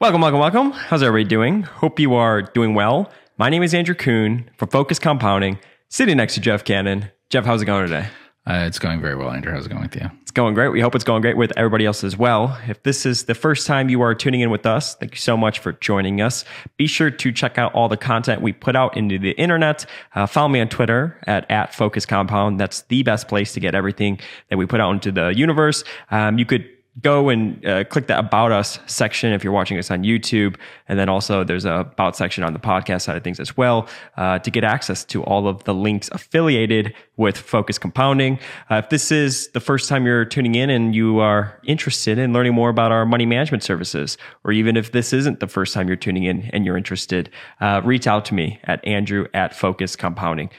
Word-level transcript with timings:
Welcome, 0.00 0.22
welcome, 0.22 0.40
welcome. 0.40 0.70
How's 0.72 1.02
everybody 1.02 1.28
doing? 1.28 1.60
Hope 1.60 2.00
you 2.00 2.14
are 2.14 2.40
doing 2.40 2.72
well. 2.72 3.12
My 3.36 3.50
name 3.50 3.62
is 3.62 3.74
Andrew 3.74 3.94
Kuhn 3.94 4.48
from 4.56 4.70
Focus 4.70 4.98
Compounding, 4.98 5.58
sitting 5.90 6.16
next 6.16 6.32
to 6.36 6.40
Geoff 6.40 6.64
Gannon. 6.64 7.10
Geoff, 7.28 7.44
how's 7.44 7.60
it 7.60 7.66
going 7.66 7.86
today? 7.86 8.08
Uh, 8.46 8.64
it's 8.66 8.78
going 8.78 9.02
very 9.02 9.14
well, 9.14 9.28
Andrew. 9.28 9.52
How's 9.52 9.66
it 9.66 9.68
going 9.68 9.82
with 9.82 9.94
you? 9.94 10.10
It's 10.22 10.30
going 10.30 10.54
great. 10.54 10.70
We 10.70 10.80
hope 10.80 10.94
it's 10.94 11.04
going 11.04 11.20
great 11.20 11.36
with 11.36 11.52
everybody 11.54 11.84
else 11.84 12.02
as 12.02 12.16
well. 12.16 12.58
If 12.66 12.82
this 12.82 13.04
is 13.04 13.24
the 13.24 13.34
first 13.34 13.66
time 13.66 13.90
you 13.90 14.00
are 14.00 14.14
tuning 14.14 14.40
in 14.40 14.48
with 14.48 14.64
us, 14.64 14.94
thank 14.94 15.12
you 15.12 15.18
so 15.18 15.36
much 15.36 15.58
for 15.58 15.74
joining 15.74 16.22
us. 16.22 16.46
Be 16.78 16.86
sure 16.86 17.10
to 17.10 17.30
check 17.30 17.58
out 17.58 17.74
all 17.74 17.90
the 17.90 17.98
content 17.98 18.40
we 18.40 18.54
put 18.54 18.74
out 18.74 18.96
into 18.96 19.18
the 19.18 19.32
internet. 19.32 19.84
Uh, 20.14 20.24
follow 20.24 20.48
me 20.48 20.62
on 20.62 20.70
Twitter 20.70 21.20
at, 21.26 21.48
at 21.50 21.74
Focus 21.74 22.06
Compound. 22.06 22.58
That's 22.58 22.80
the 22.84 23.02
best 23.02 23.28
place 23.28 23.52
to 23.52 23.60
get 23.60 23.74
everything 23.74 24.18
that 24.48 24.56
we 24.56 24.64
put 24.64 24.80
out 24.80 24.92
into 24.92 25.12
the 25.12 25.34
universe. 25.36 25.84
Um, 26.10 26.38
you 26.38 26.46
could 26.46 26.66
go 27.00 27.28
and 27.28 27.64
uh, 27.64 27.84
click 27.84 28.08
the 28.08 28.18
about 28.18 28.50
us 28.50 28.78
section 28.86 29.32
if 29.32 29.44
you're 29.44 29.52
watching 29.52 29.78
us 29.78 29.90
on 29.90 30.02
youtube 30.02 30.56
and 30.88 30.98
then 30.98 31.08
also 31.08 31.44
there's 31.44 31.64
a 31.64 31.72
about 31.72 32.16
section 32.16 32.42
on 32.42 32.52
the 32.52 32.58
podcast 32.58 33.02
side 33.02 33.16
of 33.16 33.22
things 33.22 33.38
as 33.38 33.56
well 33.56 33.88
uh, 34.16 34.38
to 34.40 34.50
get 34.50 34.64
access 34.64 35.04
to 35.04 35.22
all 35.24 35.46
of 35.46 35.62
the 35.64 35.72
links 35.72 36.08
affiliated 36.12 36.92
with 37.16 37.38
focus 37.38 37.78
compounding 37.78 38.38
uh, 38.70 38.76
if 38.76 38.88
this 38.90 39.12
is 39.12 39.48
the 39.48 39.60
first 39.60 39.88
time 39.88 40.04
you're 40.04 40.24
tuning 40.24 40.56
in 40.56 40.68
and 40.68 40.94
you 40.94 41.20
are 41.20 41.60
interested 41.64 42.18
in 42.18 42.32
learning 42.32 42.54
more 42.54 42.70
about 42.70 42.90
our 42.90 43.06
money 43.06 43.26
management 43.26 43.62
services 43.62 44.18
or 44.44 44.50
even 44.50 44.76
if 44.76 44.90
this 44.92 45.12
isn't 45.12 45.38
the 45.38 45.46
first 45.46 45.72
time 45.72 45.86
you're 45.86 45.96
tuning 45.96 46.24
in 46.24 46.50
and 46.52 46.64
you're 46.66 46.76
interested 46.76 47.30
uh, 47.60 47.80
reach 47.84 48.06
out 48.06 48.24
to 48.24 48.34
me 48.34 48.58
at 48.64 48.84
andrew 48.84 49.26
at 49.32 49.54
focus 49.54 49.94
compounding 49.94 50.50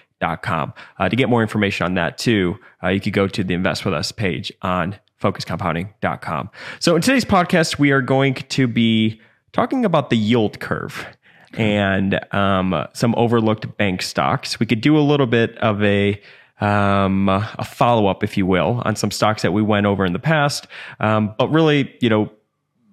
Com. 0.44 0.74
Uh, 1.00 1.10
to 1.10 1.16
get 1.16 1.30
more 1.30 1.42
information 1.42 1.86
on 1.86 1.96
that 1.96 2.20
too, 2.20 2.60
uh, 2.84 2.90
you 2.90 3.00
could 3.00 3.14
go 3.14 3.28
to 3.28 3.44
the 3.44 3.56
Invest 3.56 3.86
With 3.86 3.94
Us 3.96 4.12
page 4.12 4.54
on 4.62 5.00
focuscompounding.com. 5.22 6.50
So 6.80 6.96
in 6.96 7.02
today's 7.02 7.26
podcast, 7.26 7.80
we 7.80 7.92
are 7.92 8.02
going 8.02 8.34
to 8.34 8.68
be 8.68 9.22
talking 9.54 9.86
about 9.86 10.10
the 10.10 10.18
yield 10.18 10.60
curve 10.60 11.06
and 11.54 12.20
um, 12.34 12.88
some 12.94 13.14
overlooked 13.16 13.78
bank 13.78 14.02
stocks. 14.02 14.60
We 14.60 14.66
could 14.66 14.82
do 14.82 14.98
a 14.98 15.02
little 15.02 15.28
bit 15.28 15.58
of 15.60 15.84
a 15.84 16.22
um, 16.60 17.28
a 17.28 17.66
follow 17.66 18.06
up, 18.06 18.24
if 18.24 18.38
you 18.38 18.46
will, 18.46 18.84
on 18.86 18.96
some 18.96 19.10
stocks 19.10 19.42
that 19.42 19.52
we 19.52 19.64
went 19.64 19.88
over 19.88 20.06
in 20.06 20.14
the 20.14 20.20
past. 20.20 20.68
Um, 21.00 21.34
but 21.38 21.48
really, 21.48 21.96
you 22.02 22.10
know, 22.10 22.32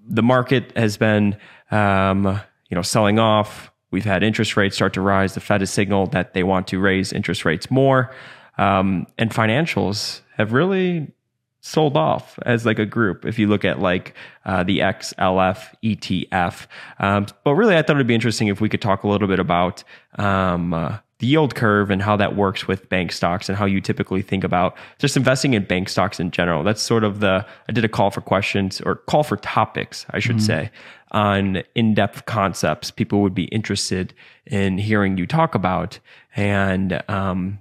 the 0.09 0.23
market 0.23 0.73
has 0.75 0.97
been, 0.97 1.37
um, 1.71 2.41
you 2.71 2.75
know, 2.75 2.81
selling 2.81 3.19
off. 3.19 3.71
We've 3.91 4.07
had 4.07 4.23
interest 4.23 4.57
rates 4.57 4.75
start 4.75 4.95
to 4.95 5.03
rise. 5.03 5.35
The 5.35 5.41
Fed 5.41 5.61
has 5.61 5.71
signaled 5.71 6.13
that 6.13 6.33
they 6.33 6.43
want 6.43 6.67
to 6.69 6.79
raise 6.79 7.13
interest 7.13 7.45
rates 7.45 7.71
more. 7.71 8.11
Um, 8.57 9.07
and 9.19 9.31
financials 9.31 10.23
have 10.37 10.55
really 10.55 11.13
sold 11.61 11.97
off 11.97 12.39
as 12.47 12.65
like 12.65 12.79
a 12.79 12.87
group 12.87 13.25
if 13.25 13.39
you 13.39 13.47
look 13.47 13.65
at 13.65 13.81
like 13.81 14.15
uh, 14.45 14.63
the 14.63 14.79
XLF 14.79 15.75
ETF. 15.83 16.67
Um, 16.99 17.27
but 17.45 17.55
really, 17.55 17.77
I 17.77 17.83
thought 17.83 17.97
it'd 17.97 18.07
be 18.07 18.15
interesting 18.15 18.49
if 18.49 18.61
we 18.61 18.69
could 18.69 18.83
talk 18.83 19.03
a 19.03 19.09
little 19.09 19.29
bit 19.29 19.41
about 19.41 19.83
um, 20.19 20.73
uh, 20.73 20.99
the 21.19 21.27
yield 21.27 21.55
curve 21.55 21.91
and 21.91 22.01
how 22.01 22.17
that 22.17 22.37
works 22.37 22.69
with 22.69 22.89
bank 22.89 23.11
stocks 23.11 23.49
and 23.49 23.59
how 23.59 23.65
you 23.65 23.81
typically 23.81 24.23
think 24.23 24.45
about 24.45 24.77
just 24.99 25.17
investing 25.17 25.55
in 25.55 25.65
bank 25.65 25.89
stocks 25.89 26.21
in 26.21 26.31
general. 26.31 26.63
That's 26.63 26.81
sort 26.81 27.03
of 27.03 27.21
the, 27.21 27.45
I 27.69 27.73
did 27.73 27.85
a 27.85 27.89
call 27.89 28.11
for 28.11 28.21
questions 28.21 28.81
or 28.81 28.97
call 28.97 29.25
for 29.25 29.37
topics, 29.37 30.07
I 30.11 30.21
should 30.21 30.37
mm-hmm. 30.37 30.47
say, 30.47 30.71
on 31.11 31.63
in 31.75 31.95
depth 31.95 32.27
concepts 32.27 32.91
people 32.91 33.21
would 33.23 33.35
be 33.35 33.45
interested 33.45 34.15
in 34.47 34.79
hearing 34.79 35.19
you 35.19 35.27
talk 35.27 35.55
about. 35.57 35.99
And, 36.37 37.03
um, 37.09 37.59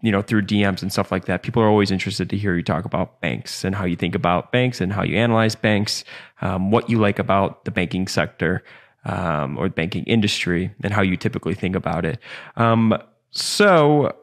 you 0.00 0.12
know, 0.12 0.22
through 0.22 0.42
DMs 0.42 0.82
and 0.82 0.92
stuff 0.92 1.10
like 1.10 1.24
that, 1.24 1.42
people 1.42 1.62
are 1.62 1.68
always 1.68 1.90
interested 1.90 2.30
to 2.30 2.36
hear 2.36 2.54
you 2.54 2.62
talk 2.62 2.84
about 2.84 3.20
banks 3.20 3.64
and 3.64 3.74
how 3.74 3.84
you 3.84 3.96
think 3.96 4.14
about 4.14 4.52
banks 4.52 4.80
and 4.80 4.92
how 4.92 5.02
you 5.02 5.16
analyze 5.16 5.56
banks, 5.56 6.04
um, 6.40 6.70
what 6.70 6.88
you 6.88 6.98
like 6.98 7.18
about 7.18 7.64
the 7.64 7.70
banking 7.70 8.06
sector 8.06 8.62
um, 9.04 9.58
or 9.58 9.68
the 9.68 9.74
banking 9.74 10.04
industry, 10.04 10.70
and 10.82 10.92
how 10.92 11.02
you 11.02 11.16
typically 11.16 11.54
think 11.54 11.74
about 11.74 12.04
it. 12.04 12.18
Um, 12.56 12.96
so, 13.30 14.14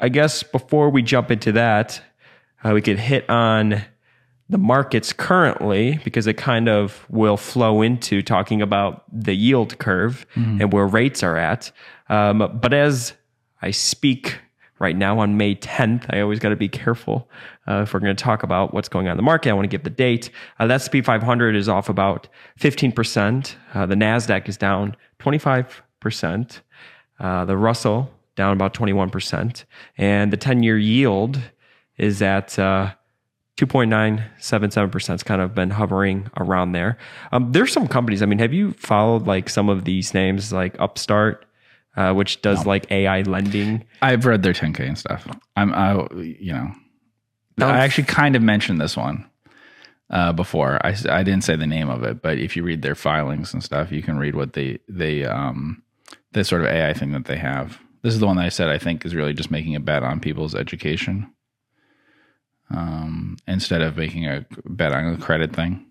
I 0.00 0.08
guess 0.08 0.42
before 0.42 0.90
we 0.90 1.02
jump 1.02 1.30
into 1.30 1.52
that, 1.52 2.02
uh, 2.64 2.72
we 2.72 2.82
could 2.82 2.98
hit 2.98 3.28
on 3.30 3.82
the 4.48 4.58
markets 4.58 5.12
currently 5.12 6.00
because 6.04 6.26
it 6.26 6.36
kind 6.36 6.68
of 6.68 7.06
will 7.08 7.36
flow 7.36 7.80
into 7.82 8.22
talking 8.22 8.60
about 8.60 9.04
the 9.12 9.34
yield 9.34 9.78
curve 9.78 10.26
mm-hmm. 10.34 10.60
and 10.60 10.72
where 10.72 10.86
rates 10.86 11.22
are 11.22 11.36
at. 11.36 11.70
Um, 12.08 12.58
but 12.60 12.74
as 12.74 13.14
I 13.62 13.70
speak 13.70 14.38
right 14.82 14.96
now 14.96 15.20
on 15.20 15.36
May 15.36 15.54
10th. 15.54 16.04
I 16.10 16.20
always 16.20 16.40
got 16.40 16.50
to 16.50 16.56
be 16.56 16.68
careful 16.68 17.30
uh, 17.68 17.82
if 17.82 17.94
we're 17.94 18.00
going 18.00 18.14
to 18.14 18.22
talk 18.22 18.42
about 18.42 18.74
what's 18.74 18.88
going 18.88 19.06
on 19.06 19.12
in 19.12 19.16
the 19.16 19.22
market. 19.22 19.50
I 19.50 19.52
want 19.54 19.64
to 19.64 19.68
give 19.68 19.84
the 19.84 19.90
date. 19.90 20.30
Uh, 20.58 20.66
the 20.66 20.74
S&P 20.74 21.00
500 21.00 21.56
is 21.56 21.68
off 21.68 21.88
about 21.88 22.28
15%. 22.60 23.54
Uh, 23.72 23.86
the 23.86 23.94
NASDAQ 23.94 24.48
is 24.48 24.56
down 24.56 24.96
25%. 25.20 26.60
Uh, 27.20 27.44
the 27.44 27.56
Russell 27.56 28.10
down 28.34 28.52
about 28.52 28.74
21%. 28.74 29.64
And 29.96 30.32
the 30.32 30.36
10-year 30.36 30.78
yield 30.78 31.40
is 31.96 32.20
at 32.20 32.58
uh, 32.58 32.92
2.977%. 33.58 35.14
It's 35.14 35.22
kind 35.22 35.40
of 35.40 35.54
been 35.54 35.70
hovering 35.70 36.28
around 36.36 36.72
there. 36.72 36.98
Um, 37.30 37.52
there's 37.52 37.72
some 37.72 37.86
companies. 37.86 38.22
I 38.22 38.26
mean, 38.26 38.40
have 38.40 38.52
you 38.52 38.72
followed 38.72 39.26
like 39.26 39.48
some 39.48 39.68
of 39.68 39.84
these 39.84 40.12
names 40.12 40.52
like 40.52 40.74
Upstart? 40.80 41.46
Uh, 41.96 42.12
which 42.12 42.42
does 42.42 42.64
no. 42.64 42.70
like 42.70 42.90
AI 42.90 43.22
lending. 43.22 43.84
I've 44.00 44.24
read 44.24 44.42
their 44.42 44.52
10K 44.52 44.80
and 44.80 44.98
stuff. 44.98 45.26
I'm, 45.56 45.72
I, 45.74 46.06
you 46.14 46.52
know, 46.52 46.72
I 47.58 47.78
actually 47.78 48.04
kind 48.04 48.34
of 48.34 48.42
mentioned 48.42 48.80
this 48.80 48.96
one 48.96 49.28
uh, 50.10 50.32
before. 50.32 50.84
I, 50.84 50.94
I 51.08 51.22
didn't 51.22 51.44
say 51.44 51.56
the 51.56 51.66
name 51.66 51.90
of 51.90 52.02
it, 52.02 52.22
but 52.22 52.38
if 52.38 52.56
you 52.56 52.62
read 52.62 52.82
their 52.82 52.94
filings 52.94 53.52
and 53.52 53.62
stuff, 53.62 53.92
you 53.92 54.02
can 54.02 54.18
read 54.18 54.34
what 54.34 54.54
they, 54.54 54.78
they, 54.88 55.24
um, 55.24 55.82
this 56.32 56.48
sort 56.48 56.62
of 56.62 56.68
AI 56.68 56.92
thing 56.94 57.12
that 57.12 57.26
they 57.26 57.36
have. 57.36 57.78
This 58.02 58.14
is 58.14 58.20
the 58.20 58.26
one 58.26 58.36
that 58.36 58.46
I 58.46 58.50
said 58.50 58.68
I 58.68 58.78
think 58.78 59.04
is 59.04 59.14
really 59.14 59.34
just 59.34 59.50
making 59.50 59.76
a 59.76 59.80
bet 59.80 60.02
on 60.02 60.18
people's 60.18 60.54
education 60.54 61.32
um, 62.70 63.36
instead 63.46 63.82
of 63.82 63.96
making 63.96 64.26
a 64.26 64.46
bet 64.64 64.92
on 64.92 65.14
a 65.14 65.18
credit 65.18 65.54
thing. 65.54 65.86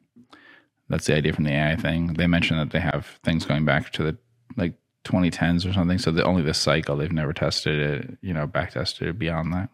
That's 0.89 1.05
the 1.05 1.15
idea 1.15 1.33
from 1.33 1.45
the 1.45 1.53
AI 1.53 1.75
thing. 1.77 2.13
They 2.13 2.27
mentioned 2.27 2.59
that 2.59 2.71
they 2.71 2.81
have 2.81 3.19
things 3.23 3.45
going 3.45 3.63
back 3.63 3.91
to 3.93 4.03
the 4.03 4.17
like 4.57 4.73
2010s 5.03 5.69
or 5.69 5.73
something. 5.73 5.97
So 5.97 6.11
the, 6.11 6.23
only 6.23 6.41
this 6.41 6.57
cycle 6.57 6.97
they've 6.97 7.11
never 7.11 7.33
tested 7.33 7.79
it, 7.79 8.17
you 8.21 8.33
know, 8.33 8.47
back 8.47 8.71
tested 8.71 9.07
it 9.07 9.19
beyond 9.19 9.53
that. 9.53 9.69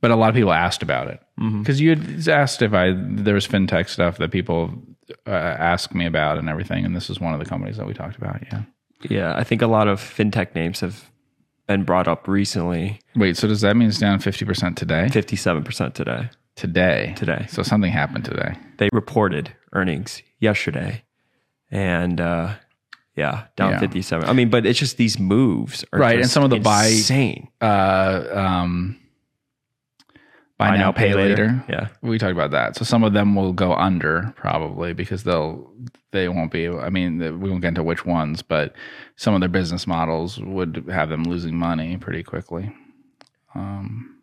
But 0.00 0.10
a 0.10 0.16
lot 0.16 0.30
of 0.30 0.34
people 0.34 0.52
asked 0.52 0.82
about 0.82 1.08
it 1.08 1.20
because 1.36 1.78
mm-hmm. 1.78 1.84
you 1.84 1.90
had 1.90 2.28
asked 2.28 2.62
if 2.62 2.72
I 2.72 2.94
there 2.96 3.34
was 3.34 3.46
fintech 3.46 3.88
stuff 3.88 4.16
that 4.16 4.30
people 4.30 4.72
uh, 5.26 5.30
ask 5.30 5.94
me 5.94 6.06
about 6.06 6.38
and 6.38 6.48
everything, 6.48 6.86
and 6.86 6.96
this 6.96 7.10
is 7.10 7.20
one 7.20 7.34
of 7.34 7.38
the 7.38 7.44
companies 7.44 7.76
that 7.76 7.86
we 7.86 7.92
talked 7.92 8.16
about. 8.16 8.42
Yeah, 8.50 8.62
yeah. 9.02 9.36
I 9.36 9.44
think 9.44 9.60
a 9.60 9.66
lot 9.66 9.88
of 9.88 10.00
fintech 10.00 10.54
names 10.54 10.80
have 10.80 11.10
been 11.66 11.84
brought 11.84 12.08
up 12.08 12.26
recently. 12.26 12.98
Wait, 13.14 13.36
so 13.36 13.46
does 13.46 13.60
that 13.60 13.76
mean 13.76 13.88
it's 13.88 13.98
down 13.98 14.20
fifty 14.20 14.46
percent 14.46 14.78
today? 14.78 15.06
Fifty-seven 15.10 15.64
percent 15.64 15.94
today. 15.94 16.30
Today. 16.56 17.12
Today. 17.18 17.44
So 17.50 17.62
something 17.62 17.92
happened 17.92 18.24
today. 18.24 18.56
They 18.78 18.88
reported 18.94 19.54
earnings 19.74 20.22
yesterday, 20.38 21.04
and. 21.70 22.22
uh 22.22 22.54
yeah, 23.20 23.44
down 23.56 23.72
yeah. 23.72 23.80
57. 23.80 24.28
I 24.28 24.32
mean, 24.32 24.50
but 24.50 24.66
it's 24.66 24.78
just 24.78 24.96
these 24.96 25.18
moves 25.18 25.84
right, 25.92 26.18
and 26.18 26.28
some 26.28 26.42
of 26.42 26.50
the 26.50 26.56
insane. 26.56 27.48
buy 27.60 27.66
uh 27.66 28.30
um 28.32 28.98
buy, 30.58 30.70
buy 30.70 30.76
now, 30.76 30.82
now, 30.84 30.92
pay, 30.92 31.08
pay 31.08 31.14
later. 31.14 31.30
later. 31.30 31.64
Yeah, 31.68 31.88
we 32.02 32.18
talked 32.18 32.32
about 32.32 32.50
that. 32.52 32.76
So 32.76 32.84
some 32.84 33.04
of 33.04 33.12
them 33.12 33.34
will 33.34 33.52
go 33.52 33.74
under 33.74 34.32
probably 34.36 34.92
because 34.94 35.24
they'll 35.24 35.70
they 36.12 36.28
won't 36.28 36.50
be. 36.50 36.68
I 36.68 36.88
mean, 36.88 37.18
we 37.40 37.50
won't 37.50 37.62
get 37.62 37.68
into 37.68 37.82
which 37.82 38.04
ones, 38.04 38.42
but 38.42 38.74
some 39.16 39.34
of 39.34 39.40
their 39.40 39.48
business 39.48 39.86
models 39.86 40.38
would 40.40 40.86
have 40.90 41.08
them 41.08 41.24
losing 41.24 41.56
money 41.56 41.96
pretty 41.96 42.22
quickly. 42.22 42.74
Um, 43.54 44.16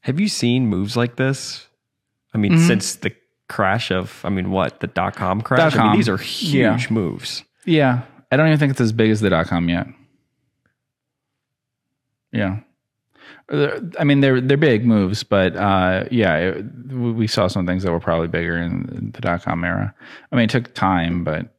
have 0.00 0.20
you 0.20 0.28
seen 0.28 0.66
moves 0.66 0.96
like 0.96 1.16
this? 1.16 1.66
I 2.34 2.38
mean, 2.38 2.52
mm-hmm. 2.52 2.66
since 2.66 2.96
the 2.96 3.12
crash 3.48 3.90
of, 3.90 4.20
I 4.24 4.28
mean, 4.30 4.50
what 4.50 4.80
the 4.80 4.86
dot 4.86 5.16
com 5.16 5.40
crash? 5.40 5.72
Dot-com. 5.72 5.80
I 5.80 5.90
mean, 5.90 5.98
these 5.98 6.08
are 6.08 6.16
huge 6.16 6.84
yeah. 6.84 6.94
moves. 6.94 7.44
Yeah, 7.66 8.02
I 8.30 8.36
don't 8.36 8.46
even 8.46 8.58
think 8.58 8.70
it's 8.70 8.80
as 8.80 8.92
big 8.92 9.10
as 9.10 9.20
the 9.20 9.30
dot 9.30 9.46
com 9.46 9.68
yet. 9.68 9.86
Yeah. 12.32 12.60
I 13.98 14.04
mean, 14.04 14.20
they're 14.20 14.40
they're 14.40 14.56
big 14.56 14.86
moves, 14.86 15.24
but 15.24 15.56
uh, 15.56 16.04
yeah, 16.12 16.36
it, 16.36 16.64
we 16.92 17.26
saw 17.26 17.48
some 17.48 17.66
things 17.66 17.82
that 17.82 17.90
were 17.90 17.98
probably 17.98 18.28
bigger 18.28 18.56
in 18.56 19.10
the 19.12 19.20
dot 19.20 19.42
com 19.42 19.64
era. 19.64 19.92
I 20.30 20.36
mean, 20.36 20.44
it 20.44 20.50
took 20.50 20.72
time, 20.72 21.24
but 21.24 21.52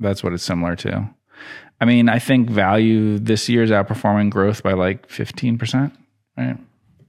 that's 0.00 0.24
what 0.24 0.32
it's 0.32 0.42
similar 0.42 0.74
to. 0.76 1.08
I 1.80 1.84
mean, 1.84 2.08
I 2.08 2.18
think 2.18 2.48
value 2.48 3.18
this 3.18 3.48
year 3.48 3.62
is 3.62 3.70
outperforming 3.70 4.30
growth 4.30 4.62
by 4.62 4.72
like 4.72 5.10
fifteen 5.10 5.58
percent, 5.58 5.92
right? 6.38 6.56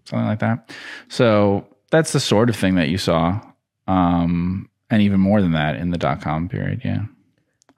Something 0.04 0.28
like 0.28 0.40
that. 0.40 0.69
So 1.07 1.66
that's 1.90 2.12
the 2.12 2.19
sort 2.19 2.50
of 2.50 2.57
thing 2.57 2.75
that 2.75 2.90
you 2.90 2.98
saw, 2.98 3.40
um, 3.88 4.69
and 4.90 5.02
even 5.02 5.22
more 5.22 5.42
than 5.42 5.54
that 5.54 5.78
in 5.78 5.92
the 5.92 5.98
dot 5.98 6.22
com 6.22 6.50
period. 6.50 6.81
Yeah. 6.84 7.06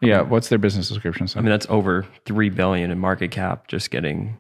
Yeah, 0.01 0.21
what's 0.21 0.50
their 0.50 0.57
business 0.57 0.88
subscription? 0.88 1.27
I 1.36 1.42
mean, 1.42 1.50
that's 1.50 1.68
over 1.69 2.06
three 2.25 2.50
billion 2.50 2.92
in 2.92 3.00
market 3.00 3.31
cap, 3.31 3.68
just 3.68 3.92
getting 3.92 4.38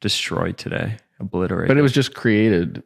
destroyed 0.00 0.58
today, 0.58 0.96
obliterated. 1.18 1.68
But 1.68 1.78
it 1.78 1.82
was 1.82 1.92
just 1.92 2.14
created. 2.14 2.82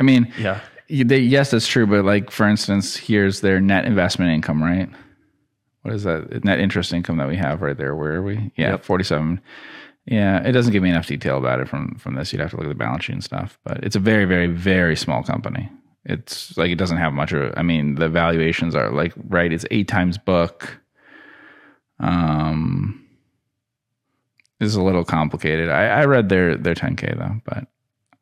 I 0.00 0.02
mean, 0.02 0.32
yeah, 0.38 0.60
they, 0.88 1.18
yes, 1.18 1.50
that's 1.52 1.68
true. 1.68 1.86
But 1.86 2.04
like, 2.04 2.30
for 2.30 2.48
instance, 2.48 2.96
here's 2.96 3.40
their 3.40 3.60
net 3.60 3.84
investment 3.84 4.32
income, 4.32 4.62
right? 4.62 4.88
what 5.82 5.94
is 5.94 6.02
that 6.02 6.44
net 6.44 6.60
interest 6.60 6.92
income 6.92 7.16
that 7.16 7.28
we 7.28 7.36
have 7.36 7.62
right 7.62 7.76
there? 7.76 7.94
Where 7.94 8.16
are 8.16 8.22
we? 8.22 8.52
Yeah, 8.56 8.72
Yep. 8.72 8.84
47. 8.84 9.40
Yeah, 10.06 10.42
it 10.42 10.52
doesn't 10.52 10.72
give 10.72 10.82
me 10.82 10.90
enough 10.90 11.06
detail 11.06 11.38
about 11.38 11.60
it 11.60 11.68
from 11.68 11.94
from 11.96 12.14
this. 12.16 12.32
You'd 12.32 12.40
have 12.40 12.50
to 12.50 12.56
look 12.56 12.66
at 12.66 12.68
the 12.68 12.74
balance 12.74 13.04
sheet 13.04 13.12
and 13.14 13.24
stuff. 13.24 13.58
But 13.64 13.84
it's 13.84 13.96
a 13.96 14.00
very, 14.00 14.24
very, 14.24 14.46
very 14.48 14.96
small 14.96 15.22
company. 15.22 15.70
It's 16.04 16.56
like 16.56 16.70
it 16.70 16.78
doesn't 16.78 16.96
have 16.96 17.12
much 17.12 17.32
of. 17.32 17.52
I 17.56 17.62
mean, 17.62 17.96
the 17.96 18.08
valuations 18.08 18.74
are 18.74 18.90
like 18.90 19.12
right. 19.28 19.52
It's 19.52 19.66
eight 19.70 19.88
times 19.88 20.16
book. 20.16 20.80
Um, 21.98 23.06
this 24.58 24.68
is 24.68 24.76
a 24.76 24.82
little 24.82 25.04
complicated. 25.04 25.68
I, 25.68 25.86
I 25.86 26.04
read 26.04 26.28
their 26.28 26.56
their 26.56 26.74
10k 26.74 27.18
though, 27.18 27.40
but 27.44 27.66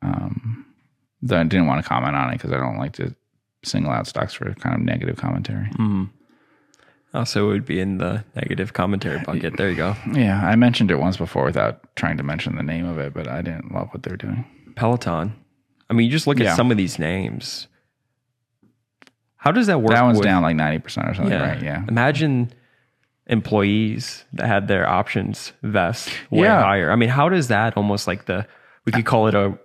um, 0.01 0.65
I 1.23 1.43
didn't 1.43 1.67
want 1.67 1.83
to 1.83 1.87
comment 1.87 2.15
on 2.15 2.29
it 2.29 2.33
because 2.33 2.51
I 2.51 2.57
don't 2.57 2.77
like 2.77 2.93
to 2.93 3.15
single 3.63 3.91
out 3.91 4.07
stocks 4.07 4.33
for 4.33 4.53
kind 4.55 4.75
of 4.75 4.81
negative 4.81 5.17
commentary. 5.17 5.67
Mm-hmm. 5.71 6.05
Also, 7.13 7.49
it 7.49 7.53
would 7.53 7.65
be 7.65 7.79
in 7.79 7.97
the 7.97 8.23
negative 8.35 8.73
commentary 8.73 9.19
bucket. 9.19 9.57
There 9.57 9.69
you 9.69 9.75
go. 9.75 9.95
Yeah, 10.13 10.45
I 10.45 10.55
mentioned 10.55 10.91
it 10.91 10.99
once 10.99 11.17
before 11.17 11.43
without 11.43 11.95
trying 11.95 12.17
to 12.17 12.23
mention 12.23 12.55
the 12.55 12.63
name 12.63 12.85
of 12.85 12.99
it, 12.99 13.13
but 13.13 13.27
I 13.27 13.41
didn't 13.41 13.73
love 13.73 13.89
what 13.91 14.03
they're 14.03 14.17
doing. 14.17 14.45
Peloton. 14.75 15.33
I 15.89 15.93
mean, 15.93 16.05
you 16.05 16.11
just 16.11 16.27
look 16.27 16.39
at 16.39 16.55
some 16.55 16.69
of 16.69 16.77
these 16.77 16.99
names. 16.99 17.67
How 19.39 19.51
does 19.51 19.67
that 19.67 19.81
work? 19.81 19.91
That 19.93 20.03
one's 20.03 20.17
with- 20.19 20.25
down 20.25 20.43
like 20.43 20.55
90% 20.55 21.09
or 21.09 21.13
something, 21.15 21.31
Yeah. 21.33 21.49
right? 21.53 21.63
Yeah. 21.63 21.83
Imagine 21.87 22.51
employees 23.27 24.25
that 24.33 24.47
had 24.47 24.67
their 24.67 24.87
options 24.87 25.53
vest 25.63 26.09
way 26.29 26.43
Yeah. 26.47 26.61
higher. 26.61 26.91
I 26.91 26.95
mean, 26.95 27.09
how 27.09 27.29
does 27.29 27.47
that 27.49 27.77
almost 27.77 28.07
like 28.07 28.25
the 28.25 28.45
we 28.85 28.91
could 28.91 29.05
call 29.05 29.27
it 29.27 29.35
a 29.35 29.57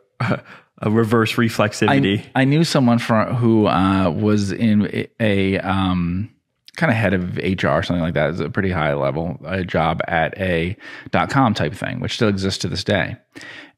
a 0.78 0.90
reverse 0.90 1.34
reflexivity. 1.34 2.24
I, 2.34 2.42
I 2.42 2.44
knew 2.44 2.62
someone 2.64 2.98
from 2.98 3.34
who 3.36 3.66
uh, 3.66 4.10
was 4.10 4.52
in 4.52 4.86
a, 4.92 5.08
a 5.20 5.58
um, 5.60 6.30
kind 6.76 6.90
of 6.90 6.96
head 6.96 7.14
of 7.14 7.36
HR 7.38 7.68
or 7.68 7.82
something 7.82 8.02
like 8.02 8.14
that. 8.14 8.30
It's 8.30 8.40
a 8.40 8.50
pretty 8.50 8.70
high 8.70 8.92
level 8.94 9.40
a 9.44 9.64
job 9.64 10.00
at 10.08 10.36
a 10.38 10.76
dot 11.10 11.30
com 11.30 11.54
type 11.54 11.74
thing, 11.74 12.00
which 12.00 12.14
still 12.14 12.28
exists 12.28 12.58
to 12.62 12.68
this 12.68 12.84
day. 12.84 13.16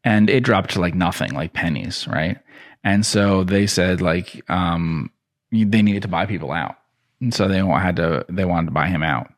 And 0.05 0.29
it 0.31 0.43
dropped 0.43 0.71
to 0.71 0.81
like 0.81 0.95
nothing, 0.95 1.33
like 1.33 1.53
pennies, 1.53 2.09
right? 2.09 2.39
And 2.83 3.05
so 3.05 3.45
they 3.45 3.67
said 3.67 4.01
like 4.01 4.43
um, 4.51 5.11
you- 5.11 5.16
they 5.51 5.83
needed 5.83 6.03
to 6.03 6.09
buy 6.09 6.27
people 6.27 6.53
out, 6.53 6.77
and 7.21 7.33
so 7.33 7.49
they 7.49 7.59
had 7.59 7.97
to 7.97 8.25
they 8.29 8.45
wanted 8.45 8.67
to 8.67 8.73
buy 8.73 8.89
him 8.89 9.03
out. 9.03 9.33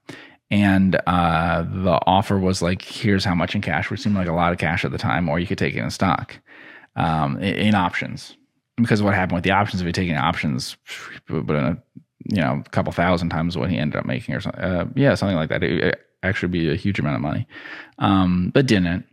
And 0.50 0.98
uh, 1.06 1.62
the 1.62 2.00
offer 2.06 2.38
was 2.38 2.62
like, 2.62 2.80
here's 2.80 3.24
how 3.24 3.34
much 3.34 3.54
in 3.54 3.60
cash, 3.60 3.90
which 3.90 4.00
seemed 4.00 4.16
like 4.16 4.28
a 4.28 4.32
lot 4.32 4.52
of 4.52 4.58
cash 4.58 4.82
at 4.84 4.90
the 4.90 4.98
time, 4.98 5.28
or 5.28 5.38
you 5.38 5.46
could 5.46 5.58
take 5.58 5.74
it 5.74 5.80
in 5.80 5.90
stock 5.90 6.40
um, 6.96 7.38
in, 7.42 7.74
options. 7.74 8.34
Because 8.76 9.02
what 9.02 9.14
happened 9.14 9.36
with 9.36 9.44
the 9.44 9.50
options, 9.50 9.82
if 9.82 9.84
you're 9.84 9.92
taking 9.92 10.16
options, 10.16 10.76
but 11.28 11.50
in 11.50 11.64
a 11.64 11.82
you 12.24 12.40
know 12.40 12.62
a 12.64 12.70
couple 12.70 12.92
thousand 12.92 13.30
times 13.30 13.56
what 13.56 13.70
he 13.70 13.78
ended 13.78 13.98
up 13.98 14.06
making, 14.06 14.34
or 14.34 14.40
something, 14.40 14.60
uh, 14.60 14.86
yeah, 14.94 15.14
something 15.14 15.36
like 15.36 15.50
that. 15.50 15.62
It, 15.62 15.84
it 15.84 16.00
actually 16.22 16.48
be 16.48 16.70
a 16.70 16.76
huge 16.76 16.98
amount 16.98 17.16
of 17.16 17.22
money, 17.22 17.46
um, 17.98 18.50
but 18.54 18.66
didn't. 18.66 19.04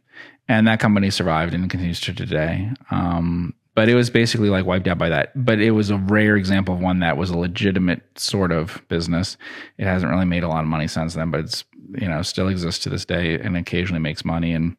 And 0.47 0.67
that 0.67 0.79
company 0.79 1.09
survived 1.09 1.53
and 1.53 1.69
continues 1.69 1.99
to 2.01 2.13
today. 2.13 2.69
Um, 2.91 3.55
but 3.75 3.89
it 3.89 3.95
was 3.95 4.09
basically 4.09 4.49
like 4.49 4.65
wiped 4.65 4.87
out 4.87 4.97
by 4.97 5.09
that. 5.09 5.31
But 5.35 5.59
it 5.59 5.71
was 5.71 5.89
a 5.89 5.97
rare 5.97 6.37
example 6.37 6.73
of 6.73 6.81
one 6.81 6.99
that 6.99 7.17
was 7.17 7.29
a 7.29 7.37
legitimate 7.37 8.01
sort 8.17 8.51
of 8.51 8.81
business. 8.87 9.37
It 9.77 9.85
hasn't 9.85 10.11
really 10.11 10.25
made 10.25 10.43
a 10.43 10.47
lot 10.47 10.61
of 10.61 10.67
money 10.67 10.87
since 10.87 11.13
then, 11.13 11.29
but 11.29 11.41
it's 11.41 11.65
you 11.99 12.07
know 12.07 12.21
still 12.21 12.47
exists 12.47 12.83
to 12.85 12.89
this 12.89 13.05
day 13.05 13.37
and 13.37 13.55
occasionally 13.57 13.99
makes 13.99 14.23
money. 14.25 14.53
And 14.53 14.77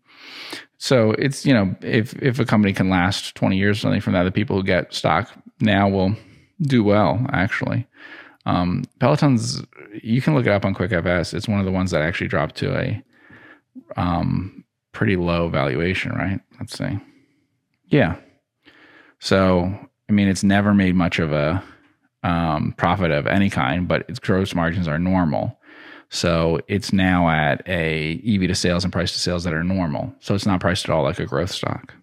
so 0.78 1.12
it's 1.12 1.44
you 1.44 1.52
know 1.52 1.76
if 1.82 2.14
if 2.22 2.40
a 2.40 2.46
company 2.46 2.72
can 2.72 2.88
last 2.88 3.34
20 3.34 3.56
years 3.56 3.78
or 3.78 3.80
something 3.80 4.00
from 4.00 4.14
that 4.14 4.24
the 4.24 4.32
people 4.32 4.56
who 4.56 4.62
get 4.62 4.94
stock 4.94 5.30
now 5.60 5.88
will 5.88 6.16
do 6.62 6.82
well 6.82 7.24
actually. 7.32 7.86
Um, 8.46 8.84
peloton's 9.00 9.62
you 10.02 10.22
can 10.22 10.34
look 10.34 10.46
it 10.46 10.52
up 10.52 10.64
on 10.64 10.72
quickfs 10.72 11.34
it's 11.34 11.48
one 11.48 11.58
of 11.58 11.66
the 11.66 11.72
ones 11.72 11.90
that 11.90 12.02
actually 12.02 12.28
dropped 12.28 12.54
to 12.56 12.78
a 12.78 13.02
um, 13.96 14.64
pretty 14.92 15.16
low 15.16 15.48
valuation 15.48 16.12
right? 16.12 16.40
Let's 16.60 16.78
see. 16.78 16.98
Yeah 17.88 18.16
so 19.18 19.72
i 20.08 20.12
mean 20.12 20.28
it's 20.28 20.44
never 20.44 20.74
made 20.74 20.94
much 20.94 21.18
of 21.18 21.32
a 21.32 21.62
um, 22.22 22.74
profit 22.76 23.12
of 23.12 23.26
any 23.26 23.48
kind 23.48 23.86
but 23.86 24.04
its 24.08 24.18
gross 24.18 24.54
margins 24.54 24.88
are 24.88 24.98
normal 24.98 25.56
so 26.08 26.60
it's 26.68 26.92
now 26.92 27.28
at 27.28 27.62
a 27.68 28.20
EV 28.26 28.48
to 28.48 28.54
sales 28.54 28.84
and 28.84 28.92
price 28.92 29.12
to 29.12 29.18
sales 29.18 29.44
that 29.44 29.52
are 29.52 29.64
normal. 29.64 30.14
So 30.20 30.34
it's 30.34 30.46
not 30.46 30.60
priced 30.60 30.84
at 30.84 30.90
all 30.90 31.02
like 31.02 31.18
a 31.18 31.26
growth 31.26 31.50
stock 31.50 31.94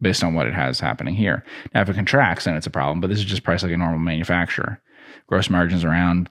based 0.00 0.24
on 0.24 0.34
what 0.34 0.46
it 0.46 0.54
has 0.54 0.80
happening 0.80 1.14
here. 1.14 1.44
Now, 1.74 1.82
if 1.82 1.88
it 1.88 1.94
contracts, 1.94 2.44
then 2.44 2.56
it's 2.56 2.66
a 2.66 2.70
problem, 2.70 3.00
but 3.00 3.08
this 3.08 3.18
is 3.18 3.24
just 3.24 3.44
priced 3.44 3.62
like 3.62 3.72
a 3.72 3.76
normal 3.76 4.00
manufacturer. 4.00 4.80
Gross 5.26 5.48
margins 5.48 5.84
around 5.84 6.28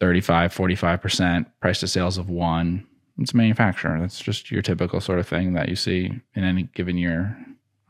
35, 0.00 0.54
45%, 0.54 1.46
price 1.60 1.80
to 1.80 1.88
sales 1.88 2.18
of 2.18 2.28
one. 2.28 2.86
It's 3.18 3.32
a 3.32 3.36
manufacturer. 3.36 4.00
That's 4.00 4.18
just 4.18 4.50
your 4.50 4.62
typical 4.62 5.00
sort 5.00 5.18
of 5.18 5.28
thing 5.28 5.52
that 5.52 5.68
you 5.68 5.76
see 5.76 6.10
in 6.34 6.44
any 6.44 6.64
given 6.74 6.96
year. 6.96 7.36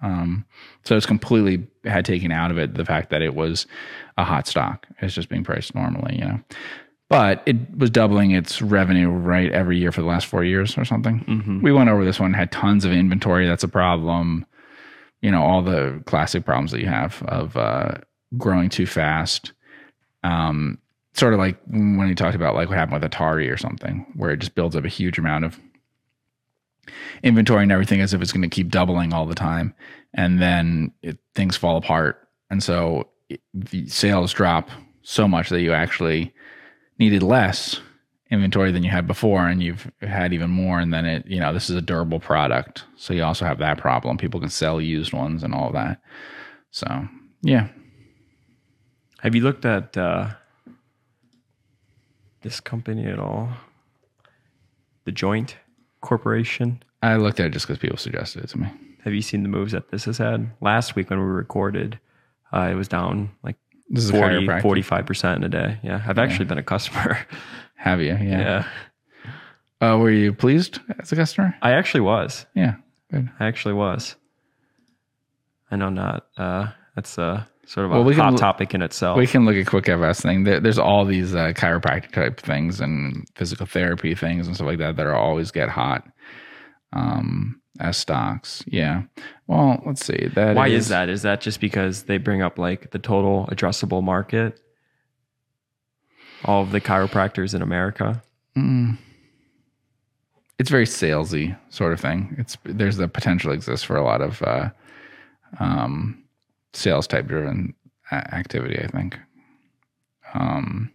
Um, 0.02 0.44
so 0.84 0.96
it's 0.96 1.06
completely 1.06 1.66
had 1.84 2.04
taken 2.04 2.32
out 2.32 2.50
of 2.50 2.58
it 2.58 2.74
the 2.74 2.84
fact 2.84 3.10
that 3.10 3.22
it 3.22 3.34
was 3.34 3.66
a 4.18 4.24
hot 4.24 4.46
stock. 4.46 4.86
It's 5.00 5.14
just 5.14 5.28
being 5.28 5.44
priced 5.44 5.74
normally, 5.74 6.16
you 6.18 6.24
know 6.24 6.40
but 7.12 7.42
it 7.44 7.56
was 7.76 7.90
doubling 7.90 8.30
its 8.30 8.62
revenue 8.62 9.10
right 9.10 9.52
every 9.52 9.76
year 9.76 9.92
for 9.92 10.00
the 10.00 10.06
last 10.06 10.24
four 10.26 10.42
years 10.44 10.78
or 10.78 10.84
something. 10.86 11.22
We 11.62 11.70
went 11.70 11.90
over 11.90 12.06
this 12.06 12.18
one, 12.18 12.32
had 12.32 12.50
tons 12.50 12.86
of 12.86 12.92
inventory. 12.92 13.46
That's 13.46 13.62
a 13.62 13.68
problem. 13.68 14.46
You 15.20 15.30
know, 15.30 15.42
all 15.42 15.60
the 15.60 16.02
classic 16.06 16.46
problems 16.46 16.70
that 16.70 16.80
you 16.80 16.86
have 16.86 17.22
of 17.28 17.54
uh, 17.54 17.96
growing 18.38 18.70
too 18.70 18.86
fast. 18.86 19.52
Um, 20.24 20.78
sort 21.12 21.34
of 21.34 21.38
like 21.38 21.58
when 21.66 22.08
he 22.08 22.14
talked 22.14 22.34
about 22.34 22.54
like 22.54 22.70
what 22.70 22.78
happened 22.78 23.02
with 23.02 23.12
Atari 23.12 23.52
or 23.52 23.58
something, 23.58 24.06
where 24.16 24.30
it 24.30 24.38
just 24.38 24.54
builds 24.54 24.74
up 24.74 24.86
a 24.86 24.88
huge 24.88 25.18
amount 25.18 25.44
of 25.44 25.60
inventory 27.22 27.62
and 27.62 27.72
everything 27.72 28.00
as 28.00 28.14
if 28.14 28.20
it's 28.20 28.32
going 28.32 28.42
to 28.42 28.48
keep 28.48 28.70
doubling 28.70 29.12
all 29.12 29.26
the 29.26 29.34
time, 29.34 29.74
and 30.14 30.40
then 30.40 30.92
it, 31.02 31.18
things 31.34 31.56
fall 31.56 31.76
apart, 31.76 32.28
and 32.50 32.62
so 32.62 33.08
it, 33.28 33.40
the 33.54 33.86
sales 33.88 34.32
drop 34.32 34.70
so 35.02 35.26
much 35.26 35.48
that 35.48 35.60
you 35.60 35.72
actually 35.72 36.32
needed 36.98 37.22
less 37.22 37.80
inventory 38.30 38.72
than 38.72 38.82
you 38.82 38.90
had 38.90 39.06
before 39.06 39.46
and 39.46 39.62
you've 39.62 39.92
had 40.00 40.32
even 40.32 40.48
more 40.48 40.80
and 40.80 40.94
then 40.94 41.04
it 41.04 41.26
you 41.26 41.38
know 41.38 41.52
this 41.52 41.68
is 41.68 41.76
a 41.76 41.82
durable 41.82 42.18
product 42.18 42.84
so 42.96 43.12
you 43.12 43.24
also 43.24 43.44
have 43.44 43.58
that 43.58 43.78
problem. 43.78 44.16
People 44.16 44.38
can 44.38 44.48
sell 44.48 44.80
used 44.80 45.12
ones 45.12 45.42
and 45.42 45.52
all 45.52 45.72
that. 45.72 46.00
So 46.70 47.08
yeah. 47.42 47.68
Have 49.20 49.34
you 49.34 49.42
looked 49.42 49.64
at 49.64 49.96
uh, 49.96 50.30
this 52.42 52.60
company 52.60 53.06
at 53.06 53.18
all? 53.18 53.50
The 55.04 55.12
Joint 55.12 55.56
Corporation. 56.02 56.82
i 57.02 57.16
looked 57.16 57.40
at 57.40 57.46
it 57.46 57.52
just 57.52 57.66
because 57.66 57.78
people 57.80 57.96
suggested 57.96 58.44
it 58.44 58.48
to 58.50 58.58
me 58.58 58.68
Have 59.04 59.14
you 59.14 59.22
seen 59.22 59.42
the 59.42 59.48
moves 59.48 59.72
that 59.72 59.90
this 59.90 60.04
has 60.04 60.18
had? 60.18 60.50
Last 60.60 60.94
week 60.94 61.08
when 61.10 61.18
we 61.18 61.24
recorded, 61.24 61.98
uh, 62.52 62.68
it 62.70 62.74
was 62.74 62.86
down 62.88 63.30
like 63.42 63.56
this 63.88 64.10
40, 64.10 64.46
chiropractor 64.46 64.84
45% 64.84 65.36
in 65.36 65.44
a 65.44 65.48
day. 65.48 65.78
Yeah. 65.82 66.02
I've 66.06 66.18
actually 66.18 66.44
been 66.44 66.58
a 66.58 66.62
customer. 66.62 67.18
have 67.74 68.00
you 68.00 68.08
yeah, 68.08 68.64
yeah. 69.80 69.90
Uh, 69.94 69.96
were 69.98 70.10
you 70.10 70.32
pleased 70.32 70.78
as 71.00 71.10
a 71.10 71.16
customer 71.16 71.54
I 71.62 71.72
actually 71.72 72.02
was. 72.02 72.46
yeah 72.54 72.74
good 73.10 73.28
I 73.40 73.46
actually 73.46 73.74
was. 73.74 74.16
I 75.70 75.76
know 75.76 75.88
not. 75.88 76.26
Uh, 76.36 76.68
that's 76.94 77.18
uh, 77.18 77.44
sort 77.66 77.86
of 77.86 77.92
a 77.92 78.02
we 78.02 78.14
hot 78.14 78.32
l- 78.32 78.38
topic 78.38 78.74
in 78.74 78.82
itself. 78.82 79.16
we 79.16 79.26
can 79.26 79.44
look 79.44 79.54
at 79.56 79.66
quick 79.66 79.86
fs 79.86 80.20
thing 80.20 80.44
there, 80.44 80.60
there's 80.60 80.78
all 80.78 81.04
these 81.04 81.34
uh, 81.34 81.52
chiropractic 81.54 82.12
type 82.12 82.40
things 82.40 82.80
and 82.80 83.24
physical 83.36 83.66
therapy 83.66 84.14
things 84.14 84.46
and 84.46 84.56
stuff 84.56 84.66
like 84.66 84.78
that 84.78 84.96
that 84.96 85.06
are 85.06 85.14
always 85.14 85.50
get 85.50 85.68
hot 85.68 86.04
um 86.92 87.60
as 87.80 87.96
stocks 87.96 88.62
yeah 88.66 89.02
well 89.46 89.82
let's 89.86 90.04
see 90.04 90.28
that 90.34 90.54
Why 90.56 90.68
is 90.68 90.88
that? 90.88 91.08
Is 91.08 91.22
that 91.22 91.40
just 91.40 91.60
because 91.60 92.02
they 92.04 92.18
bring 92.18 92.42
up 92.42 92.58
like 92.58 92.90
the 92.90 92.98
total 92.98 93.48
addressable 93.50 94.02
market? 94.02 94.60
All 96.44 96.62
of 96.62 96.70
the 96.70 96.80
chiropractors 96.80 97.54
in 97.54 97.62
America. 97.62 98.22
Mm. 98.56 98.98
It's 100.58 100.70
very 100.70 100.84
salesy 100.86 101.56
sort 101.70 101.92
of 101.92 102.00
thing. 102.00 102.34
It's 102.38 102.56
there's 102.64 102.96
the 102.98 103.08
potential 103.08 103.52
exists 103.52 103.84
for 103.84 103.96
a 103.96 104.04
lot 104.04 104.20
of 104.20 104.42
uh, 104.42 104.70
um, 105.58 106.21
sales 106.72 107.06
type 107.06 107.26
driven 107.26 107.74
activity. 108.10 108.78
I 108.82 108.86
think. 108.88 109.18
Um, 110.34 110.90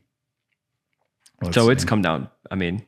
let's 1.41 1.55
so 1.55 1.69
it's 1.69 1.85
come 1.85 2.01
down. 2.01 2.29
I 2.49 2.55
mean, 2.55 2.85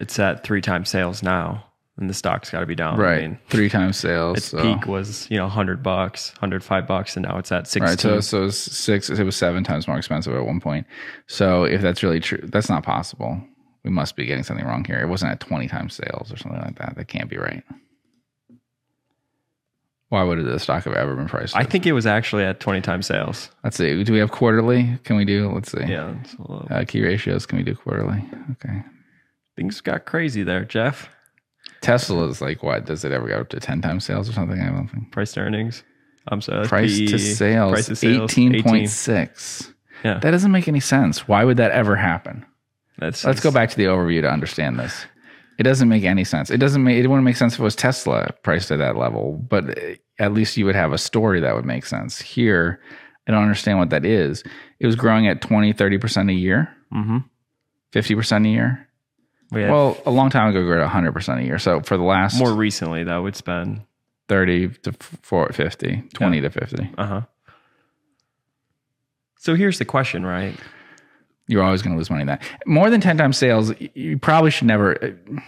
it's 0.00 0.18
at 0.18 0.44
three 0.44 0.60
times 0.60 0.88
sales 0.88 1.22
now, 1.22 1.64
and 1.96 2.08
the 2.08 2.14
stock's 2.14 2.50
got 2.50 2.60
to 2.60 2.66
be 2.66 2.74
down. 2.74 2.94
I 3.00 3.02
right 3.02 3.22
mean, 3.22 3.38
three 3.48 3.68
times 3.68 3.96
sales. 3.96 4.38
its 4.38 4.46
so- 4.48 4.62
peak 4.62 4.86
was 4.86 5.28
you 5.30 5.36
know 5.36 5.48
hundred 5.48 5.82
bucks, 5.82 6.32
hundred 6.40 6.62
five 6.62 6.86
bucks, 6.86 7.16
and 7.16 7.26
now 7.26 7.38
it's 7.38 7.50
at 7.52 7.66
sixteen. 7.66 7.90
Right, 7.90 7.98
so 7.98 8.20
so 8.20 8.44
it's 8.44 8.58
six. 8.58 9.10
It 9.10 9.24
was 9.24 9.36
seven 9.36 9.64
times 9.64 9.88
more 9.88 9.96
expensive 9.96 10.34
at 10.34 10.44
one 10.46 10.60
point. 10.60 10.86
So 11.26 11.64
if 11.64 11.80
that's 11.80 12.02
really 12.02 12.20
true, 12.20 12.40
that's 12.44 12.68
not 12.68 12.82
possible. 12.82 13.40
We 13.82 13.90
must 13.90 14.16
be 14.16 14.24
getting 14.24 14.44
something 14.44 14.64
wrong 14.64 14.84
here. 14.84 15.00
It 15.00 15.08
wasn't 15.08 15.32
at 15.32 15.40
twenty 15.40 15.68
times 15.68 15.94
sales 15.94 16.32
or 16.32 16.36
something 16.36 16.60
like 16.60 16.78
that. 16.78 16.94
That 16.96 17.08
can't 17.08 17.28
be 17.28 17.36
right. 17.36 17.62
Why 20.14 20.22
would 20.22 20.44
the 20.44 20.60
stock 20.60 20.84
have 20.84 20.94
ever 20.94 21.16
been 21.16 21.26
priced? 21.26 21.56
I 21.56 21.64
think 21.64 21.86
it 21.86 21.92
was 21.92 22.06
actually 22.06 22.44
at 22.44 22.60
20 22.60 22.80
times 22.82 23.06
sales. 23.06 23.50
let's 23.64 23.76
see. 23.76 24.04
Do 24.04 24.12
we 24.12 24.20
have 24.20 24.30
quarterly? 24.30 24.96
Can 25.02 25.16
we 25.16 25.24
do? 25.24 25.50
Let's 25.50 25.72
see. 25.72 25.84
Yeah. 25.86 26.14
it's 26.22 26.34
a 26.34 26.40
little- 26.40 26.68
Uh, 26.70 26.84
key 26.86 27.02
ratios. 27.02 27.46
Can 27.46 27.58
we 27.58 27.64
do 27.64 27.74
quarterly? 27.74 28.24
Okay. 28.52 28.82
things 29.56 29.80
got 29.80 30.04
crazy 30.04 30.42
there, 30.44 30.64
Geoff. 30.64 31.08
Tesla 31.80 32.28
is 32.28 32.40
like 32.40 32.62
what? 32.62 32.86
Does 32.86 33.04
it 33.04 33.10
ever 33.12 33.26
go 33.28 33.40
up 33.40 33.48
to 33.50 33.60
ten 33.60 33.80
times 33.80 34.04
sales 34.04 34.28
or 34.28 34.32
something? 34.32 34.60
I 34.60 34.66
don't 34.70 34.86
think. 34.88 35.10
Price 35.10 35.32
to 35.32 35.40
earnings. 35.40 35.82
I'm 36.28 36.40
sorry. 36.40 36.66
Price 36.66 36.96
PE, 36.98 37.06
to 37.08 37.18
sales, 37.18 37.72
Price 37.72 37.86
to 37.86 37.96
sales. 37.96 38.30
eighteen 38.32 38.62
point 38.62 38.88
six. 38.88 39.72
Yeah. 40.04 40.18
That 40.20 40.30
doesn't 40.30 40.52
make 40.52 40.68
any 40.68 40.80
sense. 40.80 41.26
Why 41.28 41.44
would 41.44 41.56
that 41.58 41.72
ever 41.72 41.96
happen? 41.96 42.46
That's 42.98 43.24
Let's 43.24 43.40
go 43.40 43.50
back 43.50 43.70
to 43.70 43.76
the 43.76 43.84
overview 43.86 44.20
to 44.22 44.30
understand 44.30 44.78
this. 44.78 45.06
It 45.58 45.62
doesn't 45.62 45.88
make 45.88 46.04
any 46.04 46.24
sense. 46.24 46.50
It 46.50 46.58
doesn't 46.58 46.82
make 46.82 47.02
it 47.02 47.06
wouldn't 47.06 47.24
make 47.24 47.36
sense 47.36 47.54
if 47.54 47.60
it 47.60 47.62
was 47.62 47.76
Tesla 47.76 48.32
priced 48.42 48.70
at 48.72 48.78
that 48.78 48.96
level, 48.96 49.32
but 49.48 49.78
at 50.18 50.32
least 50.32 50.56
you 50.56 50.64
would 50.66 50.74
have 50.74 50.92
a 50.92 50.98
story 50.98 51.40
that 51.40 51.54
would 51.54 51.64
make 51.64 51.86
sense. 51.86 52.20
Here, 52.20 52.80
I 53.28 53.32
don't 53.32 53.42
understand 53.42 53.78
what 53.78 53.90
that 53.90 54.04
is. 54.04 54.42
It 54.80 54.86
was 54.86 54.96
growing 54.96 55.28
at 55.28 55.40
20, 55.40 55.72
30% 55.74 56.30
a 56.30 56.34
year, 56.34 56.70
Mm-hmm. 56.92 57.18
50% 57.92 58.46
a 58.46 58.48
year. 58.48 58.88
We 59.50 59.64
Well, 59.64 59.96
a 60.06 60.10
long 60.10 60.30
time 60.30 60.48
ago, 60.48 60.60
it 60.60 60.64
grew 60.64 60.82
at 60.82 60.90
100% 60.90 61.40
a 61.40 61.44
year. 61.44 61.58
So 61.58 61.80
for 61.80 61.96
the 61.96 62.02
last 62.02 62.38
more 62.38 62.52
recently 62.52 63.04
though, 63.04 63.26
it's 63.26 63.40
been 63.40 63.84
30 64.28 64.68
to 64.82 64.92
4, 65.22 65.52
50, 65.52 66.02
20 66.14 66.40
to 66.40 66.50
50, 66.50 66.90
uh 66.98 67.06
huh. 67.06 67.20
So 69.38 69.54
here's 69.54 69.78
the 69.78 69.84
question, 69.84 70.24
right? 70.24 70.54
You're 71.48 71.62
always 71.62 71.82
going 71.82 71.94
to 71.94 71.98
lose 71.98 72.10
money 72.10 72.22
in 72.22 72.26
that. 72.28 72.42
More 72.66 72.90
than 72.90 73.00
10 73.00 73.18
times 73.18 73.36
sales, 73.36 73.72
you 73.94 74.18
probably 74.18 74.50
should 74.50 74.66
never. 74.66 75.02
uh, 75.04 75.40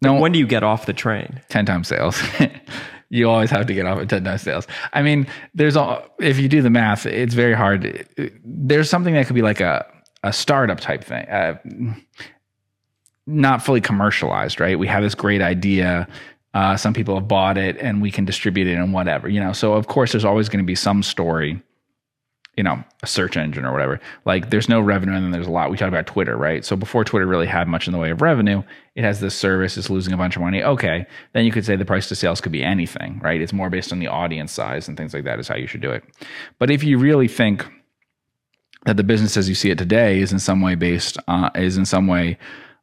No, 0.00 0.14
When 0.20 0.32
do 0.32 0.38
you 0.38 0.46
get 0.46 0.62
off 0.62 0.86
the 0.86 0.92
train? 0.92 1.40
10 1.48 1.66
times 1.66 1.88
sales. 1.88 2.20
you 3.10 3.28
always 3.28 3.50
have 3.50 3.66
to 3.66 3.74
get 3.74 3.84
off 3.86 3.98
at 3.98 4.08
10 4.08 4.24
times 4.24 4.42
sales. 4.42 4.66
I 4.92 5.02
mean, 5.02 5.26
there's 5.54 5.76
all, 5.76 6.02
if 6.18 6.38
you 6.38 6.48
do 6.48 6.62
the 6.62 6.70
math, 6.70 7.04
it's 7.06 7.34
very 7.34 7.54
hard. 7.54 8.08
There's 8.44 8.88
something 8.88 9.14
that 9.14 9.26
could 9.26 9.34
be 9.36 9.42
like 9.42 9.60
a, 9.60 9.84
a 10.22 10.32
startup 10.32 10.80
type 10.80 11.04
thing, 11.04 11.28
uh, 11.28 11.56
not 13.26 13.62
fully 13.62 13.80
commercialized, 13.80 14.60
right? 14.60 14.78
We 14.78 14.86
have 14.88 15.02
this 15.02 15.14
great 15.14 15.42
idea. 15.42 16.08
Uh, 16.54 16.76
some 16.76 16.92
people 16.92 17.14
have 17.14 17.28
bought 17.28 17.56
it 17.56 17.76
and 17.78 18.02
we 18.02 18.10
can 18.10 18.24
distribute 18.24 18.66
it 18.66 18.74
and 18.74 18.92
whatever, 18.92 19.28
you 19.28 19.40
know? 19.40 19.52
So, 19.52 19.74
of 19.74 19.86
course, 19.86 20.12
there's 20.12 20.24
always 20.24 20.48
going 20.48 20.62
to 20.62 20.66
be 20.66 20.74
some 20.74 21.02
story 21.02 21.62
you 22.56 22.62
know, 22.62 22.82
a 23.02 23.06
search 23.06 23.36
engine 23.36 23.64
or 23.64 23.72
whatever. 23.72 23.98
Like 24.26 24.50
there's 24.50 24.68
no 24.68 24.80
revenue 24.80 25.14
and 25.14 25.24
then 25.24 25.30
there's 25.30 25.46
a 25.46 25.50
lot. 25.50 25.70
We 25.70 25.78
talked 25.78 25.88
about 25.88 26.06
Twitter, 26.06 26.36
right? 26.36 26.64
So 26.64 26.76
before 26.76 27.02
Twitter 27.02 27.26
really 27.26 27.46
had 27.46 27.66
much 27.66 27.86
in 27.86 27.92
the 27.92 27.98
way 27.98 28.10
of 28.10 28.20
revenue, 28.20 28.62
it 28.94 29.04
has 29.04 29.20
this 29.20 29.34
service, 29.34 29.78
it's 29.78 29.88
losing 29.88 30.12
a 30.12 30.18
bunch 30.18 30.36
of 30.36 30.42
money. 30.42 30.62
Okay. 30.62 31.06
Then 31.32 31.46
you 31.46 31.52
could 31.52 31.64
say 31.64 31.76
the 31.76 31.86
price 31.86 32.08
to 32.08 32.14
sales 32.14 32.42
could 32.42 32.52
be 32.52 32.62
anything, 32.62 33.20
right? 33.20 33.40
It's 33.40 33.54
more 33.54 33.70
based 33.70 33.90
on 33.92 34.00
the 34.00 34.08
audience 34.08 34.52
size 34.52 34.86
and 34.86 34.98
things 34.98 35.14
like 35.14 35.24
that 35.24 35.40
is 35.40 35.48
how 35.48 35.56
you 35.56 35.66
should 35.66 35.80
do 35.80 35.90
it. 35.90 36.04
But 36.58 36.70
if 36.70 36.84
you 36.84 36.98
really 36.98 37.28
think 37.28 37.66
that 38.84 38.98
the 38.98 39.04
business 39.04 39.36
as 39.36 39.48
you 39.48 39.54
see 39.54 39.70
it 39.70 39.78
today 39.78 40.20
is 40.20 40.32
in 40.32 40.38
some 40.38 40.60
way 40.60 40.74
based 40.74 41.16
uh, 41.28 41.50
is 41.54 41.78
in 41.78 41.86
some 41.86 42.06
way 42.06 42.36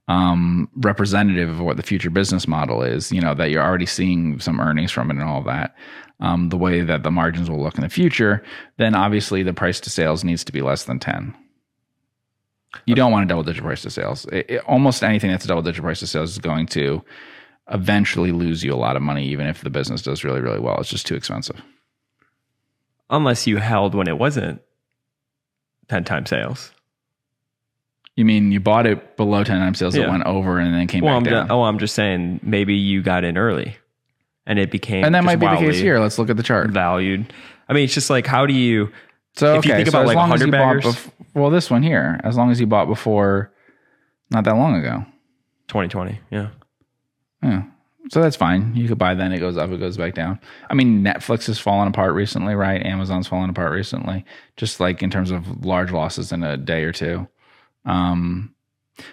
um, 0.08 0.68
representative 0.78 1.50
of 1.50 1.60
what 1.60 1.78
the 1.78 1.84
future 1.84 2.10
business 2.10 2.48
model 2.48 2.82
is, 2.82 3.12
you 3.12 3.22
know, 3.22 3.36
that 3.36 3.52
you're 3.52 3.64
already 3.64 3.86
seeing 3.86 4.40
some 4.40 4.60
earnings 4.60 4.92
from 4.92 5.12
it 5.12 5.18
and 5.18 5.24
all 5.24 5.44
that, 5.44 5.76
um, 6.20 6.50
the 6.50 6.58
way 6.58 6.82
that 6.82 7.04
the 7.04 7.12
margins 7.12 7.50
will 7.50 7.62
look 7.62 7.76
in 7.76 7.82
the 7.82 7.90
future, 7.90 8.44
then 8.78 8.96
obviously 8.96 9.44
the 9.44 9.54
price 9.54 9.80
to 9.82 9.90
sales 9.90 10.24
needs 10.24 10.44
to 10.44 10.52
be 10.52 10.62
less 10.62 10.84
than 10.84 11.00
10. 11.00 11.34
You 12.86 12.94
don't 12.96 13.12
want 13.12 13.26
a 13.26 13.28
double 13.28 13.44
digit 13.44 13.64
price 13.64 13.82
to 13.84 13.90
sales. 13.90 14.26
It- 14.26 14.46
it- 14.50 14.64
almost 14.66 15.04
anything 15.04 15.32
that's 15.32 15.46
a 15.46 15.48
double 15.48 15.62
digit 15.64 15.82
price 15.84 16.00
to 16.02 16.08
sales 16.08 16.32
is 16.32 16.38
going 16.40 16.68
to 16.68 17.04
eventually 17.72 18.32
lose 18.32 18.64
you 18.64 18.74
a 18.74 18.76
lot 18.78 18.96
of 18.96 19.02
money, 19.02 19.28
even 19.28 19.48
if 19.48 19.62
the 19.62 19.70
business 19.70 20.02
does 20.02 20.24
really, 20.24 20.42
really 20.42 20.60
well. 20.60 20.78
It's 20.80 20.90
just 20.90 21.08
too 21.08 21.16
expensive. 21.16 21.62
Unless 23.10 23.48
you 23.48 23.58
held 23.58 23.96
when 23.96 24.08
it 24.08 24.18
wasn't 24.20 24.62
10 25.88 26.04
times 26.04 26.30
sales. 26.30 26.72
You 28.16 28.26
mean 28.26 28.52
you 28.52 28.60
bought 28.60 28.86
it 28.86 29.16
below 29.18 29.44
10 29.44 29.60
times 29.60 29.80
sales, 29.80 29.96
it 29.96 30.08
went 30.10 30.26
over 30.26 30.60
and 30.60 30.74
then 30.74 30.88
came 30.88 31.04
Well, 31.04 31.16
I'm 31.16 31.24
back 31.24 31.32
down? 31.32 31.44
just, 31.48 31.52
oh, 31.52 31.64
I'm 31.64 31.80
just 31.80 31.96
saying 31.96 32.40
maybe 32.44 32.76
you 32.76 33.02
got 33.02 33.24
in 33.24 33.38
early 33.38 33.78
and 34.50 34.60
it 34.60 34.70
became 34.72 35.06
and 35.06 35.16
that 35.16 35.24
might 35.24 35.38
be 35.38 35.48
the 35.48 35.56
case 35.56 35.78
here. 35.80 36.00
Let's 36.00 36.20
look 36.20 36.30
at 36.30 36.36
the 36.36 36.44
chart. 36.44 36.70
valued. 36.72 37.32
I 37.70 37.74
mean, 37.74 37.86
it's 37.86 37.94
just 37.94 38.10
like, 38.10 38.26
how 38.28 38.46
do 38.46 38.54
you, 38.54 38.92
So 39.38 39.56
If 39.60 39.66
you 39.66 39.72
okay, 39.72 39.84
think 39.84 39.92
so 39.92 40.02
about 40.02 40.02
as 40.02 40.08
like 40.08 40.16
long 40.18 40.34
as 40.34 40.42
100 40.42 40.46
you 40.46 40.52
bought 40.52 40.76
baggers- 40.84 40.96
bef- 41.06 41.12
well, 41.36 41.50
this 41.52 41.70
one 41.72 41.84
here, 41.84 42.20
as 42.24 42.36
long 42.36 42.52
as 42.52 42.60
you 42.60 42.66
bought 42.68 42.88
before, 42.88 43.54
not 44.32 44.44
that 44.44 44.56
long 44.58 44.76
ago. 44.76 45.06
2020? 45.68 46.20
Yeah. 46.32 46.50
Yeah. 47.44 47.64
So 48.10 48.22
that's 48.24 48.36
fine. 48.36 48.76
You 48.76 48.88
could 48.88 48.98
buy 48.98 49.14
then, 49.14 49.32
it 49.32 49.38
goes 49.40 49.56
up, 49.56 49.70
it 49.70 49.80
goes 49.80 49.96
back 49.98 50.16
down. 50.16 50.40
I 50.70 50.74
mean, 50.74 51.04
Netflix 51.04 51.46
has 51.46 51.60
fallen 51.60 51.88
apart 51.88 52.14
recently, 52.16 52.56
right? 52.56 52.84
Amazon's 52.84 53.28
fallen 53.28 53.52
apart 53.52 53.72
recently, 53.72 54.26
just 54.58 54.80
like 54.80 55.04
in 55.04 55.12
terms 55.12 55.30
of 55.30 55.64
large 55.64 55.92
losses 55.92 56.32
in 56.32 56.44
a 56.44 56.58
day 56.58 56.84
or 56.84 56.92
two. 56.92 57.28
Um, 57.86 58.56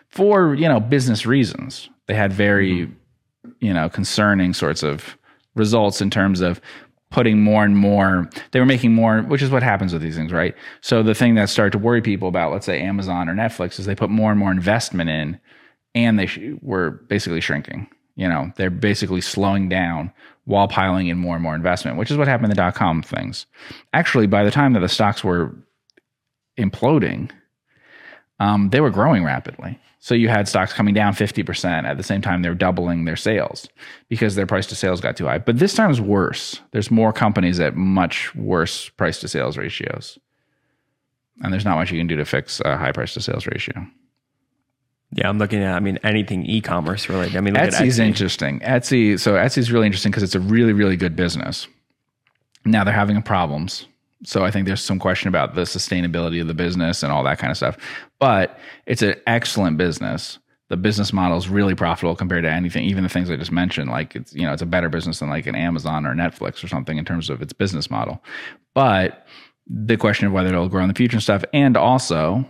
for, 0.09 0.55
you 0.55 0.67
know, 0.69 0.81
business 0.81 1.27
reasons. 1.27 1.91
They 2.07 2.15
had 2.15 2.33
very, 2.33 2.91
you 3.61 3.75
know, 3.75 3.89
concerning 3.91 4.55
sorts 4.55 4.83
of 4.83 5.19
results 5.57 6.01
in 6.01 6.11
terms 6.11 6.41
of 6.41 6.61
putting 7.11 7.41
more 7.41 7.65
and 7.65 7.77
more 7.77 8.29
they 8.51 8.61
were 8.61 8.67
making 8.67 8.93
more 8.93 9.23
which 9.23 9.43
is 9.43 9.51
what 9.51 9.63
happens 9.63 9.93
with 9.93 10.03
these 10.03 10.17
things 10.17 10.33
right? 10.33 10.55
So 10.81 11.03
the 11.03 11.15
thing 11.15 11.35
that 11.37 11.49
started 11.49 11.73
to 11.73 11.79
worry 11.79 12.03
people 12.03 12.29
about 12.29 12.53
let's 12.53 12.67
say 12.67 12.81
amazon 12.81 13.29
or 13.29 13.35
netflix 13.35 13.79
is 13.79 13.87
they 13.87 13.95
put 13.95 14.11
more 14.11 14.31
and 14.31 14.39
more 14.39 14.51
investment 14.51 15.11
in 15.11 15.41
and 15.95 16.19
they 16.19 16.27
sh- 16.27 16.39
were 16.63 16.91
basically 17.09 17.41
shrinking 17.41 17.89
you 18.19 18.27
know? 18.27 18.51
They're 18.57 18.71
basically 18.71 19.21
slowing 19.21 19.69
down 19.69 20.11
while 20.47 20.69
piling 20.69 21.09
in 21.09 21.19
more 21.19 21.35
and 21.35 21.43
more 21.43 21.55
investment 21.55 21.97
which 21.97 22.11
is 22.11 22.17
what 22.17 22.29
happened 22.29 22.47
in 22.47 22.51
the 22.51 22.57
dot-com 22.57 23.03
things. 23.03 23.47
Actually 23.93 24.27
by 24.27 24.45
the 24.45 24.51
time 24.51 24.73
that 24.73 24.81
the 24.81 24.89
stocks 24.89 25.25
were 25.25 25.55
imploding 26.59 27.31
um, 28.41 28.71
they 28.71 28.81
were 28.81 28.91
growing 28.91 29.25
rapidly 29.25 29.79
so 29.99 30.15
you 30.15 30.29
had 30.29 30.47
stocks 30.47 30.73
coming 30.73 30.95
down 30.95 31.13
50% 31.15 31.85
at 31.85 31.97
the 31.97 32.03
same 32.03 32.21
time 32.23 32.43
they're 32.43 32.55
doubling 32.55 33.05
their 33.07 33.17
sales 33.17 33.69
because 34.09 34.35
their 34.35 34.47
price 34.47 34.67
to 34.67 34.75
sales 34.75 35.01
got 35.01 35.17
too 35.17 35.27
high 35.27 35.39
but 35.39 35.59
this 35.59 35.75
time 35.75 35.91
is 35.91 36.01
worse 36.01 36.61
there's 36.73 36.91
more 36.91 37.13
companies 37.13 37.59
at 37.61 37.75
much 37.77 38.35
worse 38.35 38.89
price 38.91 39.19
to 39.21 39.29
sales 39.29 39.57
ratios 39.57 40.19
and 41.43 41.53
there's 41.53 41.65
not 41.65 41.77
much 41.77 41.91
you 41.91 41.99
can 41.99 42.07
do 42.07 42.17
to 42.17 42.25
fix 42.25 42.61
a 42.65 42.77
high 42.77 42.93
price 42.93 43.15
to 43.15 43.21
sales 43.21 43.47
ratio 43.47 43.87
Yeah. 45.13 45.29
I'm 45.29 45.39
looking 45.39 45.63
at, 45.63 45.75
I 45.75 45.81
mean, 45.81 45.99
anything 46.03 46.45
e 46.45 46.61
commerce 46.61 47.09
related. 47.09 47.37
I 47.37 47.41
mean, 47.41 47.55
look 47.55 47.63
Etsy's 47.63 47.99
at 48.01 48.05
Etsy. 48.05 48.07
interesting. 48.09 48.61
Etsy, 48.61 49.19
so 49.19 49.35
Etsy's 49.35 49.71
really 49.73 49.87
interesting 49.87 50.11
because 50.11 50.23
it's 50.25 50.35
a 50.35 50.41
really, 50.41 50.73
really 50.73 50.97
good 50.97 51.15
business. 51.17 51.69
Now 52.65 52.85
they're 52.85 52.93
having 52.93 53.21
problems. 53.23 53.87
So 54.25 54.45
I 54.45 54.51
think 54.51 54.67
there's 54.67 54.83
some 54.83 54.99
question 54.99 55.29
about 55.29 55.55
the 55.55 55.63
sustainability 55.63 56.41
of 56.41 56.49
the 56.49 56.55
business 56.55 57.03
and 57.03 57.13
all 57.13 57.23
that 57.25 57.39
kind 57.39 57.51
of 57.51 57.57
stuff. 57.57 57.77
But 58.19 58.59
it's 58.87 59.03
an 59.03 59.17
excellent 59.27 59.77
business. 59.77 60.39
The 60.69 60.77
business 60.77 61.13
model 61.13 61.39
is 61.39 61.49
really 61.49 61.75
profitable 61.75 62.17
compared 62.17 62.45
to 62.45 62.51
anything, 62.51 62.85
even 62.85 63.03
the 63.03 63.09
things 63.09 63.31
I 63.31 63.37
just 63.37 63.53
mentioned. 63.53 63.91
Like 63.91 64.17
it's, 64.17 64.35
you 64.35 64.43
know, 64.43 64.53
it's 64.53 64.63
a 64.63 64.67
better 64.67 64.89
business 64.89 65.21
than 65.21 65.29
like 65.29 65.47
an 65.47 65.55
Amazon 65.55 66.07
or 66.07 66.15
Netflix 66.15 66.65
or 66.65 66.69
something 66.69 66.99
in 66.99 67.05
terms 67.05 67.31
of 67.31 67.43
its 67.43 67.53
business 67.53 67.91
model. 67.91 68.23
But 68.75 69.27
the 69.67 69.97
question 69.97 70.27
of 70.27 70.33
whether 70.33 70.49
it'll 70.49 70.69
grow 70.69 70.83
in 70.83 70.89
the 70.89 70.95
future 70.95 71.17
and 71.17 71.23
stuff, 71.23 71.45
and 71.53 71.77
also, 71.77 72.45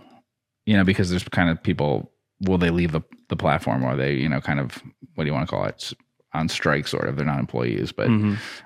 you 0.65 0.75
know, 0.75 0.83
because 0.83 1.09
there's 1.09 1.23
kind 1.25 1.49
of 1.49 1.61
people 1.61 2.11
will 2.41 2.57
they 2.57 2.69
leave 2.69 2.91
the, 2.91 3.01
the 3.29 3.35
platform 3.35 3.83
or 3.83 3.95
they 3.95 4.13
you 4.13 4.29
know 4.29 4.41
kind 4.41 4.59
of 4.59 4.81
what 5.15 5.23
do 5.23 5.27
you 5.27 5.33
want 5.33 5.47
to 5.47 5.55
call 5.55 5.65
it 5.65 5.93
on 6.33 6.47
strike 6.49 6.87
sort 6.87 7.07
of 7.07 7.15
they're 7.15 7.25
not 7.25 7.39
employees 7.39 7.91
but 7.91 8.07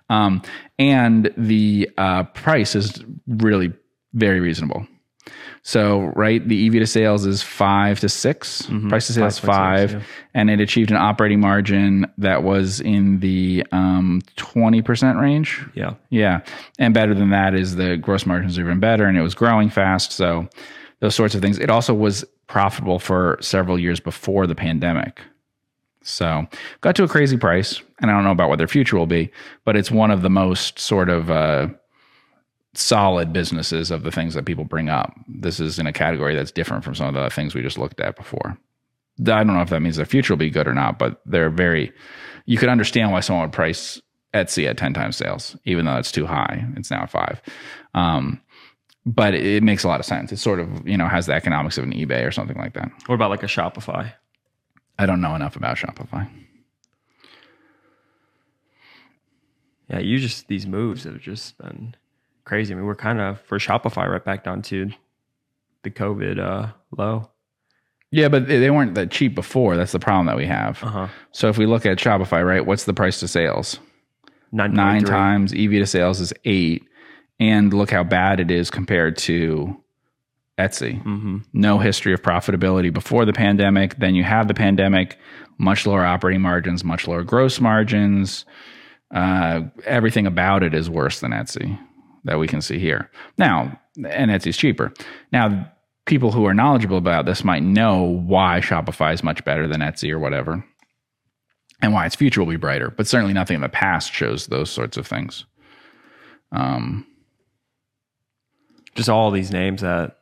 um 0.09 0.41
and 0.79 1.31
the 1.37 1.89
uh 1.97 2.23
price 2.23 2.75
is 2.75 3.03
really 3.27 3.71
very 4.13 4.39
reasonable 4.39 4.85
so 5.63 6.11
right 6.15 6.47
the 6.47 6.65
ev 6.67 6.73
to 6.73 6.87
sales 6.87 7.25
is 7.25 7.43
five 7.43 7.99
to 7.99 8.09
6 8.09 8.67
price 8.89 9.07
to 9.07 9.13
sales 9.13 9.39
5.6, 9.39 9.45
five 9.45 9.91
yeah. 9.93 10.01
and 10.33 10.49
it 10.49 10.59
achieved 10.59 10.89
an 10.89 10.97
operating 10.97 11.39
margin 11.39 12.05
that 12.17 12.41
was 12.43 12.81
in 12.81 13.19
the 13.19 13.63
um 13.71 14.21
20% 14.37 15.21
range 15.21 15.63
Yeah. 15.75 15.93
yeah. 16.09 16.41
And 16.79 16.93
better 16.93 17.13
than 17.13 17.29
that 17.29 17.53
is 17.53 17.75
the 17.75 17.95
gross 17.97 18.25
margins 18.25 18.57
are 18.57 18.61
even 18.61 18.79
better 18.79 19.05
and 19.05 19.17
it 19.17 19.21
was 19.21 19.35
growing 19.35 19.69
fast. 19.69 20.11
So 20.11 20.49
those 20.99 21.15
sorts 21.15 21.35
of 21.35 21.41
things. 21.41 21.59
It 21.59 21.69
also 21.69 21.93
was 21.93 22.25
profitable 22.47 22.99
for 22.99 23.37
several 23.41 23.77
years 23.79 23.99
before 23.99 24.47
the 24.47 24.55
pandemic. 24.55 25.21
So 26.03 26.47
got 26.81 26.95
to 26.95 27.03
a 27.03 27.07
crazy 27.07 27.37
price. 27.37 27.81
And 27.99 28.09
I 28.09 28.13
don't 28.13 28.23
know 28.23 28.31
about 28.31 28.49
what 28.49 28.57
their 28.57 28.67
future 28.67 28.97
will 28.97 29.07
be, 29.07 29.31
but 29.65 29.75
it's 29.75 29.91
one 29.91 30.11
of 30.11 30.21
the 30.21 30.29
most 30.29 30.79
sort 30.79 31.09
of 31.09 31.29
uh, 31.29 31.67
solid 32.73 33.33
businesses 33.33 33.91
of 33.91 34.03
the 34.03 34.11
things 34.11 34.33
that 34.33 34.45
people 34.45 34.65
bring 34.65 34.89
up. 34.89 35.13
This 35.27 35.59
is 35.59 35.77
in 35.77 35.87
a 35.87 35.93
category 35.93 36.35
that's 36.35 36.51
different 36.51 36.83
from 36.83 36.95
some 36.95 37.07
of 37.07 37.13
the 37.13 37.29
things 37.29 37.53
we 37.53 37.61
just 37.61 37.77
looked 37.77 37.99
at 37.99 38.15
before. 38.15 38.57
I 39.19 39.43
don't 39.43 39.47
know 39.47 39.61
if 39.61 39.69
that 39.69 39.81
means 39.81 39.97
their 39.97 40.05
future 40.05 40.33
will 40.33 40.39
be 40.39 40.49
good 40.49 40.67
or 40.67 40.73
not, 40.73 40.97
but 40.97 41.21
they're 41.25 41.49
very, 41.49 41.91
you 42.45 42.57
could 42.57 42.69
understand 42.69 43.11
why 43.11 43.19
someone 43.19 43.45
would 43.45 43.53
price 43.53 44.01
Etsy 44.33 44.67
at 44.67 44.77
10 44.77 44.93
times 44.93 45.17
sales, 45.17 45.55
even 45.65 45.85
though 45.85 45.97
it's 45.97 46.11
too 46.11 46.25
high. 46.25 46.65
It's 46.77 46.89
now 46.89 47.03
at 47.03 47.11
five. 47.11 47.41
Um, 47.93 48.41
but 49.05 49.33
it 49.33 49.63
makes 49.63 49.83
a 49.83 49.87
lot 49.87 49.99
of 49.99 50.05
sense. 50.05 50.31
It 50.31 50.37
sort 50.37 50.59
of, 50.59 50.87
you 50.87 50.97
know, 50.97 51.07
has 51.07 51.25
the 51.25 51.33
economics 51.33 51.77
of 51.77 51.83
an 51.83 51.91
eBay 51.91 52.25
or 52.25 52.31
something 52.31 52.57
like 52.57 52.73
that. 52.73 52.89
What 53.07 53.15
about 53.15 53.29
like 53.29 53.43
a 53.43 53.47
Shopify? 53.47 54.13
I 55.01 55.07
don't 55.07 55.19
know 55.19 55.33
enough 55.33 55.55
about 55.55 55.77
Shopify. 55.77 56.29
Yeah, 59.89 59.97
you 59.97 60.19
just 60.19 60.47
these 60.47 60.67
moves 60.67 61.05
have 61.05 61.19
just 61.19 61.57
been 61.57 61.95
crazy. 62.43 62.71
I 62.71 62.77
mean, 62.77 62.85
we're 62.85 62.95
kind 62.95 63.19
of 63.19 63.41
for 63.41 63.57
Shopify 63.57 64.07
right 64.07 64.23
back 64.23 64.43
down 64.43 64.61
to 64.63 64.91
the 65.81 65.89
COVID 65.89 66.39
uh, 66.39 66.73
low. 66.95 67.31
Yeah, 68.11 68.27
but 68.27 68.47
they 68.47 68.69
weren't 68.69 68.93
that 68.93 69.09
cheap 69.09 69.33
before. 69.33 69.75
That's 69.75 69.91
the 69.91 69.99
problem 69.99 70.27
that 70.27 70.37
we 70.37 70.45
have. 70.45 70.83
Uh 70.83 70.87
huh. 70.87 71.07
So 71.31 71.49
if 71.49 71.57
we 71.57 71.65
look 71.65 71.87
at 71.87 71.97
Shopify, 71.97 72.45
right, 72.45 72.63
what's 72.63 72.83
the 72.83 72.93
price 72.93 73.19
to 73.21 73.27
sales? 73.27 73.79
Nine 74.51 75.03
times. 75.03 75.51
EV 75.51 75.71
to 75.71 75.87
sales 75.87 76.19
is 76.19 76.31
eight. 76.45 76.83
And 77.39 77.73
look 77.73 77.89
how 77.89 78.03
bad 78.03 78.39
it 78.39 78.51
is 78.51 78.69
compared 78.69 79.17
to 79.17 79.80
Etsy. 80.61 81.03
Mm-hmm. 81.03 81.37
No 81.53 81.79
history 81.79 82.13
of 82.13 82.21
profitability 82.21 82.93
before 82.93 83.25
the 83.25 83.33
pandemic. 83.33 83.97
Then 83.97 84.15
you 84.15 84.23
have 84.23 84.47
the 84.47 84.53
pandemic, 84.53 85.17
much 85.57 85.85
lower 85.85 86.05
operating 86.05 86.41
margins, 86.41 86.83
much 86.83 87.07
lower 87.07 87.23
gross 87.23 87.59
margins. 87.59 88.45
Uh, 89.13 89.61
everything 89.85 90.27
about 90.27 90.63
it 90.63 90.73
is 90.73 90.89
worse 90.89 91.19
than 91.19 91.31
Etsy 91.31 91.77
that 92.23 92.39
we 92.39 92.47
can 92.47 92.61
see 92.61 92.79
here. 92.79 93.09
Now, 93.37 93.79
and 93.97 94.31
Etsy's 94.31 94.57
cheaper. 94.57 94.93
Now, 95.31 95.71
people 96.05 96.31
who 96.31 96.45
are 96.45 96.53
knowledgeable 96.53 96.97
about 96.97 97.25
this 97.25 97.43
might 97.43 97.63
know 97.63 98.03
why 98.03 98.59
Shopify 98.61 99.13
is 99.13 99.23
much 99.23 99.43
better 99.43 99.67
than 99.67 99.81
Etsy 99.81 100.11
or 100.11 100.19
whatever, 100.19 100.63
and 101.81 101.93
why 101.93 102.05
its 102.05 102.15
future 102.15 102.41
will 102.41 102.51
be 102.51 102.57
brighter. 102.57 102.89
But 102.89 103.07
certainly 103.07 103.33
nothing 103.33 103.55
in 103.55 103.61
the 103.61 103.69
past 103.69 104.13
shows 104.13 104.47
those 104.47 104.69
sorts 104.69 104.97
of 104.97 105.07
things. 105.07 105.45
Um, 106.51 107.05
Just 108.95 109.09
all 109.09 109.31
these 109.31 109.51
names 109.51 109.81
that 109.81 110.17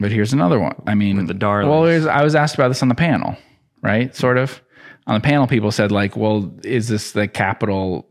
but 0.00 0.10
here's 0.12 0.32
another 0.32 0.58
one. 0.58 0.74
I 0.86 0.94
mean, 0.94 1.16
With 1.16 1.28
the 1.28 1.34
darlings. 1.34 1.70
Well, 1.70 1.82
there's- 1.84 2.06
I 2.06 2.22
was 2.24 2.34
asked 2.34 2.54
about 2.54 2.68
this 2.68 2.82
on 2.82 2.88
the 2.88 2.94
panel, 2.94 3.36
right? 3.82 4.14
Sort 4.14 4.38
of. 4.38 4.60
On 5.06 5.14
the 5.14 5.20
panel, 5.20 5.46
people 5.46 5.70
said 5.70 5.92
like, 5.92 6.16
"Well, 6.16 6.54
is 6.64 6.88
this 6.88 7.12
the 7.12 7.28
capital? 7.28 8.08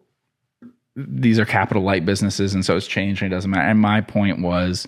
These 0.96 1.40
are 1.40 1.46
capital 1.46 1.82
light 1.84 2.06
businesses, 2.06 2.54
and 2.54 2.64
so 2.64 2.78
it's 2.78 2.86
changed 2.88 3.24
and 3.24 3.32
it 3.32 3.36
doesn't 3.36 3.50
matter." 3.50 3.68
And 3.68 3.80
my 3.80 4.02
point 4.02 4.42
was, 4.42 4.88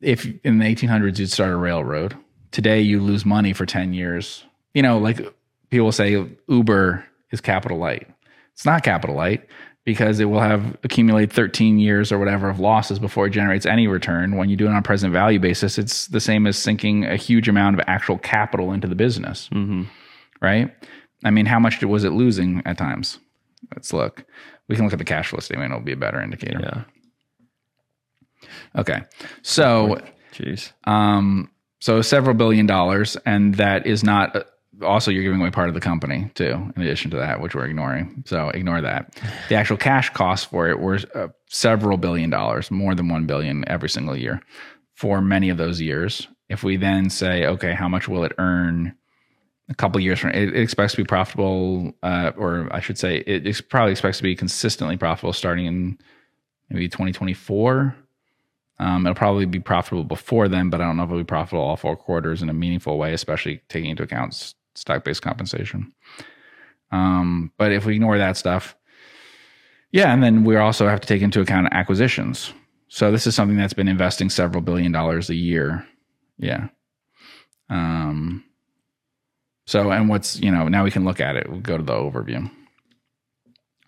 if 0.00 0.24
in 0.44 0.58
the 0.58 0.64
1800s 0.66 1.18
you'd 1.18 1.30
start 1.32 1.52
a 1.52 1.56
railroad, 1.56 2.14
today 2.52 2.80
you 2.80 3.00
lose 3.00 3.26
money 3.26 3.52
for 3.52 3.66
10 3.66 3.92
years. 3.92 4.44
You 4.72 4.82
know, 4.82 4.98
like 4.98 5.20
people 5.70 5.90
say, 5.92 6.24
Uber 6.48 7.04
is 7.32 7.40
capital 7.40 7.78
light. 7.78 8.06
It's 8.52 8.64
not 8.64 8.84
capital 8.84 9.16
light 9.16 9.48
because 9.84 10.18
it 10.20 10.24
will 10.26 10.40
have 10.40 10.76
accumulated 10.82 11.32
13 11.32 11.78
years 11.78 12.10
or 12.10 12.18
whatever 12.18 12.48
of 12.48 12.58
losses 12.58 12.98
before 12.98 13.26
it 13.26 13.30
generates 13.30 13.66
any 13.66 13.86
return. 13.86 14.36
When 14.36 14.48
you 14.48 14.56
do 14.56 14.66
it 14.66 14.70
on 14.70 14.76
a 14.76 14.82
present 14.82 15.12
value 15.12 15.38
basis, 15.38 15.76
it's 15.78 16.06
the 16.08 16.20
same 16.20 16.46
as 16.46 16.56
sinking 16.56 17.04
a 17.04 17.16
huge 17.16 17.48
amount 17.48 17.78
of 17.78 17.84
actual 17.86 18.16
capital 18.18 18.72
into 18.72 18.86
the 18.88 18.94
business, 18.94 19.48
Mhm. 19.52 19.86
right? 20.40 20.74
I 21.24 21.30
mean, 21.30 21.46
how 21.46 21.58
much 21.58 21.82
was 21.82 22.04
it 22.04 22.10
losing 22.10 22.62
at 22.64 22.78
times? 22.78 23.18
Let's 23.74 23.92
look. 23.92 24.24
We 24.68 24.76
can 24.76 24.84
look 24.84 24.92
at 24.94 24.98
the 24.98 25.04
cash 25.04 25.28
flow 25.28 25.40
statement. 25.40 25.70
It'll 25.72 25.84
be 25.84 25.92
a 25.92 25.96
better 25.96 26.20
indicator. 26.22 26.60
yeah. 26.62 28.48
Okay. 28.76 29.02
So, 29.42 30.00
Jeez. 30.32 30.72
um, 30.84 31.50
so 31.80 32.02
several 32.02 32.34
billion 32.34 32.66
dollars, 32.66 33.16
and 33.26 33.54
that 33.56 33.86
is 33.86 34.02
not. 34.04 34.46
Also, 34.82 35.10
you're 35.10 35.22
giving 35.22 35.40
away 35.40 35.50
part 35.50 35.68
of 35.68 35.74
the 35.74 35.80
company 35.80 36.30
too, 36.34 36.72
in 36.76 36.82
addition 36.82 37.10
to 37.12 37.16
that, 37.16 37.40
which 37.40 37.54
we're 37.54 37.66
ignoring. 37.66 38.24
So 38.26 38.48
ignore 38.50 38.80
that. 38.80 39.14
The 39.48 39.54
actual 39.54 39.76
cash 39.76 40.10
costs 40.10 40.46
for 40.46 40.68
it 40.68 40.80
were 40.80 40.98
uh, 41.14 41.28
several 41.48 41.96
billion 41.96 42.30
dollars, 42.30 42.70
more 42.70 42.94
than 42.94 43.08
one 43.08 43.26
billion 43.26 43.64
every 43.68 43.88
single 43.88 44.16
year, 44.16 44.40
for 44.94 45.20
many 45.20 45.48
of 45.48 45.58
those 45.58 45.80
years. 45.80 46.28
If 46.48 46.62
we 46.62 46.76
then 46.76 47.10
say, 47.10 47.46
okay, 47.46 47.72
how 47.72 47.88
much 47.88 48.08
will 48.08 48.24
it 48.24 48.32
earn? 48.38 48.94
A 49.70 49.74
couple 49.74 49.98
years 49.98 50.18
from 50.18 50.30
it, 50.30 50.50
it 50.50 50.56
expects 50.56 50.92
to 50.92 50.98
be 50.98 51.06
profitable, 51.06 51.94
uh, 52.02 52.32
or 52.36 52.68
I 52.70 52.80
should 52.80 52.98
say, 52.98 53.18
it 53.18 53.68
probably 53.70 53.92
expects 53.92 54.18
to 54.18 54.22
be 54.22 54.36
consistently 54.36 54.98
profitable 54.98 55.32
starting 55.32 55.64
in 55.64 55.98
maybe 56.68 56.86
2024. 56.86 57.96
Um, 58.78 59.06
it'll 59.06 59.14
probably 59.14 59.46
be 59.46 59.60
profitable 59.60 60.04
before 60.04 60.48
then, 60.48 60.68
but 60.68 60.80
I 60.80 60.84
don't 60.84 60.96
know 60.96 61.04
if 61.04 61.08
it'll 61.08 61.20
be 61.20 61.24
profitable 61.24 61.64
all 61.64 61.76
four 61.76 61.96
quarters 61.96 62.42
in 62.42 62.50
a 62.50 62.52
meaningful 62.52 62.98
way, 62.98 63.14
especially 63.14 63.62
taking 63.68 63.90
into 63.90 64.02
account 64.02 64.54
s- 64.74 64.80
stock-based 64.80 65.22
compensation. 65.22 65.92
Um, 66.90 67.52
but 67.58 67.72
if 67.72 67.84
we 67.84 67.94
ignore 67.94 68.18
that 68.18 68.36
stuff, 68.36 68.76
yeah, 69.90 70.12
and 70.12 70.22
then 70.22 70.44
we 70.44 70.56
also 70.56 70.88
have 70.88 71.00
to 71.00 71.08
take 71.08 71.22
into 71.22 71.40
account 71.40 71.68
acquisitions. 71.72 72.52
So 72.88 73.10
this 73.10 73.26
is 73.26 73.34
something 73.34 73.56
that's 73.56 73.72
been 73.72 73.88
investing 73.88 74.30
several 74.30 74.62
billion 74.62 74.92
dollars 74.92 75.30
a 75.30 75.34
year. 75.34 75.86
Yeah. 76.38 76.68
Um. 77.70 78.44
So 79.66 79.90
and 79.90 80.08
what's 80.08 80.38
you 80.40 80.50
know 80.50 80.68
now 80.68 80.84
we 80.84 80.90
can 80.90 81.04
look 81.04 81.20
at 81.20 81.36
it. 81.36 81.48
We'll 81.48 81.60
go 81.60 81.76
to 81.76 81.82
the 81.82 81.92
overview. 81.92 82.50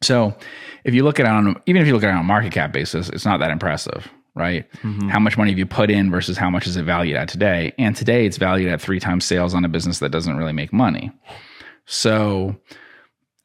So 0.02 0.36
if 0.84 0.94
you 0.94 1.04
look 1.04 1.20
at 1.20 1.26
it 1.26 1.30
on 1.30 1.60
even 1.66 1.82
if 1.82 1.88
you 1.88 1.94
look 1.94 2.04
at 2.04 2.10
it 2.10 2.14
on 2.14 2.20
a 2.20 2.24
market 2.24 2.52
cap 2.52 2.72
basis, 2.72 3.08
it's 3.08 3.24
not 3.24 3.40
that 3.40 3.50
impressive, 3.50 4.08
right? 4.36 4.66
How 5.08 5.18
much 5.18 5.36
money 5.36 5.50
have 5.50 5.58
you 5.58 5.66
put 5.66 5.90
in 5.90 6.10
versus 6.10 6.36
how 6.36 6.50
much 6.50 6.66
is 6.66 6.76
it 6.76 6.84
valued 6.84 7.16
at 7.16 7.28
today? 7.28 7.72
And 7.78 7.96
today 7.96 8.26
it's 8.26 8.36
valued 8.36 8.70
at 8.70 8.80
three 8.80 9.00
times 9.00 9.24
sales 9.24 9.54
on 9.54 9.64
a 9.64 9.68
business 9.68 9.98
that 10.00 10.10
doesn't 10.10 10.36
really 10.36 10.52
make 10.52 10.72
money. 10.72 11.10
So, 11.86 12.54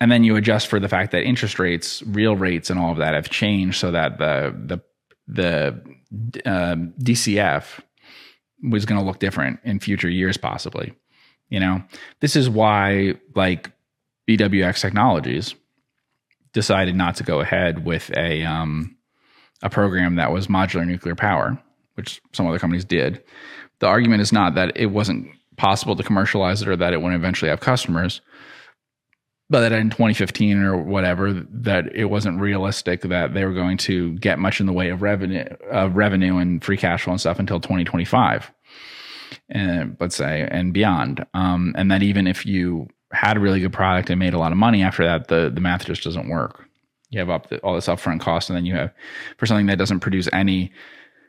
and 0.02 0.12
then 0.12 0.24
you 0.24 0.36
adjust 0.36 0.68
for 0.68 0.80
the 0.80 0.90
fact 0.90 1.12
that 1.14 1.24
interest 1.24 1.58
rates, 1.58 2.04
real 2.04 2.36
rates, 2.36 2.70
and 2.70 2.78
all 2.80 2.92
of 2.92 2.98
that 2.98 3.14
have 3.14 3.30
changed, 3.30 3.80
so 3.80 3.92
that 3.92 4.18
the 4.18 4.54
the 4.68 4.82
the 5.28 6.42
um, 6.46 6.94
DCF 7.00 7.80
was 8.70 8.86
going 8.86 9.00
to 9.00 9.06
look 9.06 9.20
different 9.20 9.60
in 9.64 9.80
future 9.80 10.10
years, 10.10 10.38
possibly. 10.38 10.94
You 11.50 11.60
know, 11.60 11.84
this 12.20 12.36
is 12.36 12.50
why 12.50 13.16
like 13.36 13.72
BWX 14.28 14.82
Technologies 14.82 15.56
decided 16.54 16.96
not 16.96 17.16
to 17.16 17.24
go 17.24 17.40
ahead 17.40 17.86
with 17.86 18.12
a 18.18 18.44
um, 18.44 18.98
a 19.62 19.70
program 19.70 20.16
that 20.16 20.32
was 20.32 20.48
modular 20.48 20.86
nuclear 20.86 21.16
power, 21.16 21.62
which 21.96 22.22
some 22.34 22.48
other 22.48 22.60
companies 22.60 22.86
did. 22.86 23.24
The 23.80 23.88
argument 23.88 24.22
is 24.22 24.32
not 24.32 24.56
that 24.56 24.76
it 24.76 24.88
wasn't 24.88 25.28
possible 25.58 25.96
to 25.96 26.04
commercialize 26.04 26.62
it 26.62 26.68
or 26.68 26.76
that 26.76 26.94
it 26.94 27.02
wouldn't 27.02 27.20
eventually 27.20 27.50
have 27.50 27.60
customers, 27.60 28.22
but 29.50 29.62
that 29.62 29.74
in 29.74 29.90
2015 29.90 30.58
or 30.60 30.78
whatever, 30.78 31.34
that 31.34 31.94
it 31.94 32.06
wasn't 32.06 32.40
realistic 32.40 33.02
that 33.02 33.34
they 33.34 33.46
were 33.46 33.54
going 33.54 33.78
to 33.78 34.14
get 34.14 34.40
much 34.40 34.60
in 34.60 34.66
the 34.66 34.74
way 34.74 34.90
of 34.90 35.02
revenue, 35.02 35.44
of 35.70 35.96
revenue 35.96 36.38
and 36.38 36.64
free 36.64 36.78
cash 36.78 37.04
flow 37.04 37.12
and 37.12 37.20
stuff 37.20 37.38
until 37.38 37.60
2025, 37.60 38.52
and 39.50 39.98
let's 40.00 40.16
say 40.16 40.48
and 40.50 40.74
beyond. 40.74 41.26
Um, 41.34 41.74
and 41.78 41.92
that 41.92 42.02
even 42.02 42.28
if 42.28 42.46
you 42.46 42.88
had 43.12 43.38
a 43.38 43.42
really 43.42 43.60
good 43.60 43.74
product 43.74 44.10
and 44.10 44.20
made 44.20 44.34
a 44.34 44.40
lot 44.40 44.54
of 44.54 44.58
money 44.58 44.82
after 44.84 45.04
that, 45.04 45.28
the 45.28 45.52
the 45.54 45.62
math 45.62 45.86
just 45.86 46.04
doesn't 46.04 46.30
work. 46.30 46.66
You 47.12 47.20
have 47.20 47.30
up 47.30 47.50
the, 47.50 47.60
all 47.60 47.76
this 47.76 47.88
upfront 47.88 48.22
cost, 48.22 48.50
and 48.50 48.58
then 48.58 48.66
you 48.66 48.74
have 48.76 48.92
for 49.38 49.46
something 49.46 49.68
that 49.68 49.78
doesn't 49.78 50.00
produce 50.00 50.28
any 50.34 50.72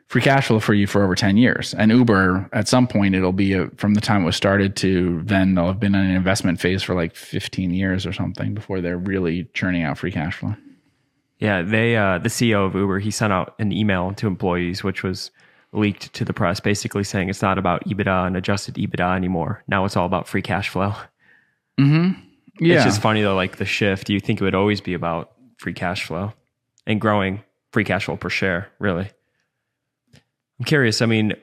free 0.07 0.21
cash 0.21 0.47
flow 0.47 0.59
for 0.59 0.73
you 0.73 0.85
for 0.85 1.03
over 1.03 1.15
10 1.15 1.37
years. 1.37 1.73
And 1.73 1.91
Uber, 1.91 2.49
at 2.53 2.67
some 2.67 2.87
point, 2.87 3.15
it'll 3.15 3.31
be 3.31 3.53
a, 3.53 3.67
from 3.77 3.93
the 3.93 4.01
time 4.01 4.23
it 4.23 4.25
was 4.25 4.35
started 4.35 4.75
to 4.77 5.21
then 5.23 5.55
they'll 5.55 5.67
have 5.67 5.79
been 5.79 5.95
in 5.95 6.01
an 6.01 6.15
investment 6.15 6.59
phase 6.59 6.83
for 6.83 6.93
like 6.93 7.15
15 7.15 7.71
years 7.73 8.05
or 8.05 8.13
something 8.13 8.53
before 8.53 8.81
they're 8.81 8.97
really 8.97 9.45
churning 9.53 9.83
out 9.83 9.97
free 9.97 10.11
cash 10.11 10.35
flow. 10.35 10.55
Yeah, 11.39 11.61
they 11.61 11.97
uh, 11.97 12.19
the 12.19 12.29
CEO 12.29 12.65
of 12.65 12.75
Uber 12.75 12.99
he 12.99 13.11
sent 13.11 13.33
out 13.33 13.55
an 13.59 13.71
email 13.71 14.13
to 14.13 14.27
employees, 14.27 14.83
which 14.83 15.03
was 15.03 15.31
leaked 15.73 16.13
to 16.13 16.23
the 16.23 16.31
press, 16.31 16.59
basically 16.59 17.03
saying 17.03 17.29
it's 17.29 17.41
not 17.41 17.57
about 17.57 17.83
EBITDA 17.85 18.27
and 18.27 18.37
adjusted 18.37 18.75
EBITDA 18.75 19.15
anymore. 19.15 19.63
Now 19.67 19.83
it's 19.83 19.97
all 19.97 20.05
about 20.05 20.27
free 20.27 20.41
cash 20.41 20.69
flow. 20.69 20.93
Yeah. 22.59 22.75
It's 22.75 22.85
just 22.85 23.01
funny 23.01 23.23
though, 23.23 23.35
like 23.35 23.57
the 23.57 23.65
shift. 23.65 24.09
You 24.09 24.19
think 24.19 24.39
it 24.39 24.43
would 24.43 24.55
always 24.55 24.79
be 24.79 24.93
about 24.93 25.31
free 25.57 25.73
cash 25.73 26.05
flow 26.05 26.33
and 26.85 26.99
growing 26.99 27.43
free 27.71 27.83
cash 27.83 28.05
flow 28.05 28.17
per 28.17 28.29
share, 28.29 28.69
really. 28.79 29.09
I'm 30.59 30.65
curious. 30.65 31.01
I 31.01 31.05
mean, 31.05 31.33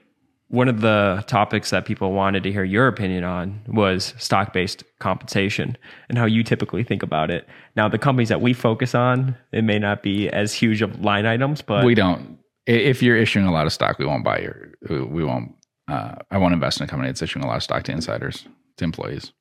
one 0.48 0.68
of 0.68 0.80
the 0.80 1.24
topics 1.28 1.70
that 1.70 1.84
people 1.84 2.12
wanted 2.12 2.42
to 2.42 2.52
hear 2.52 2.64
your 2.64 2.88
opinion 2.88 3.22
on 3.22 3.60
was 3.68 4.14
stock 4.18 4.52
based 4.52 4.82
compensation 4.98 5.76
and 6.08 6.18
how 6.18 6.24
you 6.24 6.42
typically 6.42 6.82
think 6.82 7.02
about 7.02 7.30
it. 7.30 7.46
Now, 7.76 7.88
the 7.88 7.98
companies 7.98 8.28
that 8.30 8.40
we 8.40 8.52
focus 8.52 8.94
on, 8.94 9.36
it 9.52 9.62
may 9.62 9.78
not 9.78 10.02
be 10.02 10.28
as 10.28 10.52
huge 10.52 10.82
of 10.82 11.04
line 11.04 11.24
items, 11.24 11.62
but 11.62 11.84
we 11.84 11.94
don't. 11.94 12.38
If 12.66 13.02
you're 13.02 13.16
issuing 13.16 13.46
a 13.46 13.52
lot 13.52 13.66
of 13.66 13.72
stock, 13.72 13.98
we 13.98 14.06
won't 14.06 14.24
buy 14.24 14.40
your. 14.40 14.72
We 14.88 15.24
won't. 15.24 15.54
Uh, 15.88 16.16
I 16.30 16.38
won't 16.38 16.54
invest 16.54 16.80
in 16.80 16.84
a 16.84 16.88
company 16.88 17.08
that's 17.08 17.22
issuing 17.22 17.44
a 17.44 17.48
lot 17.48 17.56
of 17.56 17.62
stock 17.62 17.84
to 17.84 17.92
insiders, 17.92 18.46
to 18.76 18.84
employees. 18.84 19.32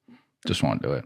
Just 0.47 0.63
won't 0.63 0.81
do 0.81 0.93
it. 0.93 1.05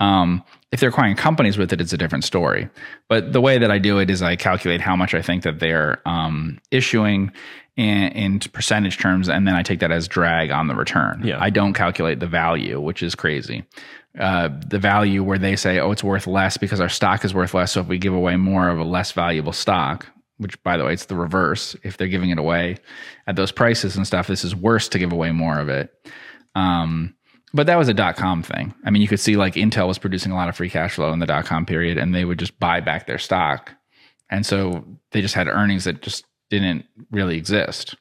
Um, 0.00 0.42
if 0.72 0.80
they're 0.80 0.88
acquiring 0.88 1.16
companies 1.16 1.58
with 1.58 1.72
it, 1.72 1.80
it's 1.80 1.92
a 1.92 1.98
different 1.98 2.24
story. 2.24 2.68
But 3.08 3.32
the 3.32 3.40
way 3.40 3.58
that 3.58 3.70
I 3.70 3.78
do 3.78 3.98
it 3.98 4.08
is 4.08 4.22
I 4.22 4.36
calculate 4.36 4.80
how 4.80 4.96
much 4.96 5.14
I 5.14 5.22
think 5.22 5.42
that 5.42 5.60
they're 5.60 6.00
um, 6.06 6.58
issuing 6.70 7.32
in, 7.76 8.08
in 8.12 8.38
percentage 8.40 8.98
terms, 8.98 9.28
and 9.28 9.46
then 9.46 9.54
I 9.54 9.62
take 9.62 9.80
that 9.80 9.90
as 9.90 10.08
drag 10.08 10.50
on 10.50 10.66
the 10.66 10.74
return. 10.74 11.22
Yeah. 11.24 11.38
I 11.40 11.50
don't 11.50 11.74
calculate 11.74 12.20
the 12.20 12.26
value, 12.26 12.80
which 12.80 13.02
is 13.02 13.14
crazy. 13.14 13.64
Uh, 14.18 14.48
the 14.66 14.78
value 14.78 15.22
where 15.22 15.38
they 15.38 15.54
say, 15.54 15.78
oh, 15.78 15.92
it's 15.92 16.02
worth 16.02 16.26
less 16.26 16.56
because 16.56 16.80
our 16.80 16.88
stock 16.88 17.24
is 17.24 17.32
worth 17.32 17.54
less. 17.54 17.72
So 17.72 17.80
if 17.80 17.86
we 17.86 17.98
give 17.98 18.12
away 18.12 18.36
more 18.36 18.68
of 18.68 18.78
a 18.78 18.84
less 18.84 19.12
valuable 19.12 19.52
stock, 19.52 20.06
which 20.38 20.60
by 20.62 20.76
the 20.76 20.84
way, 20.84 20.94
it's 20.94 21.06
the 21.06 21.14
reverse. 21.14 21.76
If 21.84 21.96
they're 21.96 22.08
giving 22.08 22.30
it 22.30 22.38
away 22.38 22.78
at 23.26 23.36
those 23.36 23.52
prices 23.52 23.96
and 23.96 24.06
stuff, 24.06 24.26
this 24.26 24.44
is 24.44 24.54
worse 24.56 24.88
to 24.88 24.98
give 24.98 25.12
away 25.12 25.30
more 25.30 25.58
of 25.58 25.68
it. 25.68 25.94
Um, 26.54 27.14
but 27.52 27.66
that 27.66 27.78
was 27.78 27.88
a 27.88 27.94
dot 27.94 28.16
com 28.16 28.42
thing. 28.42 28.74
I 28.84 28.90
mean, 28.90 29.02
you 29.02 29.08
could 29.08 29.20
see 29.20 29.36
like 29.36 29.54
Intel 29.54 29.88
was 29.88 29.98
producing 29.98 30.32
a 30.32 30.36
lot 30.36 30.48
of 30.48 30.56
free 30.56 30.70
cash 30.70 30.94
flow 30.94 31.12
in 31.12 31.18
the 31.18 31.26
dot 31.26 31.46
com 31.46 31.66
period, 31.66 31.98
and 31.98 32.14
they 32.14 32.24
would 32.24 32.38
just 32.38 32.58
buy 32.58 32.80
back 32.80 33.06
their 33.06 33.18
stock, 33.18 33.72
and 34.30 34.44
so 34.46 34.84
they 35.12 35.20
just 35.20 35.34
had 35.34 35.48
earnings 35.48 35.84
that 35.84 36.02
just 36.02 36.24
didn't 36.50 36.84
really 37.10 37.36
exist 37.36 37.96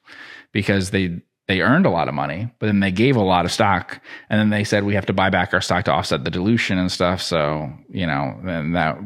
because 0.52 0.92
they 0.92 1.22
they 1.48 1.62
earned 1.62 1.88
a 1.88 1.90
lot 1.90 2.08
of 2.08 2.14
money, 2.14 2.48
but 2.60 2.68
then 2.68 2.80
they 2.80 2.92
gave 2.92 3.16
a 3.16 3.24
lot 3.24 3.44
of 3.44 3.52
stock, 3.52 4.00
and 4.30 4.40
then 4.40 4.52
they 4.52 4.64
said 4.64 4.84
we 4.84 4.94
have 4.94 5.08
to 5.08 5.14
buy 5.14 5.32
back 5.32 5.52
our 5.54 5.62
stock 5.62 5.84
to 5.86 5.92
offset 5.92 6.24
the 6.24 6.30
dilution 6.30 6.78
and 6.78 6.92
stuff. 6.92 7.22
So 7.22 7.72
you 7.90 8.06
know, 8.06 8.40
then 8.44 8.74
that 8.74 8.98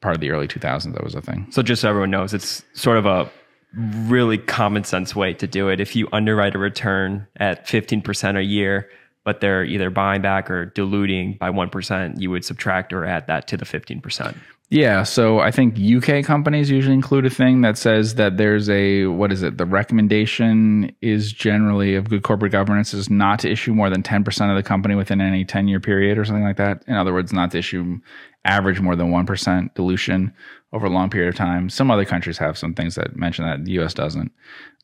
part 0.00 0.14
of 0.14 0.20
the 0.20 0.30
early 0.30 0.48
2000s 0.48 0.92
that 0.92 1.02
was 1.02 1.14
a 1.14 1.22
thing. 1.22 1.46
So 1.50 1.62
just 1.62 1.82
so 1.82 1.88
everyone 1.88 2.10
knows, 2.10 2.34
it's 2.34 2.62
sort 2.74 2.98
of 2.98 3.06
a 3.06 3.30
really 3.74 4.38
common 4.38 4.84
sense 4.84 5.16
way 5.16 5.32
to 5.34 5.46
do 5.46 5.68
it. 5.68 5.80
If 5.80 5.96
you 5.96 6.08
underwrite 6.12 6.54
a 6.54 6.58
return 6.58 7.26
at 7.36 7.66
15% 7.66 8.36
a 8.36 8.42
year, 8.42 8.88
but 9.24 9.40
they're 9.40 9.64
either 9.64 9.90
buying 9.90 10.22
back 10.22 10.50
or 10.50 10.66
diluting 10.66 11.36
by 11.38 11.50
1%, 11.50 12.20
you 12.20 12.30
would 12.30 12.44
subtract 12.44 12.92
or 12.92 13.04
add 13.04 13.26
that 13.26 13.46
to 13.48 13.56
the 13.56 13.64
15%. 13.64 14.36
Yeah, 14.72 15.02
so 15.02 15.40
I 15.40 15.50
think 15.50 15.78
UK 15.78 16.24
companies 16.24 16.70
usually 16.70 16.94
include 16.94 17.26
a 17.26 17.30
thing 17.30 17.60
that 17.60 17.76
says 17.76 18.14
that 18.14 18.38
there's 18.38 18.70
a 18.70 19.04
what 19.04 19.30
is 19.30 19.42
it? 19.42 19.58
The 19.58 19.66
recommendation 19.66 20.96
is 21.02 21.30
generally 21.30 21.94
of 21.94 22.08
good 22.08 22.22
corporate 22.22 22.52
governance 22.52 22.94
is 22.94 23.10
not 23.10 23.38
to 23.40 23.50
issue 23.50 23.74
more 23.74 23.90
than 23.90 24.02
10% 24.02 24.50
of 24.50 24.56
the 24.56 24.62
company 24.62 24.94
within 24.94 25.20
any 25.20 25.44
10-year 25.44 25.78
period 25.78 26.16
or 26.16 26.24
something 26.24 26.42
like 26.42 26.56
that. 26.56 26.84
In 26.86 26.94
other 26.94 27.12
words, 27.12 27.34
not 27.34 27.50
to 27.50 27.58
issue 27.58 27.98
average 28.46 28.80
more 28.80 28.96
than 28.96 29.10
1% 29.10 29.74
dilution 29.74 30.32
over 30.72 30.86
a 30.86 30.90
long 30.90 31.10
period 31.10 31.28
of 31.28 31.34
time. 31.34 31.68
Some 31.68 31.90
other 31.90 32.06
countries 32.06 32.38
have 32.38 32.56
some 32.56 32.72
things 32.72 32.94
that 32.94 33.14
mention 33.14 33.44
that 33.44 33.66
the 33.66 33.72
US 33.72 33.92
doesn't. 33.92 34.32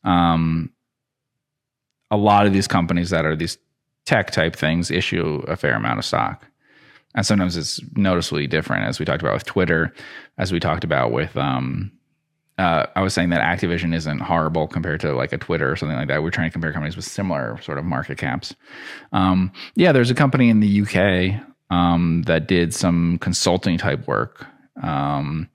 Um, 0.03 0.71
a 2.11 2.17
lot 2.17 2.45
of 2.45 2.53
these 2.53 2.67
companies 2.67 3.09
that 3.09 3.25
are 3.25 3.35
these 3.35 3.57
tech 4.09 4.31
type 4.31 4.55
things 4.55 4.89
issue 4.89 5.43
a 5.47 5.55
fair 5.55 5.75
amount 5.75 5.99
of 5.99 6.05
stock. 6.05 6.43
And 7.13 7.23
sometimes 7.23 7.55
it's 7.55 7.79
noticeably 7.95 8.47
different 8.47 8.85
as 8.85 8.97
we 8.97 9.05
talked 9.05 9.21
about 9.21 9.35
with 9.35 9.45
twitter 9.45 9.93
as 10.39 10.51
we 10.51 10.59
talked 10.59 10.83
about 10.83 11.11
with 11.11 11.37
um, 11.37 11.91
uh, 12.57 12.87
i 12.95 13.01
was 13.01 13.13
saying 13.13 13.29
that 13.29 13.41
activision 13.41 13.93
isn't 13.93 14.19
horrible 14.19 14.67
compared 14.67 14.99
to 15.01 15.13
like 15.13 15.31
a 15.31 15.37
twitter 15.37 15.71
or 15.71 15.75
something 15.75 15.95
like 15.95 16.07
that. 16.07 16.23
We're 16.23 16.31
trying 16.31 16.49
to 16.49 16.51
compare 16.51 16.73
companies 16.73 16.95
with 16.95 17.05
similar 17.05 17.61
sort 17.61 17.77
of 17.77 17.85
market 17.85 18.17
caps. 18.17 18.55
Um, 19.11 19.51
yeah 19.75 19.91
there's 19.91 20.09
a 20.09 20.15
company 20.15 20.49
in 20.49 20.59
the 20.59 20.81
uk 20.81 21.45
um, 21.69 22.23
that 22.23 22.47
did 22.47 22.73
some 22.73 23.19
consulting 23.19 23.77
type 23.77 24.07
work. 24.07 24.47
Um, 24.81 25.49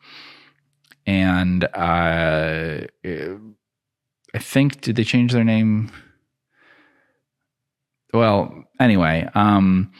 and 1.06 1.64
uh, 1.64 2.86
i 3.04 4.38
think 4.38 4.80
did 4.80 4.94
they 4.94 5.04
change 5.04 5.32
their 5.32 5.44
name 5.44 5.90
well 8.14 8.64
anyway 8.80 9.28
um, 9.34 9.92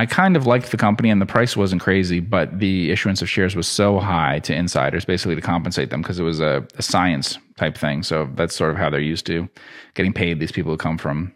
I 0.00 0.06
kind 0.06 0.34
of 0.34 0.46
liked 0.46 0.70
the 0.70 0.78
company 0.78 1.10
and 1.10 1.20
the 1.20 1.26
price 1.26 1.58
wasn't 1.58 1.82
crazy, 1.82 2.20
but 2.20 2.58
the 2.58 2.90
issuance 2.90 3.20
of 3.20 3.28
shares 3.28 3.54
was 3.54 3.68
so 3.68 3.98
high 3.98 4.38
to 4.40 4.54
insiders, 4.54 5.04
basically 5.04 5.34
to 5.34 5.42
compensate 5.42 5.90
them 5.90 6.00
because 6.00 6.18
it 6.18 6.22
was 6.22 6.40
a, 6.40 6.66
a, 6.76 6.82
science 6.82 7.36
type 7.58 7.76
thing. 7.76 8.02
So 8.02 8.26
that's 8.34 8.56
sort 8.56 8.70
of 8.70 8.78
how 8.78 8.88
they're 8.88 8.98
used 8.98 9.26
to 9.26 9.46
getting 9.92 10.14
paid. 10.14 10.40
These 10.40 10.52
people 10.52 10.72
who 10.72 10.78
come 10.78 10.96
from 10.96 11.34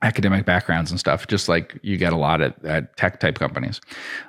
academic 0.00 0.46
backgrounds 0.46 0.90
and 0.90 0.98
stuff, 0.98 1.26
just 1.26 1.46
like 1.46 1.78
you 1.82 1.98
get 1.98 2.14
a 2.14 2.16
lot 2.16 2.40
at, 2.40 2.64
at 2.64 2.96
tech 2.96 3.20
type 3.20 3.38
companies. 3.38 3.82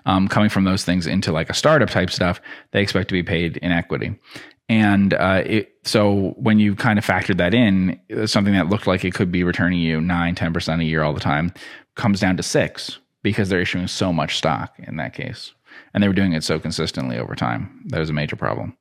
Um, 0.05 0.27
coming 0.27 0.49
from 0.49 0.65
those 0.65 0.83
things 0.83 1.07
into 1.07 1.31
like 1.31 1.49
a 1.49 1.53
startup 1.53 1.89
type 1.89 2.09
stuff, 2.09 2.41
they 2.71 2.81
expect 2.81 3.07
to 3.07 3.13
be 3.13 3.23
paid 3.23 3.55
in 3.55 3.71
equity. 3.71 4.19
And 4.69 5.13
uh, 5.13 5.43
it, 5.45 5.73
so 5.83 6.33
when 6.37 6.59
you 6.59 6.75
kind 6.75 6.99
of 6.99 7.05
factored 7.05 7.37
that 7.37 7.53
in, 7.53 7.99
something 8.25 8.53
that 8.53 8.67
looked 8.67 8.87
like 8.87 9.05
it 9.05 9.13
could 9.13 9.31
be 9.31 9.43
returning 9.43 9.79
you 9.79 10.01
9, 10.01 10.35
10% 10.35 10.81
a 10.81 10.83
year 10.83 11.03
all 11.03 11.13
the 11.13 11.19
time 11.19 11.53
comes 11.95 12.19
down 12.19 12.37
to 12.37 12.43
six 12.43 12.99
because 13.23 13.49
they're 13.49 13.61
issuing 13.61 13.87
so 13.87 14.11
much 14.11 14.37
stock 14.37 14.73
in 14.79 14.97
that 14.97 15.13
case. 15.13 15.53
And 15.93 16.03
they 16.03 16.07
were 16.07 16.13
doing 16.13 16.33
it 16.33 16.43
so 16.43 16.59
consistently 16.59 17.17
over 17.17 17.35
time. 17.35 17.83
That 17.87 17.99
was 17.99 18.09
a 18.09 18.13
major 18.13 18.35
problem. 18.35 18.75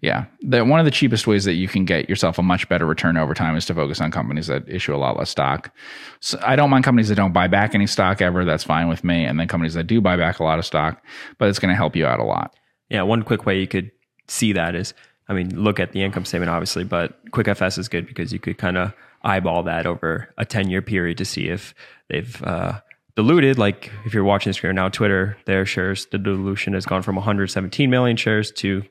Yeah. 0.00 0.26
The, 0.40 0.64
one 0.64 0.78
of 0.78 0.84
the 0.84 0.92
cheapest 0.92 1.26
ways 1.26 1.44
that 1.44 1.54
you 1.54 1.66
can 1.66 1.84
get 1.84 2.08
yourself 2.08 2.38
a 2.38 2.42
much 2.42 2.68
better 2.68 2.86
return 2.86 3.16
over 3.16 3.34
time 3.34 3.56
is 3.56 3.66
to 3.66 3.74
focus 3.74 4.00
on 4.00 4.12
companies 4.12 4.46
that 4.46 4.68
issue 4.68 4.94
a 4.94 4.96
lot 4.96 5.16
less 5.16 5.30
stock. 5.30 5.74
So 6.20 6.38
I 6.42 6.54
don't 6.54 6.70
mind 6.70 6.84
companies 6.84 7.08
that 7.08 7.16
don't 7.16 7.32
buy 7.32 7.48
back 7.48 7.74
any 7.74 7.86
stock 7.86 8.22
ever. 8.22 8.44
That's 8.44 8.62
fine 8.62 8.88
with 8.88 9.02
me. 9.02 9.24
And 9.24 9.40
then 9.40 9.48
companies 9.48 9.74
that 9.74 9.84
do 9.84 10.00
buy 10.00 10.16
back 10.16 10.38
a 10.38 10.44
lot 10.44 10.58
of 10.58 10.66
stock, 10.66 11.04
but 11.38 11.48
it's 11.48 11.58
going 11.58 11.70
to 11.70 11.76
help 11.76 11.96
you 11.96 12.06
out 12.06 12.20
a 12.20 12.24
lot. 12.24 12.54
Yeah. 12.88 13.02
One 13.02 13.22
quick 13.22 13.44
way 13.44 13.58
you 13.58 13.66
could 13.66 13.90
see 14.28 14.52
that 14.52 14.76
is, 14.76 14.94
I 15.28 15.34
mean, 15.34 15.62
look 15.62 15.78
at 15.78 15.92
the 15.92 16.02
income 16.02 16.24
statement, 16.24 16.50
obviously, 16.50 16.84
but 16.84 17.24
QuickFS 17.30 17.78
is 17.78 17.88
good 17.88 18.06
because 18.06 18.32
you 18.32 18.38
could 18.38 18.58
kind 18.58 18.78
of 18.78 18.92
eyeball 19.22 19.64
that 19.64 19.86
over 19.86 20.32
a 20.38 20.44
10 20.44 20.70
year 20.70 20.82
period 20.82 21.18
to 21.18 21.24
see 21.24 21.48
if 21.48 21.74
they've, 22.08 22.42
uh, 22.42 22.80
diluted, 23.18 23.58
like 23.58 23.90
if 24.04 24.14
you're 24.14 24.22
watching 24.22 24.48
this 24.48 24.62
right 24.62 24.72
now, 24.72 24.88
Twitter, 24.88 25.36
their 25.44 25.66
shares, 25.66 26.06
the 26.06 26.18
dilution 26.18 26.72
has 26.74 26.86
gone 26.86 27.02
from 27.02 27.16
117 27.16 27.90
million 27.90 28.16
shares 28.16 28.52
to 28.52 28.84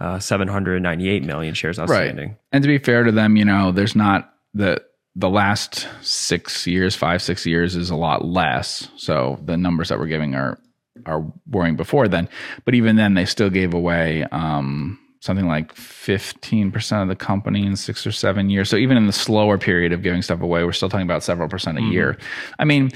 uh, 0.00 0.18
798 0.18 1.22
million 1.22 1.52
shares 1.52 1.78
outstanding. 1.78 2.28
Right. 2.30 2.38
And 2.50 2.62
to 2.62 2.68
be 2.68 2.78
fair 2.78 3.04
to 3.04 3.12
them, 3.12 3.36
you 3.36 3.44
know, 3.44 3.72
there's 3.72 3.94
not 3.94 4.32
the 4.54 4.82
the 5.16 5.28
last 5.28 5.86
six 6.00 6.66
years, 6.66 6.96
five 6.96 7.20
six 7.20 7.44
years 7.44 7.76
is 7.76 7.90
a 7.90 7.94
lot 7.94 8.24
less. 8.24 8.88
So 8.96 9.38
the 9.44 9.58
numbers 9.58 9.90
that 9.90 9.98
we're 9.98 10.06
giving 10.06 10.34
are 10.34 10.58
are 11.04 11.30
worrying 11.46 11.76
before 11.76 12.08
then. 12.08 12.30
But 12.64 12.74
even 12.74 12.96
then, 12.96 13.12
they 13.12 13.26
still 13.26 13.50
gave 13.50 13.74
away. 13.74 14.24
Um, 14.32 14.98
something 15.24 15.46
like 15.46 15.74
15% 15.74 17.02
of 17.02 17.08
the 17.08 17.16
company 17.16 17.64
in 17.64 17.76
six 17.76 18.06
or 18.06 18.12
seven 18.12 18.50
years. 18.50 18.68
So 18.68 18.76
even 18.76 18.98
in 18.98 19.06
the 19.06 19.12
slower 19.12 19.56
period 19.56 19.90
of 19.90 20.02
giving 20.02 20.20
stuff 20.20 20.42
away, 20.42 20.64
we're 20.64 20.72
still 20.72 20.90
talking 20.90 21.06
about 21.06 21.22
several 21.22 21.48
percent 21.48 21.78
a 21.78 21.80
mm-hmm. 21.80 21.92
year. 21.92 22.18
I 22.58 22.66
mean, 22.66 22.90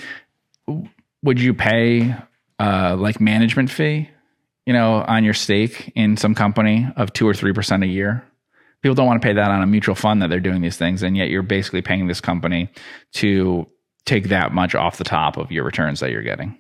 would 1.23 1.41
you 1.41 1.55
pay 1.55 2.15
uh, 2.59 2.97
like 2.99 3.19
management 3.19 3.71
fee, 3.71 4.11
you 4.67 4.75
know, 4.75 5.05
on 5.09 5.25
your 5.25 5.33
stake 5.33 5.91
in 5.95 6.19
some 6.19 6.35
company 6.35 6.87
of 6.97 7.15
two 7.15 7.27
or 7.27 7.33
three 7.33 7.55
percent 7.55 7.83
a 7.83 7.87
year? 7.87 8.23
People 8.83 8.95
don't 8.95 9.07
want 9.07 9.23
to 9.23 9.27
pay 9.27 9.33
that 9.33 9.51
on 9.51 9.63
a 9.63 9.67
mutual 9.67 9.95
fund 9.95 10.21
that 10.21 10.29
they're 10.29 10.39
doing 10.39 10.61
these 10.61 10.77
things, 10.77 11.03
and 11.03 11.17
yet 11.17 11.31
you're 11.31 11.43
basically 11.43 11.81
paying 11.81 12.09
this 12.09 12.21
company 12.21 12.69
to 13.15 13.67
take 14.05 14.29
that 14.29 14.53
much 14.53 14.75
off 14.75 14.99
the 14.99 15.05
top 15.05 15.39
of 15.39 15.51
your 15.51 15.65
returns 15.65 16.01
that 16.01 16.11
you're 16.11 16.23
getting. 16.23 16.59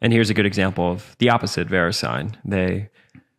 And 0.00 0.12
here's 0.12 0.30
a 0.30 0.34
good 0.34 0.46
example 0.46 0.90
of 0.90 1.14
the 1.20 1.30
opposite. 1.30 1.68
VeriSign 1.68 2.34
they 2.44 2.90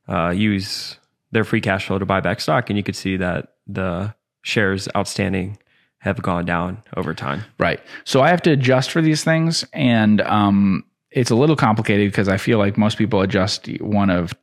uh, 0.08 0.30
use 0.30 0.98
their 1.32 1.44
free 1.44 1.62
cash 1.62 1.88
flow 1.88 2.00
to 2.00 2.06
buy 2.06 2.20
back 2.20 2.40
stock, 2.40 2.70
and 2.70 2.78
you 2.78 2.84
could 2.84 2.96
see 2.96 3.18
that 3.18 3.56
the 3.68 4.14
shares 4.44 4.88
outstanding 4.96 5.58
have 6.00 6.22
gone 6.22 6.46
down 6.46 6.84
over 6.98 7.14
time. 7.14 7.44
Right. 7.58 7.80
So 8.04 8.22
I 8.22 8.30
have 8.30 8.42
to 8.44 8.52
adjust 8.52 8.92
for 8.92 9.02
these 9.02 9.24
things, 9.24 9.66
and 9.74 10.22
um, 10.22 10.84
it's 11.12 11.32
a 11.32 11.36
little 11.36 11.56
complicated 11.56 12.12
because 12.12 12.28
I 12.28 12.38
feel 12.38 12.58
like 12.58 12.78
most 12.78 12.98
people 12.98 13.22
adjust 13.22 13.68
one 13.80 14.10
of 14.10 14.34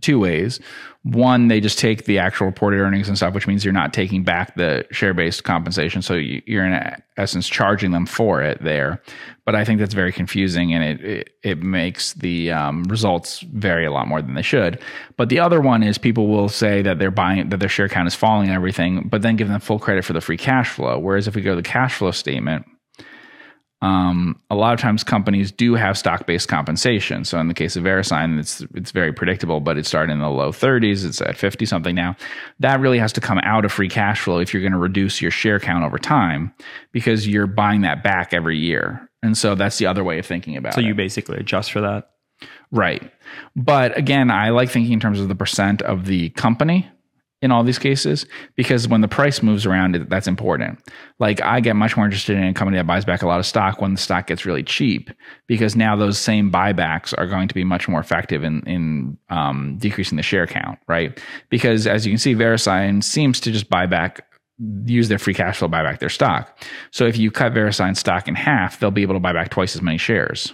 two 0.00 0.18
ways. 0.18 0.60
One, 1.04 1.48
they 1.48 1.60
just 1.60 1.78
take 1.78 2.04
the 2.04 2.18
actual 2.18 2.46
reported 2.46 2.78
earnings 2.80 3.08
and 3.08 3.16
stuff, 3.16 3.34
which 3.34 3.46
means 3.46 3.64
you're 3.64 3.72
not 3.72 3.92
taking 3.92 4.22
back 4.22 4.54
the 4.56 4.86
share 4.90 5.14
based 5.14 5.44
compensation. 5.44 6.02
So 6.02 6.14
you're 6.14 6.64
in 6.64 6.96
essence 7.16 7.48
charging 7.48 7.90
them 7.90 8.06
for 8.06 8.42
it 8.42 8.62
there. 8.62 9.02
But 9.44 9.56
I 9.56 9.64
think 9.64 9.80
that's 9.80 9.94
very 9.94 10.12
confusing 10.12 10.72
and 10.72 10.84
it, 10.84 11.04
it, 11.04 11.30
it 11.42 11.62
makes 11.62 12.12
the 12.14 12.52
um, 12.52 12.84
results 12.84 13.40
vary 13.40 13.84
a 13.84 13.90
lot 13.90 14.06
more 14.06 14.22
than 14.22 14.34
they 14.34 14.42
should. 14.42 14.80
But 15.16 15.30
the 15.30 15.40
other 15.40 15.60
one 15.60 15.82
is 15.82 15.98
people 15.98 16.28
will 16.28 16.48
say 16.48 16.80
that 16.82 17.00
they're 17.00 17.10
buying, 17.10 17.48
that 17.48 17.58
their 17.58 17.68
share 17.68 17.88
count 17.88 18.06
is 18.06 18.14
falling 18.14 18.48
and 18.48 18.54
everything, 18.54 19.08
but 19.08 19.22
then 19.22 19.34
give 19.36 19.48
them 19.48 19.60
full 19.60 19.80
credit 19.80 20.04
for 20.04 20.12
the 20.12 20.20
free 20.20 20.36
cash 20.36 20.70
flow. 20.70 20.98
Whereas 20.98 21.26
if 21.26 21.34
we 21.34 21.42
go 21.42 21.50
to 21.50 21.56
the 21.56 21.68
cash 21.68 21.94
flow 21.94 22.12
statement, 22.12 22.66
um, 23.82 24.40
a 24.48 24.54
lot 24.54 24.74
of 24.74 24.80
times 24.80 25.02
companies 25.02 25.50
do 25.50 25.74
have 25.74 25.98
stock 25.98 26.24
based 26.24 26.48
compensation. 26.48 27.24
So 27.24 27.40
in 27.40 27.48
the 27.48 27.54
case 27.54 27.74
of 27.74 27.82
VeriSign, 27.82 28.38
it's 28.38 28.60
it's 28.74 28.92
very 28.92 29.12
predictable, 29.12 29.58
but 29.58 29.76
it 29.76 29.86
started 29.86 30.12
in 30.12 30.20
the 30.20 30.30
low 30.30 30.52
30s. 30.52 31.04
It's 31.04 31.20
at 31.20 31.36
50 31.36 31.66
something 31.66 31.94
now. 31.94 32.14
That 32.60 32.78
really 32.78 33.00
has 33.00 33.12
to 33.14 33.20
come 33.20 33.40
out 33.42 33.64
of 33.64 33.72
free 33.72 33.88
cash 33.88 34.20
flow 34.20 34.38
if 34.38 34.54
you're 34.54 34.62
going 34.62 34.72
to 34.72 34.78
reduce 34.78 35.20
your 35.20 35.32
share 35.32 35.58
count 35.58 35.84
over 35.84 35.98
time, 35.98 36.54
because 36.92 37.26
you're 37.26 37.48
buying 37.48 37.80
that 37.80 38.04
back 38.04 38.32
every 38.32 38.56
year. 38.56 39.10
And 39.22 39.36
so 39.36 39.54
that's 39.54 39.78
the 39.78 39.86
other 39.86 40.02
way 40.02 40.18
of 40.18 40.26
thinking 40.26 40.56
about 40.56 40.74
so 40.74 40.80
it. 40.80 40.82
So 40.82 40.88
you 40.88 40.94
basically 40.94 41.38
adjust 41.38 41.72
for 41.72 41.80
that. 41.80 42.10
Right. 42.70 43.12
But 43.54 43.96
again, 43.96 44.30
I 44.30 44.50
like 44.50 44.70
thinking 44.70 44.92
in 44.92 45.00
terms 45.00 45.20
of 45.20 45.28
the 45.28 45.34
percent 45.34 45.82
of 45.82 46.06
the 46.06 46.30
company 46.30 46.88
in 47.42 47.50
all 47.50 47.64
these 47.64 47.78
cases 47.78 48.24
because 48.54 48.86
when 48.86 49.00
the 49.00 49.08
price 49.08 49.42
moves 49.42 49.66
around, 49.66 50.06
that's 50.08 50.28
important. 50.28 50.78
Like 51.18 51.42
I 51.42 51.60
get 51.60 51.74
much 51.74 51.96
more 51.96 52.06
interested 52.06 52.36
in 52.36 52.44
a 52.44 52.54
company 52.54 52.78
that 52.78 52.86
buys 52.86 53.04
back 53.04 53.22
a 53.22 53.26
lot 53.26 53.40
of 53.40 53.46
stock 53.46 53.80
when 53.80 53.92
the 53.92 54.00
stock 54.00 54.28
gets 54.28 54.46
really 54.46 54.62
cheap 54.62 55.10
because 55.48 55.74
now 55.74 55.96
those 55.96 56.18
same 56.18 56.50
buybacks 56.50 57.12
are 57.18 57.26
going 57.26 57.48
to 57.48 57.54
be 57.54 57.64
much 57.64 57.88
more 57.88 58.00
effective 58.00 58.44
in 58.44 58.62
in 58.66 59.18
um, 59.28 59.76
decreasing 59.78 60.16
the 60.16 60.22
share 60.22 60.46
count, 60.46 60.78
right? 60.86 61.20
Because 61.50 61.86
as 61.86 62.06
you 62.06 62.12
can 62.12 62.18
see, 62.18 62.34
VeriSign 62.34 63.02
seems 63.02 63.40
to 63.40 63.50
just 63.50 63.68
buy 63.68 63.86
back 63.86 64.24
use 64.58 65.08
their 65.08 65.18
free 65.18 65.34
cash 65.34 65.58
flow 65.58 65.66
to 65.66 65.70
buy 65.72 65.82
back 65.82 65.98
their 65.98 66.08
stock. 66.08 66.62
So 66.90 67.06
if 67.06 67.16
you 67.16 67.30
cut 67.30 67.52
VeriSign 67.52 67.96
stock 67.96 68.28
in 68.28 68.34
half, 68.34 68.78
they'll 68.78 68.90
be 68.90 69.02
able 69.02 69.14
to 69.14 69.20
buy 69.20 69.32
back 69.32 69.50
twice 69.50 69.74
as 69.74 69.82
many 69.82 69.98
shares 69.98 70.52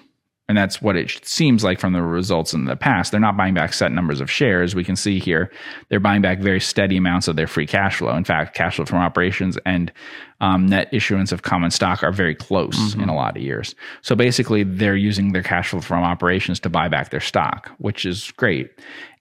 And 0.49 0.57
that's 0.57 0.81
what 0.81 0.97
it 0.97 1.25
seems 1.27 1.63
like 1.63 1.79
from 1.79 1.93
the 1.93 2.03
results 2.03 2.55
in 2.55 2.65
the 2.65 2.77
past. 2.77 3.11
They're 3.11 3.21
not 3.21 3.37
buying 3.37 3.53
back 3.53 3.75
set 3.75 3.93
numbers 3.93 4.21
of 4.21 4.31
shares. 4.31 4.75
We 4.75 4.83
can 4.83 4.97
see 4.97 5.19
here 5.19 5.53
they're 5.91 6.01
buying 6.01 6.23
back 6.23 6.39
very 6.39 6.61
steady 6.61 6.97
amounts 6.97 7.29
of 7.29 7.37
their 7.37 7.47
free 7.47 7.67
cash 7.67 7.99
flow. 7.99 8.17
In 8.17 8.25
fact, 8.25 8.55
cash 8.55 8.77
flow 8.77 8.87
from 8.87 8.99
operations 8.99 9.59
and 9.67 9.93
um, 10.41 10.67
net 10.67 10.89
issuance 10.91 11.33
of 11.33 11.43
common 11.43 11.71
stock 11.71 12.03
are 12.03 12.13
very 12.13 12.35
close 12.35 12.79
mm-hmm. 12.79 13.03
in 13.03 13.09
a 13.11 13.15
lot 13.15 13.37
of 13.37 13.43
years. 13.43 13.75
So 14.01 14.15
basically, 14.17 14.63
they're 14.63 14.97
using 14.97 15.33
their 15.33 15.43
cash 15.43 15.69
flow 15.71 15.81
from 15.81 16.03
operations 16.03 16.61
to 16.61 16.71
buy 16.71 16.89
back 16.89 17.11
their 17.11 17.21
stock, 17.21 17.71
which 17.79 18.07
is 18.07 18.33
great. 18.37 18.71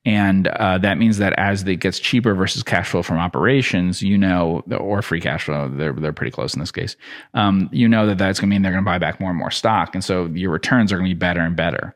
And 0.08 0.48
uh, 0.48 0.78
that 0.78 0.98
means 0.98 1.18
that 1.18 1.34
as 1.38 1.64
it 1.64 1.76
gets 1.82 2.00
cheaper 2.00 2.34
versus 2.34 2.64
cash 2.64 2.92
flow 2.92 3.04
from 3.04 3.18
operations, 3.18 4.02
you 4.02 4.18
know, 4.18 4.64
or 4.80 5.02
free 5.02 5.20
cash 5.20 5.44
flow, 5.44 5.68
they're, 5.68 5.92
they're 5.92 6.14
pretty 6.14 6.32
close 6.32 6.54
in 6.54 6.62
this 6.62 6.72
case. 6.72 6.96
Um, 7.34 7.68
you 7.74 7.90
know 7.90 8.08
that 8.08 8.18
that's 8.18 8.40
going 8.40 8.50
to 8.50 8.56
mean 8.56 8.62
they're 8.62 8.72
going 8.72 8.86
to 8.86 8.90
buy 8.90 9.00
back 9.00 9.20
more 9.20 9.32
and 9.32 9.38
more 9.38 9.52
stock. 9.52 9.94
And 9.94 10.02
so 10.02 10.28
your 10.28 10.50
returns 10.50 10.94
are 10.94 10.98
going 10.98 11.10
to 11.10 11.14
be 11.14 11.20
better 11.20 11.42
and 11.42 11.58
better. 11.58 11.94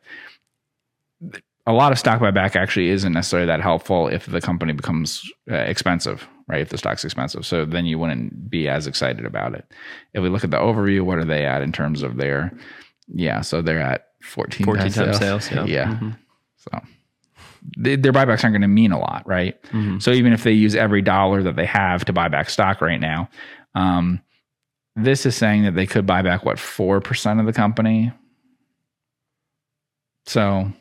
A 1.65 1.71
lot 1.71 1.93
of 1.93 1.99
stock 1.99 2.19
buyback 2.19 2.57
actually 2.57 2.89
isn't 2.89 3.13
necessarily 3.13 3.47
that 3.47 3.61
helpful 3.61 4.09
if 4.09 4.25
the 4.25 4.41
company 4.41 4.73
becomes 4.73 5.23
uh, 5.49 5.55
expensive, 5.55 6.27
right? 6.49 6.59
If 6.59 6.67
the 6.67 6.77
stock's 6.77 7.05
expensive. 7.05 7.45
So 7.45 7.63
then 7.63 7.85
you 7.85 7.97
wouldn't 7.97 8.49
be 8.49 8.67
as 8.67 8.87
excited 8.87 9.23
about 9.23 9.55
it. 9.55 9.63
If 10.13 10.21
we 10.21 10.27
look 10.27 10.43
at 10.43 10.51
the 10.51 10.57
overview, 10.57 11.03
what 11.03 11.17
are 11.17 11.23
they 11.23 11.45
at 11.45 11.61
in 11.61 11.71
terms 11.71 12.03
of 12.03 12.17
their, 12.17 12.51
yeah, 13.07 13.39
so 13.39 13.61
they're 13.61 13.79
at 13.79 14.07
14, 14.21 14.65
14 14.65 14.91
times, 14.91 15.17
sales. 15.17 15.45
sales 15.45 15.49
yeah. 15.49 15.63
yeah. 15.65 15.93
Mm-hmm. 15.93 16.09
So 16.57 16.81
their 17.77 17.97
buybacks 17.97 18.43
aren't 18.43 18.53
going 18.53 18.61
to 18.61 18.67
mean 18.67 18.91
a 18.91 18.99
lot, 18.99 19.23
right? 19.25 19.61
Mm-hmm. 19.65 19.99
So 19.99 20.11
even 20.11 20.33
if 20.33 20.43
they 20.43 20.51
use 20.51 20.75
every 20.75 21.01
dollar 21.01 21.43
that 21.43 21.55
they 21.55 21.65
have 21.65 22.05
to 22.05 22.13
buy 22.13 22.27
back 22.27 22.49
stock 22.49 22.81
right 22.81 22.99
now, 22.99 23.29
um, 23.75 24.21
this 24.95 25.25
is 25.25 25.35
saying 25.35 25.63
that 25.63 25.75
they 25.75 25.85
could 25.85 26.05
buy 26.05 26.21
back 26.21 26.43
what 26.43 26.59
four 26.59 26.99
percent 26.99 27.39
of 27.39 27.45
the 27.45 27.53
company. 27.53 28.11
So 30.25 30.71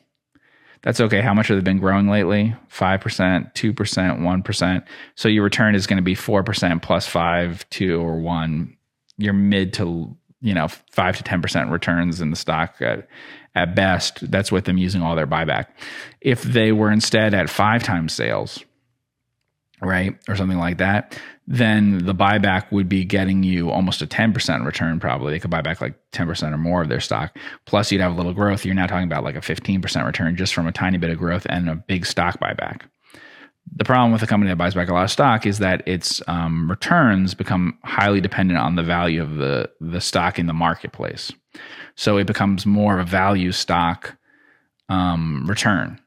that's 0.83 1.01
okay. 1.01 1.21
How 1.21 1.35
much 1.35 1.49
have 1.49 1.57
they 1.57 1.63
been 1.63 1.79
growing 1.79 2.09
lately? 2.09 2.55
Five 2.69 3.01
percent, 3.01 3.55
two 3.55 3.73
percent, 3.73 4.21
one 4.21 4.43
percent. 4.43 4.85
So 5.15 5.29
your 5.29 5.45
return 5.45 5.75
is 5.75 5.87
going 5.87 5.99
to 5.99 6.03
be 6.03 6.15
four 6.15 6.43
percent 6.43 6.83
plus 6.83 7.07
five, 7.07 7.69
two, 7.71 8.01
or 8.01 8.19
one. 8.19 8.77
Your 9.19 9.35
mid 9.35 9.75
to 9.75 10.17
you 10.41 10.55
know 10.55 10.69
five 10.91 11.17
to 11.17 11.23
ten 11.23 11.43
percent 11.43 11.71
returns 11.71 12.21
in 12.21 12.31
the 12.31 12.37
stock 12.37 12.77
at, 12.81 13.09
at 13.55 13.75
best. 13.75 14.31
That's 14.31 14.51
with 14.53 14.65
them 14.65 14.79
using 14.79 15.03
all 15.03 15.17
their 15.17 15.27
buyback. 15.27 15.67
If 16.21 16.43
they 16.43 16.73
were 16.73 16.91
instead 16.91 17.35
at 17.35 17.51
five 17.51 17.83
times 17.83 18.13
sales, 18.13 18.65
right, 19.81 20.17
or 20.29 20.37
something 20.37 20.59
like 20.59 20.79
that, 20.79 21.19
then 21.47 22.05
the 22.05 22.15
buyback 22.15 22.71
would 22.71 22.89
be 22.89 23.05
getting 23.05 23.43
you 23.43 23.71
almost 23.71 24.03
a 24.03 24.07
10% 24.07 24.65
return 24.65 25.01
probably. 25.01 25.33
They 25.33 25.41
could 25.41 25.51
buy 25.51 25.63
back 25.63 25.81
like 25.81 25.95
10% 26.13 26.53
or 26.53 26.59
more 26.59 26.83
of 26.83 26.89
their 26.89 27.01
stock. 27.01 27.37
Plus, 27.67 27.91
you'd 27.91 28.01
have 28.01 28.13
a 28.13 28.17
little 28.17 28.35
growth. 28.35 28.65
You're 28.65 28.75
now 28.75 28.87
talking 28.87 29.07
about 29.07 29.25
like 29.25 29.37
a 29.37 29.41
15% 29.41 30.07
return 30.07 30.37
just 30.37 30.55
from 30.55 30.67
a 30.67 30.73
tiny 30.73 30.99
bit 30.99 31.11
of 31.11 31.19
growth 31.19 31.47
and 31.49 31.69
a 31.69 31.75
big 31.75 32.07
stock 32.07 32.39
buyback. 32.39 32.83
The 33.77 33.85
problem 33.85 34.13
with 34.13 34.23
a 34.23 34.27
company 34.27 34.51
that 34.51 34.57
buys 34.57 34.75
back 34.75 34.89
a 34.89 34.93
lot 34.93 35.05
of 35.05 35.11
stock 35.11 35.47
is 35.47 35.59
that 35.59 35.87
its 35.87 36.21
um, 36.27 36.69
returns 36.69 37.35
become 37.35 37.79
highly 37.85 38.21
dependent 38.21 38.59
on 38.59 38.75
the 38.75 38.83
value 38.83 39.23
of 39.23 39.37
the, 39.37 39.71
the 39.81 40.01
stock 40.01 40.39
in 40.39 40.47
the 40.47 40.53
marketplace. 40.53 41.33
So 41.95 42.17
it 42.17 42.27
becomes 42.27 42.67
more 42.67 42.99
of 42.99 43.07
a 43.07 43.11
value 43.11 43.53
stock 43.53 44.17
um, 44.89 45.47
return. 45.47 46.01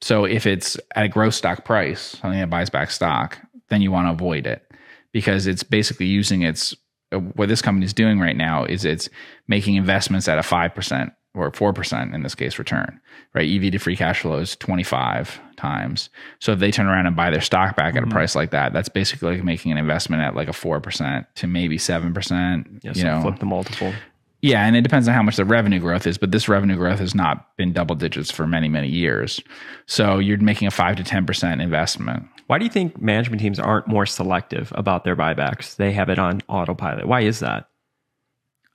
So 0.00 0.24
if 0.24 0.46
it's 0.46 0.76
at 0.94 1.04
a 1.04 1.08
gross 1.08 1.36
stock 1.36 1.64
price, 1.64 2.16
something 2.20 2.38
that 2.38 2.50
buys 2.50 2.70
back 2.70 2.90
stock, 2.90 3.38
then 3.68 3.82
you 3.82 3.90
want 3.90 4.06
to 4.06 4.12
avoid 4.12 4.46
it 4.46 4.64
because 5.12 5.46
it's 5.46 5.62
basically 5.62 6.06
using 6.06 6.42
its 6.42 6.74
what 7.10 7.48
this 7.48 7.62
company 7.62 7.86
is 7.86 7.94
doing 7.94 8.20
right 8.20 8.36
now 8.36 8.64
is 8.64 8.84
it's 8.84 9.08
making 9.46 9.76
investments 9.76 10.28
at 10.28 10.38
a 10.38 10.42
5% 10.42 11.10
or 11.34 11.50
4% 11.50 12.14
in 12.14 12.22
this 12.22 12.34
case 12.34 12.58
return, 12.58 13.00
right? 13.34 13.48
EV 13.48 13.72
to 13.72 13.78
free 13.78 13.96
cash 13.96 14.22
flow 14.22 14.38
is 14.38 14.56
25 14.56 15.40
times. 15.56 16.10
So 16.40 16.52
if 16.52 16.58
they 16.58 16.70
turn 16.70 16.86
around 16.86 17.06
and 17.06 17.14
buy 17.14 17.30
their 17.30 17.40
stock 17.40 17.76
back 17.76 17.94
at 17.94 18.02
mm-hmm. 18.02 18.10
a 18.10 18.12
price 18.12 18.34
like 18.34 18.50
that, 18.50 18.72
that's 18.72 18.88
basically 18.88 19.36
like 19.36 19.44
making 19.44 19.72
an 19.72 19.78
investment 19.78 20.22
at 20.22 20.34
like 20.34 20.48
a 20.48 20.52
4% 20.52 21.26
to 21.36 21.46
maybe 21.46 21.78
7%. 21.78 22.80
Yeah, 22.82 22.92
you 22.94 23.04
know, 23.04 23.22
flip 23.22 23.38
the 23.38 23.46
multiple. 23.46 23.92
Yeah, 24.40 24.64
and 24.64 24.76
it 24.76 24.82
depends 24.82 25.08
on 25.08 25.14
how 25.14 25.22
much 25.22 25.36
the 25.36 25.44
revenue 25.44 25.80
growth 25.80 26.06
is, 26.06 26.16
but 26.16 26.30
this 26.30 26.48
revenue 26.48 26.76
growth 26.76 27.00
has 27.00 27.14
not 27.14 27.56
been 27.56 27.72
double 27.72 27.96
digits 27.96 28.30
for 28.30 28.46
many, 28.46 28.68
many 28.68 28.88
years. 28.88 29.40
So 29.86 30.18
you're 30.18 30.38
making 30.38 30.68
a 30.68 30.70
5 30.70 30.96
to 30.96 31.02
10% 31.02 31.60
investment. 31.60 32.26
Why 32.46 32.58
do 32.58 32.64
you 32.64 32.70
think 32.70 33.00
management 33.00 33.42
teams 33.42 33.58
aren't 33.58 33.88
more 33.88 34.06
selective 34.06 34.72
about 34.76 35.04
their 35.04 35.16
buybacks? 35.16 35.76
They 35.76 35.92
have 35.92 36.08
it 36.08 36.20
on 36.20 36.40
autopilot. 36.48 37.08
Why 37.08 37.22
is 37.22 37.40
that? 37.40 37.68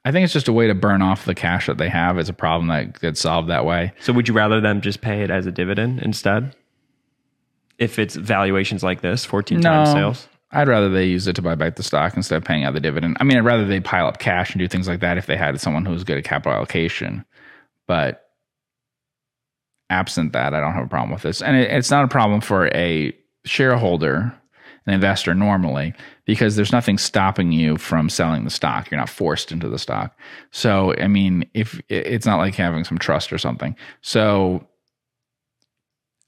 I 0.06 0.12
think 0.12 0.26
it's 0.26 0.34
just 0.34 0.48
a 0.48 0.54
way 0.54 0.68
to 0.68 0.76
burn 0.76 1.02
off 1.02 1.26
the 1.26 1.36
cash 1.36 1.68
that 1.68 1.78
they 1.78 1.90
have. 1.90 2.18
It's 2.18 2.30
a 2.30 2.34
problem 2.34 2.68
that 2.68 3.00
gets 3.00 3.22
solved 3.22 3.50
that 3.50 3.66
way. 3.66 3.94
So 4.02 4.12
would 4.14 4.28
you 4.28 4.34
rather 4.34 4.60
them 4.60 4.82
just 4.82 5.02
pay 5.02 5.24
it 5.24 5.32
as 5.32 5.46
a 5.46 5.52
dividend 5.52 6.02
instead? 6.02 6.56
If 7.78 7.98
it's 7.98 8.16
valuations 8.16 8.84
like 8.84 9.02
this, 9.02 9.24
14 9.24 9.60
no, 9.60 9.70
times 9.70 9.92
sales? 9.92 10.28
I'd 10.52 10.68
rather 10.68 10.90
they 10.90 11.06
use 11.06 11.28
it 11.28 11.36
to 11.38 11.42
buy 11.42 11.56
back 11.56 11.78
the 11.78 11.84
stock 11.84 12.16
instead 12.16 12.36
of 12.36 12.44
paying 12.44 12.64
out 12.64 12.74
the 12.74 12.80
dividend. 12.80 13.18
I 13.20 13.24
mean, 13.24 13.38
I'd 13.38 13.46
rather 13.46 13.66
they 13.66 13.80
pile 13.80 14.08
up 14.08 14.20
cash 14.20 14.52
and 14.52 14.60
do 14.60 14.68
things 14.68 14.88
like 14.88 15.00
that 15.00 15.18
if 15.18 15.26
they 15.26 15.38
had 15.38 15.60
someone 15.60 15.86
who 15.86 15.94
was 15.94 16.04
good 16.04 16.18
at 16.18 16.24
capital 16.26 16.54
allocation. 16.54 17.26
But 17.88 18.30
absent 19.90 20.34
that, 20.34 20.54
I 20.54 20.60
don't 20.60 20.74
have 20.74 20.86
a 20.86 20.90
problem 20.90 21.12
with 21.12 21.24
this. 21.24 21.42
And 21.42 21.56
it, 21.58 21.72
it's 21.72 21.90
not 21.90 22.04
a 22.04 22.08
problem 22.08 22.42
for 22.42 22.68
a 22.68 23.16
shareholder, 23.46 24.34
an 24.86 24.94
investor 24.94 25.34
normally, 25.34 25.94
because 26.26 26.56
there's 26.56 26.72
nothing 26.72 26.98
stopping 26.98 27.52
you 27.52 27.78
from 27.78 28.10
selling 28.10 28.44
the 28.44 28.50
stock. 28.50 28.92
You're 28.92 29.00
not 29.00 29.10
forced 29.10 29.52
into 29.52 29.70
the 29.70 29.80
stock. 29.80 30.18
So, 30.52 30.94
I 30.96 31.08
mean, 31.08 31.50
if 31.54 31.80
it's 31.90 32.26
not 32.26 32.38
like 32.38 32.56
having 32.56 32.84
some 32.84 32.98
trust 32.98 33.32
or 33.32 33.38
something. 33.38 33.76
So 34.02 34.68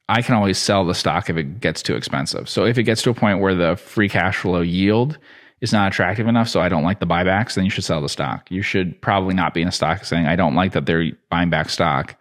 I 0.07 0.21
can 0.21 0.35
always 0.35 0.57
sell 0.57 0.85
the 0.85 0.93
stock 0.93 1.29
if 1.29 1.37
it 1.37 1.59
gets 1.59 1.81
too 1.81 1.95
expensive. 1.95 2.47
So 2.47 2.65
if 2.65 2.77
it 2.77 2.83
gets 2.83 3.01
to 3.03 3.09
a 3.09 3.13
point 3.13 3.39
where 3.39 3.55
the 3.55 3.75
free 3.75 4.07
cash 4.07 4.37
flow 4.37 4.61
yield 4.61 5.17
is 5.61 5.73
not 5.73 5.91
attractive 5.91 6.27
enough, 6.27 6.47
so 6.47 6.61
I 6.61 6.69
don't 6.69 6.83
like 6.83 6.99
the 6.99 7.07
buybacks, 7.07 7.55
then 7.55 7.63
you 7.63 7.71
should 7.71 7.83
sell 7.83 8.01
the 8.01 8.09
stock. 8.09 8.49
You 8.51 8.61
should 8.61 9.01
probably 9.01 9.33
not 9.33 9.53
be 9.53 9.61
in 9.61 9.67
a 9.67 9.71
stock 9.71 10.05
saying, 10.05 10.27
I 10.27 10.35
don't 10.35 10.53
like 10.53 10.73
that 10.73 10.85
they're 10.85 11.11
buying 11.29 11.49
back 11.49 11.69
stock. 11.69 12.15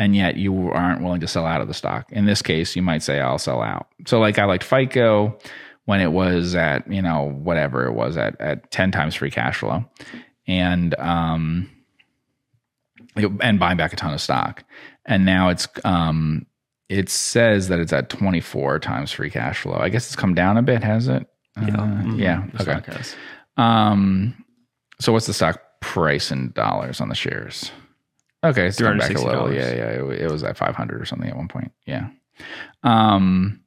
And 0.00 0.14
yet 0.14 0.36
you 0.36 0.70
aren't 0.70 1.02
willing 1.02 1.20
to 1.20 1.26
sell 1.26 1.44
out 1.44 1.60
of 1.60 1.66
the 1.66 1.74
stock. 1.74 2.10
In 2.12 2.24
this 2.24 2.40
case, 2.40 2.76
you 2.76 2.82
might 2.82 3.02
say, 3.02 3.18
I'll 3.20 3.36
sell 3.36 3.60
out. 3.60 3.88
So 4.06 4.20
like 4.20 4.38
I 4.38 4.44
liked 4.44 4.62
FICO 4.62 5.36
when 5.88 6.02
it 6.02 6.12
was 6.12 6.54
at, 6.54 6.86
you 6.92 7.00
know, 7.00 7.30
whatever 7.30 7.86
it 7.86 7.94
was 7.94 8.18
at, 8.18 8.38
at 8.42 8.70
10 8.70 8.92
times 8.92 9.14
free 9.14 9.30
cash 9.30 9.60
flow. 9.60 9.86
And, 10.46 10.94
um, 10.98 11.70
and 13.16 13.58
buying 13.58 13.78
back 13.78 13.94
a 13.94 13.96
ton 13.96 14.12
of 14.12 14.20
stock. 14.20 14.64
And 15.06 15.24
now 15.24 15.48
it's 15.48 15.66
um, 15.86 16.44
it 16.90 17.08
says 17.08 17.68
that 17.68 17.80
it's 17.80 17.94
at 17.94 18.10
24 18.10 18.80
times 18.80 19.12
free 19.12 19.30
cash 19.30 19.62
flow. 19.62 19.78
I 19.78 19.88
guess 19.88 20.08
it's 20.08 20.14
come 20.16 20.34
down 20.34 20.58
a 20.58 20.62
bit, 20.62 20.84
has 20.84 21.08
it? 21.08 21.26
Yeah. 21.56 21.68
Uh, 21.68 21.86
mm-hmm. 21.86 22.20
Yeah. 22.20 22.44
okay. 22.60 23.00
Um, 23.56 24.44
so 25.00 25.14
what's 25.14 25.26
the 25.26 25.32
stock 25.32 25.62
price 25.80 26.30
in 26.30 26.50
dollars 26.50 27.00
on 27.00 27.08
the 27.08 27.14
shares? 27.14 27.72
Okay, 28.44 28.66
it's 28.66 28.78
come 28.78 28.98
back 28.98 29.14
a 29.14 29.22
little. 29.22 29.50
Yeah, 29.50 29.72
yeah. 29.72 29.88
It, 29.88 30.20
it 30.20 30.30
was 30.30 30.44
at 30.44 30.58
500 30.58 31.00
or 31.00 31.06
something 31.06 31.30
at 31.30 31.36
one 31.36 31.48
point. 31.48 31.72
Yeah. 31.86 32.10
Um, 32.82 33.62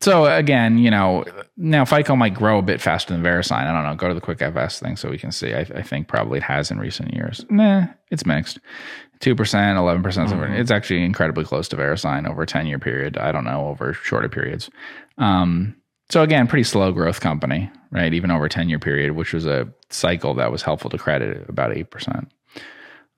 so 0.00 0.26
again, 0.26 0.78
you 0.78 0.90
know, 0.90 1.24
now 1.56 1.84
FICO 1.84 2.16
might 2.16 2.34
grow 2.34 2.58
a 2.58 2.62
bit 2.62 2.80
faster 2.80 3.12
than 3.12 3.22
VeriSign. 3.22 3.66
I 3.66 3.72
don't 3.72 3.84
know. 3.84 3.94
Go 3.94 4.08
to 4.08 4.14
the 4.14 4.20
quick 4.20 4.40
FS 4.40 4.80
thing 4.80 4.96
so 4.96 5.10
we 5.10 5.18
can 5.18 5.32
see. 5.32 5.54
I, 5.54 5.60
I 5.60 5.82
think 5.82 6.08
probably 6.08 6.38
it 6.38 6.44
has 6.44 6.70
in 6.70 6.78
recent 6.78 7.14
years. 7.14 7.44
Nah, 7.50 7.86
it's 8.10 8.24
mixed 8.24 8.58
two 9.20 9.34
percent, 9.34 9.78
eleven 9.78 10.02
percent. 10.02 10.30
Mm-hmm. 10.30 10.54
It's 10.54 10.70
actually 10.70 11.04
incredibly 11.04 11.44
close 11.44 11.68
to 11.68 11.76
VeriSign 11.76 12.28
over 12.28 12.42
a 12.42 12.46
ten 12.46 12.66
year 12.66 12.78
period. 12.78 13.16
I 13.18 13.30
don't 13.32 13.44
know 13.44 13.68
over 13.68 13.92
shorter 13.92 14.28
periods. 14.28 14.70
Um, 15.18 15.76
so 16.08 16.22
again, 16.22 16.48
pretty 16.48 16.64
slow 16.64 16.90
growth 16.90 17.20
company, 17.20 17.70
right? 17.92 18.12
Even 18.12 18.30
over 18.30 18.46
a 18.46 18.50
ten 18.50 18.68
year 18.68 18.78
period, 18.78 19.12
which 19.12 19.32
was 19.32 19.46
a 19.46 19.68
cycle 19.90 20.34
that 20.34 20.50
was 20.50 20.62
helpful 20.62 20.90
to 20.90 20.98
credit 20.98 21.48
about 21.48 21.76
eight 21.76 21.90
percent. 21.90 22.32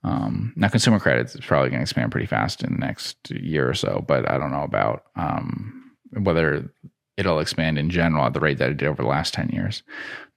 Um, 0.04 0.52
now, 0.56 0.68
consumer 0.68 0.98
credit 0.98 1.32
is 1.32 1.40
probably 1.46 1.70
going 1.70 1.78
to 1.78 1.82
expand 1.84 2.10
pretty 2.10 2.26
fast 2.26 2.64
in 2.64 2.72
the 2.72 2.78
next 2.78 3.30
year 3.30 3.68
or 3.68 3.74
so, 3.74 4.04
but 4.06 4.28
I 4.28 4.36
don't 4.36 4.50
know 4.50 4.64
about 4.64 5.04
um, 5.14 5.81
whether 6.12 6.70
it'll 7.16 7.40
expand 7.40 7.78
in 7.78 7.90
general 7.90 8.24
at 8.24 8.34
the 8.34 8.40
rate 8.40 8.58
that 8.58 8.70
it 8.70 8.76
did 8.78 8.88
over 8.88 9.02
the 9.02 9.08
last 9.08 9.34
10 9.34 9.50
years. 9.50 9.82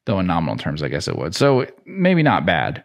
Though 0.05 0.19
in 0.19 0.27
nominal 0.27 0.57
terms, 0.57 0.83
I 0.83 0.88
guess 0.88 1.07
it 1.07 1.17
would. 1.17 1.35
So 1.35 1.65
maybe 1.85 2.21
not 2.21 2.45
bad 2.45 2.83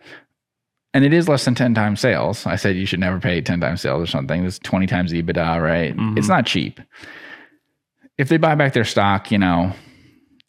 and 0.92 1.04
it 1.04 1.12
is 1.12 1.28
less 1.28 1.44
than 1.44 1.54
10 1.54 1.74
times 1.74 2.00
sales. 2.00 2.46
I 2.46 2.56
said 2.56 2.76
you 2.76 2.86
should 2.86 3.00
never 3.00 3.20
pay 3.20 3.40
10 3.40 3.60
times 3.60 3.80
sales 3.80 4.02
or 4.02 4.06
something. 4.06 4.44
It's 4.44 4.58
20 4.58 4.86
times 4.86 5.12
EBITDA, 5.12 5.62
right? 5.62 5.96
Mm-hmm. 5.96 6.18
It's 6.18 6.28
not 6.28 6.46
cheap. 6.46 6.80
If 8.18 8.28
they 8.28 8.36
buy 8.36 8.54
back 8.54 8.72
their 8.72 8.84
stock, 8.84 9.30
you 9.30 9.38
know, 9.38 9.72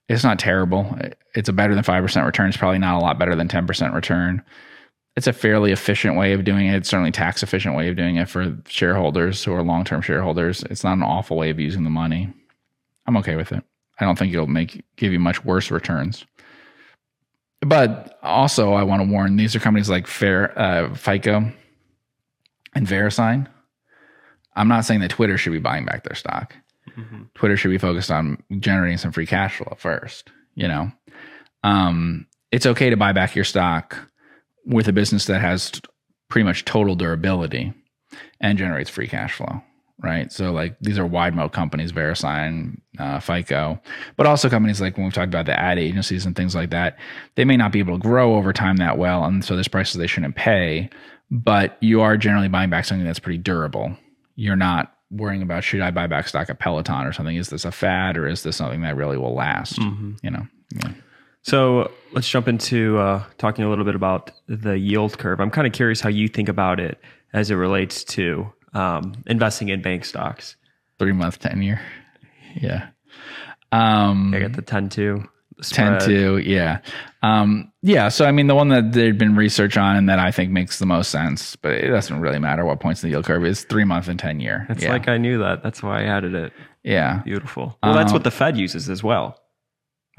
it's 0.10 0.23
not 0.23 0.39
terrible. 0.39 0.97
It's 1.36 1.47
a 1.47 1.54
better 1.54 1.75
than 1.75 1.84
5% 1.84 2.25
return. 2.25 2.49
It's 2.49 2.58
probably 2.58 2.80
not 2.80 2.95
a 2.95 3.04
lot 3.04 3.19
better 3.19 3.36
than 3.36 3.47
10% 3.47 3.93
return. 3.93 4.43
It's 5.15 5.28
a 5.28 5.34
fairly 5.34 5.71
efficient 5.71 6.15
way 6.15 6.34
of 6.34 6.43
doing 6.43 6.67
it. 6.67 6.76
It's 6.76 6.89
certainly 6.89 7.12
tax 7.12 7.43
efficient 7.43 7.76
way 7.76 7.89
of 7.89 7.97
doing 7.97 8.15
it 8.15 8.30
for 8.30 8.58
shareholders 8.67 9.43
who 9.43 9.54
are 9.54 9.62
long-term 9.62 10.02
shareholders. 10.02 10.63
It's 10.63 10.84
not 10.84 10.93
an 10.93 11.04
awful 11.04 11.38
way 11.38 11.50
of 11.50 11.60
using 11.60 11.84
the 11.84 11.89
money. 11.89 12.34
I'm 13.06 13.17
okay 13.17 13.36
with 13.36 13.52
it. 13.52 13.63
I 14.00 14.06
don't 14.06 14.17
think 14.17 14.34
it'll 14.34 14.47
make 14.47 14.84
give 14.95 15.12
you 15.12 15.19
much 15.19 15.43
worse 15.43 15.69
returns. 15.69 16.26
But 17.60 18.17
also, 18.24 18.74
I 18.74 18.84
want 18.84 19.04
to 19.04 19.12
warn 19.12 19.36
these 19.36 19.56
are 19.56 19.60
companies 19.60 19.89
like 19.89 20.08
Fair, 20.08 20.58
uh, 20.58 20.95
FICO 20.95 21.52
and 22.74 22.88
VeriSign, 22.88 23.47
I'm 24.56 24.67
not 24.67 24.86
saying 24.86 25.02
that 25.02 25.12
Twitter 25.12 25.38
should 25.38 25.54
be 25.54 25.60
buying 25.60 25.86
back 25.86 26.04
their 26.04 26.15
stock. 26.15 26.56
Twitter 27.36 27.56
should 27.56 27.69
be 27.71 27.78
focused 27.78 28.12
on 28.12 28.41
generating 28.60 28.97
some 28.97 29.12
free 29.12 29.26
cash 29.26 29.58
flow 29.58 29.76
first. 29.78 30.30
You 30.56 30.67
know, 30.67 30.91
um, 31.63 32.28
it's 32.52 32.65
okay 32.65 32.89
to 32.89 32.97
buy 32.97 33.13
back 33.13 33.36
your 33.36 33.45
stock 33.45 33.97
with 34.65 34.88
a 34.88 34.93
business 34.93 35.26
that 35.26 35.41
has 35.41 35.82
pretty 36.30 36.45
much 36.45 36.65
total 36.65 36.95
durability 36.95 37.74
and 38.39 38.58
generates 38.58 38.89
free 38.89 39.08
cash 39.08 39.34
flow. 39.34 39.62
Right. 40.04 40.32
So, 40.32 40.52
like, 40.52 40.78
these 40.82 40.97
are 40.97 41.06
wide 41.06 41.36
moat 41.36 41.54
companies, 41.54 41.91
VeriSign, 41.91 42.82
uh, 42.97 43.19
FICO, 43.19 43.80
but 44.17 44.26
also 44.26 44.50
companies 44.50 44.82
like 44.82 44.97
when 44.97 45.06
we've 45.06 45.13
talked 45.13 45.28
about 45.28 45.45
the 45.45 45.60
ad 45.60 45.78
agencies 45.78 46.26
and 46.26 46.36
things 46.36 46.56
like 46.56 46.71
that, 46.71 46.97
they 47.36 47.45
may 47.45 47.56
not 47.56 47.71
be 47.71 47.78
able 47.78 48.00
to 48.00 48.02
grow 48.02 48.36
over 48.36 48.52
time 48.52 48.78
that 48.78 48.97
well. 48.97 49.24
And 49.24 49.45
so 49.45 49.54
there's 49.54 49.67
prices 49.67 49.97
they 49.97 50.08
shouldn't 50.08 50.36
pay, 50.36 50.89
but 51.30 51.78
you 51.82 52.02
are 52.02 52.17
generally 52.17 52.47
buying 52.47 52.71
back 52.71 52.86
something 52.86 53.06
that's 53.06 53.19
pretty 53.19 53.38
durable. 53.38 53.95
You're 54.36 54.56
not 54.56 54.91
worrying 55.12 55.43
about 55.43 55.63
should 55.63 55.82
I 55.82 55.91
buy 55.91 56.08
back 56.08 56.28
stock 56.28 56.50
at 56.50 56.58
Peloton 56.58 57.06
or 57.06 57.13
something? 57.13 57.36
Is 57.36 57.50
this 57.50 57.63
a 57.65 57.71
fad 57.71 58.17
or 58.17 58.28
is 58.28 58.41
this 58.41 58.56
something 58.56 58.82
that 58.82 58.95
really 58.95 59.17
will 59.17 59.36
last? 59.36 59.78
You 60.24 60.32
know? 60.32 60.47
Yeah. 60.84 60.93
So 61.43 61.91
let's 62.13 62.30
jump 62.30 62.47
into 62.47 62.97
uh, 62.99 63.23
talking 63.38 63.65
a 63.65 63.69
little 63.69 63.86
bit 63.86 63.95
about 63.95 64.32
the 64.47 64.77
yield 64.77 65.17
curve. 65.17 65.39
I'm 65.39 65.49
kind 65.51 65.65
of 65.65 65.73
curious 65.73 65.99
how 66.01 66.10
you 66.10 66.27
think 66.27 66.49
about 66.49 66.80
it 66.80 66.99
as 67.34 67.49
it 67.49 67.56
relates 67.56 68.04
to 68.04 68.51
um, 68.73 69.13
investing 69.25 69.69
in 69.69 69.82
bank 69.82 70.06
stocks. 70.06 70.56
Three 70.99 71.13
month, 71.13 71.39
10 71.39 71.62
year. 71.63 71.82
Yeah. 72.56 72.89
Um, 73.71 74.34
I 74.36 74.39
got 74.39 74.54
the 74.54 74.62
10 74.62 74.89
2. 74.89 75.23
10 75.63 75.99
to 75.99 76.38
yeah 76.39 76.80
um 77.21 77.71
yeah 77.84 78.10
so 78.10 78.25
i 78.25 78.32
mean 78.32 78.47
the 78.47 78.56
one 78.56 78.69
that 78.69 78.93
there'd 78.93 79.19
been 79.19 79.36
research 79.36 79.77
on 79.77 79.95
and 79.95 80.10
that 80.10 80.17
i 80.17 80.32
think 80.32 80.49
makes 80.49 80.80
the 80.80 80.88
most 80.88 81.12
sense 81.12 81.56
but 81.56 81.73
it 81.73 81.89
doesn't 81.89 82.19
really 82.19 82.39
matter 82.39 82.65
what 82.65 82.80
points 82.80 83.04
in 83.04 83.10
the 83.10 83.12
yield 83.13 83.25
curve 83.25 83.45
is 83.45 83.63
three 83.65 83.84
month 83.84 84.08
and 84.08 84.17
10 84.17 84.39
year 84.39 84.65
It's 84.69 84.82
yeah 84.82 84.89
like 84.89 85.08
I 85.08 85.17
knew 85.19 85.38
that. 85.38 85.62
That's 85.62 85.84
why 85.84 86.01
I 86.01 86.06
added 86.06 86.34
it. 86.34 86.51
yeah 86.82 87.21
Beautiful. 87.23 87.77
Well, 87.84 87.93
that's 87.93 88.10
Um, 88.10 88.13
what 88.13 88.23
the 88.23 88.32
Fed 88.32 88.58
uses 88.58 88.89
as 88.89 89.04
well. 89.04 89.39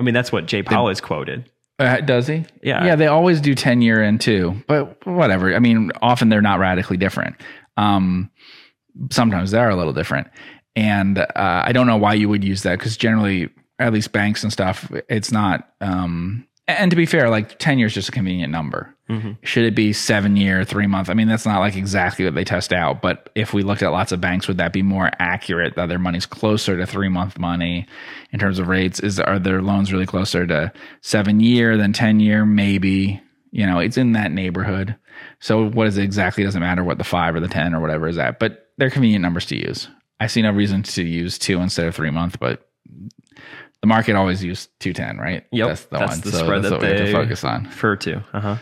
I 0.03 0.05
mean, 0.05 0.15
that's 0.15 0.33
what 0.33 0.47
Jay 0.47 0.65
Powell 0.65 0.89
is 0.89 1.01
quoted. 1.01 1.49
Uh, 1.79 2.01
does 2.01 2.27
he? 2.27 2.45
Yeah. 2.61 2.85
yeah 2.85 2.97
they 2.97 3.07
always 3.07 3.41
do 3.41 3.55
10 3.55 3.83
year 3.83 4.03
and 4.03 4.21
two 4.21 4.61
but 4.67 5.07
whatever. 5.07 5.55
I 5.55 5.61
mean 5.61 5.93
often 6.03 6.29
they're 6.29 6.43
not 6.43 6.59
radically 6.59 6.97
different. 6.97 7.37
Um 7.77 8.31
sometimes 9.11 9.53
they 9.53 9.59
are 9.59 9.71
a 9.71 9.77
little 9.77 9.93
different. 9.93 10.29
And 10.75 11.19
uh, 11.19 11.27
i 11.37 11.71
don't 11.73 11.87
know 11.87 11.97
why 11.97 12.15
you 12.15 12.29
would 12.29 12.43
use 12.43 12.63
that 12.63 12.79
because 12.79 12.97
generally 12.97 13.51
at 13.79 13.93
least 13.93 14.13
banks 14.13 14.43
and 14.43 14.53
stuff 14.53 14.91
it's 15.09 15.31
not 15.31 15.71
um 15.81 16.47
and 16.67 16.91
to 16.91 16.97
be 16.97 17.07
fair 17.07 17.29
like 17.31 17.59
10 17.59 17.79
years 17.79 17.93
is 17.93 17.95
just 17.97 18.09
a 18.09 18.13
convenient 18.13 18.53
number 18.53 18.95
should 19.43 19.65
it 19.65 19.75
be 19.75 19.93
seven 19.93 20.37
year 20.37 20.65
three 20.65 20.87
month 20.87 21.09
i 21.11 21.15
mean 21.15 21.29
that's 21.29 21.47
not 21.47 21.61
like 21.61 21.77
exactly 21.77 22.25
what 22.25 22.35
they 22.35 22.45
test 22.45 22.73
out 22.73 23.03
but 23.03 23.29
if 23.35 23.53
we 23.53 23.63
looked 23.63 23.83
at 23.83 23.91
lots 23.93 24.13
of 24.13 24.21
banks 24.21 24.49
would 24.49 24.59
that 24.59 24.73
be 24.73 24.83
more 24.83 25.11
accurate 25.19 25.75
that 25.77 25.89
their 25.89 25.99
money's 25.99 26.27
closer 26.27 26.77
to 26.77 26.87
three 26.87 27.09
month 27.09 27.39
money 27.39 27.87
in 28.33 28.39
terms 28.39 28.59
of 28.59 28.69
rates? 28.69 29.01
Is 29.01 29.21
are 29.21 29.39
their 29.39 29.61
loans 29.63 29.93
really 29.93 30.07
closer 30.07 30.47
to 30.47 30.73
seven 31.01 31.41
year 31.41 31.77
than 31.77 31.93
10 31.93 32.21
year? 32.21 32.45
Maybe. 32.47 33.21
You 33.51 33.67
know 33.67 33.79
it's 33.79 33.97
in 33.99 34.13
that 34.13 34.33
neighborhood. 34.33 34.97
So 35.41 35.69
what 35.69 35.87
is 35.87 35.99
it 35.99 36.05
exactly? 36.05 36.43
Doesn't 36.45 36.61
matter 36.61 36.83
what 36.85 36.99
the 36.99 37.05
five 37.05 37.35
or 37.35 37.41
the 37.41 37.49
10 37.49 37.75
or 37.75 37.81
whatever 37.81 38.09
is 38.09 38.19
at 38.19 38.39
but 38.39 38.69
they're 38.79 38.91
convenient 38.91 39.23
numbers 39.23 39.47
to 39.47 39.57
use. 39.57 39.89
I 40.21 40.27
see 40.29 40.41
no 40.43 40.51
reason 40.53 40.83
to 40.85 41.03
use 41.03 41.39
two 41.39 41.61
instead 41.61 41.87
of 41.87 41.95
three 41.95 42.11
month 42.11 42.39
but 42.41 42.67
the 43.81 43.87
market 43.89 44.15
always 44.17 44.43
used 44.43 44.71
210 44.81 45.19
right? 45.19 45.45
Yep. 45.53 45.69
that's 45.69 45.85
the 45.85 45.99
that's 45.99 46.11
one. 46.13 46.21
the 46.21 46.31
so 46.33 46.45
spread 46.45 46.63
that's 46.63 46.71
that 46.71 46.81
what 46.81 46.83
we 46.83 46.89
have 46.89 46.99
they 46.99 47.07
to 47.07 47.13
focus 47.13 47.45
on. 47.45 47.65
refer 47.65 47.97
to. 47.97 48.23
Uh 48.33 48.41
huh. 48.41 48.57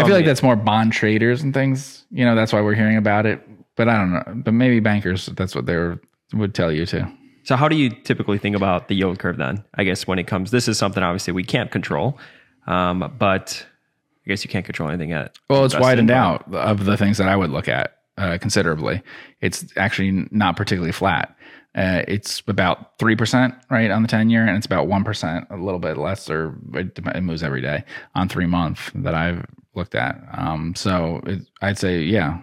I 0.00 0.04
feel 0.04 0.14
like 0.14 0.24
that's 0.24 0.42
more 0.42 0.56
bond 0.56 0.92
traders 0.92 1.42
and 1.42 1.52
things. 1.52 2.04
You 2.10 2.24
know, 2.24 2.34
that's 2.34 2.52
why 2.52 2.60
we're 2.60 2.74
hearing 2.74 2.96
about 2.96 3.26
it. 3.26 3.40
But 3.76 3.88
I 3.88 3.96
don't 3.96 4.12
know. 4.12 4.42
But 4.44 4.52
maybe 4.52 4.80
bankers, 4.80 5.26
that's 5.26 5.54
what 5.54 5.66
they 5.66 5.94
would 6.34 6.54
tell 6.54 6.70
you 6.70 6.86
too. 6.86 7.06
So, 7.44 7.56
how 7.56 7.68
do 7.68 7.76
you 7.76 7.90
typically 7.90 8.38
think 8.38 8.54
about 8.54 8.88
the 8.88 8.94
yield 8.94 9.18
curve 9.18 9.36
then? 9.36 9.64
I 9.74 9.84
guess 9.84 10.06
when 10.06 10.18
it 10.18 10.26
comes, 10.26 10.50
this 10.50 10.68
is 10.68 10.78
something 10.78 11.02
obviously 11.02 11.32
we 11.32 11.44
can't 11.44 11.70
control, 11.70 12.18
um, 12.66 13.12
but 13.18 13.66
I 14.24 14.28
guess 14.28 14.44
you 14.44 14.50
can't 14.50 14.64
control 14.64 14.88
anything 14.88 15.10
yet. 15.10 15.36
Well, 15.50 15.64
it's 15.64 15.76
widened 15.76 16.10
out 16.10 16.52
of 16.54 16.84
the 16.84 16.96
things 16.96 17.18
that 17.18 17.28
I 17.28 17.34
would 17.34 17.50
look 17.50 17.68
at 17.68 17.98
uh, 18.16 18.38
considerably. 18.40 19.02
It's 19.40 19.64
actually 19.76 20.28
not 20.30 20.56
particularly 20.56 20.92
flat. 20.92 21.36
Uh, 21.74 22.02
it's 22.06 22.42
about 22.46 22.98
3%, 22.98 23.58
right, 23.70 23.90
on 23.90 24.02
the 24.02 24.08
10 24.08 24.28
year, 24.28 24.46
and 24.46 24.56
it's 24.56 24.66
about 24.66 24.88
1%, 24.88 25.50
a 25.50 25.56
little 25.56 25.80
bit 25.80 25.96
less, 25.96 26.28
or 26.28 26.54
it, 26.74 26.98
it 26.98 27.22
moves 27.22 27.42
every 27.42 27.62
day 27.62 27.82
on 28.14 28.28
three 28.28 28.46
month 28.46 28.90
that 28.94 29.14
I've 29.14 29.44
looked 29.74 29.94
at. 29.94 30.20
Um, 30.32 30.74
so 30.74 31.20
it, 31.26 31.40
I'd 31.60 31.78
say, 31.78 32.02
yeah, 32.02 32.40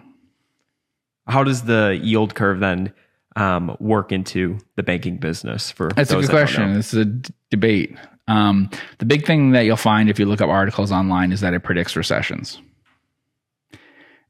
How 1.26 1.44
does 1.44 1.62
the 1.62 1.98
yield 2.02 2.34
curve 2.34 2.60
then 2.60 2.92
um, 3.36 3.76
work 3.78 4.10
into 4.12 4.58
the 4.76 4.82
banking 4.82 5.16
business? 5.18 5.70
For 5.70 5.90
That's 5.94 6.10
a 6.10 6.16
good 6.16 6.24
that 6.24 6.30
question. 6.30 6.74
This 6.74 6.92
is 6.92 7.00
a 7.00 7.04
d- 7.04 7.34
debate. 7.50 7.96
Um, 8.28 8.70
the 8.98 9.04
big 9.04 9.26
thing 9.26 9.52
that 9.52 9.62
you'll 9.62 9.76
find 9.76 10.08
if 10.10 10.18
you 10.18 10.26
look 10.26 10.40
up 10.40 10.48
articles 10.48 10.92
online 10.92 11.32
is 11.32 11.40
that 11.40 11.54
it 11.54 11.60
predicts 11.60 11.96
recessions. 11.96 12.60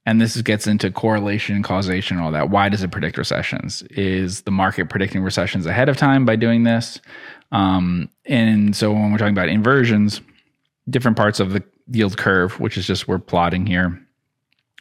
And 0.06 0.20
this 0.20 0.40
gets 0.42 0.66
into 0.66 0.90
correlation 0.90 1.54
and 1.54 1.64
causation 1.64 2.16
and 2.16 2.24
all 2.24 2.32
that. 2.32 2.48
Why 2.48 2.70
does 2.70 2.82
it 2.82 2.90
predict 2.90 3.18
recessions? 3.18 3.82
Is 3.90 4.42
the 4.42 4.50
market 4.50 4.88
predicting 4.88 5.22
recessions 5.22 5.66
ahead 5.66 5.90
of 5.90 5.98
time 5.98 6.24
by 6.24 6.36
doing 6.36 6.64
this? 6.64 7.00
Um, 7.52 8.08
and 8.24 8.74
so 8.74 8.92
when 8.92 9.12
we're 9.12 9.18
talking 9.18 9.34
about 9.34 9.50
inversions, 9.50 10.22
different 10.88 11.18
parts 11.18 11.38
of 11.38 11.52
the 11.52 11.62
yield 11.90 12.16
curve, 12.16 12.58
which 12.60 12.76
is 12.76 12.86
just 12.86 13.08
we're 13.08 13.18
plotting 13.18 13.66
here, 13.66 14.00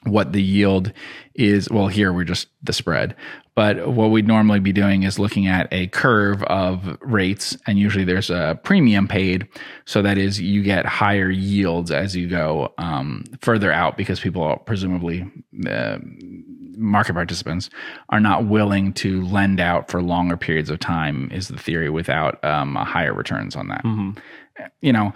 what 0.04 0.32
the 0.32 0.42
yield 0.42 0.94
is. 1.36 1.70
Well, 1.70 1.88
here 1.88 2.14
we're 2.14 2.24
just 2.24 2.48
the 2.64 2.74
spread, 2.74 3.16
but 3.56 3.90
what 3.90 4.12
we'd 4.12 4.28
normally 4.28 4.60
be 4.62 4.72
doing 4.72 5.04
is 5.04 5.20
looking 5.20 5.48
at 5.48 5.68
a 5.74 5.88
curve 5.88 6.44
of 6.44 6.98
rates, 7.02 7.58
and 7.68 7.78
usually 7.78 8.06
there's 8.06 8.30
a 8.30 8.60
premium 8.64 9.08
paid. 9.08 9.48
So 9.86 10.02
that 10.02 10.18
is, 10.18 10.40
you 10.40 10.64
get 10.64 10.86
higher 10.86 11.30
yields 11.30 11.92
as 11.92 12.16
you 12.16 12.30
go 12.30 12.74
um, 12.78 13.26
further 13.42 13.72
out 13.72 13.98
because 13.98 14.20
people 14.20 14.44
are 14.44 14.58
presumably. 14.58 15.30
Uh, 15.68 15.98
market 16.78 17.14
participants 17.14 17.70
are 18.08 18.22
not 18.22 18.46
willing 18.46 18.94
to 18.94 19.22
lend 19.26 19.60
out 19.60 19.92
for 19.92 20.02
longer 20.02 20.38
periods 20.38 20.70
of 20.70 20.80
time 20.80 21.30
is 21.30 21.50
the 21.50 21.58
theory 21.58 21.90
without 21.90 22.42
um, 22.46 22.76
higher 22.76 23.14
returns 23.14 23.54
on 23.54 23.68
that 23.68 23.84
you 24.80 24.94
know 24.94 25.12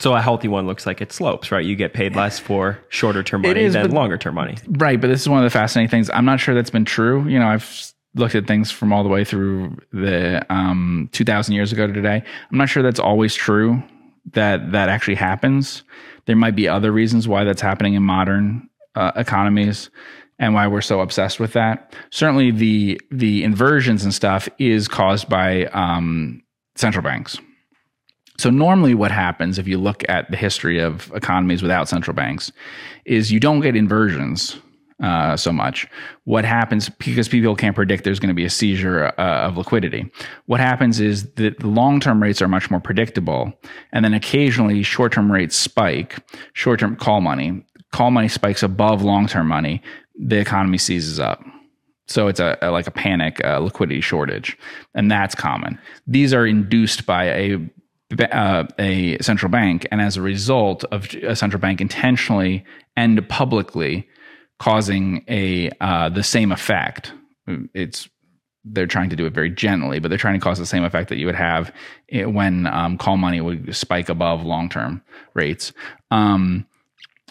So 0.00 0.14
a 0.14 0.20
healthy 0.20 0.46
one 0.46 0.66
looks 0.66 0.86
like 0.86 1.00
it 1.00 1.12
slopes, 1.12 1.50
right? 1.50 1.64
You 1.64 1.74
get 1.74 1.92
paid 1.92 2.14
less 2.14 2.38
for 2.38 2.78
shorter 2.88 3.24
term 3.24 3.42
money 3.42 3.62
is, 3.62 3.72
than 3.72 3.90
longer 3.90 4.16
term 4.16 4.36
money. 4.36 4.56
Right, 4.68 5.00
but 5.00 5.08
this 5.08 5.20
is 5.20 5.28
one 5.28 5.38
of 5.38 5.44
the 5.44 5.50
fascinating 5.50 5.90
things. 5.90 6.08
I'm 6.10 6.24
not 6.24 6.38
sure 6.38 6.54
that's 6.54 6.70
been 6.70 6.84
true. 6.84 7.26
You 7.28 7.38
know, 7.40 7.48
I've 7.48 7.92
looked 8.14 8.36
at 8.36 8.46
things 8.46 8.70
from 8.70 8.92
all 8.92 9.02
the 9.02 9.08
way 9.08 9.24
through 9.24 9.76
the 9.92 10.46
um, 10.50 11.08
2,000 11.12 11.54
years 11.54 11.72
ago 11.72 11.86
to 11.86 11.92
today. 11.92 12.22
I'm 12.50 12.58
not 12.58 12.68
sure 12.68 12.82
that's 12.82 13.00
always 13.00 13.34
true. 13.34 13.82
That 14.32 14.72
that 14.72 14.88
actually 14.88 15.16
happens. 15.16 15.82
There 16.26 16.36
might 16.36 16.54
be 16.54 16.68
other 16.68 16.92
reasons 16.92 17.26
why 17.26 17.44
that's 17.44 17.62
happening 17.62 17.94
in 17.94 18.02
modern 18.02 18.68
uh, 18.94 19.12
economies 19.16 19.90
and 20.38 20.54
why 20.54 20.66
we're 20.68 20.80
so 20.82 21.00
obsessed 21.00 21.40
with 21.40 21.54
that. 21.54 21.94
Certainly, 22.10 22.52
the 22.52 23.00
the 23.10 23.42
inversions 23.42 24.04
and 24.04 24.12
stuff 24.12 24.48
is 24.58 24.86
caused 24.86 25.28
by 25.28 25.64
um, 25.66 26.42
central 26.76 27.02
banks. 27.02 27.38
So 28.38 28.50
normally 28.50 28.94
what 28.94 29.10
happens 29.10 29.58
if 29.58 29.66
you 29.66 29.78
look 29.78 30.04
at 30.08 30.30
the 30.30 30.36
history 30.36 30.78
of 30.78 31.10
economies 31.14 31.60
without 31.60 31.88
central 31.88 32.14
banks 32.14 32.52
is 33.04 33.32
you 33.32 33.40
don't 33.40 33.60
get 33.60 33.74
inversions 33.74 34.56
uh, 35.02 35.36
so 35.36 35.52
much. 35.52 35.86
What 36.24 36.44
happens 36.44 36.88
because 36.88 37.28
people 37.28 37.54
can't 37.56 37.74
predict 37.74 38.04
there's 38.04 38.18
going 38.20 38.28
to 38.28 38.34
be 38.34 38.44
a 38.44 38.50
seizure 38.50 39.06
uh, 39.06 39.46
of 39.46 39.56
liquidity. 39.56 40.10
What 40.46 40.60
happens 40.60 41.00
is 41.00 41.30
that 41.34 41.58
the 41.58 41.66
long-term 41.68 42.22
rates 42.22 42.42
are 42.42 42.48
much 42.48 42.70
more 42.70 42.80
predictable, 42.80 43.52
and 43.92 44.04
then 44.04 44.14
occasionally 44.14 44.82
short-term 44.82 45.30
rates 45.30 45.56
spike. 45.56 46.18
Short-term 46.52 46.96
call 46.96 47.20
money, 47.20 47.64
call 47.92 48.10
money 48.10 48.28
spikes 48.28 48.62
above 48.62 49.02
long-term 49.02 49.46
money. 49.46 49.82
The 50.18 50.38
economy 50.40 50.78
seizes 50.78 51.20
up. 51.20 51.44
So 52.08 52.26
it's 52.26 52.40
a, 52.40 52.58
a- 52.62 52.70
like 52.70 52.86
a 52.88 52.90
panic 52.92 53.44
uh, 53.44 53.58
liquidity 53.60 54.00
shortage, 54.00 54.58
and 54.94 55.10
that's 55.10 55.34
common. 55.34 55.78
These 56.08 56.34
are 56.34 56.46
induced 56.46 57.06
by 57.06 57.24
a 57.26 57.58
uh, 58.18 58.64
a 58.78 59.18
central 59.18 59.50
bank, 59.50 59.86
and 59.90 60.00
as 60.00 60.16
a 60.16 60.22
result 60.22 60.84
of 60.84 61.12
a 61.14 61.36
central 61.36 61.60
bank 61.60 61.80
intentionally 61.80 62.64
and 62.96 63.26
publicly 63.28 64.08
causing 64.58 65.24
a 65.28 65.70
uh, 65.80 66.08
the 66.08 66.22
same 66.22 66.52
effect. 66.52 67.12
It's 67.74 68.08
they're 68.64 68.86
trying 68.86 69.10
to 69.10 69.16
do 69.16 69.26
it 69.26 69.32
very 69.32 69.50
gently, 69.50 69.98
but 69.98 70.08
they're 70.08 70.18
trying 70.18 70.38
to 70.38 70.44
cause 70.44 70.58
the 70.58 70.66
same 70.66 70.84
effect 70.84 71.08
that 71.08 71.16
you 71.16 71.26
would 71.26 71.34
have 71.34 71.72
when 72.12 72.66
um, 72.66 72.98
call 72.98 73.16
money 73.16 73.40
would 73.40 73.74
spike 73.74 74.08
above 74.08 74.42
long 74.42 74.68
term 74.68 75.02
rates. 75.34 75.72
Um, 76.10 76.66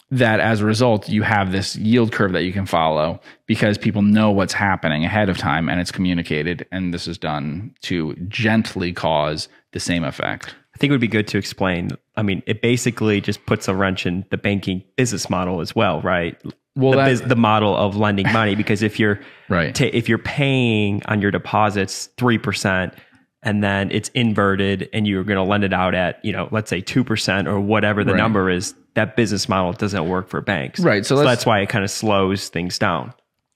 that 0.09 0.39
as 0.39 0.61
a 0.61 0.65
result, 0.65 1.09
you 1.09 1.21
have 1.23 1.51
this 1.51 1.75
yield 1.75 2.13
curve 2.13 2.31
that 2.31 2.43
you 2.43 2.53
can 2.53 2.65
follow 2.65 3.19
because 3.45 3.77
people 3.77 4.01
know 4.01 4.31
what's 4.31 4.53
happening 4.53 5.03
ahead 5.03 5.27
of 5.27 5.37
time 5.37 5.67
and 5.67 5.81
it's 5.81 5.91
communicated. 5.91 6.65
And 6.71 6.93
this 6.93 7.07
is 7.07 7.17
done 7.17 7.75
to 7.81 8.15
gently 8.29 8.93
cause 8.93 9.49
the 9.73 9.81
same 9.81 10.05
effect. 10.05 10.55
I 10.77 10.79
think 10.79 10.91
it 10.91 10.93
would 10.93 11.01
be 11.01 11.07
good 11.07 11.27
to 11.29 11.39
explain. 11.39 11.89
I 12.17 12.21
mean, 12.21 12.43
it 12.45 12.61
basically 12.61 13.19
just 13.19 13.43
puts 13.47 13.67
a 13.67 13.73
wrench 13.73 14.05
in 14.05 14.25
the 14.29 14.37
banking 14.37 14.83
business 14.95 15.27
model 15.27 15.59
as 15.59 15.75
well, 15.75 16.01
right? 16.01 16.39
Well, 16.75 16.91
the, 16.91 16.97
that- 16.97 17.19
bus- 17.21 17.29
the 17.29 17.35
model 17.35 17.75
of 17.75 17.95
lending 17.95 18.31
money 18.31 18.53
because 18.53 18.83
if 18.83 18.99
you're 18.99 19.19
Right. 19.49 19.73
ta- 19.73 19.89
if 19.91 20.07
you're 20.07 20.19
paying 20.19 21.01
on 21.07 21.19
your 21.19 21.31
deposits 21.31 22.09
three 22.17 22.37
percent 22.37 22.93
and 23.41 23.63
then 23.63 23.89
it's 23.89 24.09
inverted 24.09 24.87
and 24.93 25.07
you're 25.07 25.23
going 25.23 25.37
to 25.37 25.43
lend 25.43 25.63
it 25.63 25.73
out 25.73 25.95
at 25.95 26.23
you 26.23 26.31
know 26.31 26.47
let's 26.51 26.69
say 26.69 26.79
two 26.79 27.03
percent 27.03 27.47
or 27.47 27.59
whatever 27.59 28.03
the 28.03 28.11
Right. 28.11 28.17
number 28.19 28.47
is, 28.51 28.75
that 28.93 29.15
business 29.15 29.49
model 29.49 29.73
doesn't 29.73 30.07
work 30.07 30.27
for 30.29 30.41
banks. 30.41 30.79
Right, 30.79 31.03
so 31.03 31.15
So, 31.15 31.23
that's 31.23 31.43
why 31.47 31.61
it 31.61 31.69
kind 31.69 31.83
of 31.83 31.89
slows 31.89 32.49
things 32.49 32.77
down. 32.77 33.13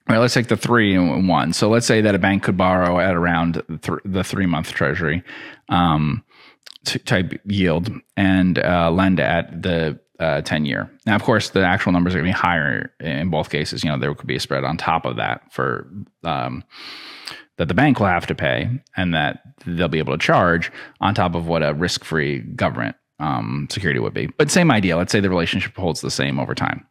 All 0.10 0.16
right, 0.16 0.18
let's 0.18 0.34
take 0.34 0.48
the 0.48 0.58
three 0.58 0.96
and 0.96 1.28
one. 1.30 1.54
So 1.54 1.70
let's 1.70 1.86
say 1.86 2.02
that 2.02 2.16
a 2.16 2.20
bank 2.20 2.42
could 2.42 2.58
borrow 2.58 3.00
at 3.00 3.14
around 3.14 3.62
th- 3.84 4.00
the 4.04 4.24
three 4.24 4.48
month 4.48 4.72
treasury 4.72 5.24
um, 5.70 6.24
type 6.86 7.40
yield 7.46 7.92
and 8.18 8.60
uh, 8.60 8.92
lend 8.92 9.20
at 9.20 9.62
the 9.62 10.00
uh, 10.20 10.42
10 10.42 10.66
year. 10.66 10.90
Now, 11.06 11.16
of 11.16 11.24
course, 11.24 11.50
the 11.50 11.66
actual 11.66 11.92
numbers 11.92 12.14
are 12.14 12.20
going 12.20 12.32
to 12.32 12.38
be 12.38 12.40
higher 12.40 12.94
in 13.00 13.30
both 13.30 13.50
cases. 13.50 13.84
You 13.84 13.90
know, 13.90 13.98
there 13.98 14.14
could 14.14 14.28
be 14.28 14.36
a 14.36 14.40
spread 14.40 14.64
on 14.64 14.78
top 14.78 15.06
of 15.06 15.16
that 15.16 15.52
for 15.52 15.92
um, 16.24 16.64
that 17.58 17.68
the 17.68 17.74
bank 17.74 18.00
will 18.00 18.08
have 18.08 18.28
to 18.28 18.36
pay 18.36 18.70
and 18.96 19.14
that 19.14 19.42
they'll 19.66 19.88
be 19.88 20.00
able 20.00 20.18
to 20.18 20.24
charge 20.24 20.72
on 21.00 21.16
top 21.16 21.36
of 21.36 21.48
what 21.48 21.64
a 21.64 21.74
risk 21.74 22.04
free 22.04 22.40
government 22.40 22.96
um, 23.20 23.68
security 23.70 24.00
would 24.00 24.14
be. 24.14 24.28
But 24.28 24.52
same 24.52 24.72
idea. 24.72 24.98
Let's 24.98 25.12
say 25.12 25.20
the 25.20 25.30
relationship 25.30 25.76
holds 25.76 26.02
the 26.02 26.12
same 26.12 26.40
over 26.40 26.56
time. 26.56 26.86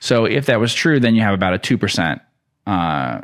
So 0.00 0.24
if 0.24 0.46
that 0.46 0.60
was 0.60 0.74
true, 0.74 1.00
then 1.00 1.14
you 1.14 1.22
have 1.22 1.34
about 1.34 1.54
a 1.54 1.58
2% 1.58 2.20
uh, 2.66 3.20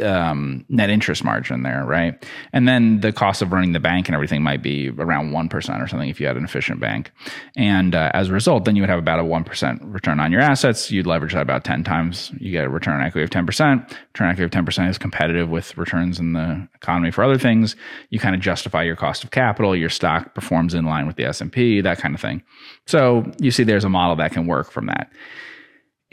um, 0.00 0.64
net 0.68 0.90
interest 0.90 1.24
margin 1.24 1.62
there, 1.62 1.84
right? 1.84 2.24
And 2.52 2.68
then 2.68 3.00
the 3.00 3.12
cost 3.12 3.42
of 3.42 3.52
running 3.52 3.72
the 3.72 3.80
bank 3.80 4.08
and 4.08 4.14
everything 4.14 4.42
might 4.42 4.62
be 4.62 4.90
around 4.90 5.32
1% 5.32 5.82
or 5.82 5.86
something 5.88 6.08
if 6.08 6.20
you 6.20 6.26
had 6.26 6.36
an 6.36 6.44
efficient 6.44 6.80
bank. 6.80 7.12
And 7.56 7.94
uh, 7.94 8.10
as 8.14 8.28
a 8.28 8.32
result, 8.32 8.64
then 8.64 8.76
you 8.76 8.82
would 8.82 8.90
have 8.90 8.98
about 8.98 9.18
a 9.18 9.22
1% 9.22 9.78
return 9.82 10.20
on 10.20 10.32
your 10.32 10.40
assets. 10.40 10.90
You'd 10.90 11.06
leverage 11.06 11.32
that 11.34 11.42
about 11.42 11.64
10 11.64 11.84
times. 11.84 12.32
You 12.38 12.52
get 12.52 12.64
a 12.64 12.68
return 12.68 13.00
on 13.00 13.06
equity 13.06 13.24
of 13.24 13.30
10%. 13.30 13.46
Return 13.46 14.26
on 14.26 14.32
equity 14.32 14.44
of 14.44 14.64
10% 14.64 14.90
is 14.90 14.98
competitive 14.98 15.48
with 15.48 15.76
returns 15.76 16.18
in 16.18 16.32
the 16.32 16.68
economy 16.74 17.10
for 17.10 17.24
other 17.24 17.38
things. 17.38 17.76
You 18.10 18.18
kind 18.18 18.34
of 18.34 18.40
justify 18.40 18.82
your 18.82 18.96
cost 18.96 19.24
of 19.24 19.30
capital. 19.30 19.74
Your 19.76 19.90
stock 19.90 20.34
performs 20.34 20.74
in 20.74 20.84
line 20.84 21.06
with 21.06 21.16
the 21.16 21.24
S&P, 21.24 21.80
that 21.80 21.98
kind 21.98 22.14
of 22.14 22.20
thing. 22.20 22.42
So 22.86 23.30
you 23.38 23.50
see 23.50 23.64
there's 23.64 23.84
a 23.84 23.88
model 23.88 24.16
that 24.16 24.32
can 24.32 24.46
work 24.46 24.70
from 24.70 24.86
that 24.86 25.10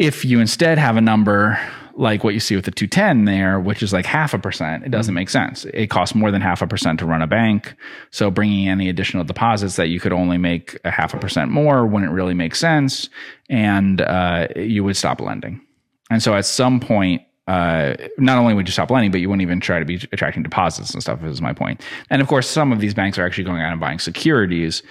if 0.02 0.26
you 0.26 0.40
instead 0.40 0.80
have 0.80 0.98
a 0.98 1.02
number 1.02 1.60
like 1.96 2.24
what 2.24 2.34
you 2.34 2.40
see 2.40 2.56
with 2.56 2.66
the 2.66 2.72
210 2.72 3.26
there, 3.26 3.60
which 3.60 3.84
is 3.84 3.94
like 3.94 4.06
half 4.06 4.34
a 4.34 4.40
percent, 4.40 4.86
it 4.86 4.90
doesn't 4.90 5.14
make 5.14 5.30
sense. 5.30 5.66
It 5.74 5.88
costs 5.88 6.16
more 6.16 6.32
than 6.32 6.42
half 6.42 6.62
a 6.62 6.68
percent 6.68 7.00
to 7.00 7.06
run 7.06 7.22
a 7.22 7.28
bank. 7.28 7.76
So 8.12 8.32
bringing 8.32 8.68
any 8.68 8.90
additional 8.90 9.24
deposits 9.24 9.76
that 9.76 9.90
you 9.90 10.00
could 10.00 10.14
only 10.14 10.38
make 10.38 10.80
a 10.84 10.92
half 10.92 11.14
a 11.14 11.18
percent 11.18 11.52
more 11.52 11.86
wouldn't 11.86 12.12
really 12.12 12.34
make 12.34 12.56
sense. 12.56 13.10
And 13.50 14.02
uh, 14.02 14.48
you 14.56 14.84
would 14.84 14.98
stop 14.98 15.22
lending. 15.22 15.62
And 16.10 16.22
so 16.22 16.36
at 16.36 16.46
some 16.46 16.80
point, 16.80 17.22
uh, 17.48 17.96
not 18.18 18.38
only 18.38 18.54
would 18.54 18.68
you 18.68 18.72
stop 18.72 18.92
lending, 18.92 19.12
but 19.12 19.20
you 19.20 19.28
wouldn't 19.28 19.42
even 19.42 19.60
try 19.60 19.80
to 19.80 19.86
be 19.86 19.96
attracting 20.12 20.44
deposits 20.44 20.94
and 20.94 21.02
stuff, 21.02 21.24
is 21.24 21.42
my 21.42 21.54
point. 21.54 21.82
And 22.10 22.22
of 22.22 22.28
course, 22.28 22.48
some 22.48 22.72
of 22.72 22.80
these 22.80 22.94
banks 22.94 23.18
are 23.18 23.26
actually 23.26 23.44
going 23.46 23.62
out 23.62 23.72
and 23.72 23.82
buying 23.82 24.00
securities 24.00 24.84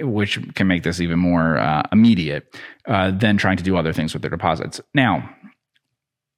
which 0.00 0.40
can 0.54 0.66
make 0.66 0.82
this 0.82 1.00
even 1.00 1.18
more 1.18 1.56
uh, 1.58 1.82
immediate 1.92 2.56
uh, 2.86 3.10
than 3.12 3.36
trying 3.36 3.56
to 3.56 3.62
do 3.62 3.76
other 3.76 3.92
things 3.92 4.12
with 4.12 4.22
their 4.22 4.30
deposits. 4.30 4.80
Now, 4.92 5.28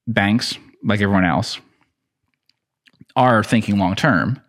banks, 0.06 0.58
like 0.84 1.00
everyone 1.00 1.24
else, 1.24 1.60
are 3.14 3.42
thinking 3.42 3.78
long 3.78 3.94
term. 3.94 4.40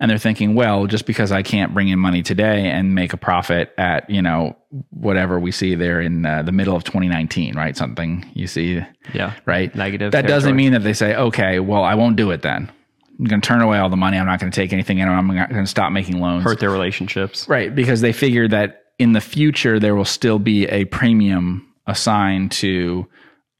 And 0.00 0.10
they're 0.10 0.18
thinking, 0.18 0.56
well, 0.56 0.86
just 0.88 1.06
because 1.06 1.30
I 1.30 1.42
can't 1.42 1.72
bring 1.72 1.88
in 1.88 1.98
money 1.98 2.22
today 2.22 2.68
and 2.68 2.92
make 2.94 3.12
a 3.12 3.16
profit 3.16 3.72
at, 3.78 4.10
you 4.10 4.20
know, 4.20 4.56
whatever 4.90 5.38
we 5.38 5.52
see 5.52 5.76
there 5.76 6.00
in 6.00 6.26
uh, 6.26 6.42
the 6.42 6.50
middle 6.50 6.74
of 6.74 6.82
2019, 6.82 7.54
right? 7.56 7.76
Something 7.76 8.28
you 8.34 8.48
see, 8.48 8.80
Yeah. 9.14 9.34
right? 9.46 9.72
Negative 9.76 10.10
That 10.10 10.26
doesn't 10.26 10.56
mean 10.56 10.72
that 10.72 10.82
they 10.82 10.92
say, 10.92 11.14
okay, 11.14 11.60
well, 11.60 11.84
I 11.84 11.94
won't 11.94 12.16
do 12.16 12.32
it 12.32 12.42
then. 12.42 12.70
I'm 13.18 13.26
going 13.26 13.40
to 13.40 13.46
turn 13.46 13.62
away 13.62 13.78
all 13.78 13.90
the 13.90 13.96
money. 13.96 14.18
I'm 14.18 14.26
not 14.26 14.40
going 14.40 14.50
to 14.50 14.56
take 14.56 14.72
anything 14.72 14.98
in. 14.98 15.08
I'm 15.08 15.28
going 15.28 15.48
to 15.54 15.66
stop 15.66 15.92
making 15.92 16.18
loans. 16.20 16.42
Hurt 16.42 16.58
their 16.58 16.70
relationships. 16.70 17.48
Right, 17.48 17.72
because 17.72 18.00
they 18.00 18.12
figure 18.12 18.48
that 18.48 18.82
in 18.98 19.12
the 19.12 19.20
future 19.20 19.78
there 19.78 19.94
will 19.94 20.04
still 20.04 20.40
be 20.40 20.66
a 20.66 20.84
premium 20.86 21.72
assigned 21.86 22.50
to 22.52 23.06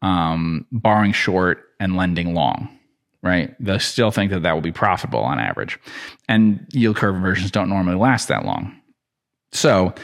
um, 0.02 0.66
borrowing 0.70 1.12
short 1.12 1.64
and 1.80 1.96
lending 1.96 2.34
long. 2.34 2.68
Right, 3.24 3.54
they 3.60 3.78
still 3.78 4.10
think 4.10 4.32
that 4.32 4.42
that 4.42 4.52
will 4.52 4.62
be 4.62 4.72
profitable 4.72 5.20
on 5.20 5.38
average, 5.38 5.78
and 6.28 6.66
yield 6.72 6.96
curve 6.96 7.14
inversions 7.14 7.52
don't 7.52 7.68
normally 7.68 7.96
last 7.96 8.26
that 8.26 8.44
long. 8.44 8.76
So, 9.52 9.94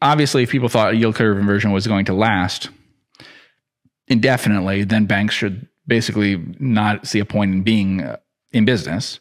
obviously, 0.00 0.44
if 0.44 0.50
people 0.50 0.70
thought 0.70 0.96
yield 0.96 1.14
curve 1.14 1.38
inversion 1.38 1.72
was 1.72 1.86
going 1.86 2.06
to 2.06 2.14
last 2.14 2.70
indefinitely, 4.06 4.84
then 4.84 5.04
banks 5.04 5.34
should 5.34 5.68
basically 5.86 6.42
not 6.58 7.06
see 7.06 7.18
a 7.18 7.26
point 7.26 7.52
in 7.52 7.62
being 7.62 8.02
uh, 8.02 8.16
in 8.52 8.64
business, 8.64 9.20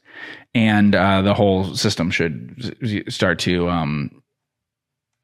and 0.56 0.96
uh, 0.96 1.22
the 1.22 1.34
whole 1.34 1.76
system 1.76 2.10
should 2.10 3.04
start 3.10 3.40
to, 3.40 3.70
um, 3.70 4.17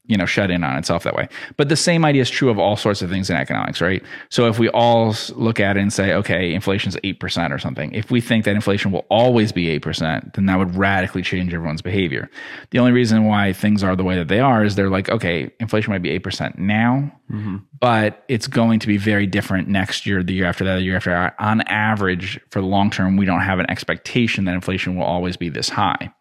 you 0.05 0.17
know, 0.17 0.25
shut 0.25 0.51
in 0.51 0.65
on 0.65 0.77
itself 0.77 1.03
that 1.03 1.15
way. 1.15 1.29
But 1.55 1.69
the 1.69 1.77
same 1.77 2.03
idea 2.03 2.23
is 2.23 2.29
true 2.29 2.49
of 2.49 2.59
all 2.59 2.75
sorts 2.75 3.01
of 3.01 3.09
things 3.09 3.29
in 3.29 3.37
economics, 3.37 3.79
right? 3.79 4.03
So 4.29 4.47
if 4.47 4.59
we 4.59 4.67
all 4.69 5.15
look 5.35 5.61
at 5.61 5.77
it 5.77 5.79
and 5.79 5.93
say, 5.93 6.13
okay, 6.13 6.53
inflation's 6.53 6.97
eight 7.05 7.21
percent 7.21 7.53
or 7.53 7.57
something, 7.57 7.93
if 7.93 8.11
we 8.11 8.19
think 8.19 8.43
that 8.43 8.53
inflation 8.53 8.91
will 8.91 9.05
always 9.09 9.53
be 9.53 9.69
eight 9.69 9.81
percent, 9.81 10.33
then 10.33 10.45
that 10.47 10.57
would 10.57 10.75
radically 10.75 11.21
change 11.21 11.53
everyone's 11.53 11.81
behavior. 11.81 12.29
The 12.71 12.79
only 12.79 12.91
reason 12.91 13.23
why 13.23 13.53
things 13.53 13.81
are 13.81 13.95
the 13.95 14.03
way 14.03 14.15
that 14.15 14.27
they 14.27 14.41
are 14.41 14.65
is 14.65 14.75
they're 14.75 14.89
like, 14.89 15.07
okay, 15.07 15.51
inflation 15.61 15.93
might 15.93 16.01
be 16.01 16.09
eight 16.09 16.23
percent 16.23 16.57
now, 16.59 17.09
mm-hmm. 17.31 17.57
but 17.79 18.25
it's 18.27 18.47
going 18.47 18.79
to 18.79 18.87
be 18.87 18.97
very 18.97 19.25
different 19.25 19.69
next 19.69 20.05
year, 20.05 20.21
the 20.21 20.33
year 20.33 20.45
after 20.45 20.65
that, 20.65 20.75
the 20.75 20.83
year 20.83 20.97
after 20.97 21.11
that. 21.11 21.35
On 21.39 21.61
average, 21.61 22.41
for 22.51 22.59
the 22.59 22.67
long 22.67 22.89
term, 22.89 23.15
we 23.15 23.25
don't 23.25 23.41
have 23.41 23.59
an 23.59 23.69
expectation 23.69 24.43
that 24.45 24.53
inflation 24.53 24.97
will 24.97 25.05
always 25.05 25.37
be 25.37 25.47
this 25.47 25.69
high. 25.69 26.13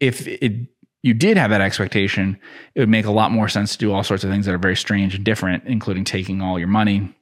If 0.00 0.26
it 0.26 0.68
you 1.08 1.14
did 1.14 1.36
have 1.38 1.50
that 1.50 1.62
expectation, 1.62 2.38
it 2.74 2.80
would 2.80 2.88
make 2.88 3.06
a 3.06 3.10
lot 3.10 3.32
more 3.32 3.48
sense 3.48 3.72
to 3.72 3.78
do 3.78 3.92
all 3.92 4.04
sorts 4.04 4.22
of 4.22 4.30
things 4.30 4.46
that 4.46 4.54
are 4.54 4.58
very 4.58 4.76
strange 4.76 5.14
and 5.14 5.24
different, 5.24 5.64
including 5.64 6.04
taking 6.04 6.42
all 6.42 6.58
your 6.58 6.68
money 6.68 7.14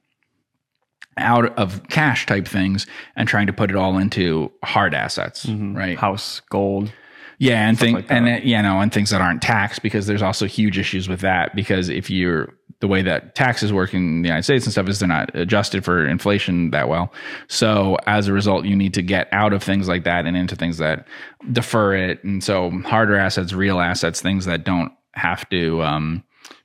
out 1.15 1.57
of 1.57 1.81
cash 1.89 2.25
type 2.25 2.47
things 2.47 2.85
and 3.15 3.27
trying 3.27 3.47
to 3.47 3.53
put 3.53 3.71
it 3.71 3.75
all 3.75 3.97
into 3.97 4.51
hard 4.63 4.93
assets, 4.93 5.45
mm-hmm. 5.45 5.75
right? 5.75 5.97
House, 5.97 6.41
gold. 6.49 6.91
Yeah, 7.39 7.67
and 7.67 7.77
things 7.77 7.95
like 7.95 8.11
and 8.11 8.43
you 8.43 8.59
know, 8.61 8.79
and 8.79 8.91
things 8.91 9.11
that 9.11 9.21
aren't 9.21 9.41
taxed 9.43 9.83
because 9.83 10.07
there's 10.07 10.23
also 10.23 10.47
huge 10.47 10.79
issues 10.79 11.07
with 11.07 11.21
that 11.21 11.55
because 11.55 11.87
if 11.87 12.09
you're 12.09 12.53
the 12.79 12.87
way 12.87 13.01
that 13.01 13.35
taxes 13.35 13.73
work 13.73 13.93
in 13.93 14.21
the 14.21 14.27
United 14.27 14.43
States 14.43 14.65
and 14.65 14.71
stuff 14.71 14.87
is 14.87 14.99
they're 14.99 15.07
not 15.07 15.35
adjusted 15.35 15.83
for 15.83 16.07
inflation 16.07 16.69
that 16.71 16.87
well. 16.87 17.11
So 17.47 17.97
as 18.05 18.27
a 18.27 18.33
result, 18.33 18.65
you 18.65 18.75
need 18.75 18.93
to 18.95 19.01
get 19.01 19.27
out 19.31 19.53
of 19.53 19.63
things 19.63 19.87
like 19.87 20.03
that 20.03 20.25
and 20.25 20.37
into 20.37 20.55
things 20.55 20.77
that 20.77 21.07
defer 21.51 21.95
it. 21.95 22.23
And 22.23 22.43
so 22.43 22.69
harder 22.85 23.15
assets, 23.15 23.53
real 23.53 23.79
assets, 23.79 24.21
things 24.21 24.45
that 24.45 24.63
don't 24.63 24.91
have 25.13 25.49
to 25.49 25.81
um, 25.81 26.23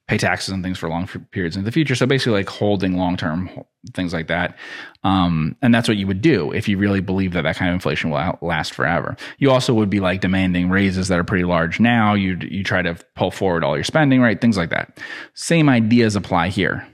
pay 0.09 0.18
taxes 0.18 0.53
and 0.53 0.62
things 0.62 0.78
for 0.78 0.88
long 0.88 1.07
periods 1.30 1.57
in 1.57 1.64
the 1.64 1.72
future. 1.72 1.94
So 1.94 2.07
basically, 2.07 2.32
like 2.32 2.48
holding 2.48 2.96
long 2.96 3.16
term 3.16 3.48
things 3.94 4.12
like 4.12 4.28
that. 4.28 4.57
Um, 5.05 5.57
and 5.62 5.74
that's 5.74 5.88
what 5.88 5.96
you 5.96 6.07
would 6.07 6.20
do 6.20 6.53
if 6.53 6.68
you 6.68 6.78
really 6.78 7.00
believe 7.00 7.32
that 7.32 7.42
that 7.42 7.57
kind 7.57 7.70
of 7.70 7.74
inflation 7.74 8.11
will 8.11 8.38
last 8.40 8.74
forever. 8.74 9.16
You 9.38 9.50
also 9.50 9.74
would 9.74 9.90
be 9.90 10.00
like 10.00 10.20
demanding 10.20 10.70
raises 10.70 11.09
that 11.09 11.18
are 11.18 11.24
pretty 11.24 11.44
large 11.44 11.80
now. 11.80 12.14
You 12.14 12.36
you 12.40 12.64
try 12.64 12.82
to 12.82 12.96
pull 13.16 13.30
forward 13.30 13.64
all 13.64 13.76
your 13.76 13.84
spending, 13.84 14.20
right? 14.20 14.40
Things 14.40 14.57
like 14.57 14.70
that. 14.70 14.98
Same 15.34 15.68
ideas 15.68 16.16
apply 16.16 16.48
here. 16.48 16.86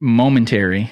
Momentary 0.00 0.90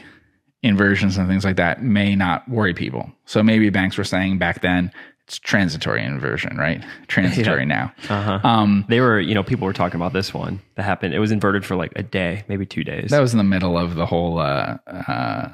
inversions 0.62 1.16
and 1.16 1.28
things 1.28 1.44
like 1.44 1.56
that 1.56 1.82
may 1.82 2.16
not 2.16 2.48
worry 2.48 2.74
people. 2.74 3.10
So 3.24 3.42
maybe 3.42 3.70
banks 3.70 3.96
were 3.96 4.04
saying 4.04 4.38
back 4.38 4.62
then 4.62 4.90
it's 5.26 5.38
transitory 5.40 6.04
inversion, 6.04 6.56
right? 6.56 6.84
Transitory 7.08 7.66
now. 7.66 7.92
Uh-huh. 8.08 8.38
Um, 8.44 8.84
They 8.88 9.00
were, 9.00 9.18
you 9.20 9.34
know, 9.34 9.42
people 9.42 9.66
were 9.66 9.72
talking 9.72 10.00
about 10.00 10.12
this 10.12 10.32
one 10.32 10.60
that 10.76 10.84
happened. 10.84 11.14
It 11.14 11.18
was 11.18 11.32
inverted 11.32 11.64
for 11.66 11.74
like 11.74 11.92
a 11.96 12.02
day, 12.04 12.44
maybe 12.48 12.64
two 12.64 12.84
days. 12.84 13.10
That 13.10 13.18
was 13.20 13.32
in 13.34 13.38
the 13.38 13.44
middle 13.44 13.76
of 13.76 13.96
the 13.96 14.06
whole. 14.06 14.38
Uh, 14.38 14.76
uh, 14.86 15.48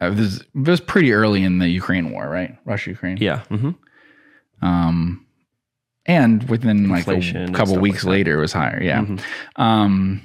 uh, 0.00 0.10
this, 0.10 0.40
it 0.40 0.68
was 0.68 0.80
pretty 0.80 1.12
early 1.12 1.42
in 1.42 1.58
the 1.58 1.68
Ukraine 1.68 2.10
war, 2.12 2.28
right? 2.28 2.56
Russia 2.64 2.90
Ukraine. 2.90 3.18
yeah. 3.18 3.44
hmm 3.44 3.70
Um, 4.62 5.26
and 6.06 6.48
within 6.48 6.88
like 6.88 7.06
a 7.08 7.48
couple 7.52 7.78
weeks 7.78 8.04
like 8.04 8.10
later, 8.12 8.38
it 8.38 8.40
was 8.40 8.52
higher. 8.52 8.80
Yeah. 8.82 9.02
Mhm. 9.02 9.20
Um, 9.56 10.22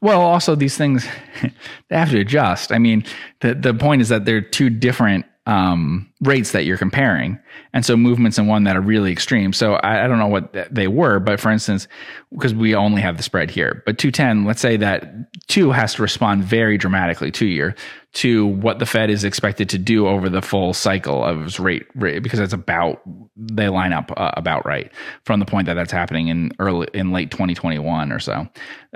well, 0.00 0.20
also 0.22 0.54
these 0.54 0.76
things 0.76 1.06
they 1.88 1.96
have 1.96 2.10
to 2.10 2.18
adjust. 2.20 2.72
I 2.72 2.78
mean, 2.78 3.04
the 3.40 3.54
the 3.54 3.74
point 3.74 4.02
is 4.02 4.08
that 4.08 4.24
they're 4.24 4.40
two 4.40 4.70
different 4.70 5.24
um, 5.46 6.10
rates 6.22 6.52
that 6.52 6.64
you're 6.64 6.78
comparing, 6.78 7.38
and 7.72 7.84
so 7.84 7.96
movements 7.96 8.38
in 8.38 8.46
one 8.46 8.64
that 8.64 8.76
are 8.76 8.80
really 8.80 9.12
extreme. 9.12 9.52
So 9.52 9.74
I, 9.74 10.04
I 10.04 10.08
don't 10.08 10.18
know 10.18 10.26
what 10.26 10.52
th- 10.52 10.68
they 10.70 10.88
were, 10.88 11.18
but 11.18 11.38
for 11.38 11.50
instance, 11.50 11.86
because 12.32 12.54
we 12.54 12.74
only 12.74 13.02
have 13.02 13.16
the 13.16 13.22
spread 13.22 13.50
here, 13.50 13.82
but 13.84 13.98
two 13.98 14.10
ten, 14.10 14.44
let's 14.44 14.60
say 14.60 14.76
that 14.78 15.12
two 15.48 15.70
has 15.70 15.94
to 15.94 16.02
respond 16.02 16.44
very 16.44 16.78
dramatically 16.78 17.30
two 17.30 17.46
year 17.46 17.74
to 18.14 18.46
what 18.46 18.78
the 18.78 18.86
Fed 18.86 19.10
is 19.10 19.24
expected 19.24 19.68
to 19.70 19.78
do 19.78 20.06
over 20.06 20.28
the 20.28 20.40
full 20.40 20.72
cycle 20.72 21.24
of 21.24 21.58
rate, 21.58 21.86
rate 21.96 22.22
because 22.22 22.38
it's 22.38 22.52
about 22.52 23.02
they 23.36 23.68
line 23.68 23.92
up 23.92 24.12
uh, 24.16 24.30
about 24.36 24.64
right 24.64 24.92
from 25.24 25.40
the 25.40 25.46
point 25.46 25.66
that 25.66 25.74
that's 25.74 25.90
happening 25.90 26.28
in 26.28 26.52
early 26.60 26.86
in 26.94 27.10
late 27.10 27.32
2021 27.32 28.12
or 28.12 28.20
so. 28.20 28.48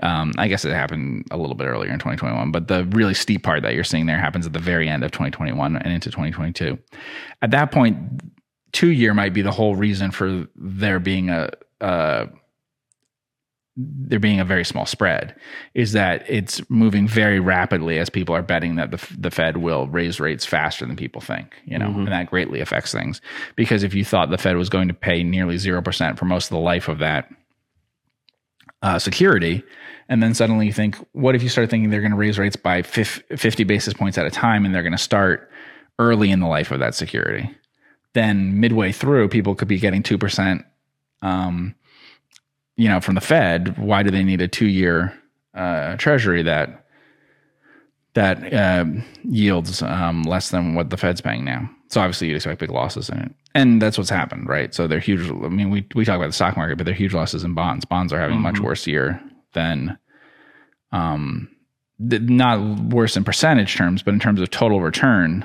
Um, 0.03 0.33
I 0.39 0.47
guess 0.47 0.65
it 0.65 0.73
happened 0.73 1.27
a 1.33 1.37
little 1.37 1.57
bit 1.57 1.67
earlier 1.67 1.91
in 1.91 1.99
2021, 1.99 2.53
but 2.53 2.69
the 2.69 2.85
really 2.87 3.15
steep 3.15 3.43
part 3.43 3.63
that 3.63 3.75
you're 3.75 3.83
seeing 3.83 4.07
there 4.07 4.19
happens 4.19 4.47
at 4.47 4.53
the 4.53 4.61
very 4.61 4.89
end 4.89 5.03
of 5.03 5.11
2021 5.11 5.77
and 5.77 5.93
into 5.93 6.11
2022. 6.11 6.79
At 7.43 7.51
that 7.51 7.73
point, 7.73 7.99
two 8.73 8.93
year 8.93 9.15
might 9.15 9.35
be 9.35 9.43
the 9.43 9.51
whole 9.51 9.75
reason 9.75 10.13
for 10.13 10.47
there 10.55 11.01
being 11.01 11.29
a, 11.29 11.51
a 11.81 12.29
there 13.81 14.19
being 14.19 14.41
a 14.41 14.45
very 14.45 14.65
small 14.65 14.87
spread 14.87 15.37
is 15.75 15.93
that 15.93 16.29
it's 16.29 16.61
moving 16.69 17.07
very 17.07 17.39
rapidly 17.39 17.99
as 17.99 18.11
people 18.11 18.35
are 18.35 18.43
betting 18.43 18.75
that 18.75 18.91
the, 18.91 19.17
the 19.17 19.31
Fed 19.31 19.59
will 19.59 19.87
raise 19.87 20.19
rates 20.19 20.45
faster 20.45 20.85
than 20.85 20.97
people 20.97 21.21
think, 21.21 21.55
you 21.65 21.79
know, 21.79 21.87
mm-hmm. 21.87 22.01
and 22.01 22.09
that 22.09 22.29
greatly 22.29 22.61
affects 22.61 22.91
things. 22.91 23.21
Because 23.55 23.85
if 23.85 23.95
you 23.95 24.05
thought 24.05 24.31
the 24.31 24.39
Fed 24.39 24.57
was 24.57 24.69
going 24.69 24.89
to 24.89 24.95
pay 24.95 25.23
nearly 25.23 25.55
0% 25.55 26.19
for 26.19 26.25
most 26.25 26.47
of 26.47 26.51
the 26.51 26.59
life 26.59 26.89
of 26.89 26.99
that 26.99 27.31
uh, 28.83 28.99
security, 28.99 29.63
and 30.09 30.21
then 30.21 30.35
suddenly 30.35 30.67
you 30.67 30.73
think, 30.73 30.97
what 31.13 31.37
if 31.37 31.43
you 31.45 31.49
start 31.49 31.71
thinking 31.71 31.91
they're 31.91 32.01
going 32.01 32.11
to 32.11 32.17
raise 32.17 32.39
rates 32.39 32.57
by 32.57 32.83
50 32.83 33.65
basis 33.65 33.95
points 33.95 34.19
at 34.19 34.27
a 34.27 34.31
time 34.31 34.65
and 34.65 34.75
they're 34.75 34.83
going 34.83 34.91
to 34.91 34.99
start 34.99 35.51
early 36.01 36.33
in 36.33 36.41
the 36.41 36.49
life 36.49 36.73
of 36.73 36.81
that 36.81 36.97
security? 36.97 37.49
Then 38.15 38.59
midway 38.59 38.91
through, 38.91 39.29
people 39.29 39.55
could 39.55 39.69
be 39.69 39.79
getting 39.79 40.03
2%. 40.03 40.65
Um, 41.23 41.77
you 42.79 42.89
know, 42.89 43.01
from 43.01 43.17
the 43.17 43.21
Fed, 43.21 43.77
why 43.77 44.03
do 44.03 44.11
they 44.11 44.23
need 44.23 44.41
a 44.41 44.49
two-year 44.49 45.13
uh, 45.55 45.97
Treasury 45.97 46.43
that 46.45 46.87
that 48.15 48.53
uh, 48.55 48.85
yields 49.25 49.83
um, 49.83 50.23
less 50.23 50.51
than 50.51 50.75
what 50.75 50.89
the 50.91 50.97
Fed's 50.97 51.21
paying 51.21 51.45
now? 51.45 51.69
So 51.89 52.01
obviously, 52.01 52.29
you'd 52.29 52.37
expect 52.37 52.61
big 52.61 52.71
losses 52.71 53.09
in 53.11 53.19
it, 53.19 53.33
and 53.55 53.83
that's 53.83 53.99
what's 53.99 54.11
happened, 54.11 54.49
right? 54.49 54.73
So 54.73 54.87
they're 54.87 55.01
huge. 55.01 55.29
I 55.29 55.49
mean, 55.49 55.71
we 55.71 55.87
we 55.97 56.05
talk 56.05 56.17
about 56.17 56.29
the 56.29 56.33
stock 56.33 56.57
market, 56.57 56.79
but 56.79 56.87
they're 56.87 56.95
huge 56.95 57.15
losses 57.15 57.43
in 57.43 57.55
bonds. 57.55 57.85
Bonds 57.85 58.13
are 58.13 58.21
having 58.21 58.37
mm-hmm. 58.37 58.45
much 58.45 58.61
worse 58.61 58.87
year 58.87 59.21
than, 59.55 59.99
um, 60.93 61.49
not 61.99 62.61
worse 62.91 63.17
in 63.17 63.25
percentage 63.25 63.75
terms, 63.75 64.05
but 64.05 64.15
in 64.15 64.21
terms 64.21 64.41
of 64.41 64.51
total 64.51 64.81
return. 64.81 65.45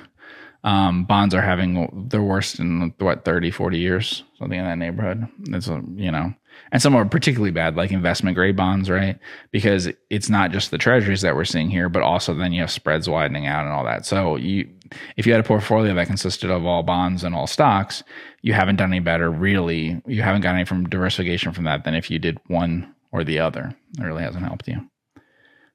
Um, 0.65 1.03
bonds 1.03 1.35
are 1.35 1.41
having 1.41 2.07
their 2.09 2.21
worst 2.21 2.59
in 2.59 2.93
what 2.99 3.25
30, 3.25 3.51
40 3.51 3.77
years, 3.79 4.23
something 4.39 4.57
in 4.57 4.63
that 4.65 4.77
neighborhood. 4.77 5.27
It's 5.49 5.67
a 5.67 5.81
you 5.95 6.11
know, 6.11 6.33
and 6.71 6.81
some 6.81 6.95
are 6.95 7.05
particularly 7.05 7.51
bad, 7.51 7.75
like 7.75 7.91
investment 7.91 8.35
grade 8.35 8.55
bonds, 8.55 8.89
right? 8.89 9.19
Because 9.51 9.89
it's 10.09 10.29
not 10.29 10.51
just 10.51 10.71
the 10.71 10.77
treasuries 10.77 11.21
that 11.21 11.35
we're 11.35 11.45
seeing 11.45 11.69
here, 11.69 11.87
but 11.87 12.01
also 12.01 12.33
then 12.33 12.51
you 12.51 12.61
have 12.61 12.71
spreads 12.71 13.07
widening 13.07 13.45
out 13.45 13.65
and 13.65 13.73
all 13.73 13.83
that. 13.85 14.05
So 14.05 14.37
you, 14.37 14.69
if 15.15 15.27
you 15.27 15.33
had 15.33 15.39
a 15.39 15.47
portfolio 15.47 15.93
that 15.93 16.07
consisted 16.07 16.49
of 16.49 16.65
all 16.65 16.81
bonds 16.81 17.23
and 17.23 17.35
all 17.35 17.47
stocks, 17.47 18.03
you 18.41 18.53
haven't 18.53 18.77
done 18.77 18.91
any 18.91 18.99
better, 18.99 19.29
really. 19.29 20.01
You 20.07 20.23
haven't 20.23 20.41
got 20.41 20.55
any 20.55 20.65
from 20.65 20.89
diversification 20.89 21.53
from 21.53 21.65
that 21.65 21.83
than 21.83 21.93
if 21.93 22.09
you 22.09 22.17
did 22.17 22.39
one 22.47 22.93
or 23.11 23.23
the 23.23 23.39
other. 23.39 23.75
It 23.99 24.03
really 24.03 24.23
hasn't 24.23 24.45
helped 24.45 24.67
you. 24.67 24.89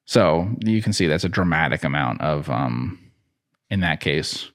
So 0.04 0.50
you 0.64 0.82
can 0.82 0.92
see 0.92 1.06
that's 1.06 1.24
a 1.24 1.28
dramatic 1.28 1.84
amount 1.84 2.22
of, 2.22 2.50
um, 2.50 2.98
in 3.70 3.80
that 3.80 4.00
case, 4.00 4.50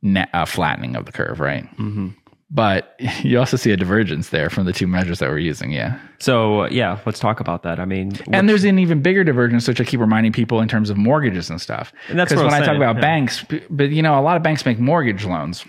net, 0.00 0.30
uh, 0.32 0.46
flattening 0.46 0.96
of 0.96 1.04
the 1.04 1.12
curve, 1.12 1.40
right? 1.40 1.64
Mm-hmm 1.76 2.08
but 2.50 2.94
you 3.22 3.38
also 3.38 3.56
see 3.56 3.70
a 3.70 3.76
divergence 3.76 4.30
there 4.30 4.50
from 4.50 4.66
the 4.66 4.72
two 4.72 4.86
measures 4.86 5.18
that 5.18 5.28
we're 5.28 5.38
using. 5.38 5.72
Yeah. 5.72 5.98
So 6.18 6.66
yeah, 6.66 6.98
let's 7.06 7.18
talk 7.18 7.40
about 7.40 7.62
that. 7.62 7.78
I 7.78 7.84
mean, 7.84 8.12
and 8.32 8.48
there's 8.48 8.64
an 8.64 8.78
even 8.78 9.02
bigger 9.02 9.24
divergence, 9.24 9.68
which 9.68 9.80
I 9.80 9.84
keep 9.84 10.00
reminding 10.00 10.32
people 10.32 10.60
in 10.60 10.68
terms 10.68 10.90
of 10.90 10.96
mortgages 10.96 11.50
and 11.50 11.60
stuff. 11.60 11.92
And 12.08 12.18
that's 12.18 12.30
because 12.30 12.44
when 12.44 12.54
I, 12.54 12.58
I 12.58 12.66
talk 12.66 12.76
about 12.76 12.96
yeah. 12.96 13.00
banks, 13.00 13.44
but 13.70 13.90
you 13.90 14.02
know, 14.02 14.18
a 14.18 14.22
lot 14.22 14.36
of 14.36 14.42
banks 14.42 14.64
make 14.64 14.78
mortgage 14.78 15.24
loans 15.24 15.64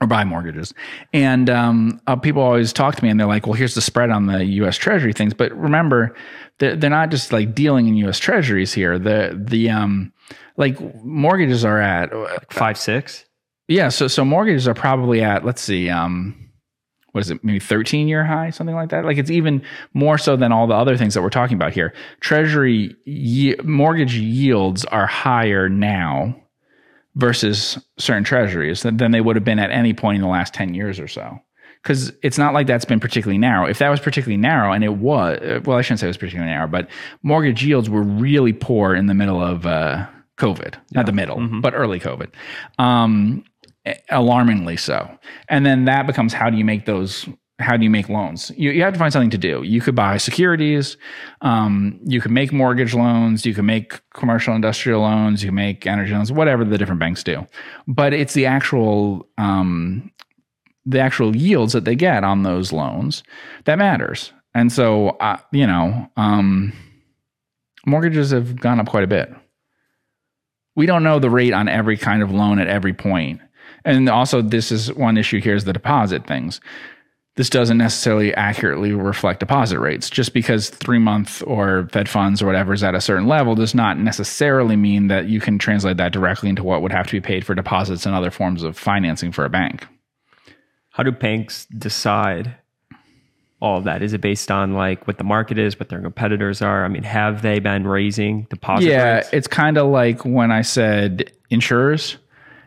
or 0.00 0.06
buy 0.06 0.24
mortgages, 0.24 0.74
and 1.14 1.48
um, 1.48 2.00
uh, 2.06 2.16
people 2.16 2.42
always 2.42 2.70
talk 2.70 2.96
to 2.96 3.02
me 3.02 3.08
and 3.08 3.18
they're 3.18 3.26
like, 3.26 3.46
"Well, 3.46 3.54
here's 3.54 3.74
the 3.74 3.80
spread 3.80 4.10
on 4.10 4.26
the 4.26 4.44
U.S. 4.44 4.76
Treasury 4.76 5.14
things." 5.14 5.32
But 5.32 5.52
remember, 5.52 6.14
they're, 6.58 6.76
they're 6.76 6.90
not 6.90 7.10
just 7.10 7.32
like 7.32 7.54
dealing 7.54 7.88
in 7.88 7.96
U.S. 7.96 8.18
Treasuries 8.18 8.74
here. 8.74 8.98
The 8.98 9.38
the 9.42 9.70
um 9.70 10.12
like 10.58 10.78
mortgages 11.02 11.64
are 11.64 11.80
at 11.80 12.14
like 12.14 12.52
five 12.52 12.78
six 12.78 13.25
yeah, 13.68 13.88
so 13.88 14.08
so 14.08 14.24
mortgages 14.24 14.68
are 14.68 14.74
probably 14.74 15.22
at 15.22 15.44
let's 15.44 15.62
see, 15.62 15.88
um, 15.90 16.34
what 17.16 17.22
is 17.22 17.30
it, 17.30 17.42
maybe 17.42 17.58
13 17.58 18.08
year 18.08 18.24
high, 18.24 18.50
something 18.50 18.76
like 18.76 18.90
that. 18.90 19.04
Like 19.04 19.16
it's 19.16 19.30
even 19.30 19.62
more 19.94 20.18
so 20.18 20.36
than 20.36 20.52
all 20.52 20.66
the 20.66 20.74
other 20.74 20.98
things 20.98 21.14
that 21.14 21.22
we're 21.22 21.30
talking 21.30 21.56
about 21.56 21.72
here. 21.72 21.94
Treasury 22.20 22.94
ye- 23.06 23.56
mortgage 23.64 24.14
yields 24.14 24.84
are 24.84 25.06
higher 25.06 25.68
now 25.68 26.36
versus 27.14 27.78
certain 27.96 28.22
treasuries 28.22 28.82
than, 28.82 28.98
than 28.98 29.10
they 29.12 29.22
would 29.22 29.34
have 29.34 29.44
been 29.44 29.58
at 29.58 29.70
any 29.70 29.94
point 29.94 30.16
in 30.16 30.22
the 30.22 30.28
last 30.28 30.52
10 30.52 30.74
years 30.74 31.00
or 31.00 31.08
so. 31.08 31.40
Because 31.82 32.12
it's 32.22 32.36
not 32.36 32.52
like 32.52 32.66
that's 32.66 32.84
been 32.84 33.00
particularly 33.00 33.38
narrow. 33.38 33.66
If 33.66 33.78
that 33.78 33.88
was 33.88 34.00
particularly 34.00 34.36
narrow, 34.36 34.72
and 34.72 34.84
it 34.84 34.94
was, 34.96 35.62
well, 35.64 35.78
I 35.78 35.82
shouldn't 35.82 36.00
say 36.00 36.06
it 36.06 36.10
was 36.10 36.16
particularly 36.16 36.50
narrow, 36.50 36.66
but 36.66 36.88
mortgage 37.22 37.64
yields 37.64 37.88
were 37.88 38.02
really 38.02 38.52
poor 38.52 38.94
in 38.94 39.06
the 39.06 39.14
middle 39.14 39.42
of 39.42 39.64
uh, 39.66 40.06
COVID, 40.36 40.74
yeah. 40.74 40.80
not 40.92 41.06
the 41.06 41.12
middle, 41.12 41.36
mm-hmm. 41.38 41.60
but 41.60 41.74
early 41.74 42.00
COVID. 42.00 42.28
Um, 42.78 43.44
alarmingly 44.10 44.76
so. 44.76 45.08
And 45.48 45.64
then 45.64 45.84
that 45.84 46.06
becomes 46.06 46.32
how 46.32 46.50
do 46.50 46.56
you 46.56 46.64
make 46.64 46.86
those 46.86 47.28
how 47.58 47.74
do 47.76 47.84
you 47.84 47.90
make 47.90 48.10
loans? 48.10 48.52
You, 48.54 48.70
you 48.70 48.82
have 48.82 48.92
to 48.92 48.98
find 48.98 49.10
something 49.10 49.30
to 49.30 49.38
do. 49.38 49.62
You 49.62 49.80
could 49.80 49.94
buy 49.94 50.18
securities, 50.18 50.98
um, 51.40 51.98
you 52.04 52.20
could 52.20 52.30
make 52.30 52.52
mortgage 52.52 52.92
loans, 52.92 53.46
you 53.46 53.54
can 53.54 53.64
make 53.64 53.98
commercial 54.12 54.54
industrial 54.54 55.00
loans, 55.00 55.42
you 55.42 55.48
can 55.48 55.54
make 55.54 55.86
energy 55.86 56.12
loans, 56.12 56.30
whatever 56.30 56.64
the 56.64 56.76
different 56.76 57.00
banks 57.00 57.24
do. 57.24 57.46
But 57.86 58.12
it's 58.12 58.34
the 58.34 58.44
actual 58.46 59.26
um, 59.38 60.10
the 60.84 61.00
actual 61.00 61.34
yields 61.34 61.72
that 61.72 61.84
they 61.84 61.96
get 61.96 62.24
on 62.24 62.42
those 62.42 62.72
loans 62.72 63.22
that 63.64 63.78
matters. 63.78 64.32
And 64.54 64.72
so, 64.72 65.10
uh, 65.20 65.38
you 65.50 65.66
know, 65.66 66.10
um, 66.16 66.72
mortgages 67.84 68.30
have 68.30 68.60
gone 68.60 68.80
up 68.80 68.88
quite 68.88 69.04
a 69.04 69.08
bit. 69.08 69.34
We 70.76 70.86
don't 70.86 71.02
know 71.02 71.18
the 71.18 71.30
rate 71.30 71.52
on 71.52 71.68
every 71.68 71.96
kind 71.96 72.22
of 72.22 72.30
loan 72.30 72.58
at 72.58 72.68
every 72.68 72.92
point. 72.92 73.40
And 73.86 74.08
also, 74.08 74.42
this 74.42 74.72
is 74.72 74.92
one 74.92 75.16
issue 75.16 75.40
here 75.40 75.54
is 75.54 75.64
the 75.64 75.72
deposit 75.72 76.26
things. 76.26 76.60
This 77.36 77.48
doesn't 77.48 77.78
necessarily 77.78 78.34
accurately 78.34 78.92
reflect 78.92 79.40
deposit 79.40 79.78
rates. 79.78 80.10
Just 80.10 80.34
because 80.34 80.70
three 80.70 80.98
month 80.98 81.40
or 81.46 81.88
Fed 81.92 82.08
funds 82.08 82.42
or 82.42 82.46
whatever 82.46 82.72
is 82.72 82.82
at 82.82 82.96
a 82.96 83.00
certain 83.00 83.28
level 83.28 83.54
does 83.54 83.74
not 83.74 83.96
necessarily 83.98 84.74
mean 84.74 85.06
that 85.06 85.28
you 85.28 85.38
can 85.38 85.58
translate 85.58 85.98
that 85.98 86.12
directly 86.12 86.48
into 86.48 86.64
what 86.64 86.82
would 86.82 86.90
have 86.90 87.06
to 87.06 87.12
be 87.12 87.20
paid 87.20 87.46
for 87.46 87.54
deposits 87.54 88.06
and 88.06 88.14
other 88.14 88.32
forms 88.32 88.64
of 88.64 88.76
financing 88.76 89.30
for 89.30 89.44
a 89.44 89.50
bank. 89.50 89.86
How 90.90 91.04
do 91.04 91.12
banks 91.12 91.66
decide 91.66 92.56
all 93.60 93.78
of 93.78 93.84
that? 93.84 94.02
Is 94.02 94.14
it 94.14 94.20
based 94.20 94.50
on 94.50 94.72
like 94.72 95.06
what 95.06 95.18
the 95.18 95.24
market 95.24 95.58
is, 95.58 95.78
what 95.78 95.90
their 95.90 96.00
competitors 96.00 96.60
are? 96.60 96.84
I 96.84 96.88
mean, 96.88 97.04
have 97.04 97.42
they 97.42 97.60
been 97.60 97.86
raising 97.86 98.48
deposit 98.50 98.88
yeah, 98.88 99.16
rates? 99.16 99.28
it's 99.32 99.46
kind 99.46 99.78
of 99.78 99.88
like 99.88 100.24
when 100.24 100.50
I 100.50 100.62
said 100.62 101.30
insurers 101.50 102.16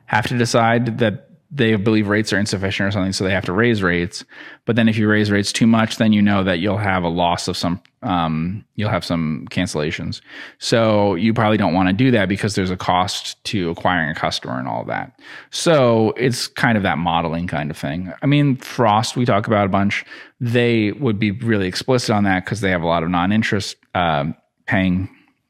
have 0.10 0.28
to 0.28 0.38
decide 0.38 0.98
that 0.98 1.30
they 1.52 1.76
believe 1.76 2.08
rates 2.08 2.34
are 2.34 2.40
insufficient 2.40 2.88
or 2.88 2.92
something, 2.92 3.14
so 3.14 3.24
they 3.24 3.32
have 3.32 3.46
to 3.46 3.54
raise 3.54 3.82
rates. 3.82 4.24
But 4.66 4.76
then 4.76 4.90
if 4.90 4.98
you 4.98 5.08
raise 5.08 5.30
rates 5.30 5.52
too 5.52 5.68
much, 5.68 5.98
then 5.98 6.14
you 6.14 6.22
know 6.22 6.44
that 6.44 6.60
you'll 6.60 6.78
have 6.78 7.04
a 7.04 7.10
loss 7.10 7.48
of 7.48 7.56
some, 7.56 7.82
um, 8.02 8.66
you'll 8.76 8.90
have 8.90 9.06
some 9.06 9.48
cancellations. 9.52 10.22
So 10.58 11.14
you 11.14 11.34
probably 11.34 11.58
don't 11.58 11.74
want 11.74 11.90
to 11.90 11.94
do 11.94 12.10
that 12.12 12.28
because 12.28 12.56
there's 12.56 12.72
a 12.72 12.78
cost 12.78 13.44
to 13.46 13.70
acquiring 13.70 14.10
a 14.10 14.16
customer 14.16 14.60
and 14.60 14.68
all 14.68 14.84
that. 14.86 15.20
So 15.52 16.14
it's 16.18 16.48
kind 16.48 16.76
of 16.76 16.84
that 16.84 16.98
modeling 16.98 17.46
kind 17.46 17.70
of 17.70 17.78
thing. 17.78 18.12
I 18.24 18.26
mean, 18.26 18.56
Frost, 18.58 19.16
we 19.16 19.26
talk 19.26 19.46
about 19.46 19.66
a 19.66 19.70
bunch. 19.70 20.06
They 20.40 20.92
would 20.94 21.20
be 21.20 21.32
really 21.32 21.68
explicit 21.68 22.12
on 22.12 22.24
that 22.24 22.46
because 22.46 22.62
they 22.62 22.72
have 22.72 22.84
a 22.84 22.88
lot 22.88 23.04
of 23.04 23.10
non-interest 23.10 23.76
uh, 23.94 24.26
paying 24.66 25.10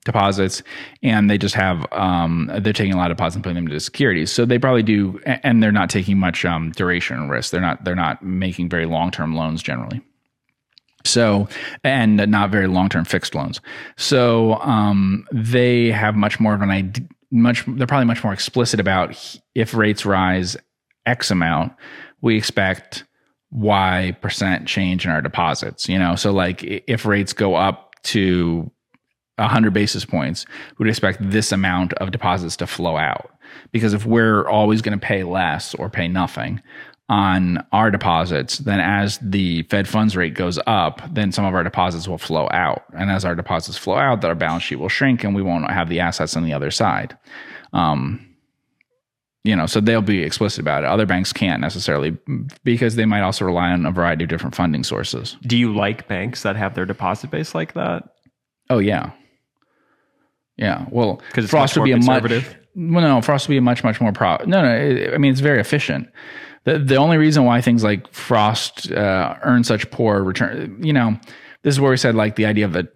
deposits 0.10 0.64
and 1.04 1.30
they 1.30 1.38
just 1.38 1.56
have 1.56 1.86
um, 1.92 2.52
they're 2.60 2.74
taking 2.74 2.94
a 2.94 2.98
lot 2.98 3.12
of 3.12 3.18
deposits 3.18 3.36
and 3.36 3.44
putting 3.44 3.56
them 3.56 3.68
into 3.68 3.80
securities. 3.80 4.32
So 4.32 4.46
they 4.46 4.60
probably 4.60 4.84
do 4.84 5.20
and 5.26 5.62
they're 5.62 5.72
not 5.72 5.90
taking 5.90 6.18
much 6.18 6.46
um, 6.46 6.72
duration 6.72 7.30
risk. 7.30 7.52
They're 7.52 7.62
not 7.62 7.84
they're 7.86 7.96
not 7.96 8.24
making 8.24 8.70
very 8.70 8.86
long-term 8.86 9.36
loans 9.36 9.62
generally. 9.62 10.02
So 11.06 11.48
and 11.84 12.18
not 12.30 12.50
very 12.50 12.68
long-term 12.68 13.06
fixed 13.06 13.36
loans. 13.36 13.62
So 13.98 14.56
um, 14.56 15.26
they 15.32 15.92
have 15.92 16.16
much 16.16 16.40
more 16.40 16.54
of 16.54 16.62
an 16.62 16.70
idea 16.70 17.08
much 17.32 17.64
they're 17.68 17.86
probably 17.86 18.08
much 18.08 18.24
more 18.24 18.34
explicit 18.34 18.80
about 18.80 19.16
if 19.54 19.76
rates 19.76 20.04
rise 20.04 20.58
x 21.06 21.30
amount 21.30 21.72
we 22.22 22.36
expect 22.36 23.06
y 23.52 24.18
percent 24.20 24.68
change 24.68 25.06
in 25.06 25.12
our 25.12 25.22
deposits 25.22 25.88
you 25.88 26.00
know? 26.00 26.16
So 26.16 26.32
like 26.32 26.64
if 26.64 27.06
rates 27.06 27.34
go 27.34 27.56
up 27.56 27.94
to 28.04 28.72
100 29.40 29.74
basis 29.74 30.06
points, 30.06 30.46
we 30.78 30.84
would 30.84 30.90
expect 30.90 31.18
this 31.22 31.52
amount 31.52 31.94
of 31.94 32.12
deposits 32.12 32.56
to 32.58 32.68
flow 32.68 32.98
out. 32.98 33.32
Because 33.72 33.94
if 33.94 34.06
we're 34.06 34.48
always 34.48 34.82
going 34.82 34.98
to 34.98 35.06
pay 35.06 35.24
less 35.24 35.74
or 35.76 35.90
pay 35.90 36.08
nothing, 36.08 36.62
on 37.10 37.66
our 37.72 37.90
deposits, 37.90 38.60
then 38.60 38.80
as 38.80 39.18
the 39.22 39.64
Fed 39.64 39.88
funds 39.88 40.16
rate 40.16 40.36
goes 40.36 40.60
up, 40.68 41.02
then 41.12 41.32
some 41.32 41.44
of 41.44 41.56
our 41.56 41.64
deposits 41.64 42.08
will 42.08 42.20
flow 42.20 42.48
out. 42.52 42.84
And 42.94 43.10
as 43.10 43.26
our 43.26 43.34
deposits 43.34 43.78
flow 43.78 43.98
out, 43.98 44.24
our 44.24 44.36
balance 44.36 44.64
sheet 44.64 44.76
will 44.76 44.90
shrink 44.90 45.24
and 45.24 45.34
we 45.34 45.42
won't 45.42 45.70
have 45.72 45.90
the 45.90 46.00
assets 46.00 46.38
on 46.38 46.44
the 46.44 46.54
other 46.54 46.70
side. 46.70 47.18
Um, 47.74 48.26
you 49.44 49.56
know, 49.56 49.66
so 49.66 49.80
they'll 49.80 50.02
be 50.02 50.22
explicit 50.22 50.60
about 50.60 50.84
it. 50.84 50.88
Other 50.88 51.08
banks 51.08 51.34
can't 51.34 51.62
necessarily 51.62 52.16
because 52.64 52.96
they 52.96 53.06
might 53.06 53.22
also 53.22 53.46
rely 53.46 53.72
on 53.72 53.86
a 53.86 53.92
variety 53.92 54.26
of 54.26 54.30
different 54.30 54.54
funding 54.54 54.84
sources. 54.84 55.38
Do 55.42 55.58
you 55.58 55.74
like 55.74 56.08
banks 56.08 56.44
that 56.44 56.56
have 56.58 56.76
their 56.76 56.86
deposit 56.86 57.32
base 57.32 57.56
like 57.56 57.74
that? 57.74 58.04
Oh 58.70 58.80
yeah, 58.80 59.12
yeah. 60.60 60.86
Well, 60.92 61.22
'Cause 61.34 61.46
it's 61.46 61.52
Frost 61.52 61.76
would 61.78 61.86
be 61.86 61.92
a 61.94 61.98
much 61.98 62.24
well, 62.76 63.02
no. 63.02 63.22
Frost 63.22 63.48
would 63.48 63.54
be 63.54 63.58
a 63.58 63.62
much 63.62 63.84
much 63.84 64.00
more 64.00 64.12
pro. 64.12 64.38
No, 64.46 64.62
no. 64.62 64.72
it- 64.72 65.14
I 65.14 65.18
mean, 65.18 65.32
it's 65.32 65.42
very 65.42 65.60
efficient. 65.60 66.08
The 66.66 66.78
the 66.78 66.96
only 66.98 67.18
reason 67.18 67.46
why 67.46 67.62
things 67.62 67.84
like 67.84 68.12
Frost 68.14 68.92
uh, 68.92 69.36
earn 69.44 69.64
such 69.64 69.90
poor 69.92 70.24
return, 70.24 70.78
you 70.84 70.94
know, 70.94 71.18
this 71.64 71.74
is 71.74 71.80
where 71.82 71.92
we 71.92 71.98
said 71.98 72.14
like 72.16 72.36
the 72.36 72.46
idea 72.46 72.66
of 72.66 72.74
the 72.74 72.88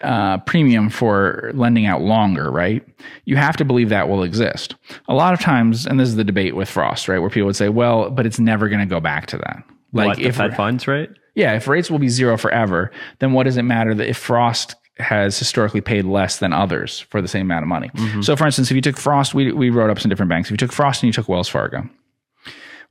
uh, 0.00 0.38
premium 0.38 0.88
for 0.90 1.52
lending 1.54 1.86
out 1.86 2.00
longer, 2.00 2.50
right? 2.50 2.84
You 3.24 3.36
have 3.36 3.56
to 3.58 3.64
believe 3.64 3.88
that 3.90 4.08
will 4.08 4.22
exist. 4.24 4.74
A 5.08 5.14
lot 5.14 5.32
of 5.32 5.38
times, 5.40 5.86
and 5.86 6.00
this 6.00 6.08
is 6.08 6.16
the 6.16 6.24
debate 6.24 6.56
with 6.56 6.68
Frost, 6.68 7.06
right, 7.08 7.20
where 7.20 7.30
people 7.30 7.46
would 7.46 7.56
say, 7.56 7.68
"Well, 7.68 8.10
but 8.10 8.26
it's 8.26 8.40
never 8.40 8.68
going 8.68 8.80
to 8.80 8.86
go 8.86 8.98
back 9.00 9.26
to 9.26 9.38
that." 9.38 9.62
Like 9.92 10.08
what, 10.08 10.16
the 10.16 10.24
if 10.24 10.36
Fed 10.36 10.56
funds 10.56 10.88
rate? 10.88 11.10
yeah, 11.36 11.54
if 11.54 11.68
rates 11.68 11.90
will 11.90 11.98
be 12.00 12.08
zero 12.08 12.36
forever, 12.36 12.90
then 13.20 13.32
what 13.32 13.44
does 13.44 13.56
it 13.56 13.62
matter 13.62 13.94
that 13.94 14.08
if 14.08 14.16
Frost 14.16 14.74
has 14.98 15.38
historically 15.38 15.80
paid 15.80 16.04
less 16.04 16.38
than 16.38 16.52
others 16.52 17.00
for 17.00 17.22
the 17.22 17.28
same 17.28 17.42
amount 17.42 17.62
of 17.62 17.68
money? 17.68 17.90
So, 18.22 18.36
for 18.36 18.46
instance, 18.46 18.70
if 18.70 18.74
you 18.74 18.82
took 18.82 18.96
Frost, 18.98 19.34
we, 19.34 19.52
we 19.52 19.70
wrote 19.70 19.90
up 19.90 19.98
some 19.98 20.08
different 20.08 20.28
banks. 20.30 20.48
If 20.48 20.52
you 20.52 20.56
took 20.58 20.72
Frost 20.72 21.02
and 21.02 21.08
you 21.08 21.12
took 21.12 21.28
Wells 21.28 21.48
Fargo, 21.48 21.88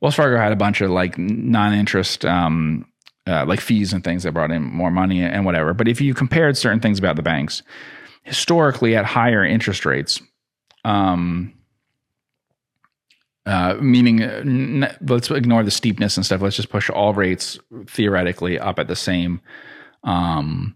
Wells 0.02 0.16
Fargo 0.16 0.38
had 0.38 0.52
a 0.52 0.56
bunch 0.56 0.82
of 0.82 0.90
like 0.90 1.18
non 1.18 1.74
interest, 1.74 2.26
um, 2.26 2.86
uh, 3.28 3.46
like 3.46 3.60
fees 3.62 3.94
and 3.94 4.04
things 4.04 4.24
that 4.24 4.34
brought 4.34 4.52
in 4.52 4.64
more 4.64 4.90
money 4.92 5.22
and 5.22 5.46
whatever. 5.46 5.74
But 5.74 5.88
if 5.88 6.02
you 6.02 6.14
compared 6.14 6.58
certain 6.58 6.80
things 6.80 6.98
about 6.98 7.16
the 7.16 7.22
banks, 7.22 7.62
historically 8.24 8.96
at 8.96 9.06
higher 9.06 9.46
interest 9.46 9.86
rates, 9.86 10.20
um, 10.84 11.54
uh, 13.46 13.76
meaning 13.80 14.24
uh, 14.24 14.42
n- 14.46 14.98
let's 15.02 15.30
ignore 15.32 15.64
the 15.64 15.72
steepness 15.72 16.18
and 16.18 16.26
stuff. 16.26 16.42
Let's 16.42 16.56
just 16.56 16.70
push 16.70 16.90
all 16.90 17.14
rates 17.14 17.60
theoretically 17.88 18.60
up 18.60 18.80
at 18.80 18.88
the 18.88 18.96
same 18.96 19.42
um, 20.04 20.76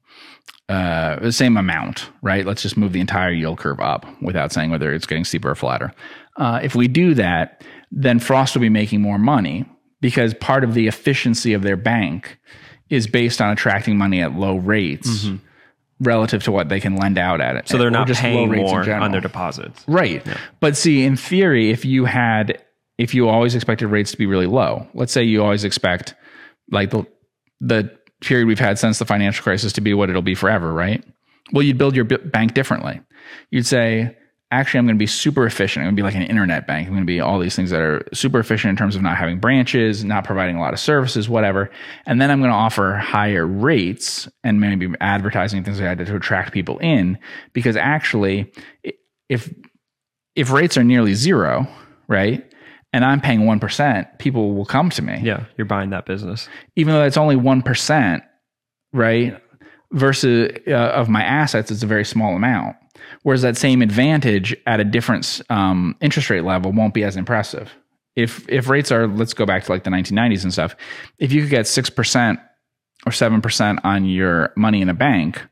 uh, 0.70 1.20
the 1.20 1.32
same 1.32 1.58
amount, 1.58 2.10
right? 2.22 2.46
Let's 2.46 2.62
just 2.62 2.78
move 2.78 2.94
the 2.94 3.00
entire 3.00 3.32
yield 3.32 3.60
curve 3.60 3.80
up 3.80 4.06
without 4.22 4.52
saying 4.52 4.72
whether 4.72 4.94
it's 4.94 5.06
getting 5.06 5.24
steeper 5.24 5.52
or 5.52 5.56
flatter. 5.56 5.94
Uh, 6.38 6.60
if 6.64 6.76
we 6.76 6.88
do 6.88 7.14
that, 7.14 7.64
then 7.92 8.20
Frost 8.20 8.56
will 8.56 8.62
be 8.62 8.70
making 8.70 9.02
more 9.02 9.20
money 9.20 9.66
because 10.02 10.34
part 10.34 10.64
of 10.64 10.74
the 10.74 10.88
efficiency 10.88 11.54
of 11.54 11.62
their 11.62 11.78
bank 11.78 12.40
is 12.90 13.08
based 13.08 13.42
on 13.42 13.52
attracting 13.52 13.98
money 13.98 14.22
at 14.22 14.34
low 14.34 14.58
rates 14.58 15.28
relative 16.00 16.44
to 16.44 16.52
what 16.52 16.70
they 16.70 16.80
can 16.80 16.96
lend 16.96 17.18
out 17.18 17.42
at 17.42 17.56
it. 17.56 17.66
Mm-hmm. 17.66 17.72
So 17.72 17.78
they're 17.78 17.92
not 17.92 18.08
just 18.08 18.22
paying 18.22 18.52
more 18.52 18.90
on 18.92 19.12
their 19.12 19.22
deposits. 19.22 19.84
Right. 19.88 20.26
But 20.60 20.76
see, 20.76 21.04
in 21.04 21.16
theory, 21.16 21.72
if 21.72 21.86
you 21.86 22.06
had, 22.06 22.62
if 22.98 23.14
you 23.14 23.30
always 23.30 23.56
expected 23.56 23.88
rates 23.88 24.12
to 24.12 24.18
be 24.18 24.26
really 24.26 24.48
low, 24.48 24.88
let's 24.94 25.14
say 25.14 25.24
you 25.24 25.44
always 25.44 25.64
expect 25.64 26.16
like 26.72 26.90
the, 26.90 27.06
the 27.62 27.98
period 28.26 28.48
we've 28.48 28.60
had 28.60 28.78
since 28.78 29.00
the 29.00 29.06
financial 29.06 29.44
crisis 29.44 29.74
to 29.74 29.82
be 29.82 29.94
what 29.94 30.10
it'll 30.10 30.22
be 30.22 30.36
forever, 30.36 30.74
right? 30.74 31.04
Well, 31.54 31.64
you'd 31.64 31.78
build 31.78 31.96
your 31.96 32.06
bank 32.06 32.54
differently. 32.54 33.02
You'd 33.52 33.68
say, 33.68 34.18
actually, 34.52 34.80
I'm 34.80 34.86
going 34.86 34.96
to 34.96 35.00
be 35.00 35.08
super 35.08 35.46
efficient. 35.46 35.84
I'm 35.84 35.88
going 35.88 35.96
to 35.96 36.00
be 36.00 36.04
like 36.04 36.16
an 36.16 36.24
internet 36.24 36.66
bank. 36.66 36.88
I'm 36.88 36.94
going 36.94 37.04
to 37.04 37.08
be 37.08 37.20
all 37.20 37.40
these 37.40 37.56
things 37.56 37.70
that 37.70 37.82
are 37.82 38.04
super 38.14 38.40
efficient 38.40 38.70
in 38.70 38.76
terms 38.76 38.96
of 38.96 39.02
not 39.02 39.18
having 39.18 39.40
branches, 39.40 40.04
not 40.04 40.24
providing 40.24 40.56
a 40.56 40.60
lot 40.60 40.74
of 40.74 40.80
services, 40.80 41.30
whatever. 41.30 41.70
And 42.06 42.20
then 42.20 42.32
I'm 42.32 42.40
going 42.40 42.52
to 42.52 42.58
offer 42.58 42.94
higher 42.94 43.46
rates 43.46 44.28
and 44.44 44.60
maybe 44.60 44.90
advertising 45.02 45.64
things 45.64 45.80
like 45.80 45.98
that 45.98 46.08
to 46.08 46.16
attract 46.16 46.54
people 46.54 46.78
in 46.80 47.20
because 47.54 47.76
actually, 47.76 48.52
if 49.30 49.54
if 50.36 50.52
rates 50.52 50.78
are 50.78 50.84
nearly 50.84 51.14
zero, 51.14 51.68
right? 52.08 52.52
And 52.96 53.04
I'm 53.04 53.20
paying 53.20 53.42
1%, 53.42 54.20
people 54.20 54.54
will 54.54 54.64
come 54.64 54.90
to 54.92 55.02
me. 55.02 55.20
Yeah, 55.22 55.44
you're 55.58 55.66
buying 55.66 55.90
that 55.90 56.06
business. 56.06 56.48
Even 56.78 56.94
though 56.94 57.02
that's 57.02 57.18
only 57.18 57.36
1%, 57.36 58.22
right? 58.94 59.38
Versus 59.92 60.58
uh, 60.66 60.72
of 60.72 61.10
my 61.10 61.22
assets, 61.22 61.72
it's 61.72 61.84
a 61.84 61.88
very 61.88 62.06
small 62.06 62.38
amount. 62.38 62.78
Whereas 63.24 63.42
that 63.42 63.58
same 63.58 63.82
advantage 63.82 64.56
at 64.66 64.80
a 64.80 64.86
different 64.86 65.42
um, 65.50 65.98
interest 66.00 66.30
rate 66.30 66.46
level 66.46 66.72
won't 66.72 66.94
be 66.94 67.04
as 67.04 67.18
impressive. 67.18 67.70
If 68.16 68.48
if 68.48 68.70
rates 68.70 68.94
are, 68.94 69.08
let's 69.08 69.34
go 69.34 69.46
back 69.46 69.66
to 69.66 69.74
like 69.74 69.84
the 69.84 69.90
1990s 69.90 70.44
and 70.44 70.54
stuff. 70.54 70.78
If 71.20 71.34
you 71.34 71.42
could 71.42 71.50
get 71.50 71.68
six 71.68 71.90
percent 71.90 72.40
or 73.06 73.12
seven 73.12 73.42
percent 73.42 73.82
on 73.84 74.06
your 74.06 74.54
money 74.56 74.80
in 74.80 74.88
a 74.88 74.94
bank 74.94 75.46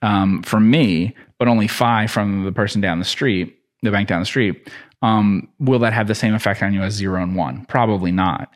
um, 0.00 0.42
from 0.44 0.70
me, 0.70 1.14
but 1.38 1.46
only 1.46 1.68
five 1.68 2.10
from 2.10 2.44
the 2.44 2.52
person 2.52 2.80
down 2.80 3.00
the 3.00 3.04
street, 3.04 3.54
the 3.82 3.90
bank 3.90 4.08
down 4.08 4.20
the 4.20 4.26
street, 4.26 4.70
um, 5.02 5.48
will 5.58 5.78
that 5.80 5.92
have 5.92 6.08
the 6.08 6.14
same 6.14 6.34
effect 6.34 6.62
on 6.62 6.72
you 6.72 6.82
as 6.82 6.94
zero 6.94 7.22
and 7.22 7.36
one? 7.36 7.64
Probably 7.66 8.12
not. 8.12 8.50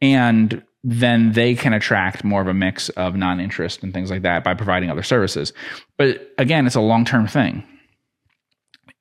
And 0.00 0.62
then 0.82 1.32
they 1.32 1.54
can 1.54 1.72
attract 1.72 2.24
more 2.24 2.40
of 2.40 2.48
a 2.48 2.54
mix 2.54 2.88
of 2.90 3.14
non-interest 3.14 3.82
and 3.82 3.92
things 3.92 4.10
like 4.10 4.22
that 4.22 4.42
by 4.44 4.54
providing 4.54 4.90
other 4.90 5.02
services. 5.02 5.52
But 5.98 6.32
again, 6.38 6.66
it's 6.66 6.76
a 6.76 6.80
long-term 6.80 7.26
thing. 7.26 7.64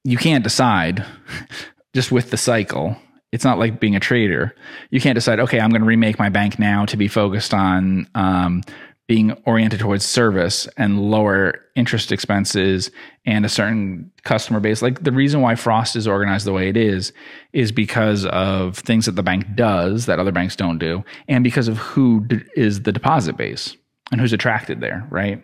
You 0.04 0.18
can't 0.18 0.44
decide 0.44 1.06
just 1.96 2.12
with 2.12 2.32
the 2.32 2.38
cycle. 2.38 2.98
It's 3.32 3.46
not 3.46 3.60
like 3.60 3.80
being 3.80 3.96
a 3.96 4.00
trader. 4.00 4.56
You 4.90 5.00
can't 5.00 5.16
decide, 5.16 5.40
okay, 5.40 5.60
I'm 5.60 5.70
going 5.70 5.82
to 5.82 5.88
remake 5.88 6.20
my 6.20 6.30
bank 6.30 6.60
now 6.60 6.86
to 6.86 6.98
be 6.98 7.08
focused 7.08 7.54
on 7.54 8.08
um, 8.16 8.64
being 9.10 9.32
oriented 9.46 9.80
towards 9.80 10.06
service 10.06 10.68
and 10.78 11.10
lower 11.10 11.56
interest 11.76 12.12
expenses 12.12 12.92
and 13.26 13.44
a 13.44 13.50
certain 13.50 14.12
customer 14.24 14.60
base. 14.60 14.84
Like 14.84 15.04
the 15.04 15.12
reason 15.12 15.42
why 15.42 15.56
Frost 15.56 15.96
is 15.96 16.08
organized 16.08 16.46
the 16.46 16.54
way 16.54 16.70
it 16.70 16.78
is, 16.78 17.12
is 17.52 17.72
because 17.72 18.28
of 18.28 18.78
things 18.78 19.08
that 19.08 19.16
the 19.16 19.24
bank 19.24 19.56
does 19.56 20.06
that 20.06 20.20
other 20.20 20.32
banks 20.32 20.56
don't 20.56 20.78
do, 20.78 21.04
and 21.28 21.44
because 21.44 21.68
of 21.68 21.80
who 21.80 22.24
d- 22.28 22.42
is 22.56 22.84
the 22.84 22.92
deposit 22.92 23.36
base 23.36 23.76
and 24.12 24.20
who's 24.20 24.34
attracted 24.34 24.82
there, 24.82 25.06
right? 25.12 25.44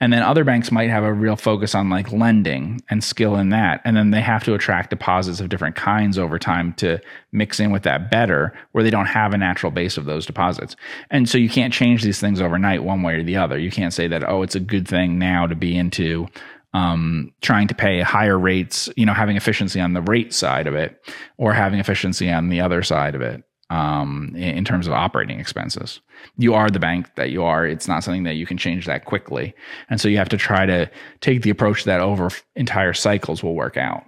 And 0.00 0.12
then 0.12 0.22
other 0.22 0.44
banks 0.44 0.72
might 0.72 0.90
have 0.90 1.04
a 1.04 1.12
real 1.12 1.36
focus 1.36 1.74
on 1.74 1.90
like 1.90 2.12
lending 2.12 2.80
and 2.88 3.04
skill 3.04 3.36
in 3.36 3.50
that. 3.50 3.82
And 3.84 3.96
then 3.96 4.10
they 4.10 4.20
have 4.20 4.44
to 4.44 4.54
attract 4.54 4.90
deposits 4.90 5.40
of 5.40 5.48
different 5.48 5.76
kinds 5.76 6.18
over 6.18 6.38
time 6.38 6.72
to 6.74 6.98
mix 7.32 7.60
in 7.60 7.72
with 7.72 7.82
that 7.82 8.10
better, 8.10 8.54
where 8.72 8.84
they 8.84 8.90
don't 8.90 9.06
have 9.06 9.34
a 9.34 9.38
natural 9.38 9.70
base 9.70 9.96
of 9.96 10.06
those 10.06 10.24
deposits. 10.24 10.76
And 11.10 11.28
so 11.28 11.36
you 11.36 11.48
can't 11.48 11.74
change 11.74 12.02
these 12.02 12.20
things 12.20 12.40
overnight 12.40 12.84
one 12.84 13.02
way 13.02 13.14
or 13.14 13.22
the 13.22 13.36
other. 13.36 13.58
You 13.58 13.70
can't 13.70 13.92
say 13.92 14.08
that, 14.08 14.26
oh, 14.28 14.42
it's 14.42 14.54
a 14.54 14.60
good 14.60 14.88
thing 14.88 15.18
now 15.18 15.46
to 15.46 15.54
be 15.54 15.76
into 15.76 16.26
um, 16.72 17.32
trying 17.40 17.68
to 17.68 17.74
pay 17.74 18.00
higher 18.02 18.38
rates, 18.38 18.88
you 18.96 19.06
know, 19.06 19.14
having 19.14 19.36
efficiency 19.36 19.80
on 19.80 19.94
the 19.94 20.02
rate 20.02 20.32
side 20.32 20.66
of 20.66 20.74
it 20.74 21.00
or 21.38 21.54
having 21.54 21.80
efficiency 21.80 22.30
on 22.30 22.48
the 22.48 22.60
other 22.60 22.82
side 22.82 23.14
of 23.14 23.22
it 23.22 23.42
um, 23.70 24.32
in, 24.34 24.58
in 24.58 24.64
terms 24.64 24.86
of 24.86 24.92
operating 24.92 25.40
expenses. 25.40 26.00
You 26.38 26.54
are 26.54 26.70
the 26.70 26.78
bank 26.78 27.14
that 27.16 27.30
you 27.30 27.42
are. 27.42 27.66
It's 27.66 27.88
not 27.88 28.04
something 28.04 28.24
that 28.24 28.34
you 28.34 28.46
can 28.46 28.56
change 28.56 28.86
that 28.86 29.04
quickly. 29.04 29.54
And 29.88 30.00
so 30.00 30.08
you 30.08 30.18
have 30.18 30.28
to 30.30 30.36
try 30.36 30.66
to 30.66 30.90
take 31.20 31.42
the 31.42 31.50
approach 31.50 31.84
that 31.84 32.00
over 32.00 32.30
entire 32.54 32.92
cycles 32.92 33.42
will 33.42 33.54
work 33.54 33.76
out. 33.76 34.04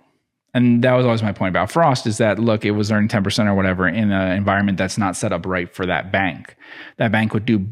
And 0.55 0.83
that 0.83 0.95
was 0.95 1.05
always 1.05 1.23
my 1.23 1.33
point 1.33 1.51
about 1.51 1.71
Frost 1.71 2.07
is 2.07 2.19
that 2.19 2.39
look, 2.39 2.65
it 2.65 2.73
was 2.73 2.91
earning 2.91 3.09
10% 3.09 3.47
or 3.47 3.55
whatever 3.55 3.87
in 3.87 4.11
an 4.11 4.37
environment 4.37 4.79
that's 4.79 4.99
not 4.99 5.17
set 5.17 5.33
up 5.33 5.47
right 5.47 5.73
for 5.73 5.87
that 5.87 6.11
bank. 6.11 6.57
That 6.97 7.13
bank 7.13 7.35
would 7.35 7.45
do 7.45 7.67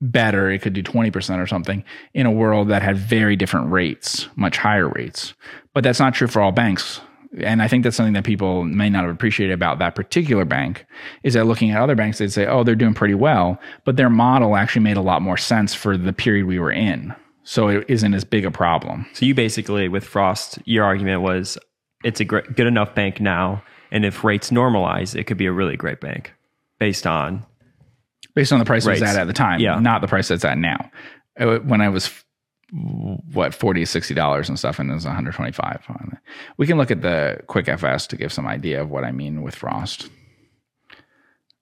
better. 0.00 0.50
It 0.50 0.62
could 0.62 0.72
do 0.72 0.82
20% 0.82 1.38
or 1.38 1.46
something 1.46 1.84
in 2.14 2.26
a 2.26 2.30
world 2.30 2.68
that 2.68 2.82
had 2.82 2.96
very 2.96 3.36
different 3.36 3.70
rates, 3.70 4.28
much 4.36 4.56
higher 4.56 4.88
rates. 4.88 5.34
But 5.74 5.84
that's 5.84 6.00
not 6.00 6.14
true 6.14 6.28
for 6.28 6.40
all 6.40 6.52
banks. 6.52 7.00
And 7.38 7.62
I 7.62 7.68
think 7.68 7.84
that's 7.84 7.96
something 7.96 8.14
that 8.14 8.24
people 8.24 8.64
may 8.64 8.90
not 8.90 9.04
have 9.04 9.14
appreciated 9.14 9.52
about 9.52 9.78
that 9.78 9.94
particular 9.94 10.44
bank 10.44 10.84
is 11.22 11.34
that 11.34 11.46
looking 11.46 11.70
at 11.70 11.80
other 11.80 11.94
banks, 11.94 12.18
they'd 12.18 12.32
say, 12.32 12.46
oh, 12.46 12.64
they're 12.64 12.74
doing 12.74 12.94
pretty 12.94 13.14
well. 13.14 13.58
But 13.84 13.96
their 13.96 14.10
model 14.10 14.56
actually 14.56 14.82
made 14.82 14.96
a 14.96 15.00
lot 15.02 15.22
more 15.22 15.36
sense 15.36 15.72
for 15.72 15.96
the 15.96 16.12
period 16.12 16.46
we 16.46 16.58
were 16.58 16.72
in. 16.72 17.14
So 17.44 17.68
it 17.68 17.84
isn't 17.88 18.14
as 18.14 18.24
big 18.24 18.44
a 18.44 18.50
problem. 18.50 19.06
So 19.12 19.26
you 19.26 19.34
basically, 19.34 19.88
with 19.88 20.04
Frost, 20.04 20.58
your 20.64 20.84
argument 20.84 21.22
was 21.22 21.56
it's 22.04 22.20
a 22.20 22.24
great, 22.24 22.56
good 22.56 22.66
enough 22.66 22.94
bank 22.94 23.20
now, 23.20 23.62
and 23.92 24.04
if 24.04 24.24
rates 24.24 24.50
normalize, 24.50 25.14
it 25.14 25.24
could 25.24 25.36
be 25.38 25.46
a 25.46 25.52
really 25.52 25.76
great 25.76 26.00
bank 26.00 26.32
based 26.78 27.06
on 27.06 27.44
based 28.34 28.52
on 28.52 28.58
the 28.58 28.64
price 28.64 28.86
it 28.86 28.90
was 28.90 29.02
at 29.02 29.16
at 29.16 29.26
the 29.26 29.32
time, 29.32 29.60
Yeah. 29.60 29.78
not 29.80 30.00
the 30.00 30.06
price 30.08 30.28
that's 30.28 30.44
at 30.44 30.58
now. 30.58 30.90
Uh, 31.38 31.58
When 31.58 31.80
I 31.80 31.88
was 31.88 32.10
what 32.72 33.54
40 33.54 33.84
60 33.84 34.14
dollars 34.14 34.48
and 34.48 34.58
stuff 34.58 34.78
and 34.78 34.90
it 34.90 34.94
was 34.94 35.04
125 35.04 35.84
we 36.56 36.66
can 36.66 36.78
look 36.78 36.90
at 36.90 37.02
the 37.02 37.40
QuickFS 37.48 38.06
to 38.08 38.16
give 38.16 38.32
some 38.32 38.46
idea 38.46 38.80
of 38.80 38.90
what 38.90 39.04
i 39.04 39.10
mean 39.10 39.42
with 39.42 39.54
frost 39.54 40.08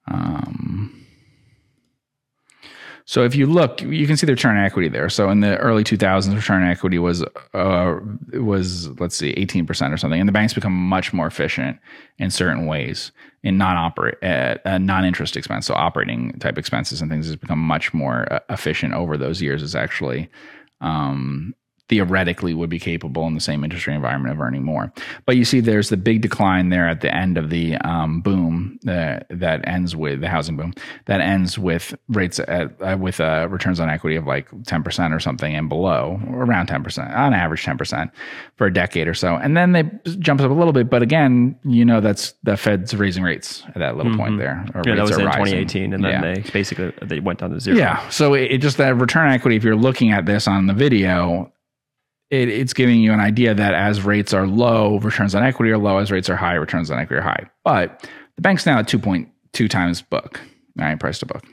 um 0.07 0.99
So 3.09 3.25
if 3.25 3.35
you 3.35 3.47
look, 3.47 3.81
you 3.81 4.07
can 4.07 4.19
see 4.19 4.27
the 4.27 4.35
return 4.35 4.59
equity 4.59 4.91
there. 4.91 5.09
So 5.09 5.31
in 5.31 5.41
the 5.41 5.57
early 5.57 5.83
2000s, 5.83 6.35
return 6.35 6.63
equity 6.63 6.99
was 6.99 7.25
uh, 7.55 7.99
was 8.35 8.91
let's 9.01 9.17
see, 9.17 9.31
18 9.31 9.65
percent 9.65 9.95
or 9.95 9.97
something, 9.97 10.21
and 10.21 10.29
the 10.29 10.33
banks 10.33 10.53
become 10.53 10.75
much 10.75 11.15
more 11.15 11.27
efficient 11.27 11.79
in 12.19 12.31
certain 12.31 12.67
ways 12.67 13.11
in 13.43 13.57
non-operate 13.57 14.23
uh, 14.23 14.59
uh, 14.67 14.77
non-interest 14.77 15.39
expense, 15.39 15.67
so 15.67 15.73
operating 15.73 16.39
type 16.39 16.59
expenses 16.59 17.01
and 17.01 17.11
things 17.11 17.25
has 17.25 17.37
become 17.37 17.59
much 17.59 17.95
more 17.95 18.31
uh, 18.31 18.41
efficient 18.51 18.93
over 18.93 19.17
those 19.17 19.41
years. 19.41 19.63
Is 19.63 19.75
actually 19.75 20.29
um, 20.81 21.55
theoretically 21.89 22.55
would 22.55 22.71
be 22.71 22.79
capable 22.79 23.27
in 23.27 23.35
the 23.35 23.41
same 23.41 23.63
rate 23.63 23.73
environment 23.89 24.33
of 24.33 24.41
earning 24.41 24.63
more. 24.63 24.93
But 25.27 25.37
you 25.37 25.45
see, 25.45 25.61
there's 25.61 25.89
the 25.89 25.97
big 25.97 26.21
decline 26.21 26.69
there 26.69 26.89
at 26.89 27.01
the 27.01 27.15
end 27.15 27.39
of 27.39 27.51
the 27.51 27.77
um, 27.79 28.21
boom 28.21 28.79
uh, 28.87 29.21
that 29.31 29.67
ends 29.67 29.97
with 29.97 30.21
the 30.21 30.29
housing 30.29 30.57
boom 30.57 30.75
that 31.07 31.21
ends 31.21 31.59
with 31.59 31.95
rates 32.09 32.39
at, 32.39 32.81
uh, 32.83 32.97
with 32.99 33.21
uh, 33.21 33.47
returns 33.51 33.81
on 33.81 33.89
equity 33.89 34.17
of 34.17 34.27
like 34.27 34.51
10% 34.51 35.15
or 35.15 35.21
something 35.21 35.55
and 35.55 35.69
below, 35.69 36.21
around 36.29 36.69
10%, 36.69 37.17
on 37.17 37.35
average 37.35 37.65
10% 37.65 38.11
for 38.57 38.67
a 38.67 38.73
decade 38.73 39.09
or 39.09 39.15
so. 39.15 39.37
And 39.37 39.57
then 39.57 39.73
they 39.73 39.91
jumps 40.19 40.43
up 40.45 40.51
a 40.51 40.55
little 40.55 40.73
bit. 40.73 40.91
But 40.91 41.03
again, 41.03 41.59
you 41.65 41.85
know, 41.85 42.01
that's 42.01 42.35
the 42.43 42.57
Fed's 42.57 42.95
raising 42.95 43.23
rates 43.23 43.63
at 43.69 43.79
that 43.79 43.97
little 43.97 44.13
mm-hmm. 44.13 44.21
point 44.21 44.39
there. 44.39 44.65
yeah, 44.87 44.95
that 44.95 45.03
was 45.03 45.17
in 45.17 45.25
rising. 45.25 45.67
2018. 45.67 45.95
And 45.95 46.05
then 46.05 46.11
yeah. 46.11 46.35
they 46.35 46.51
basically 46.51 46.93
they 47.03 47.21
went 47.21 47.41
down 47.41 47.51
to 47.51 47.61
zero. 47.61 47.77
Yeah. 47.77 48.07
So 48.11 48.35
it, 48.35 48.53
it 48.53 48.59
just 48.59 48.77
that 48.77 48.97
return 48.97 49.31
equity, 49.31 49.57
if 49.57 49.65
you're 49.65 49.77
looking 49.77 50.13
at 50.13 50.27
this 50.27 50.47
on 50.47 50.67
the 50.67 50.75
video, 50.75 51.53
it, 52.31 52.49
it's 52.49 52.73
giving 52.73 53.01
you 53.01 53.13
an 53.13 53.21
idea 53.21 53.55
that 53.55 53.75
as 53.75 54.03
rates 54.03 54.33
are 54.33 54.47
low, 54.47 54.99
returns 54.99 55.35
on 55.35 55.43
equity 55.43 55.71
are 55.73 55.79
low. 55.79 55.99
As 55.99 56.11
rates 56.11 56.29
are 56.29 56.37
high, 56.37 56.55
returns 56.55 56.91
on 56.91 56.99
equity 56.99 57.21
are 57.21 57.23
high. 57.23 57.49
But 57.65 58.09
the 58.37 58.43
bank's 58.43 58.67
now 58.67 58.79
at 58.79 58.89
2.2 58.89 59.71
times 59.71 60.03
book, 60.03 60.41
right? 60.77 60.99
Price 60.99 61.19
to 61.21 61.27
book. 61.27 61.45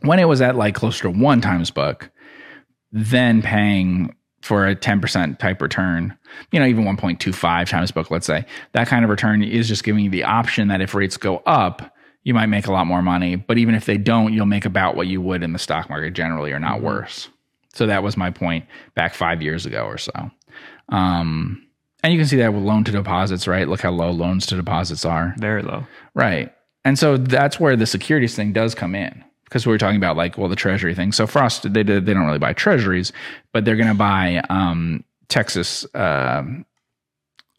When 0.00 0.18
it 0.18 0.26
was 0.26 0.40
at 0.40 0.56
like 0.56 0.74
closer 0.74 1.02
to 1.02 1.10
one 1.10 1.40
times 1.40 1.70
book, 1.70 2.10
then 2.90 3.42
paying 3.42 4.14
for 4.42 4.66
a 4.66 4.74
10% 4.74 5.38
type 5.38 5.62
return, 5.62 6.16
you 6.50 6.58
know, 6.58 6.66
even 6.66 6.84
1.25 6.84 7.68
times 7.68 7.92
book, 7.92 8.10
let's 8.10 8.26
say, 8.26 8.44
that 8.72 8.88
kind 8.88 9.04
of 9.04 9.10
return 9.10 9.42
is 9.42 9.68
just 9.68 9.84
giving 9.84 10.04
you 10.04 10.10
the 10.10 10.24
option 10.24 10.68
that 10.68 10.80
if 10.80 10.94
rates 10.94 11.16
go 11.16 11.38
up, 11.46 11.94
you 12.24 12.34
might 12.34 12.46
make 12.46 12.66
a 12.66 12.72
lot 12.72 12.86
more 12.86 13.02
money. 13.02 13.36
But 13.36 13.58
even 13.58 13.74
if 13.74 13.86
they 13.86 13.96
don't, 13.96 14.32
you'll 14.32 14.46
make 14.46 14.64
about 14.64 14.96
what 14.96 15.06
you 15.06 15.20
would 15.20 15.42
in 15.42 15.52
the 15.52 15.58
stock 15.58 15.88
market 15.88 16.12
generally 16.12 16.52
or 16.52 16.58
not 16.58 16.76
mm-hmm. 16.76 16.86
worse. 16.86 17.28
So 17.72 17.86
that 17.86 18.02
was 18.02 18.16
my 18.16 18.30
point 18.30 18.66
back 18.94 19.14
five 19.14 19.42
years 19.42 19.66
ago 19.66 19.84
or 19.84 19.98
so. 19.98 20.12
Um, 20.90 21.66
and 22.02 22.12
you 22.12 22.18
can 22.18 22.26
see 22.26 22.36
that 22.36 22.52
with 22.52 22.62
loan 22.62 22.84
to 22.84 22.92
deposits, 22.92 23.46
right? 23.46 23.68
Look 23.68 23.80
how 23.80 23.90
low 23.90 24.10
loans 24.10 24.46
to 24.46 24.56
deposits 24.56 25.04
are. 25.04 25.34
Very 25.38 25.62
low. 25.62 25.86
Right. 26.14 26.52
And 26.84 26.98
so 26.98 27.16
that's 27.16 27.60
where 27.60 27.76
the 27.76 27.86
securities 27.86 28.34
thing 28.34 28.52
does 28.52 28.74
come 28.74 28.94
in 28.94 29.24
because 29.44 29.66
we 29.66 29.72
were 29.72 29.78
talking 29.78 29.96
about 29.96 30.16
like, 30.16 30.36
well, 30.36 30.48
the 30.48 30.56
treasury 30.56 30.94
thing. 30.94 31.12
So 31.12 31.26
Frost, 31.26 31.72
they, 31.72 31.82
they 31.82 32.00
don't 32.00 32.26
really 32.26 32.38
buy 32.38 32.54
treasuries, 32.54 33.12
but 33.52 33.64
they're 33.64 33.76
going 33.76 33.88
to 33.88 33.94
buy 33.94 34.42
um, 34.50 35.04
Texas 35.28 35.86
uh, 35.94 36.42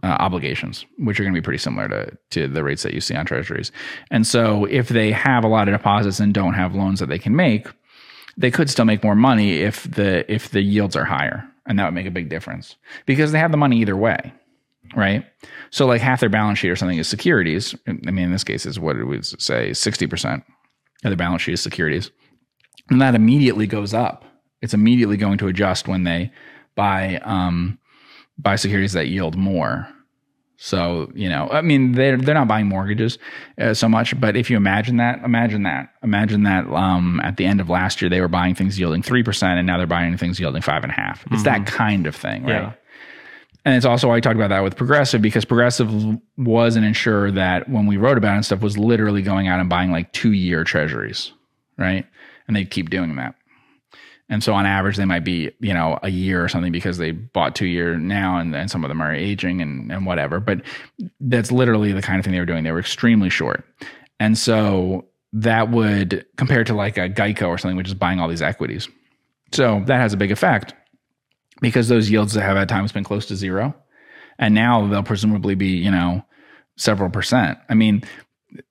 uh, 0.03 0.07
obligations, 0.19 0.85
which 0.97 1.19
are 1.19 1.23
going 1.23 1.33
to 1.33 1.39
be 1.39 1.43
pretty 1.43 1.59
similar 1.59 1.87
to, 1.87 2.17
to 2.31 2.47
the 2.47 2.63
rates 2.63 2.83
that 2.83 2.93
you 2.93 2.99
see 2.99 3.15
on 3.15 3.25
treasuries. 3.25 3.71
And 4.11 4.27
so 4.27 4.65
if 4.65 4.89
they 4.89 5.11
have 5.11 5.45
a 5.45 5.47
lot 5.47 5.69
of 5.69 5.73
deposits 5.73 6.19
and 6.19 6.33
don't 6.33 6.55
have 6.55 6.75
loans 6.75 6.99
that 6.99 7.07
they 7.07 7.19
can 7.19 7.35
make, 7.35 7.67
they 8.37 8.51
could 8.51 8.69
still 8.69 8.85
make 8.85 9.03
more 9.03 9.15
money 9.15 9.59
if 9.59 9.83
the 9.83 10.31
if 10.31 10.49
the 10.49 10.61
yields 10.61 10.95
are 10.95 11.05
higher 11.05 11.47
and 11.65 11.79
that 11.79 11.85
would 11.85 11.93
make 11.93 12.07
a 12.07 12.11
big 12.11 12.29
difference. 12.29 12.75
Because 13.05 13.31
they 13.31 13.39
have 13.39 13.51
the 13.51 13.57
money 13.57 13.79
either 13.79 13.95
way 13.95 14.33
right? 14.95 15.25
So 15.71 15.85
like 15.85 16.01
half 16.01 16.19
their 16.19 16.29
balance 16.29 16.59
sheet 16.59 16.69
or 16.69 16.75
something 16.75 16.97
is 16.97 17.07
securities. 17.07 17.75
I 17.87 17.91
mean 17.93 18.25
in 18.25 18.31
this 18.31 18.43
case 18.43 18.65
is 18.65 18.79
what 18.79 18.95
it 18.95 19.05
would 19.05 19.25
say 19.41 19.71
60% 19.71 20.43
of 21.03 21.09
the 21.09 21.15
balance 21.15 21.41
sheet 21.41 21.53
is 21.53 21.61
securities. 21.61 22.11
And 22.89 23.01
that 23.01 23.15
immediately 23.15 23.67
goes 23.67 23.93
up. 23.93 24.25
It's 24.61 24.73
immediately 24.73 25.17
going 25.17 25.37
to 25.39 25.47
adjust 25.47 25.87
when 25.87 26.03
they 26.03 26.31
buy 26.75 27.17
um, 27.23 27.79
buy 28.37 28.55
securities 28.55 28.93
that 28.93 29.07
yield 29.07 29.35
more 29.35 29.87
so, 30.63 31.11
you 31.13 31.27
know, 31.27 31.49
I 31.51 31.59
mean, 31.59 31.91
they're, 31.91 32.15
they're 32.15 32.33
not 32.33 32.47
buying 32.47 32.67
mortgages 32.67 33.17
uh, 33.59 33.73
so 33.73 33.89
much, 33.89 34.17
but 34.17 34.37
if 34.37 34.49
you 34.49 34.55
imagine 34.55 34.95
that, 34.95 35.21
imagine 35.21 35.63
that, 35.63 35.89
imagine 36.01 36.43
that 36.43 36.65
um, 36.67 37.19
at 37.21 37.35
the 37.35 37.43
end 37.43 37.59
of 37.59 37.69
last 37.69 38.01
year, 38.01 38.07
they 38.07 38.21
were 38.21 38.29
buying 38.29 38.55
things 38.55 38.79
yielding 38.79 39.01
3% 39.01 39.43
and 39.43 39.67
now 39.67 39.77
they're 39.77 39.85
buying 39.85 40.15
things 40.15 40.39
yielding 40.39 40.61
five 40.61 40.83
and 40.83 40.93
a 40.93 40.95
half. 40.95 41.25
It's 41.25 41.43
mm-hmm. 41.43 41.43
that 41.43 41.65
kind 41.65 42.07
of 42.07 42.15
thing, 42.15 42.43
right? 42.43 42.61
Yeah. 42.61 42.73
And 43.65 43.75
it's 43.75 43.85
also 43.85 44.07
why 44.07 44.15
I 44.15 44.19
talked 44.21 44.37
about 44.37 44.51
that 44.51 44.63
with 44.63 44.77
Progressive 44.77 45.21
because 45.21 45.43
Progressive 45.43 45.91
was 46.37 46.77
an 46.77 46.85
insurer 46.85 47.29
that 47.31 47.67
when 47.67 47.85
we 47.85 47.97
wrote 47.97 48.17
about 48.17 48.31
it 48.31 48.35
and 48.37 48.45
stuff 48.45 48.61
was 48.61 48.77
literally 48.77 49.21
going 49.21 49.49
out 49.49 49.59
and 49.59 49.67
buying 49.67 49.91
like 49.91 50.13
two 50.13 50.31
year 50.31 50.63
treasuries, 50.63 51.33
right? 51.77 52.07
And 52.47 52.55
they 52.55 52.63
keep 52.63 52.89
doing 52.89 53.17
that. 53.17 53.35
And 54.29 54.41
so 54.41 54.53
on 54.53 54.65
average, 54.65 54.97
they 54.97 55.05
might 55.05 55.23
be, 55.23 55.51
you 55.59 55.73
know, 55.73 55.99
a 56.01 56.09
year 56.09 56.43
or 56.43 56.47
something 56.47 56.71
because 56.71 56.97
they 56.97 57.11
bought 57.11 57.55
two 57.55 57.65
year 57.67 57.97
now 57.97 58.37
and, 58.37 58.55
and 58.55 58.71
some 58.71 58.83
of 58.83 58.89
them 58.89 59.01
are 59.01 59.13
aging 59.13 59.61
and, 59.61 59.91
and 59.91 60.05
whatever. 60.05 60.39
But 60.39 60.61
that's 61.19 61.51
literally 61.51 61.91
the 61.91 62.01
kind 62.01 62.19
of 62.19 62.25
thing 62.25 62.33
they 62.33 62.39
were 62.39 62.45
doing. 62.45 62.63
They 62.63 62.71
were 62.71 62.79
extremely 62.79 63.29
short. 63.29 63.65
And 64.19 64.37
so 64.37 65.05
that 65.33 65.69
would 65.71 66.25
compare 66.37 66.63
to 66.63 66.73
like 66.73 66.97
a 66.97 67.09
Geico 67.09 67.47
or 67.47 67.57
something, 67.57 67.75
which 67.75 67.87
is 67.87 67.93
buying 67.93 68.19
all 68.19 68.29
these 68.29 68.41
equities. 68.41 68.87
So 69.51 69.83
that 69.87 69.97
has 69.97 70.13
a 70.13 70.17
big 70.17 70.31
effect 70.31 70.73
because 71.59 71.87
those 71.87 72.09
yields 72.09 72.33
that 72.33 72.43
have 72.43 72.57
at 72.57 72.69
times 72.69 72.91
been 72.91 73.03
close 73.03 73.25
to 73.27 73.35
zero. 73.35 73.75
And 74.39 74.55
now 74.55 74.87
they'll 74.87 75.03
presumably 75.03 75.55
be, 75.55 75.77
you 75.77 75.91
know, 75.91 76.23
several 76.77 77.09
percent. 77.09 77.59
I 77.69 77.73
mean, 77.73 78.03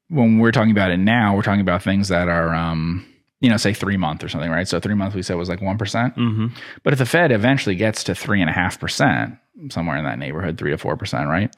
when 0.08 0.38
we're 0.38 0.50
talking 0.50 0.72
about 0.72 0.90
it 0.90 0.96
now, 0.96 1.36
we're 1.36 1.42
talking 1.42 1.60
about 1.60 1.82
things 1.82 2.08
that 2.08 2.28
are, 2.28 2.54
um, 2.54 3.06
you 3.42 3.50
know, 3.50 3.56
say 3.56 3.74
three 3.74 3.96
month 3.96 4.22
or 4.22 4.28
something, 4.28 4.50
right? 4.50 4.68
So 4.68 4.78
three 4.78 4.94
month 4.94 5.14
we 5.14 5.22
said 5.22 5.36
was 5.36 5.48
like 5.48 5.60
one 5.60 5.76
mm-hmm. 5.76 6.46
But 6.84 6.92
if 6.92 6.98
the 7.00 7.04
Fed 7.04 7.32
eventually 7.32 7.74
gets 7.74 8.04
to 8.04 8.14
three 8.14 8.40
and 8.40 8.48
a 8.48 8.52
half 8.52 8.78
percent, 8.78 9.36
somewhere 9.68 9.96
in 9.96 10.04
that 10.04 10.18
neighborhood, 10.18 10.56
three 10.56 10.70
to 10.70 10.78
four 10.78 10.96
percent, 10.96 11.28
right? 11.28 11.54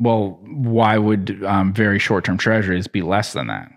Well, 0.00 0.40
why 0.42 0.96
would 0.96 1.44
um, 1.44 1.74
very 1.74 1.98
short 1.98 2.24
term 2.24 2.38
treasuries 2.38 2.88
be 2.88 3.02
less 3.02 3.34
than 3.34 3.48
that? 3.48 3.70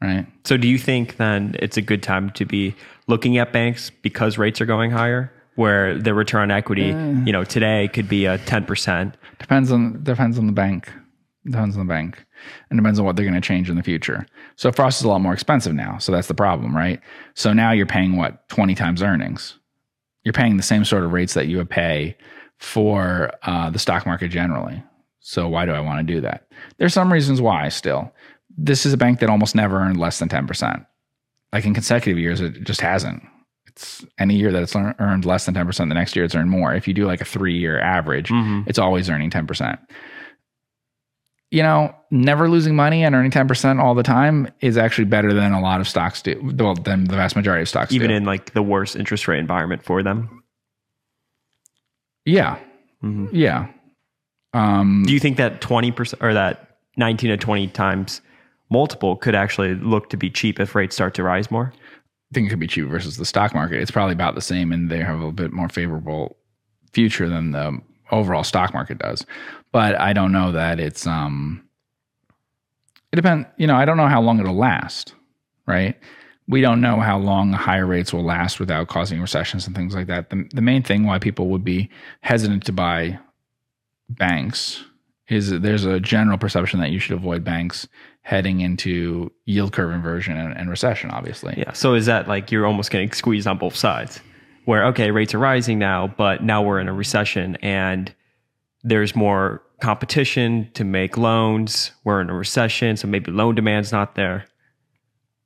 Right. 0.00 0.26
So, 0.44 0.56
do 0.56 0.68
you 0.68 0.78
think 0.78 1.16
then 1.16 1.56
it's 1.58 1.76
a 1.76 1.82
good 1.82 2.02
time 2.02 2.30
to 2.30 2.46
be 2.46 2.76
looking 3.08 3.36
at 3.36 3.52
banks 3.52 3.90
because 3.90 4.38
rates 4.38 4.60
are 4.60 4.66
going 4.66 4.92
higher? 4.92 5.32
Where 5.56 5.98
the 5.98 6.14
return 6.14 6.42
on 6.42 6.50
equity, 6.52 6.92
uh, 6.92 7.10
you 7.26 7.32
know, 7.32 7.42
today 7.44 7.88
could 7.92 8.08
be 8.08 8.24
a 8.26 8.38
ten 8.38 8.64
percent. 8.64 9.16
Depends 9.40 9.72
on 9.72 10.02
depends 10.04 10.38
on 10.38 10.46
the 10.46 10.52
bank. 10.52 10.90
Depends 11.44 11.76
on 11.76 11.86
the 11.86 11.92
bank 11.92 12.24
and 12.68 12.78
depends 12.78 12.98
on 12.98 13.04
what 13.04 13.16
they're 13.16 13.24
going 13.24 13.40
to 13.40 13.46
change 13.46 13.70
in 13.70 13.76
the 13.76 13.82
future. 13.82 14.26
So 14.56 14.72
Frost 14.72 15.00
is 15.00 15.04
a 15.04 15.08
lot 15.08 15.20
more 15.20 15.32
expensive 15.32 15.74
now. 15.74 15.98
So 15.98 16.12
that's 16.12 16.28
the 16.28 16.34
problem, 16.34 16.76
right? 16.76 17.00
So 17.34 17.52
now 17.52 17.72
you're 17.72 17.86
paying 17.86 18.16
what, 18.16 18.48
20 18.48 18.74
times 18.74 19.02
earnings. 19.02 19.58
You're 20.24 20.32
paying 20.32 20.56
the 20.56 20.62
same 20.62 20.84
sort 20.84 21.04
of 21.04 21.12
rates 21.12 21.34
that 21.34 21.46
you 21.46 21.56
would 21.56 21.70
pay 21.70 22.16
for 22.58 23.32
uh, 23.42 23.70
the 23.70 23.78
stock 23.78 24.06
market 24.06 24.28
generally. 24.28 24.82
So 25.20 25.48
why 25.48 25.64
do 25.64 25.72
I 25.72 25.80
want 25.80 26.06
to 26.06 26.14
do 26.14 26.20
that? 26.20 26.46
There's 26.78 26.94
some 26.94 27.12
reasons 27.12 27.40
why 27.40 27.68
still. 27.68 28.12
This 28.56 28.84
is 28.84 28.92
a 28.92 28.98
bank 28.98 29.20
that 29.20 29.30
almost 29.30 29.54
never 29.54 29.78
earned 29.78 29.98
less 29.98 30.18
than 30.18 30.28
10%. 30.28 30.86
Like 31.52 31.64
in 31.64 31.74
consecutive 31.74 32.18
years, 32.18 32.40
it 32.40 32.62
just 32.64 32.80
hasn't. 32.80 33.22
It's 33.66 34.04
any 34.18 34.34
year 34.34 34.52
that 34.52 34.62
it's 34.62 34.76
earned 34.76 35.24
less 35.24 35.46
than 35.46 35.54
10%, 35.54 35.76
the 35.76 35.94
next 35.94 36.16
year 36.16 36.24
it's 36.24 36.34
earned 36.34 36.50
more. 36.50 36.74
If 36.74 36.86
you 36.86 36.94
do 36.94 37.06
like 37.06 37.20
a 37.20 37.24
three 37.24 37.56
year 37.56 37.80
average, 37.80 38.28
mm-hmm. 38.28 38.68
it's 38.68 38.78
always 38.78 39.08
earning 39.08 39.30
10% 39.30 39.78
you 41.50 41.62
know, 41.62 41.94
never 42.10 42.48
losing 42.48 42.76
money 42.76 43.02
and 43.02 43.14
earning 43.14 43.30
10% 43.30 43.80
all 43.80 43.94
the 43.94 44.02
time 44.02 44.48
is 44.60 44.78
actually 44.78 45.04
better 45.04 45.32
than 45.32 45.52
a 45.52 45.60
lot 45.60 45.80
of 45.80 45.88
stocks 45.88 46.22
do. 46.22 46.40
Well, 46.56 46.74
than 46.74 47.04
the 47.04 47.16
vast 47.16 47.34
majority 47.34 47.62
of 47.62 47.68
stocks 47.68 47.90
do. 47.90 47.96
Even 47.96 48.10
do. 48.10 48.14
in 48.14 48.24
like 48.24 48.52
the 48.52 48.62
worst 48.62 48.96
interest 48.96 49.26
rate 49.26 49.40
environment 49.40 49.82
for 49.84 50.02
them. 50.02 50.44
Yeah. 52.24 52.58
Mm-hmm. 53.02 53.34
Yeah. 53.34 53.68
Um, 54.52 55.04
do 55.06 55.12
you 55.12 55.20
think 55.20 55.36
that 55.38 55.60
20% 55.60 56.22
or 56.22 56.34
that 56.34 56.78
19 56.96 57.30
to 57.30 57.36
20 57.36 57.68
times 57.68 58.20
multiple 58.70 59.16
could 59.16 59.34
actually 59.34 59.74
look 59.74 60.10
to 60.10 60.16
be 60.16 60.30
cheap 60.30 60.60
if 60.60 60.74
rates 60.74 60.94
start 60.94 61.14
to 61.14 61.22
rise 61.22 61.50
more? 61.50 61.72
I 61.74 62.34
think 62.34 62.46
it 62.46 62.50
could 62.50 62.60
be 62.60 62.68
cheap 62.68 62.86
versus 62.86 63.16
the 63.16 63.24
stock 63.24 63.54
market. 63.54 63.80
It's 63.80 63.90
probably 63.90 64.12
about 64.12 64.36
the 64.36 64.40
same 64.40 64.70
and 64.70 64.88
they 64.88 64.98
have 64.98 65.20
a 65.20 65.32
bit 65.32 65.52
more 65.52 65.68
favorable 65.68 66.36
future 66.92 67.28
than 67.28 67.50
the 67.50 67.80
overall 68.12 68.44
stock 68.44 68.72
market 68.72 68.98
does. 68.98 69.26
But 69.72 70.00
I 70.00 70.12
don't 70.12 70.32
know 70.32 70.52
that 70.52 70.80
it's 70.80 71.06
um 71.06 71.62
it 73.12 73.16
depends, 73.16 73.48
you 73.56 73.66
know, 73.66 73.76
I 73.76 73.84
don't 73.84 73.96
know 73.96 74.06
how 74.06 74.20
long 74.20 74.38
it'll 74.38 74.56
last, 74.56 75.14
right? 75.66 75.96
We 76.46 76.60
don't 76.60 76.80
know 76.80 77.00
how 77.00 77.18
long 77.18 77.52
higher 77.52 77.86
rates 77.86 78.12
will 78.12 78.24
last 78.24 78.60
without 78.60 78.88
causing 78.88 79.20
recessions 79.20 79.66
and 79.66 79.74
things 79.74 79.94
like 79.94 80.06
that. 80.08 80.30
The, 80.30 80.48
the 80.52 80.62
main 80.62 80.82
thing 80.82 81.04
why 81.04 81.18
people 81.18 81.48
would 81.48 81.64
be 81.64 81.90
hesitant 82.22 82.64
to 82.66 82.72
buy 82.72 83.18
banks 84.08 84.84
is 85.28 85.50
that 85.50 85.62
there's 85.62 85.84
a 85.84 86.00
general 86.00 86.38
perception 86.38 86.80
that 86.80 86.90
you 86.90 86.98
should 86.98 87.16
avoid 87.16 87.44
banks 87.44 87.86
heading 88.22 88.60
into 88.60 89.30
yield 89.44 89.72
curve 89.72 89.92
inversion 89.92 90.36
and, 90.36 90.56
and 90.56 90.68
recession, 90.70 91.10
obviously. 91.10 91.54
Yeah. 91.56 91.72
So 91.72 91.94
is 91.94 92.06
that 92.06 92.26
like 92.26 92.50
you're 92.50 92.66
almost 92.66 92.90
getting 92.90 93.12
squeezed 93.12 93.46
on 93.46 93.58
both 93.58 93.76
sides? 93.76 94.20
where 94.64 94.86
okay 94.86 95.10
rates 95.10 95.34
are 95.34 95.38
rising 95.38 95.78
now 95.78 96.06
but 96.06 96.42
now 96.42 96.62
we're 96.62 96.80
in 96.80 96.88
a 96.88 96.92
recession 96.92 97.56
and 97.62 98.14
there's 98.82 99.14
more 99.14 99.62
competition 99.80 100.70
to 100.74 100.84
make 100.84 101.16
loans 101.16 101.92
we're 102.04 102.20
in 102.20 102.30
a 102.30 102.34
recession 102.34 102.96
so 102.96 103.08
maybe 103.08 103.30
loan 103.32 103.54
demand's 103.54 103.92
not 103.92 104.14
there 104.14 104.44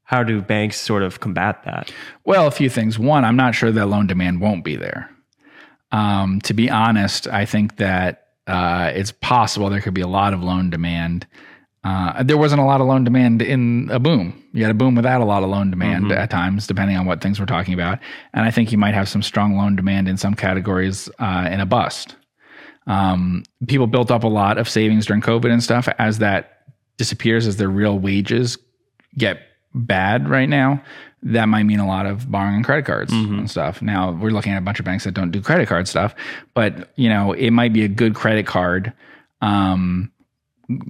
How 0.04 0.22
do 0.22 0.42
banks 0.42 0.78
sort 0.80 1.02
of 1.02 1.20
combat 1.20 1.62
that? 1.64 1.90
Well, 2.24 2.46
a 2.46 2.50
few 2.50 2.68
things. 2.68 2.98
One, 2.98 3.24
I'm 3.24 3.36
not 3.36 3.54
sure 3.54 3.72
that 3.72 3.86
loan 3.86 4.06
demand 4.06 4.40
won't 4.40 4.62
be 4.62 4.76
there. 4.76 5.10
Um, 5.92 6.40
to 6.42 6.52
be 6.52 6.68
honest, 6.68 7.26
I 7.28 7.46
think 7.46 7.76
that 7.76 8.28
uh, 8.46 8.92
it's 8.94 9.12
possible 9.12 9.70
there 9.70 9.80
could 9.80 9.94
be 9.94 10.02
a 10.02 10.06
lot 10.06 10.34
of 10.34 10.42
loan 10.42 10.68
demand. 10.68 11.26
Uh, 11.84 12.22
there 12.22 12.36
wasn't 12.36 12.60
a 12.60 12.64
lot 12.64 12.80
of 12.80 12.86
loan 12.86 13.04
demand 13.04 13.40
in 13.40 13.88
a 13.90 13.98
boom. 13.98 14.42
You 14.52 14.62
had 14.62 14.70
a 14.70 14.74
boom 14.74 14.94
without 14.94 15.20
a 15.20 15.24
lot 15.24 15.42
of 15.42 15.48
loan 15.48 15.70
demand 15.70 16.12
at 16.12 16.30
times, 16.30 16.66
depending 16.66 16.96
on 16.96 17.06
what 17.06 17.20
things 17.20 17.40
we're 17.40 17.46
talking 17.46 17.74
about. 17.74 17.98
And 18.32 18.44
I 18.44 18.50
think 18.50 18.72
you 18.72 18.78
might 18.78 18.94
have 18.94 19.08
some 19.08 19.22
strong 19.22 19.56
loan 19.56 19.76
demand 19.76 20.08
in 20.08 20.16
some 20.16 20.34
categories 20.34 21.08
uh, 21.18 21.48
in 21.50 21.60
a 21.60 21.66
bust. 21.66 22.16
Um, 22.86 23.44
people 23.66 23.86
built 23.86 24.10
up 24.10 24.24
a 24.24 24.28
lot 24.28 24.58
of 24.58 24.68
savings 24.68 25.06
during 25.06 25.22
COVID 25.22 25.50
and 25.50 25.62
stuff. 25.62 25.88
As 25.98 26.18
that 26.18 26.66
disappears, 26.96 27.46
as 27.46 27.56
their 27.56 27.68
real 27.68 27.98
wages 27.98 28.58
get 29.16 29.40
bad 29.74 30.28
right 30.28 30.48
now, 30.48 30.82
that 31.22 31.46
might 31.46 31.62
mean 31.64 31.80
a 31.80 31.86
lot 31.86 32.06
of 32.06 32.30
borrowing 32.30 32.56
on 32.56 32.62
credit 32.62 32.84
cards 32.84 33.12
and 33.12 33.50
stuff. 33.50 33.80
Now 33.80 34.12
we're 34.12 34.30
looking 34.30 34.52
at 34.52 34.58
a 34.58 34.60
bunch 34.60 34.78
of 34.78 34.84
banks 34.84 35.04
that 35.04 35.14
don't 35.14 35.30
do 35.30 35.40
credit 35.40 35.68
card 35.68 35.88
stuff, 35.88 36.14
but 36.52 36.92
you 36.96 37.08
know 37.08 37.32
it 37.32 37.50
might 37.50 37.72
be 37.72 37.82
a 37.82 37.88
good 37.88 38.14
credit 38.14 38.46
card 38.46 38.92
um, 39.40 40.12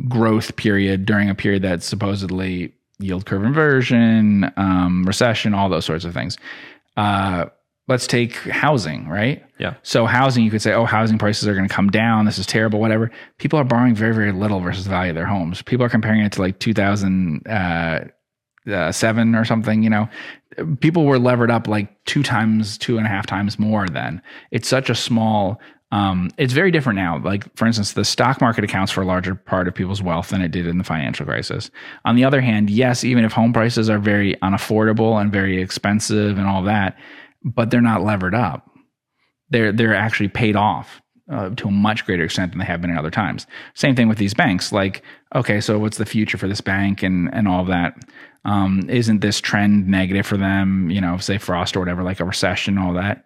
growth 0.08 0.56
period 0.56 1.06
during 1.06 1.30
a 1.30 1.34
period 1.34 1.62
that's 1.62 1.86
supposedly 1.86 2.72
yield 2.98 3.26
curve 3.26 3.44
inversion, 3.44 4.52
um, 4.56 5.04
recession, 5.04 5.54
all 5.54 5.68
those 5.68 5.84
sorts 5.84 6.04
of 6.04 6.12
things. 6.14 6.36
Uh, 6.96 7.46
let's 7.86 8.06
take 8.06 8.34
housing, 8.34 9.06
right? 9.08 9.44
Yeah. 9.58 9.74
So 9.82 10.06
housing, 10.06 10.42
you 10.44 10.50
could 10.50 10.62
say, 10.62 10.72
oh, 10.72 10.86
housing 10.86 11.18
prices 11.18 11.46
are 11.46 11.54
going 11.54 11.68
to 11.68 11.74
come 11.74 11.90
down. 11.90 12.24
This 12.24 12.38
is 12.38 12.46
terrible, 12.46 12.80
whatever. 12.80 13.10
People 13.38 13.58
are 13.58 13.64
borrowing 13.64 13.94
very, 13.94 14.14
very 14.14 14.32
little 14.32 14.60
versus 14.60 14.84
the 14.84 14.90
value 14.90 15.10
of 15.10 15.16
their 15.16 15.26
homes. 15.26 15.60
People 15.62 15.84
are 15.84 15.90
comparing 15.90 16.22
it 16.22 16.32
to 16.32 16.40
like 16.40 16.58
2007 16.58 19.34
or 19.34 19.44
something, 19.44 19.82
you 19.82 19.90
know. 19.90 20.08
People 20.80 21.04
were 21.04 21.18
levered 21.18 21.50
up 21.50 21.68
like 21.68 22.02
two 22.04 22.22
times, 22.22 22.78
two 22.78 22.96
and 22.96 23.06
a 23.06 23.10
half 23.10 23.26
times 23.26 23.58
more 23.58 23.86
then. 23.86 24.22
It's 24.50 24.68
such 24.68 24.88
a 24.88 24.94
small, 24.94 25.60
um, 25.92 26.30
it's 26.38 26.54
very 26.54 26.70
different 26.70 26.96
now. 26.96 27.18
Like, 27.18 27.54
for 27.56 27.66
instance, 27.66 27.92
the 27.92 28.04
stock 28.04 28.40
market 28.40 28.64
accounts 28.64 28.92
for 28.92 29.02
a 29.02 29.06
larger 29.06 29.34
part 29.34 29.68
of 29.68 29.74
people's 29.74 30.00
wealth 30.00 30.30
than 30.30 30.40
it 30.40 30.52
did 30.52 30.66
in 30.66 30.78
the 30.78 30.84
financial 30.84 31.26
crisis. 31.26 31.70
On 32.06 32.16
the 32.16 32.24
other 32.24 32.40
hand, 32.40 32.70
yes, 32.70 33.04
even 33.04 33.24
if 33.24 33.32
home 33.32 33.52
prices 33.52 33.90
are 33.90 33.98
very 33.98 34.36
unaffordable 34.36 35.20
and 35.20 35.30
very 35.30 35.60
expensive 35.60 36.38
and 36.38 36.46
all 36.46 36.62
that, 36.62 36.96
but 37.44 37.70
they're 37.70 37.80
not 37.80 38.02
levered 38.02 38.34
up 38.34 38.70
they're 39.50 39.72
they're 39.72 39.94
actually 39.94 40.28
paid 40.28 40.56
off 40.56 41.00
uh, 41.30 41.50
to 41.50 41.68
a 41.68 41.70
much 41.70 42.04
greater 42.04 42.24
extent 42.24 42.52
than 42.52 42.58
they 42.58 42.64
have 42.64 42.80
been 42.80 42.90
in 42.90 42.98
other 42.98 43.10
times. 43.10 43.46
Same 43.74 43.94
thing 43.94 44.08
with 44.08 44.18
these 44.18 44.34
banks. 44.34 44.72
Like, 44.72 45.02
okay, 45.34 45.60
so 45.60 45.78
what's 45.78 45.96
the 45.96 46.06
future 46.06 46.36
for 46.36 46.48
this 46.48 46.60
bank 46.60 47.02
and 47.02 47.32
and 47.34 47.48
all 47.48 47.60
of 47.60 47.68
that? 47.68 47.94
Um, 48.44 48.84
isn't 48.88 49.20
this 49.20 49.40
trend 49.40 49.88
negative 49.88 50.26
for 50.26 50.36
them? 50.36 50.90
You 50.90 51.00
know, 51.00 51.16
say 51.18 51.38
frost 51.38 51.76
or 51.76 51.80
whatever, 51.80 52.02
like 52.02 52.20
a 52.20 52.24
recession, 52.24 52.78
all 52.78 52.92
that. 52.94 53.24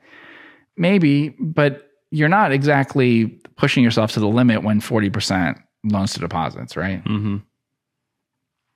Maybe, 0.77 1.31
but 1.41 1.89
you're 2.11 2.29
not 2.29 2.53
exactly 2.53 3.27
pushing 3.57 3.83
yourself 3.83 4.13
to 4.13 4.21
the 4.21 4.29
limit 4.29 4.63
when 4.63 4.81
forty 4.81 5.11
percent 5.11 5.59
loans 5.85 6.13
to 6.13 6.21
deposits, 6.21 6.77
right? 6.77 7.03
Mm-hmm. 7.05 7.39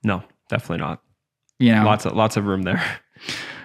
No, 0.04 0.24
definitely 0.48 0.78
not. 0.78 1.00
You 1.58 1.72
know, 1.74 1.84
Lots 1.84 2.06
of 2.06 2.14
lots 2.14 2.36
of 2.36 2.46
room 2.46 2.62
there. 2.62 2.82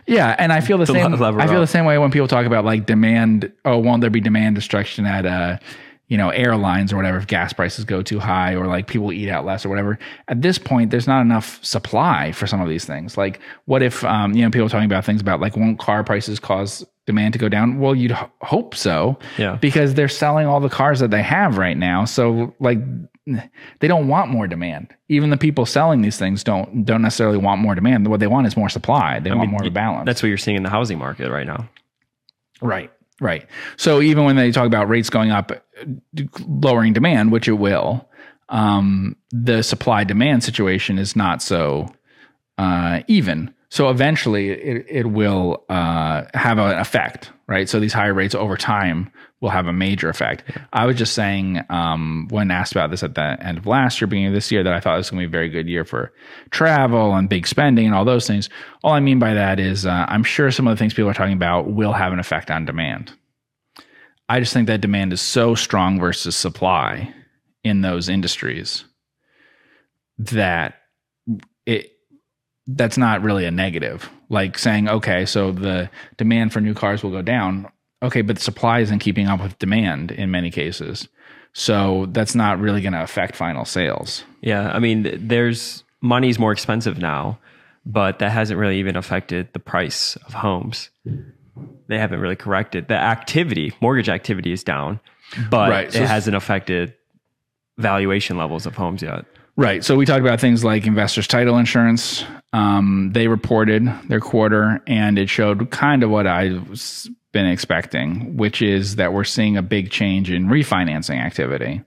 Yeah, 0.07 0.35
and 0.39 0.53
I 0.53 0.61
feel 0.61 0.77
the 0.77 0.85
same. 0.85 1.13
I 1.13 1.17
feel 1.17 1.57
up. 1.57 1.61
the 1.61 1.67
same 1.67 1.85
way 1.85 1.97
when 1.97 2.11
people 2.11 2.27
talk 2.27 2.45
about 2.45 2.65
like 2.65 2.85
demand. 2.85 3.51
Oh, 3.65 3.77
won't 3.77 4.01
there 4.01 4.09
be 4.09 4.21
demand 4.21 4.55
destruction 4.55 5.05
at 5.05 5.25
uh, 5.25 5.57
you 6.07 6.17
know, 6.17 6.29
airlines 6.29 6.93
or 6.93 6.95
whatever 6.95 7.17
if 7.17 7.27
gas 7.27 7.51
prices 7.51 7.83
go 7.83 8.01
too 8.01 8.19
high 8.19 8.55
or 8.55 8.65
like 8.67 8.87
people 8.87 9.11
eat 9.11 9.29
out 9.29 9.45
less 9.45 9.65
or 9.65 9.69
whatever. 9.69 9.99
At 10.29 10.41
this 10.41 10.57
point, 10.57 10.89
there's 10.89 11.07
not 11.07 11.21
enough 11.21 11.63
supply 11.63 12.31
for 12.31 12.47
some 12.47 12.61
of 12.61 12.69
these 12.69 12.85
things. 12.85 13.17
Like, 13.17 13.41
what 13.65 13.83
if 13.83 14.03
um, 14.05 14.33
you 14.33 14.43
know 14.43 14.49
people 14.49 14.67
are 14.67 14.69
talking 14.69 14.85
about 14.85 15.03
things 15.03 15.19
about 15.19 15.41
like 15.41 15.57
won't 15.57 15.79
car 15.79 16.03
prices 16.03 16.39
cause 16.39 16.85
demand 17.05 17.33
to 17.33 17.39
go 17.39 17.49
down? 17.49 17.79
Well, 17.79 17.93
you'd 17.93 18.13
h- 18.13 18.29
hope 18.41 18.73
so. 18.73 19.19
Yeah. 19.37 19.55
Because 19.55 19.95
they're 19.95 20.07
selling 20.07 20.47
all 20.47 20.61
the 20.61 20.69
cars 20.69 21.01
that 21.01 21.11
they 21.11 21.23
have 21.23 21.57
right 21.57 21.77
now. 21.77 22.05
So 22.05 22.55
like 22.61 22.79
they 23.79 23.87
don't 23.87 24.07
want 24.07 24.31
more 24.31 24.47
demand. 24.47 24.93
Even 25.09 25.29
the 25.29 25.37
people 25.37 25.65
selling 25.65 26.01
these 26.01 26.17
things 26.17 26.43
don't 26.43 26.85
don't 26.85 27.01
necessarily 27.01 27.37
want 27.37 27.61
more 27.61 27.75
demand. 27.75 28.07
What 28.07 28.19
they 28.19 28.27
want 28.27 28.47
is 28.47 28.55
more 28.55 28.69
supply. 28.69 29.19
They 29.19 29.31
want 29.31 29.51
more 29.51 29.61
of 29.61 29.67
a 29.67 29.71
balance. 29.71 30.05
That's 30.05 30.23
what 30.23 30.29
you're 30.29 30.37
seeing 30.37 30.57
in 30.57 30.63
the 30.63 30.69
housing 30.69 30.97
market 30.97 31.29
right 31.29 31.47
now. 31.47 31.69
Right. 32.61 32.91
Right. 33.19 33.47
So 33.77 34.01
even 34.01 34.25
when 34.25 34.35
they 34.35 34.51
talk 34.51 34.67
about 34.67 34.89
rates 34.89 35.09
going 35.09 35.31
up, 35.31 35.51
lowering 36.47 36.93
demand, 36.93 37.31
which 37.31 37.47
it 37.47 37.53
will, 37.53 38.07
um, 38.49 39.15
the 39.31 39.63
supply 39.63 40.03
demand 40.03 40.43
situation 40.43 40.99
is 40.99 41.15
not 41.15 41.41
so 41.41 41.87
uh, 42.57 43.01
even. 43.07 43.53
So 43.69 43.89
eventually 43.89 44.51
it, 44.51 44.85
it 44.87 45.05
will 45.07 45.65
uh, 45.67 46.25
have 46.33 46.59
an 46.59 46.77
effect, 46.77 47.31
right? 47.47 47.67
So 47.67 47.79
these 47.79 47.93
higher 47.93 48.13
rates 48.13 48.35
over 48.35 48.55
time 48.55 49.11
will 49.39 49.49
have 49.49 49.67
a 49.67 49.73
major 49.73 50.09
effect. 50.09 50.43
I 50.73 50.85
was 50.85 50.95
just 50.95 51.13
saying 51.13 51.61
um, 51.69 52.27
when 52.29 52.49
asked 52.49 52.71
about 52.71 52.89
this 52.89 53.03
at 53.03 53.15
the 53.15 53.37
end 53.39 53.59
of 53.59 53.67
last 53.67 54.01
year, 54.01 54.07
beginning 54.07 54.27
of 54.29 54.33
this 54.33 54.51
year, 54.51 54.63
that 54.63 54.73
I 54.73 54.79
thought 54.79 54.95
it 54.95 54.97
was 54.97 55.09
going 55.11 55.21
to 55.21 55.27
be 55.27 55.31
a 55.31 55.37
very 55.37 55.49
good 55.49 55.67
year 55.67 55.85
for 55.85 56.11
travel 56.49 57.13
and 57.13 57.29
big 57.29 57.45
spending 57.45 57.85
and 57.85 57.93
all 57.93 58.05
those 58.05 58.25
things. 58.25 58.49
All 58.83 58.93
I 58.93 58.99
mean 58.99 59.19
by 59.19 59.35
that 59.35 59.59
is 59.59 59.85
uh, 59.85 60.05
I'm 60.07 60.23
sure 60.23 60.49
some 60.49 60.67
of 60.67 60.75
the 60.75 60.79
things 60.79 60.93
people 60.93 61.09
are 61.09 61.13
talking 61.13 61.33
about 61.33 61.71
will 61.71 61.93
have 61.93 62.13
an 62.13 62.19
effect 62.19 62.49
on 62.49 62.65
demand. 62.65 63.13
I 64.29 64.39
just 64.39 64.53
think 64.53 64.67
that 64.67 64.81
demand 64.81 65.13
is 65.13 65.21
so 65.21 65.55
strong 65.55 65.99
versus 65.99 66.35
supply 66.35 67.13
in 67.63 67.81
those 67.81 68.09
industries 68.09 68.85
that 70.17 70.75
it 71.65 71.91
that's 72.65 72.97
not 72.97 73.21
really 73.21 73.45
a 73.45 73.51
negative. 73.51 74.09
Like 74.29 74.57
saying, 74.57 74.89
okay, 74.89 75.25
so 75.25 75.51
the 75.51 75.89
demand 76.17 76.51
for 76.51 76.59
new 76.59 76.73
cars 76.73 77.03
will 77.03 77.11
go 77.11 77.21
down. 77.21 77.67
Okay, 78.03 78.21
but 78.21 78.35
the 78.37 78.41
supply 78.41 78.79
isn't 78.79 78.99
keeping 78.99 79.27
up 79.27 79.41
with 79.41 79.57
demand 79.59 80.11
in 80.11 80.29
many 80.31 80.51
cases. 80.51 81.07
So 81.53 82.05
that's 82.11 82.35
not 82.35 82.59
really 82.59 82.81
going 82.81 82.93
to 82.93 83.01
affect 83.01 83.35
final 83.35 83.65
sales. 83.65 84.23
Yeah, 84.41 84.69
I 84.71 84.79
mean, 84.79 85.03
th- 85.03 85.19
there's 85.21 85.83
money's 86.01 86.37
more 86.37 86.51
expensive 86.51 86.99
now, 86.99 87.39
but 87.85 88.19
that 88.19 88.31
hasn't 88.31 88.59
really 88.59 88.77
even 88.79 88.95
affected 88.95 89.49
the 89.53 89.59
price 89.59 90.15
of 90.27 90.33
homes. 90.33 90.89
They 91.87 91.97
haven't 91.97 92.19
really 92.19 92.35
corrected 92.35 92.87
the 92.87 92.93
activity. 92.95 93.73
Mortgage 93.81 94.09
activity 94.09 94.51
is 94.51 94.63
down, 94.63 94.99
but 95.49 95.71
Right, 95.71 95.91
so- 95.91 96.01
it 96.03 96.07
hasn't 96.07 96.35
affected 96.35 96.93
valuation 97.79 98.37
levels 98.37 98.65
of 98.67 98.75
homes 98.75 99.01
yet. 99.01 99.25
Right. 99.55 99.83
So 99.83 99.95
we 99.95 100.05
talked 100.05 100.21
about 100.21 100.39
things 100.39 100.63
like 100.63 100.85
investors' 100.85 101.27
title 101.27 101.57
insurance. 101.57 102.23
Um, 102.53 103.09
they 103.13 103.27
reported 103.27 103.87
their 104.07 104.19
quarter, 104.19 104.81
and 104.85 105.17
it 105.17 105.29
showed 105.31 105.71
kind 105.71 106.03
of 106.03 106.11
what 106.11 106.27
I've 106.27 106.79
been 107.31 107.45
expecting, 107.45 108.37
which 108.37 108.61
is 108.61 108.95
that 108.95 109.13
we're 109.13 109.23
seeing 109.23 109.57
a 109.57 109.61
big 109.61 109.91
change 109.91 110.31
in 110.31 110.47
refinancing 110.47 111.19
activity, 111.19 111.83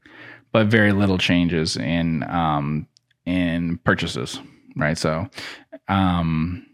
but 0.52 0.66
very 0.66 0.92
little 0.92 1.18
changes 1.18 1.76
in 1.76 2.22
um, 2.24 2.86
in 3.24 3.78
purchases. 3.78 4.38
Right. 4.76 4.96
So, 4.96 5.28
um, 5.88 6.66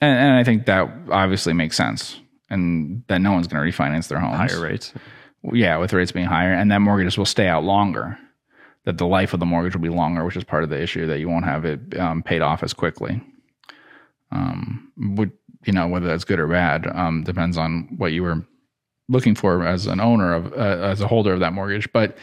and, 0.00 0.18
and 0.18 0.36
I 0.36 0.44
think 0.44 0.66
that 0.66 0.88
obviously 1.10 1.52
makes 1.52 1.76
sense, 1.76 2.18
and 2.48 3.02
that 3.08 3.18
no 3.20 3.32
one's 3.32 3.46
going 3.46 3.64
to 3.64 3.76
refinance 3.76 4.08
their 4.08 4.18
homes 4.18 4.52
Higher 4.52 4.60
rates. 4.60 4.92
yeah, 5.52 5.76
with 5.76 5.92
rates 5.92 6.12
being 6.12 6.26
higher, 6.26 6.52
and 6.52 6.70
that 6.70 6.80
mortgages 6.80 7.18
will 7.18 7.26
stay 7.26 7.48
out 7.48 7.64
longer. 7.64 8.18
That 8.84 8.98
the 8.98 9.06
life 9.06 9.32
of 9.32 9.38
the 9.38 9.46
mortgage 9.46 9.74
will 9.74 9.82
be 9.82 9.88
longer, 9.90 10.24
which 10.24 10.36
is 10.36 10.42
part 10.42 10.64
of 10.64 10.70
the 10.70 10.82
issue 10.82 11.06
that 11.06 11.20
you 11.20 11.28
won't 11.28 11.44
have 11.44 11.64
it 11.64 11.96
um, 11.98 12.20
paid 12.22 12.42
off 12.42 12.64
as 12.64 12.72
quickly. 12.72 13.22
Um, 14.32 14.90
would 14.96 15.30
you 15.64 15.72
know 15.72 15.86
whether 15.86 16.06
that's 16.06 16.24
good 16.24 16.40
or 16.40 16.48
bad 16.48 16.86
um, 16.86 17.22
depends 17.24 17.56
on 17.56 17.88
what 17.96 18.12
you 18.12 18.22
were 18.22 18.44
looking 19.08 19.34
for 19.34 19.66
as 19.66 19.86
an 19.86 20.00
owner 20.00 20.32
of 20.32 20.52
uh, 20.52 20.56
as 20.56 21.00
a 21.00 21.08
holder 21.08 21.32
of 21.32 21.40
that 21.40 21.52
mortgage, 21.52 21.92
but 21.92 22.16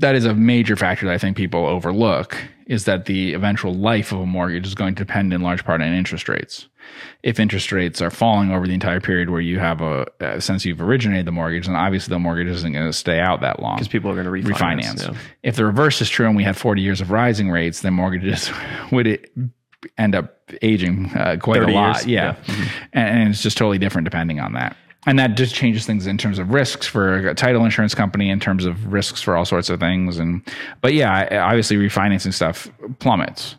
that 0.00 0.14
is 0.14 0.24
a 0.24 0.34
major 0.34 0.76
factor 0.76 1.06
that 1.06 1.12
I 1.12 1.18
think 1.18 1.36
people 1.36 1.66
overlook 1.66 2.36
is 2.66 2.84
that 2.86 3.04
the 3.04 3.34
eventual 3.34 3.74
life 3.74 4.12
of 4.12 4.20
a 4.20 4.26
mortgage 4.26 4.66
is 4.66 4.74
going 4.74 4.94
to 4.94 5.04
depend 5.04 5.32
in 5.32 5.42
large 5.42 5.64
part 5.64 5.82
on 5.82 5.92
interest 5.92 6.28
rates. 6.28 6.68
If 7.22 7.38
interest 7.38 7.70
rates 7.70 8.00
are 8.00 8.10
falling 8.10 8.50
over 8.50 8.66
the 8.66 8.72
entire 8.72 9.00
period 9.00 9.28
where 9.28 9.40
you 9.40 9.58
have 9.58 9.82
a, 9.82 10.06
uh 10.20 10.40
since 10.40 10.64
you've 10.64 10.80
originated 10.80 11.26
the 11.26 11.32
mortgage, 11.32 11.66
then 11.66 11.76
obviously 11.76 12.12
the 12.12 12.18
mortgage 12.18 12.48
isn't 12.48 12.72
going 12.72 12.86
to 12.86 12.92
stay 12.92 13.20
out 13.20 13.42
that 13.42 13.60
long. 13.60 13.76
Because 13.76 13.88
people 13.88 14.10
are 14.10 14.14
going 14.14 14.24
to 14.42 14.48
refinance. 14.48 14.80
Refinance. 14.80 15.12
yeah. 15.12 15.18
If 15.42 15.56
the 15.56 15.66
reverse 15.66 16.00
is 16.00 16.08
true 16.08 16.26
and 16.26 16.36
we 16.36 16.44
had 16.44 16.56
40 16.56 16.80
years 16.80 17.00
of 17.00 17.10
rising 17.10 17.50
rates, 17.50 17.80
then 17.80 17.92
mortgages 17.92 18.50
would 18.92 19.06
it 19.06 19.30
end 19.98 20.14
up 20.14 20.38
aging 20.62 21.10
uh, 21.14 21.36
quite 21.40 21.62
a 21.62 21.72
lot. 21.72 21.96
years, 21.96 22.06
Yeah. 22.06 22.54
And, 22.92 23.20
and 23.20 23.28
it's 23.30 23.42
just 23.42 23.56
totally 23.56 23.78
different 23.78 24.04
depending 24.04 24.40
on 24.40 24.52
that. 24.54 24.76
And 25.06 25.18
that 25.18 25.34
just 25.34 25.54
changes 25.54 25.86
things 25.86 26.06
in 26.06 26.18
terms 26.18 26.38
of 26.38 26.50
risks 26.50 26.86
for 26.86 27.28
a 27.28 27.34
title 27.34 27.64
insurance 27.64 27.94
company, 27.94 28.28
in 28.28 28.38
terms 28.38 28.66
of 28.66 28.92
risks 28.92 29.22
for 29.22 29.34
all 29.34 29.46
sorts 29.46 29.70
of 29.70 29.80
things. 29.80 30.18
And 30.18 30.42
but 30.82 30.92
yeah, 30.92 31.46
obviously 31.46 31.76
refinancing 31.76 32.34
stuff 32.34 32.70
plummets. 32.98 33.56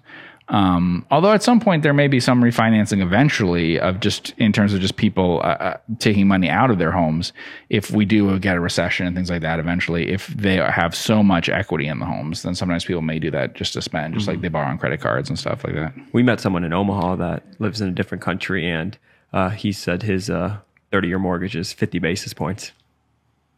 Um, 0.52 1.06
although 1.10 1.32
at 1.32 1.42
some 1.42 1.62
point 1.62 1.82
there 1.82 1.94
may 1.94 2.10
be 2.10 2.20
some 2.20 2.44
refinancing 2.44 3.02
eventually 3.02 3.80
of 3.80 4.02
just 4.02 4.34
in 4.38 4.52
terms 4.52 4.74
of 4.74 4.82
just 4.82 4.98
people 4.98 5.40
uh, 5.46 5.48
uh, 5.48 5.78
taking 6.00 6.28
money 6.28 6.50
out 6.50 6.70
of 6.70 6.78
their 6.78 6.92
homes 6.92 7.32
if 7.70 7.90
we 7.92 8.04
do 8.04 8.38
get 8.38 8.58
a 8.58 8.60
recession 8.60 9.08
and 9.08 9.16
things 9.16 9.30
like 9.30 9.42
that 9.42 9.60
eventually 9.60 10.10
if 10.10 10.28
they 10.28 10.56
have 10.56 10.94
so 10.94 11.24
much 11.24 11.48
equity 11.48 11.88
in 11.88 12.00
the 12.00 12.06
homes 12.06 12.42
then 12.44 12.54
sometimes 12.54 12.84
people 12.84 13.02
may 13.02 13.18
do 13.18 13.32
that 13.32 13.56
just 13.56 13.72
to 13.72 13.82
spend 13.82 14.14
just 14.14 14.28
like 14.28 14.42
they 14.42 14.50
borrow 14.50 14.68
on 14.68 14.78
credit 14.78 15.00
cards 15.00 15.30
and 15.30 15.40
stuff 15.40 15.64
like 15.64 15.74
that 15.74 15.94
We 16.12 16.22
met 16.22 16.42
someone 16.42 16.64
in 16.66 16.74
Omaha 16.74 17.16
that 17.16 17.44
lives 17.60 17.80
in 17.82 17.88
a 17.88 17.92
different 17.92 18.22
country, 18.22 18.70
and 18.70 18.98
uh, 19.34 19.50
he 19.50 19.72
said 19.72 20.04
his 20.04 20.30
uh, 20.30 20.58
30 20.92 21.08
year 21.08 21.20
mortgage 21.20 21.56
is 21.56 21.72
50 21.72 22.00
basis 22.00 22.34
points. 22.34 22.72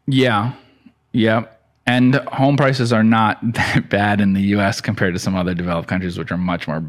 Yeah. 0.06 0.52
Yeah. 1.12 1.46
And 1.86 2.14
home 2.14 2.56
prices 2.56 2.92
are 2.92 3.04
not 3.04 3.38
that 3.54 3.88
bad 3.88 4.20
in 4.20 4.32
the 4.32 4.42
US 4.56 4.80
compared 4.80 5.14
to 5.14 5.20
some 5.20 5.34
other 5.34 5.54
developed 5.54 5.88
countries, 5.88 6.18
which 6.18 6.32
are 6.32 6.38
much 6.38 6.66
more 6.66 6.84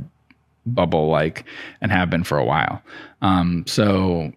bubble 0.65 1.09
like 1.09 1.45
and 1.81 1.91
have 1.91 2.09
been 2.09 2.23
for 2.23 2.37
a 2.37 2.45
while. 2.45 2.81
Um, 3.21 3.65
so 3.67 4.31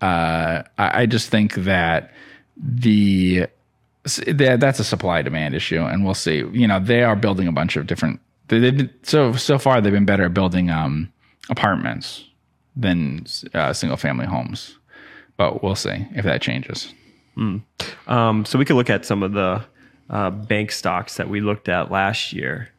uh, 0.00 0.62
I, 0.78 1.02
I 1.02 1.06
just 1.06 1.30
think 1.30 1.54
that 1.54 2.12
the 2.56 3.46
that 4.26 4.58
that's 4.60 4.78
a 4.78 4.84
supply 4.84 5.22
demand 5.22 5.54
issue, 5.54 5.82
and 5.82 6.04
we'll 6.04 6.14
see. 6.14 6.44
You 6.52 6.66
know, 6.66 6.80
they 6.80 7.02
are 7.02 7.16
building 7.16 7.48
a 7.48 7.52
bunch 7.52 7.76
of 7.76 7.86
different. 7.86 8.20
They, 8.48 8.70
they 8.70 8.90
so 9.02 9.32
so 9.34 9.58
far 9.58 9.80
they've 9.80 9.92
been 9.92 10.06
better 10.06 10.24
at 10.24 10.34
building 10.34 10.70
um, 10.70 11.12
apartments 11.50 12.24
than 12.76 13.26
uh, 13.54 13.72
single 13.72 13.96
family 13.96 14.26
homes, 14.26 14.78
but 15.36 15.62
we'll 15.62 15.74
see 15.74 16.06
if 16.14 16.24
that 16.24 16.40
changes. 16.40 16.94
Um, 18.08 18.44
so 18.44 18.58
we 18.58 18.64
could 18.64 18.76
look 18.76 18.90
at 18.90 19.04
some 19.04 19.22
of 19.22 19.32
the 19.32 19.64
uh, 20.10 20.30
bank 20.30 20.72
stocks 20.72 21.16
that 21.16 21.28
we 21.28 21.40
looked 21.40 21.68
at 21.68 21.90
last 21.90 22.32
year. 22.32 22.70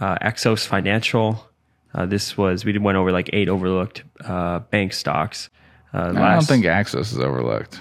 Uh, 0.00 0.16
Axos 0.18 0.66
Financial. 0.66 1.48
Uh, 1.94 2.04
this 2.06 2.36
was 2.36 2.64
we 2.64 2.72
did 2.72 2.82
went 2.82 2.96
over 2.98 3.12
like 3.12 3.30
eight 3.32 3.48
overlooked 3.48 4.02
uh, 4.24 4.58
bank 4.58 4.92
stocks. 4.92 5.48
Uh, 5.92 6.12
I 6.16 6.34
don't 6.34 6.44
think 6.46 6.64
Axos 6.64 7.12
is 7.12 7.18
overlooked. 7.20 7.80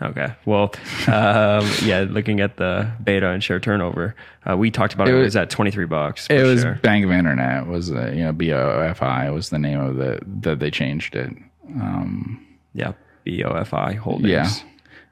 Okay. 0.00 0.32
Well, 0.46 0.72
um, 1.08 1.68
yeah. 1.82 2.06
Looking 2.08 2.40
at 2.40 2.56
the 2.56 2.90
beta 3.02 3.28
and 3.30 3.42
share 3.44 3.60
turnover, 3.60 4.14
uh, 4.48 4.56
we 4.56 4.70
talked 4.70 4.94
about 4.94 5.08
it, 5.08 5.12
was- 5.12 5.24
was 5.26 5.36
at 5.36 5.50
twenty 5.50 5.70
three 5.70 5.86
bucks. 5.86 6.26
It 6.30 6.42
was 6.44 6.62
share. 6.62 6.76
Bank 6.82 7.04
of 7.04 7.10
Internet 7.10 7.66
was 7.66 7.90
uh, 7.92 8.10
you 8.14 8.24
know 8.24 8.32
BOFI 8.32 9.32
was 9.34 9.50
the 9.50 9.58
name 9.58 9.80
of 9.80 9.96
the 9.96 10.20
that 10.40 10.60
they 10.60 10.70
changed 10.70 11.14
it. 11.14 11.30
yeah 12.74 12.92
BOFI 13.26 13.96
Holdings. 13.96 14.30
Yeah. 14.30 14.48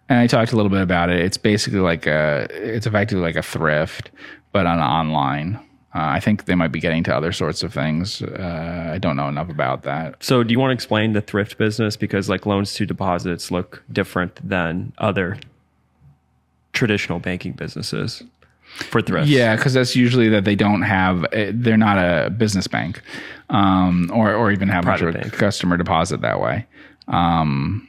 And 0.08 0.18
I 0.20 0.26
talked 0.26 0.52
a 0.52 0.56
little 0.56 0.70
bit 0.70 0.82
about 0.82 1.10
it. 1.10 1.20
It's 1.20 1.36
basically 1.36 1.80
like 1.80 2.06
a, 2.06 2.46
it's 2.50 2.86
effectively 2.86 3.22
like 3.22 3.36
a 3.36 3.42
thrift, 3.42 4.10
but 4.52 4.66
on 4.66 4.78
online. 4.78 5.56
Uh, 5.94 6.00
I 6.16 6.20
think 6.20 6.44
they 6.44 6.54
might 6.54 6.72
be 6.72 6.78
getting 6.80 7.02
to 7.04 7.16
other 7.16 7.32
sorts 7.32 7.62
of 7.62 7.72
things. 7.72 8.20
Uh, 8.22 8.90
I 8.94 8.98
don't 8.98 9.16
know 9.16 9.28
enough 9.28 9.48
about 9.48 9.82
that. 9.84 10.22
So, 10.22 10.42
do 10.42 10.52
you 10.52 10.60
want 10.60 10.70
to 10.70 10.74
explain 10.74 11.12
the 11.14 11.22
thrift 11.22 11.56
business 11.56 11.96
because 11.96 12.28
like 12.28 12.44
loans 12.44 12.74
to 12.74 12.84
deposits 12.84 13.50
look 13.50 13.82
different 13.90 14.46
than 14.46 14.92
other 14.98 15.38
traditional 16.72 17.18
banking 17.18 17.52
businesses 17.52 18.22
for 18.90 19.00
thrift? 19.00 19.28
Yeah, 19.28 19.56
because 19.56 19.72
that's 19.74 19.96
usually 19.96 20.28
that 20.28 20.44
they 20.44 20.54
don't 20.54 20.82
have. 20.82 21.24
eh, 21.32 21.50
They're 21.54 21.76
not 21.78 21.96
a 21.98 22.28
business 22.30 22.66
bank, 22.66 23.00
um, 23.48 24.10
or 24.12 24.34
or 24.34 24.52
even 24.52 24.68
have 24.68 24.84
a 24.86 25.30
customer 25.30 25.76
deposit 25.78 26.20
that 26.20 26.40
way. 26.40 26.66
Um, 27.08 27.88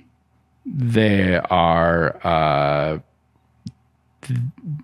they 0.67 1.37
are. 1.49 2.19
Uh, 2.25 2.99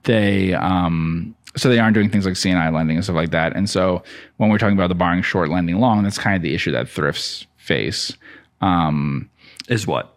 they 0.04 0.54
um, 0.54 1.36
so 1.56 1.70
they 1.70 1.80
aren't 1.80 1.94
doing 1.94 2.10
things 2.10 2.26
like 2.26 2.36
CNI 2.36 2.74
lending 2.74 2.96
and 2.98 3.04
stuff 3.04 3.16
like 3.16 3.32
that. 3.32 3.56
And 3.56 3.70
so 3.70 4.02
when 4.38 4.50
we're 4.50 4.58
talking 4.58 4.78
about 4.78 4.88
the 4.88 4.96
borrowing 4.96 5.22
short, 5.22 5.50
lending 5.50 5.80
long, 5.80 6.04
that's 6.04 6.18
kind 6.18 6.36
of 6.36 6.42
the 6.42 6.54
issue 6.54 6.72
that 6.72 6.88
thrifts 6.90 7.46
face. 7.58 8.16
Um, 8.62 9.30
Is 9.68 9.86
what? 9.86 10.14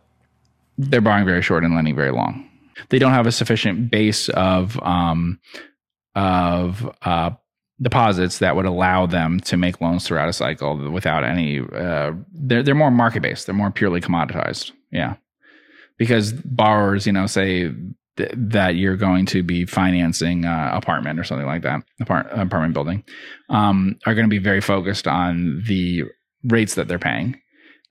they're 0.79 1.01
borrowing 1.01 1.25
very 1.27 1.43
short 1.43 1.65
and 1.65 1.75
lending 1.75 1.95
very 1.95 2.13
long. 2.13 2.49
They 2.91 2.99
don't 2.99 3.13
have 3.13 3.27
a 3.27 3.33
sufficient 3.33 3.91
base 3.91 4.29
of 4.31 4.81
um, 4.83 5.41
of 6.15 6.95
uh, 7.03 7.31
deposits 7.81 8.39
that 8.39 8.57
would 8.57 8.67
allow 8.67 9.07
them 9.07 9.41
to 9.41 9.57
make 9.57 9.81
loans 9.81 10.07
throughout 10.07 10.29
a 10.29 10.33
cycle 10.33 10.91
without 10.91 11.25
any. 11.25 11.61
Uh, 11.61 12.13
they're 12.33 12.63
they're 12.63 12.75
more 12.75 12.91
market 12.91 13.23
based. 13.23 13.47
They're 13.47 13.55
more 13.55 13.71
purely 13.71 14.01
commoditized. 14.01 14.73
Yeah, 14.91 15.17
because 15.99 16.33
borrowers, 16.33 17.07
you 17.07 17.13
know, 17.13 17.27
say 17.27 17.73
th- 18.17 18.33
that 18.35 18.77
you're 18.77 18.97
going 18.97 19.27
to 19.27 19.43
be 19.43 19.65
financing 19.65 20.45
uh, 20.45 20.71
apartment 20.73 21.19
or 21.19 21.25
something 21.25 21.47
like 21.47 21.63
that, 21.63 21.83
apart- 22.01 22.29
apartment 22.31 22.75
building, 22.75 23.05
um, 23.49 23.97
are 24.07 24.15
going 24.15 24.27
to 24.27 24.31
be 24.31 24.39
very 24.39 24.61
focused 24.61 25.07
on 25.07 25.63
the 25.67 26.05
rates 26.45 26.75
that 26.75 26.89
they're 26.89 26.99
paying. 26.99 27.41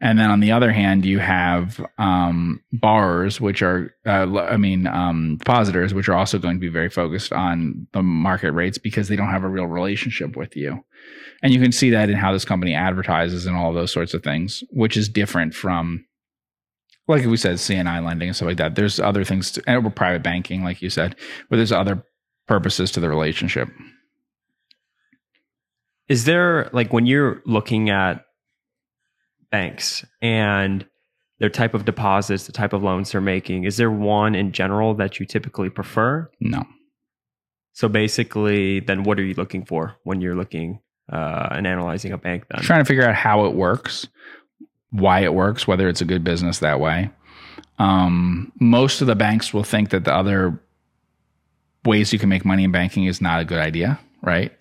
And 0.02 0.20
then 0.20 0.30
on 0.30 0.42
the 0.42 0.52
other 0.52 0.74
hand, 0.74 1.06
you 1.06 1.20
have 1.20 1.84
um, 1.98 2.62
borrowers, 2.74 3.40
which 3.40 3.62
are, 3.62 3.96
uh, 4.06 4.40
I 4.40 4.58
mean, 4.58 4.88
um, 4.88 5.38
depositors, 5.38 5.94
which 5.94 6.10
are 6.10 6.16
also 6.16 6.38
going 6.38 6.58
to 6.58 6.60
be 6.60 6.70
very 6.70 6.90
focused 6.90 7.32
on 7.32 7.88
the 7.94 8.04
market 8.04 8.52
rates 8.52 8.78
because 8.78 9.08
they 9.08 9.16
don't 9.16 9.30
have 9.30 9.46
a 9.46 9.50
real 9.50 9.68
relationship 9.68 10.36
with 10.36 10.56
you. 10.56 10.84
And 11.42 11.54
you 11.54 11.62
can 11.62 11.72
see 11.72 11.92
that 11.92 12.10
in 12.10 12.18
how 12.18 12.34
this 12.34 12.46
company 12.46 12.76
advertises 12.76 13.46
and 13.46 13.56
all 13.56 13.72
those 13.72 13.92
sorts 13.92 14.14
of 14.14 14.22
things, 14.22 14.64
which 14.70 14.98
is 14.98 15.08
different 15.08 15.54
from, 15.56 16.06
like 17.08 17.26
we 17.26 17.38
said, 17.38 17.56
CNI 17.56 18.04
lending 18.04 18.30
and 18.30 18.36
stuff 18.36 18.48
like 18.48 18.58
that. 18.58 18.76
There's 18.76 19.00
other 19.00 19.24
things, 19.24 19.52
to, 19.52 19.64
and 19.68 19.96
private 19.96 20.24
banking, 20.24 20.64
like 20.64 20.82
you 20.82 20.90
said, 20.90 21.16
but 21.50 21.58
there's 21.58 21.72
other 21.72 22.04
purposes 22.48 22.92
to 22.92 23.00
the 23.00 23.10
relationship. 23.10 23.70
Is 26.08 26.26
there 26.26 26.70
like 26.72 26.94
when 26.94 27.06
you're 27.06 27.42
looking 27.46 27.90
at 27.90 28.26
banks 29.52 30.06
and 30.22 30.86
their 31.40 31.50
type 31.50 31.74
of 31.74 31.86
deposits, 31.86 32.46
the 32.46 32.52
type 32.52 32.74
of 32.74 32.84
loans 32.84 33.12
they're 33.12 33.22
making, 33.22 33.64
is 33.66 33.78
there 33.78 33.92
one 33.92 34.36
in 34.36 34.52
general 34.52 34.94
that 34.96 35.20
you 35.20 35.26
typically 35.26 35.70
prefer? 35.70 36.30
No. 36.40 36.64
So 37.74 37.90
basically, 37.90 38.80
then 38.80 39.04
what 39.04 39.20
are 39.20 39.24
you 39.24 39.34
looking 39.34 39.66
for 39.66 39.98
when 40.04 40.22
you're 40.22 40.36
looking 40.36 40.80
uh, 41.12 41.50
and 41.52 41.68
analyzing 41.68 42.14
a 42.14 42.18
bank? 42.18 42.46
Then 42.50 42.62
trying 42.62 42.82
to 42.82 42.88
figure 42.88 43.04
out 43.04 43.16
how 43.16 43.46
it 43.46 43.54
works, 43.54 44.08
why 45.00 45.22
it 45.22 45.34
works, 45.34 45.68
whether 45.68 45.88
it's 45.88 46.02
a 46.02 46.06
good 46.06 46.24
business 46.24 46.60
that 46.60 46.80
way. 46.80 47.10
Um, 47.80 48.52
most 48.60 49.02
of 49.02 49.08
the 49.08 49.16
banks 49.16 49.54
will 49.54 49.64
think 49.64 49.90
that 49.90 50.06
the 50.06 50.14
other 50.14 50.60
ways 51.84 52.14
you 52.14 52.20
can 52.20 52.30
make 52.30 52.46
money 52.46 52.64
in 52.64 52.72
banking 52.72 53.06
is 53.06 53.22
not 53.22 53.42
a 53.42 53.46
good 53.46 53.60
idea, 53.60 54.00
right? 54.22 54.52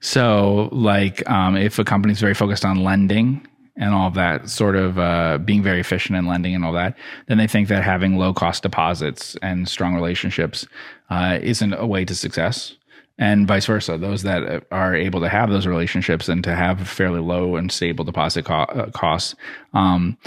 So, 0.00 0.68
like, 0.72 1.28
um, 1.28 1.56
if 1.56 1.78
a 1.78 1.84
company's 1.84 2.20
very 2.20 2.34
focused 2.34 2.64
on 2.64 2.82
lending 2.82 3.46
and 3.76 3.94
all 3.94 4.08
of 4.08 4.14
that, 4.14 4.48
sort 4.48 4.76
of 4.76 4.98
uh, 4.98 5.38
being 5.38 5.62
very 5.62 5.80
efficient 5.80 6.16
in 6.16 6.26
lending 6.26 6.54
and 6.54 6.64
all 6.64 6.72
that, 6.72 6.96
then 7.26 7.38
they 7.38 7.46
think 7.46 7.68
that 7.68 7.82
having 7.82 8.16
low 8.16 8.32
cost 8.32 8.62
deposits 8.62 9.36
and 9.42 9.68
strong 9.68 9.94
relationships 9.94 10.66
uh, 11.10 11.38
isn't 11.42 11.72
a 11.74 11.86
way 11.86 12.04
to 12.04 12.14
success 12.14 12.74
and 13.18 13.46
vice 13.46 13.66
versa. 13.66 13.96
Those 13.96 14.22
that 14.22 14.64
are 14.70 14.94
able 14.94 15.20
to 15.20 15.28
have 15.28 15.50
those 15.50 15.66
relationships 15.66 16.28
and 16.28 16.42
to 16.44 16.54
have 16.54 16.86
fairly 16.88 17.20
low 17.20 17.56
and 17.56 17.70
stable 17.70 18.04
deposit 18.04 18.44
co- 18.44 18.54
uh, 18.54 18.90
costs 18.90 19.34
um, 19.72 20.18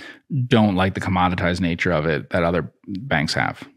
don't 0.48 0.76
like 0.76 0.94
the 0.94 1.02
commoditized 1.02 1.60
nature 1.60 1.92
of 1.92 2.06
it 2.06 2.30
that 2.30 2.44
other 2.44 2.72
banks 2.88 3.34
have. 3.34 3.68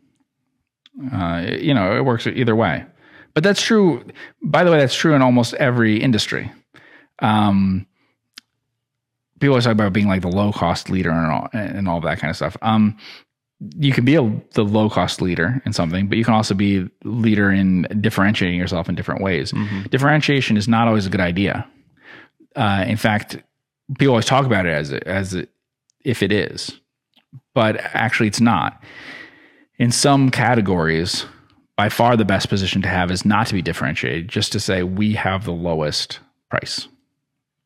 Uh, 1.12 1.46
you 1.58 1.74
know, 1.74 1.96
it 1.96 2.04
works 2.04 2.26
either 2.26 2.54
way. 2.54 2.84
But 3.34 3.44
that's 3.44 3.62
true. 3.62 4.04
By 4.42 4.64
the 4.64 4.70
way, 4.70 4.78
that's 4.78 4.94
true 4.94 5.14
in 5.14 5.22
almost 5.22 5.54
every 5.54 6.00
industry. 6.00 6.50
Um, 7.20 7.86
people 9.38 9.54
always 9.54 9.64
talk 9.64 9.72
about 9.72 9.92
being 9.92 10.08
like 10.08 10.22
the 10.22 10.28
low 10.28 10.52
cost 10.52 10.90
leader 10.90 11.10
and 11.10 11.32
all, 11.32 11.48
and 11.52 11.88
all 11.88 12.00
that 12.00 12.18
kind 12.18 12.30
of 12.30 12.36
stuff. 12.36 12.56
Um, 12.62 12.96
you 13.76 13.92
can 13.92 14.04
be 14.04 14.14
a, 14.14 14.42
the 14.54 14.64
low 14.64 14.88
cost 14.88 15.20
leader 15.20 15.60
in 15.66 15.72
something, 15.72 16.08
but 16.08 16.16
you 16.16 16.24
can 16.24 16.34
also 16.34 16.54
be 16.54 16.88
leader 17.04 17.50
in 17.50 17.82
differentiating 18.00 18.58
yourself 18.58 18.88
in 18.88 18.94
different 18.94 19.22
ways. 19.22 19.52
Differentiation 19.90 20.56
is 20.56 20.66
not 20.66 20.88
always 20.88 21.06
a 21.06 21.10
good 21.10 21.20
idea. 21.20 21.68
Uh, 22.56 22.84
in 22.86 22.96
fact, 22.96 23.36
people 23.98 24.12
always 24.12 24.24
talk 24.24 24.46
about 24.46 24.66
it 24.66 24.72
as 24.72 24.92
it, 24.92 25.02
as 25.04 25.34
it, 25.34 25.50
if 26.04 26.22
it 26.22 26.32
is, 26.32 26.80
but 27.54 27.76
actually 27.78 28.28
it's 28.28 28.40
not. 28.40 28.82
In 29.78 29.92
some 29.92 30.30
categories, 30.30 31.26
by 31.76 31.88
far 31.88 32.16
the 32.16 32.24
best 32.24 32.48
position 32.48 32.82
to 32.82 32.88
have 32.88 33.10
is 33.10 33.24
not 33.24 33.46
to 33.48 33.54
be 33.54 33.62
differentiated, 33.62 34.28
just 34.28 34.52
to 34.52 34.60
say 34.60 34.82
we 34.82 35.14
have 35.14 35.44
the 35.44 35.52
lowest 35.52 36.20
price. 36.50 36.88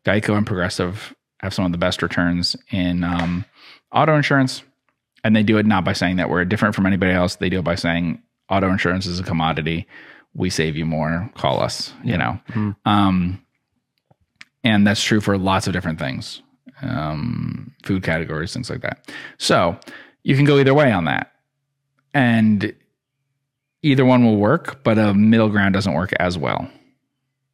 Geico 0.04 0.36
and 0.36 0.46
Progressive 0.46 1.14
have 1.40 1.54
some 1.54 1.64
of 1.64 1.72
the 1.72 1.78
best 1.78 2.02
returns 2.02 2.56
in 2.70 3.04
um, 3.04 3.44
auto 3.92 4.16
insurance 4.16 4.62
and 5.24 5.34
they 5.34 5.42
do 5.42 5.58
it 5.58 5.66
not 5.66 5.84
by 5.84 5.94
saying 5.94 6.16
that 6.16 6.30
we're 6.30 6.44
different 6.44 6.74
from 6.74 6.86
anybody 6.86 7.12
else. 7.12 7.36
They 7.36 7.48
do 7.48 7.58
it 7.58 7.64
by 7.64 7.74
saying 7.74 8.22
auto 8.50 8.70
insurance 8.70 9.06
is 9.06 9.18
a 9.18 9.24
commodity. 9.24 9.86
We 10.34 10.50
save 10.50 10.76
you 10.76 10.84
more. 10.84 11.30
Call 11.34 11.60
us. 11.60 11.92
You 12.04 12.18
know, 12.18 12.38
um, 12.84 13.44
and 14.62 14.86
that's 14.86 15.02
true 15.02 15.20
for 15.20 15.36
lots 15.38 15.66
of 15.66 15.72
different 15.72 15.98
things, 15.98 16.42
um, 16.82 17.74
food 17.84 18.02
categories, 18.02 18.52
things 18.52 18.70
like 18.70 18.82
that. 18.82 19.10
So 19.38 19.76
you 20.22 20.36
can 20.36 20.44
go 20.44 20.58
either 20.58 20.74
way 20.74 20.92
on 20.92 21.04
that, 21.06 21.32
and 22.12 22.74
either 23.82 24.04
one 24.04 24.24
will 24.24 24.36
work, 24.36 24.82
but 24.84 24.98
a 24.98 25.12
middle 25.14 25.48
ground 25.50 25.74
doesn't 25.74 25.92
work 25.92 26.12
as 26.18 26.38
well. 26.38 26.68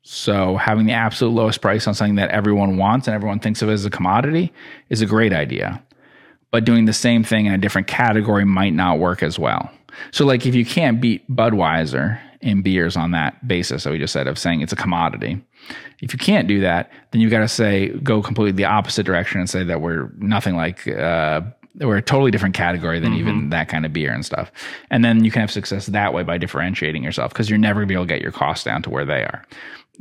So 0.02 0.56
having 0.56 0.86
the 0.86 0.92
absolute 0.92 1.32
lowest 1.32 1.60
price 1.60 1.86
on 1.86 1.94
something 1.94 2.14
that 2.16 2.30
everyone 2.30 2.76
wants 2.76 3.06
and 3.06 3.14
everyone 3.14 3.40
thinks 3.40 3.62
of 3.62 3.68
as 3.68 3.84
a 3.84 3.90
commodity 3.90 4.52
is 4.88 5.02
a 5.02 5.06
great 5.06 5.32
idea. 5.32 5.82
But 6.50 6.64
doing 6.64 6.84
the 6.84 6.92
same 6.92 7.22
thing 7.22 7.46
in 7.46 7.52
a 7.52 7.58
different 7.58 7.86
category 7.86 8.44
might 8.44 8.74
not 8.74 8.98
work 8.98 9.22
as 9.22 9.38
well. 9.38 9.70
So 10.10 10.24
like 10.24 10.46
if 10.46 10.54
you 10.54 10.64
can't 10.64 11.00
beat 11.00 11.28
Budweiser 11.30 12.20
in 12.40 12.62
beers 12.62 12.96
on 12.96 13.10
that 13.10 13.46
basis 13.46 13.84
that 13.84 13.90
we 13.90 13.98
just 13.98 14.12
said 14.12 14.26
of 14.26 14.38
saying 14.38 14.62
it's 14.62 14.72
a 14.72 14.76
commodity. 14.76 15.42
If 16.00 16.12
you 16.12 16.18
can't 16.18 16.48
do 16.48 16.60
that, 16.60 16.90
then 17.10 17.20
you've 17.20 17.30
got 17.30 17.40
to 17.40 17.48
say 17.48 17.88
go 17.88 18.22
completely 18.22 18.52
the 18.52 18.64
opposite 18.64 19.04
direction 19.04 19.40
and 19.40 19.50
say 19.50 19.62
that 19.64 19.80
we're 19.80 20.10
nothing 20.18 20.56
like 20.56 20.88
uh, 20.88 21.42
we're 21.78 21.98
a 21.98 22.02
totally 22.02 22.30
different 22.30 22.54
category 22.54 22.98
than 22.98 23.12
mm-hmm. 23.12 23.20
even 23.20 23.50
that 23.50 23.68
kind 23.68 23.84
of 23.86 23.92
beer 23.92 24.12
and 24.12 24.24
stuff. 24.24 24.50
And 24.90 25.04
then 25.04 25.24
you 25.24 25.30
can 25.30 25.40
have 25.40 25.50
success 25.50 25.86
that 25.86 26.14
way 26.14 26.22
by 26.22 26.38
differentiating 26.38 27.04
yourself 27.04 27.32
because 27.32 27.48
you're 27.48 27.58
never 27.58 27.80
gonna 27.80 27.86
be 27.86 27.94
able 27.94 28.06
to 28.06 28.14
get 28.14 28.22
your 28.22 28.32
costs 28.32 28.64
down 28.64 28.82
to 28.82 28.90
where 28.90 29.04
they 29.04 29.22
are. 29.22 29.44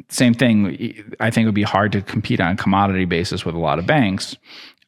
Same 0.08 0.34
thing, 0.34 1.14
I 1.20 1.30
think 1.30 1.44
it 1.44 1.48
would 1.48 1.56
be 1.56 1.64
hard 1.64 1.92
to 1.92 2.02
compete 2.02 2.40
on 2.40 2.54
a 2.54 2.56
commodity 2.56 3.04
basis 3.04 3.44
with 3.44 3.54
a 3.54 3.60
lot 3.60 3.80
of 3.80 3.86
banks, 3.86 4.36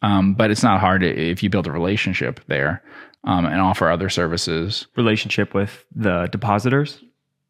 um, 0.01 0.33
but 0.33 0.51
it's 0.51 0.63
not 0.63 0.79
hard 0.79 1.03
if 1.03 1.43
you 1.43 1.49
build 1.49 1.67
a 1.67 1.71
relationship 1.71 2.39
there 2.47 2.83
um, 3.23 3.45
and 3.45 3.61
offer 3.61 3.89
other 3.89 4.09
services. 4.09 4.87
Relationship 4.95 5.53
with 5.53 5.85
the 5.95 6.27
depositors? 6.31 7.03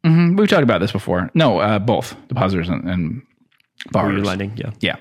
Mm-hmm. 0.04 0.36
We've 0.36 0.48
talked 0.48 0.62
about 0.62 0.80
this 0.80 0.92
before. 0.92 1.30
No, 1.34 1.58
uh, 1.58 1.78
both 1.78 2.16
depositors 2.28 2.68
and, 2.68 2.88
and 2.88 3.22
borrowers. 3.90 4.24
lending, 4.24 4.56
yeah. 4.56 4.70
Yeah. 4.80 4.96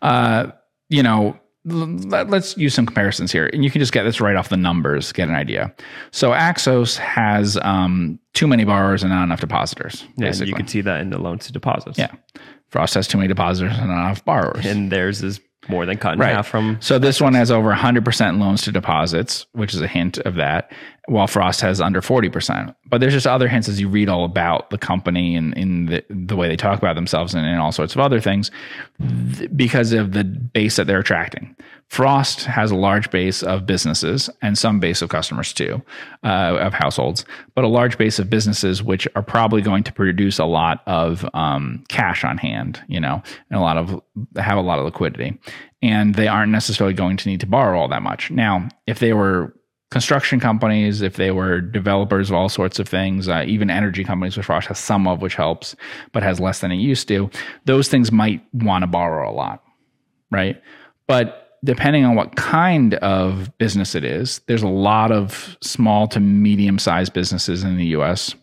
Uh, 0.00 0.52
you 0.88 1.02
know, 1.02 1.38
let, 1.64 2.32
us 2.32 2.56
use 2.56 2.74
some 2.74 2.86
comparisons 2.86 3.32
here, 3.32 3.48
and 3.52 3.64
you 3.64 3.70
can 3.70 3.80
just 3.80 3.92
get 3.92 4.02
this 4.04 4.20
right 4.20 4.36
off 4.36 4.50
the 4.50 4.56
numbers, 4.56 5.12
get 5.12 5.28
an 5.28 5.34
idea. 5.34 5.74
So 6.10 6.30
Axos 6.30 6.96
has 6.98 7.58
um, 7.62 8.18
too 8.34 8.46
many 8.46 8.64
borrowers 8.64 9.02
and 9.02 9.10
not 9.10 9.24
enough 9.24 9.40
depositors. 9.40 10.04
Yeah, 10.16 10.26
basically. 10.26 10.48
you 10.48 10.54
can 10.54 10.68
see 10.68 10.82
that 10.82 11.00
in 11.00 11.10
the 11.10 11.18
loans 11.18 11.46
to 11.46 11.52
deposits. 11.52 11.98
Yeah, 11.98 12.12
Frost 12.68 12.94
has 12.94 13.08
too 13.08 13.16
many 13.16 13.28
depositors 13.28 13.76
and 13.78 13.88
not 13.88 14.04
enough 14.04 14.24
borrowers, 14.24 14.66
and 14.66 14.92
theirs 14.92 15.22
is 15.22 15.40
more 15.68 15.86
than 15.86 15.98
cut 15.98 16.14
in 16.14 16.20
right. 16.20 16.34
half 16.34 16.48
from. 16.48 16.78
So 16.80 16.98
this 16.98 17.20
one 17.20 17.34
has 17.34 17.50
over 17.50 17.72
100% 17.72 18.38
loans 18.38 18.62
to 18.62 18.72
deposits, 18.72 19.46
which 19.52 19.74
is 19.74 19.80
a 19.80 19.86
hint 19.86 20.18
of 20.18 20.34
that, 20.36 20.72
while 21.06 21.26
Frost 21.26 21.60
has 21.60 21.80
under 21.80 22.00
40%. 22.00 22.74
But 22.86 23.00
there's 23.00 23.12
just 23.12 23.26
other 23.26 23.48
hints 23.48 23.68
as 23.68 23.80
you 23.80 23.88
read 23.88 24.08
all 24.08 24.24
about 24.24 24.70
the 24.70 24.78
company 24.78 25.36
and 25.36 25.54
in 25.54 25.86
the, 25.86 26.04
the 26.08 26.36
way 26.36 26.48
they 26.48 26.56
talk 26.56 26.78
about 26.78 26.94
themselves 26.94 27.34
and, 27.34 27.46
and 27.46 27.60
all 27.60 27.72
sorts 27.72 27.94
of 27.94 28.00
other 28.00 28.20
things 28.20 28.50
th- 29.36 29.50
because 29.54 29.92
of 29.92 30.12
the 30.12 30.24
base 30.24 30.76
that 30.76 30.86
they're 30.86 31.00
attracting. 31.00 31.54
Frost 31.88 32.44
has 32.44 32.70
a 32.70 32.76
large 32.76 33.10
base 33.10 33.42
of 33.42 33.66
businesses 33.66 34.28
and 34.42 34.58
some 34.58 34.80
base 34.80 35.02
of 35.02 35.10
customers 35.10 35.52
too, 35.52 35.82
uh, 36.24 36.56
of 36.58 36.72
households, 36.72 37.24
but 37.54 37.64
a 37.64 37.68
large 37.68 37.98
base 37.98 38.18
of 38.18 38.28
businesses 38.28 38.82
which 38.82 39.06
are 39.14 39.22
probably 39.22 39.62
going 39.62 39.84
to 39.84 39.92
produce 39.92 40.38
a 40.38 40.44
lot 40.44 40.82
of 40.86 41.28
um, 41.34 41.84
cash 41.88 42.24
on 42.24 42.38
hand, 42.38 42.82
you 42.88 42.98
know, 42.98 43.22
and 43.50 43.58
a 43.58 43.62
lot 43.62 43.76
of 43.76 44.02
have 44.36 44.58
a 44.58 44.62
lot 44.62 44.78
of 44.78 44.84
liquidity, 44.84 45.38
and 45.82 46.14
they 46.14 46.26
aren't 46.26 46.52
necessarily 46.52 46.94
going 46.94 47.16
to 47.16 47.28
need 47.28 47.40
to 47.40 47.46
borrow 47.46 47.78
all 47.78 47.88
that 47.88 48.02
much. 48.02 48.30
Now, 48.30 48.68
if 48.86 48.98
they 48.98 49.12
were 49.12 49.54
construction 49.90 50.40
companies, 50.40 51.02
if 51.02 51.14
they 51.14 51.30
were 51.30 51.60
developers 51.60 52.28
of 52.28 52.34
all 52.34 52.48
sorts 52.48 52.80
of 52.80 52.88
things, 52.88 53.28
uh, 53.28 53.44
even 53.46 53.70
energy 53.70 54.02
companies, 54.02 54.36
which 54.36 54.46
Frost 54.46 54.66
has 54.66 54.78
some 54.80 55.06
of, 55.06 55.22
which 55.22 55.36
helps, 55.36 55.76
but 56.10 56.24
has 56.24 56.40
less 56.40 56.58
than 56.58 56.72
it 56.72 56.78
used 56.78 57.06
to, 57.06 57.30
those 57.66 57.86
things 57.88 58.10
might 58.10 58.42
want 58.52 58.82
to 58.82 58.88
borrow 58.88 59.30
a 59.30 59.32
lot, 59.32 59.62
right? 60.32 60.60
But 61.06 61.43
depending 61.64 62.04
on 62.04 62.14
what 62.14 62.36
kind 62.36 62.94
of 62.94 63.56
business 63.58 63.94
it 63.94 64.04
is, 64.04 64.40
there's 64.46 64.62
a 64.62 64.68
lot 64.68 65.10
of 65.10 65.56
small 65.60 66.06
to 66.08 66.20
medium 66.20 66.78
sized 66.78 67.12
businesses 67.12 67.64
in 67.64 67.76
the 67.76 67.86
US 67.86 68.34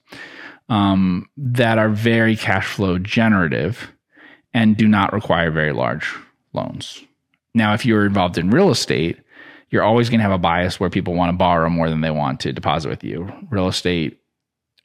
um, 0.70 1.30
that 1.38 1.78
are 1.78 1.90
very 1.90 2.36
cash 2.36 2.68
flow 2.68 2.98
generative 2.98 3.92
and 4.54 4.76
do 4.76 4.88
not 4.88 5.14
require 5.14 5.52
very 5.52 5.72
large 5.72 6.14
loans. 6.54 7.04
Now, 7.54 7.74
if 7.74 7.86
you're 7.86 8.06
involved 8.06 8.38
in 8.38 8.50
real 8.50 8.70
estate, 8.70 9.20
you're 9.70 9.84
always 9.84 10.10
going 10.10 10.20
to 10.20 10.24
have 10.24 10.32
a 10.32 10.38
bias 10.38 10.80
where 10.80 10.90
people 10.90 11.14
want 11.14 11.30
to 11.30 11.38
borrow 11.38 11.70
more 11.70 11.90
than 11.90 12.02
they 12.02 12.12
want 12.12 12.40
to 12.42 12.52
deposit 12.52 12.90
with 12.90 13.04
you. 13.04 13.32
Real 13.50 13.68
estate 13.68 14.20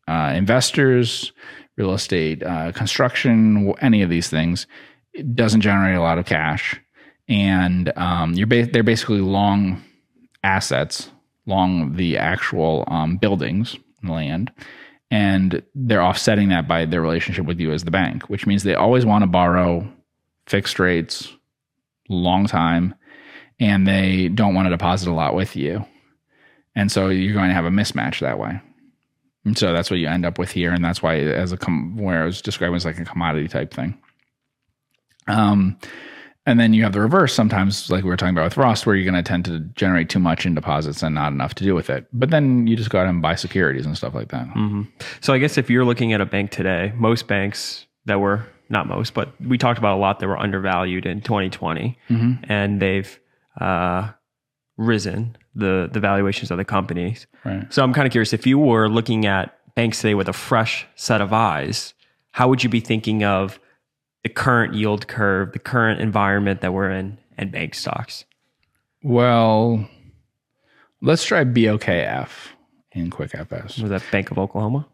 uh, 0.07 0.33
investors, 0.37 1.33
real 1.77 1.93
estate 1.93 2.43
uh, 2.43 2.71
construction, 2.73 3.75
any 3.81 4.03
of 4.03 4.11
these 4.11 4.29
things, 4.29 4.67
doesn't 5.35 5.63
generate 5.63 5.97
a 5.97 6.01
lot 6.01 6.19
of 6.19 6.27
cash 6.27 6.81
and 7.29 7.93
um, 7.97 8.35
you're 8.35 8.47
ba- 8.47 8.67
they're 8.67 8.83
basically 8.83 9.21
long 9.21 9.83
assets, 10.45 11.11
long 11.47 11.97
the 11.97 12.19
actual 12.19 12.85
um, 12.89 13.17
buildings, 13.17 13.77
land, 14.03 14.53
and 15.11 15.63
they're 15.75 16.03
offsetting 16.03 16.49
that 16.51 16.69
by 16.69 16.85
their 16.85 17.03
relationship 17.03 17.47
with 17.47 17.61
you 17.61 17.73
as 17.73 17.85
the 17.85 17.91
bank, 17.91 18.25
which 18.25 18.47
means 18.47 18.63
they 18.63 18.75
always 18.75 19.05
want 19.05 19.23
to 19.23 19.27
borrow 19.27 19.91
fixed 20.47 20.79
rates, 20.79 21.33
long 22.09 22.47
time, 22.47 22.95
and 23.59 23.87
they 23.87 24.29
don't 24.29 24.55
want 24.55 24.67
to 24.67 24.71
deposit 24.71 25.09
a 25.09 25.15
lot 25.15 25.35
with 25.35 25.57
you, 25.57 25.85
and 26.75 26.93
so 26.93 27.09
you're 27.09 27.35
going 27.35 27.49
to 27.49 27.55
have 27.55 27.65
a 27.65 27.71
mismatch 27.71 28.21
that 28.21 28.39
way. 28.39 28.61
And 29.45 29.57
so 29.57 29.73
that's 29.73 29.93
what 29.93 30.01
you 30.01 30.09
end 30.09 30.27
up 30.27 30.41
with 30.41 30.51
here, 30.51 30.73
and 30.73 30.85
that's 30.85 31.03
why, 31.03 31.19
as 31.19 31.53
a 31.53 31.57
com- 31.57 31.97
where 31.97 32.23
I 32.23 32.27
was 32.27 32.43
describing 32.43 32.75
as 32.75 32.85
like 32.85 32.99
a 32.99 33.05
commodity 33.05 33.47
type 33.47 33.73
thing. 33.73 33.97
Um, 35.29 35.79
and 36.47 36.61
then 36.61 36.73
you 36.73 36.85
have 36.85 36.93
the 36.93 37.01
reverse 37.01 37.35
sometimes, 37.35 37.91
like 37.91 38.05
we 38.05 38.09
were 38.09 38.17
talking 38.17 38.35
about 38.35 38.45
with 38.45 38.55
Frost, 38.55 38.87
where 38.87 38.95
you're 38.95 39.05
going 39.05 39.23
to 39.23 39.29
tend 39.29 39.45
to 39.47 39.61
generate 39.75 40.09
too 40.09 40.21
much 40.21 40.47
in 40.47 40.55
deposits 40.55 41.03
and 41.03 41.15
not 41.15 41.33
enough 41.33 41.55
to 41.57 41.65
do 41.65 41.75
with 41.75 41.91
it. 41.91 42.07
But 42.13 42.31
then 42.31 42.67
you 42.69 42.77
just 42.77 42.89
go 42.89 43.01
out 43.01 43.09
and 43.09 43.21
buy 43.21 43.35
securities 43.35 43.85
and 43.85 43.97
stuff 43.97 44.15
like 44.15 44.29
that. 44.29 44.47
Mm-hmm. 44.49 44.83
So 45.21 45.35
I 45.35 45.39
guess 45.39 45.59
if 45.59 45.69
you're 45.69 45.85
looking 45.85 46.13
at 46.13 46.21
a 46.21 46.27
bank 46.27 46.53
today, 46.53 46.93
most 46.95 47.27
banks 47.27 47.87
that 48.05 48.21
were 48.21 48.47
not 48.69 48.87
most, 48.87 49.13
but 49.13 49.33
we 49.41 49.59
talked 49.59 49.79
about 49.79 49.97
a 49.97 50.01
lot 50.01 50.21
that 50.21 50.29
were 50.29 50.39
undervalued 50.39 51.05
in 51.05 51.21
2020, 51.21 51.99
mm-hmm. 52.09 52.33
and 52.51 52.81
they've 52.81 53.19
uh, 53.61 54.11
risen 54.77 55.37
the 55.55 55.89
the 55.93 56.01
valuations 56.01 56.51
of 56.51 56.59
the 56.59 56.65
companies. 56.65 57.27
Right. 57.45 57.73
So 57.73 57.83
I'm 57.83 57.93
kind 57.93 58.07
of 58.07 58.13
curious 58.13 58.33
if 58.33 58.47
you 58.47 58.59
were 58.59 58.89
looking 58.89 59.27
at 59.27 59.57
banks 59.75 60.01
today 60.01 60.15
with 60.15 60.29
a 60.29 60.33
fresh 60.33 60.87
set 60.95 61.21
of 61.21 61.33
eyes, 61.33 61.95
how 62.31 62.49
would 62.49 62.63
you 62.63 62.69
be 62.69 62.81
thinking 62.81 63.25
of 63.25 63.59
the 64.27 64.33
current 64.33 64.75
yield 64.75 65.07
curve, 65.07 65.53
the 65.53 65.59
current 65.61 66.01
environment 66.01 66.61
that 66.61 66.75
we're 66.75 66.91
in, 66.91 67.17
and 67.39 67.53
bank 67.53 67.77
stocks? 67.77 68.25
Well, 69.05 69.89
let's 71.01 71.25
try 71.25 71.45
BOKF 71.45 72.29
in 72.91 73.11
QuickFS. 73.11 73.81
Was 73.81 73.91
that 73.91 74.03
Bank 74.11 74.33
of 74.33 74.39
Oklahoma? 74.39 74.89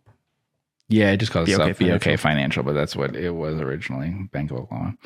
Yeah, 0.88 1.12
it 1.12 1.16
just 1.16 1.32
calls 1.32 1.48
BOK 1.48 1.60
itself 1.60 1.78
Financial. 1.78 2.10
BOK 2.10 2.20
Financial, 2.20 2.62
but 2.62 2.72
that's 2.74 2.94
what 2.94 3.16
it 3.16 3.30
was 3.30 3.58
originally, 3.58 4.10
Bank 4.32 4.50
of 4.50 4.58
Oklahoma. 4.58 4.96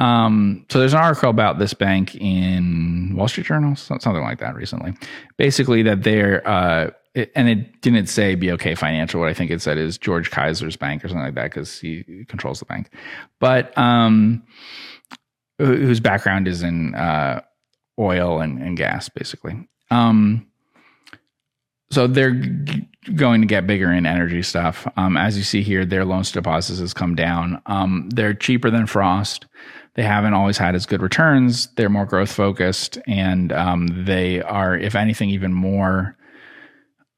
Um, 0.00 0.66
so 0.68 0.80
there's 0.80 0.94
an 0.94 0.98
article 0.98 1.30
about 1.30 1.60
this 1.60 1.72
bank 1.72 2.16
in 2.16 3.14
Wall 3.14 3.28
Street 3.28 3.46
Journal, 3.46 3.76
something 3.76 4.12
like 4.22 4.40
that 4.40 4.56
recently. 4.56 4.94
Basically, 5.36 5.84
that 5.84 6.02
they're 6.02 6.44
uh, 6.48 6.90
it, 7.14 7.32
and 7.34 7.48
it 7.48 7.80
didn't 7.80 8.06
say 8.06 8.34
BOK 8.34 8.76
Financial. 8.76 9.20
What 9.20 9.28
I 9.28 9.34
think 9.34 9.50
it 9.50 9.62
said 9.62 9.78
is 9.78 9.98
George 9.98 10.30
Kaiser's 10.30 10.76
bank 10.76 11.04
or 11.04 11.08
something 11.08 11.24
like 11.24 11.34
that 11.34 11.50
because 11.50 11.78
he 11.78 12.24
controls 12.28 12.60
the 12.60 12.66
bank. 12.66 12.90
But 13.40 13.76
um, 13.76 14.42
whose 15.58 16.00
background 16.00 16.48
is 16.48 16.62
in 16.62 16.94
uh, 16.94 17.40
oil 17.98 18.40
and, 18.40 18.60
and 18.62 18.76
gas, 18.76 19.08
basically. 19.08 19.68
Um, 19.90 20.46
so 21.90 22.06
they're 22.06 22.34
g- 22.34 22.86
going 23.14 23.40
to 23.40 23.46
get 23.46 23.66
bigger 23.66 23.90
in 23.90 24.06
energy 24.06 24.42
stuff. 24.42 24.86
Um, 24.96 25.16
as 25.16 25.36
you 25.36 25.42
see 25.42 25.62
here, 25.62 25.84
their 25.84 26.04
loans 26.04 26.28
to 26.28 26.34
deposits 26.34 26.80
has 26.80 26.92
come 26.92 27.14
down. 27.14 27.62
Um, 27.66 28.10
they're 28.10 28.34
cheaper 28.34 28.70
than 28.70 28.86
Frost. 28.86 29.46
They 29.94 30.02
haven't 30.02 30.34
always 30.34 30.58
had 30.58 30.74
as 30.74 30.86
good 30.86 31.02
returns. 31.02 31.68
They're 31.74 31.88
more 31.88 32.06
growth 32.06 32.30
focused, 32.30 32.98
and 33.08 33.52
um, 33.52 33.88
they 34.04 34.42
are, 34.42 34.76
if 34.76 34.94
anything, 34.94 35.30
even 35.30 35.52
more 35.52 36.16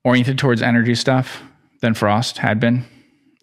oriented 0.04 0.38
towards 0.38 0.62
energy 0.62 0.94
stuff 0.94 1.42
than 1.80 1.94
Frost 1.94 2.38
had 2.38 2.60
been. 2.60 2.84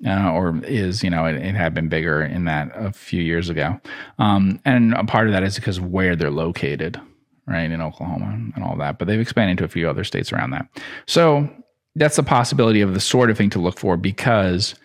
Uh, 0.06 0.32
or 0.32 0.62
is 0.64 1.04
you 1.04 1.10
know 1.10 1.26
it, 1.26 1.38
it, 1.38 1.56
had 1.56 1.74
been 1.74 1.90
bigger 1.90 2.22
in 2.22 2.46
that 2.46 2.70
a 2.76 2.92
few 2.94 3.20
years 3.20 3.50
ago, 3.50 3.82
um, 4.20 4.60
and 4.64 4.94
a 4.94 5.04
part 5.04 5.26
of 5.26 5.34
that 5.34 5.42
is 5.42 5.56
because 5.56 5.82
where 5.82 6.16
they're 6.16 6.30
located, 6.30 7.02
right 7.48 7.72
in 7.72 7.82
Oklahoma 7.82 8.28
and 8.56 8.64
all 8.64 8.78
that. 8.78 9.00
But 9.00 9.08
they've 9.08 9.20
expanded 9.20 9.58
to 9.58 9.64
a 9.64 9.68
few 9.68 9.90
other 9.90 10.04
states 10.04 10.32
around 10.32 10.52
that. 10.52 10.68
So 11.08 11.50
that's 11.96 12.16
the 12.16 12.22
possibility 12.22 12.82
of 12.82 12.94
the 12.94 13.00
sort 13.00 13.32
of 13.32 13.40
thing 13.40 13.50
to 13.50 13.60
look 13.60 13.80
for 13.80 13.98
because 13.98 14.76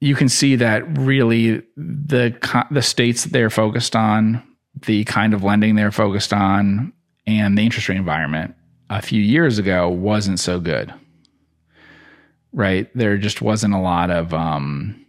you 0.00 0.16
can 0.16 0.28
see 0.28 0.56
that 0.56 0.98
really 0.98 1.62
the 1.76 2.36
the 2.72 2.82
states 2.82 3.22
that 3.22 3.32
they're 3.32 3.50
focused 3.50 3.94
on, 3.94 4.42
the 4.84 5.04
kind 5.04 5.32
of 5.32 5.44
lending 5.44 5.76
they're 5.76 5.92
focused 5.92 6.32
on, 6.32 6.92
and 7.24 7.56
the 7.56 7.62
interest 7.62 7.88
rate 7.88 7.98
environment 7.98 8.56
a 8.98 9.02
few 9.02 9.20
years 9.20 9.58
ago 9.58 9.88
wasn't 9.88 10.38
so 10.38 10.60
good. 10.60 10.92
Right? 12.52 12.90
There 12.94 13.16
just 13.16 13.40
wasn't 13.40 13.74
a 13.74 13.80
lot 13.80 14.10
of 14.10 14.34
um, 14.34 15.06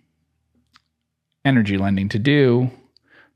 energy 1.44 1.78
lending 1.78 2.10
to 2.10 2.20
do. 2.20 2.72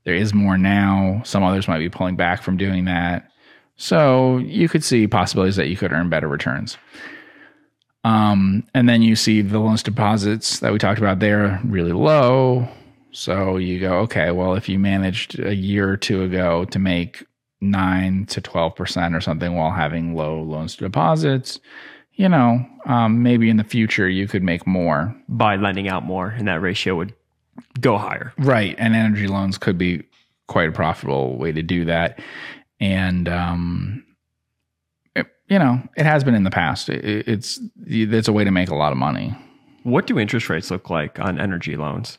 There 0.04 0.14
is 0.14 0.32
more 0.32 0.56
now. 0.56 1.20
Some 1.24 1.42
others 1.42 1.68
might 1.68 1.80
be 1.80 1.90
pulling 1.90 2.16
back 2.16 2.42
from 2.42 2.56
doing 2.56 2.86
that. 2.86 3.30
So 3.76 4.38
you 4.38 4.68
could 4.68 4.82
see 4.82 5.06
possibilities 5.06 5.56
that 5.56 5.68
you 5.68 5.76
could 5.76 5.92
earn 5.92 6.08
better 6.08 6.28
returns. 6.28 6.78
Um, 8.04 8.64
and 8.74 8.88
then 8.88 9.02
you 9.02 9.16
see 9.16 9.42
the 9.42 9.58
loans 9.58 9.82
deposits 9.82 10.60
that 10.60 10.72
we 10.72 10.78
talked 10.78 10.98
about 10.98 11.18
there 11.18 11.60
really 11.64 11.92
low. 11.92 12.66
So 13.10 13.58
you 13.58 13.78
go, 13.80 13.98
okay, 14.00 14.30
well, 14.30 14.54
if 14.54 14.68
you 14.68 14.78
managed 14.78 15.38
a 15.38 15.54
year 15.54 15.90
or 15.90 15.96
two 15.96 16.22
ago 16.22 16.64
to 16.66 16.78
make 16.78 17.24
nine 17.60 18.26
to 18.26 18.40
12% 18.40 19.16
or 19.16 19.20
something 19.20 19.54
while 19.54 19.70
having 19.70 20.14
low 20.14 20.42
loans 20.42 20.76
to 20.76 20.84
deposits, 20.84 21.60
you 22.14 22.28
know, 22.28 22.64
um, 22.86 23.22
maybe 23.22 23.48
in 23.48 23.56
the 23.56 23.64
future 23.64 24.08
you 24.08 24.26
could 24.26 24.42
make 24.42 24.66
more. 24.66 25.14
By 25.28 25.56
lending 25.56 25.88
out 25.88 26.04
more, 26.04 26.28
and 26.28 26.48
that 26.48 26.60
ratio 26.60 26.96
would 26.96 27.14
go 27.80 27.96
higher. 27.96 28.32
Right. 28.38 28.74
And 28.78 28.94
energy 28.94 29.26
loans 29.26 29.58
could 29.58 29.78
be 29.78 30.04
quite 30.46 30.68
a 30.68 30.72
profitable 30.72 31.36
way 31.36 31.52
to 31.52 31.62
do 31.62 31.84
that. 31.84 32.20
And, 32.80 33.28
um, 33.28 34.04
it, 35.14 35.26
you 35.48 35.58
know, 35.58 35.80
it 35.96 36.06
has 36.06 36.24
been 36.24 36.34
in 36.34 36.44
the 36.44 36.50
past. 36.50 36.88
It, 36.88 37.28
it's, 37.28 37.60
it's 37.86 38.28
a 38.28 38.32
way 38.32 38.44
to 38.44 38.50
make 38.50 38.68
a 38.68 38.76
lot 38.76 38.92
of 38.92 38.98
money. 38.98 39.36
What 39.82 40.06
do 40.06 40.18
interest 40.18 40.48
rates 40.48 40.70
look 40.70 40.90
like 40.90 41.18
on 41.18 41.40
energy 41.40 41.76
loans? 41.76 42.18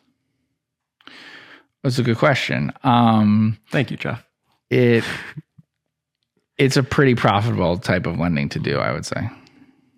That's 1.84 2.00
a 2.00 2.04
good 2.04 2.18
question. 2.18 2.74
Um, 2.84 3.58
Thank 3.70 3.92
you, 3.92 3.98
Geoff. 3.98 4.26
It 4.70 5.04
it's 6.58 6.78
a 6.78 6.84
pretty 6.84 7.16
profitable 7.16 7.78
type 7.78 8.06
of 8.06 8.20
lending 8.20 8.50
to 8.50 8.60
do, 8.60 8.78
I 8.80 8.92
would 8.92 9.06
say. 9.06 9.30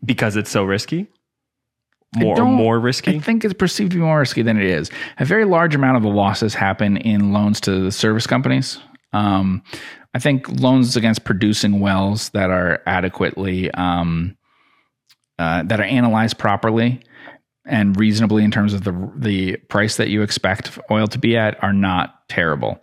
Because 0.05 0.35
it's 0.35 0.51
so 0.51 0.63
risky? 0.63 1.07
More 2.15 2.43
more 2.45 2.79
risky? 2.79 3.15
I 3.15 3.19
think 3.19 3.45
it's 3.45 3.53
perceived 3.53 3.91
to 3.91 3.97
be 3.97 4.03
more 4.03 4.19
risky 4.19 4.41
than 4.41 4.57
it 4.57 4.65
is. 4.65 4.91
A 5.19 5.25
very 5.25 5.45
large 5.45 5.75
amount 5.75 5.97
of 5.97 6.03
the 6.03 6.09
losses 6.09 6.53
happen 6.53 6.97
in 6.97 7.31
loans 7.31 7.61
to 7.61 7.79
the 7.79 7.91
service 7.91 8.27
companies. 8.27 8.79
Um, 9.13 9.63
I 10.13 10.19
think 10.19 10.49
loans 10.49 10.97
against 10.97 11.23
producing 11.23 11.79
wells 11.79 12.29
that 12.29 12.49
are 12.49 12.81
adequately 12.85 13.71
um, 13.71 14.37
uh, 15.39 15.63
that 15.63 15.79
are 15.79 15.85
analyzed 15.85 16.37
properly 16.37 17.01
and 17.65 17.97
reasonably 17.97 18.43
in 18.43 18.51
terms 18.51 18.73
of 18.73 18.83
the 18.83 19.11
the 19.15 19.55
price 19.69 19.95
that 19.97 20.09
you 20.09 20.21
expect 20.21 20.77
oil 20.89 21.07
to 21.07 21.17
be 21.17 21.37
at 21.37 21.63
are 21.63 21.73
not 21.73 22.27
terrible. 22.27 22.81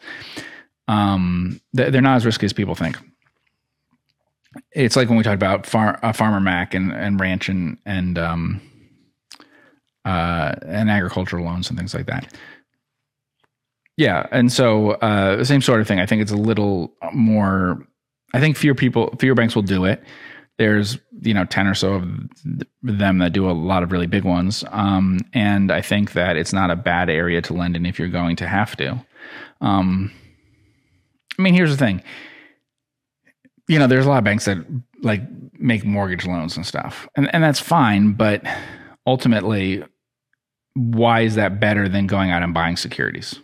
Um, 0.88 1.60
they're 1.72 2.00
not 2.00 2.16
as 2.16 2.26
risky 2.26 2.46
as 2.46 2.52
people 2.52 2.74
think. 2.74 2.98
It's 4.72 4.96
like 4.96 5.08
when 5.08 5.18
we 5.18 5.24
talked 5.24 5.34
about 5.34 5.66
far, 5.66 6.00
uh, 6.02 6.12
farmer 6.12 6.40
Mac 6.40 6.74
and, 6.74 6.92
and 6.92 7.20
ranch 7.20 7.48
and 7.48 7.78
and 7.84 8.18
um, 8.18 8.60
uh, 10.04 10.54
and 10.66 10.90
agricultural 10.90 11.44
loans 11.44 11.68
and 11.68 11.78
things 11.78 11.94
like 11.94 12.06
that. 12.06 12.34
Yeah, 13.96 14.26
and 14.32 14.50
so 14.52 14.92
uh, 14.92 15.36
the 15.36 15.44
same 15.44 15.60
sort 15.60 15.80
of 15.80 15.86
thing. 15.86 16.00
I 16.00 16.06
think 16.06 16.22
it's 16.22 16.32
a 16.32 16.36
little 16.36 16.92
more. 17.12 17.86
I 18.34 18.40
think 18.40 18.56
fewer 18.56 18.74
people, 18.74 19.14
fewer 19.18 19.34
banks 19.34 19.54
will 19.54 19.62
do 19.62 19.84
it 19.84 20.02
there's 20.58 20.98
you 21.22 21.32
know 21.32 21.44
10 21.44 21.66
or 21.66 21.74
so 21.74 21.94
of 21.94 22.04
them 22.82 23.18
that 23.18 23.32
do 23.32 23.48
a 23.48 23.52
lot 23.52 23.82
of 23.82 23.92
really 23.92 24.06
big 24.06 24.24
ones 24.24 24.64
um, 24.70 25.20
and 25.32 25.72
i 25.72 25.80
think 25.80 26.12
that 26.12 26.36
it's 26.36 26.52
not 26.52 26.70
a 26.70 26.76
bad 26.76 27.08
area 27.08 27.40
to 27.40 27.54
lend 27.54 27.76
in 27.76 27.86
if 27.86 27.98
you're 27.98 28.08
going 28.08 28.36
to 28.36 28.46
have 28.46 28.76
to 28.76 29.00
um, 29.60 30.12
i 31.38 31.42
mean 31.42 31.54
here's 31.54 31.70
the 31.70 31.76
thing 31.76 32.02
you 33.68 33.78
know 33.78 33.86
there's 33.86 34.06
a 34.06 34.08
lot 34.08 34.18
of 34.18 34.24
banks 34.24 34.44
that 34.44 34.58
like 35.02 35.22
make 35.54 35.84
mortgage 35.84 36.26
loans 36.26 36.56
and 36.56 36.66
stuff 36.66 37.08
and, 37.16 37.32
and 37.34 37.42
that's 37.42 37.60
fine 37.60 38.12
but 38.12 38.42
ultimately 39.06 39.82
why 40.74 41.20
is 41.20 41.34
that 41.34 41.58
better 41.58 41.88
than 41.88 42.06
going 42.06 42.30
out 42.30 42.42
and 42.42 42.54
buying 42.54 42.76
securities 42.76 43.40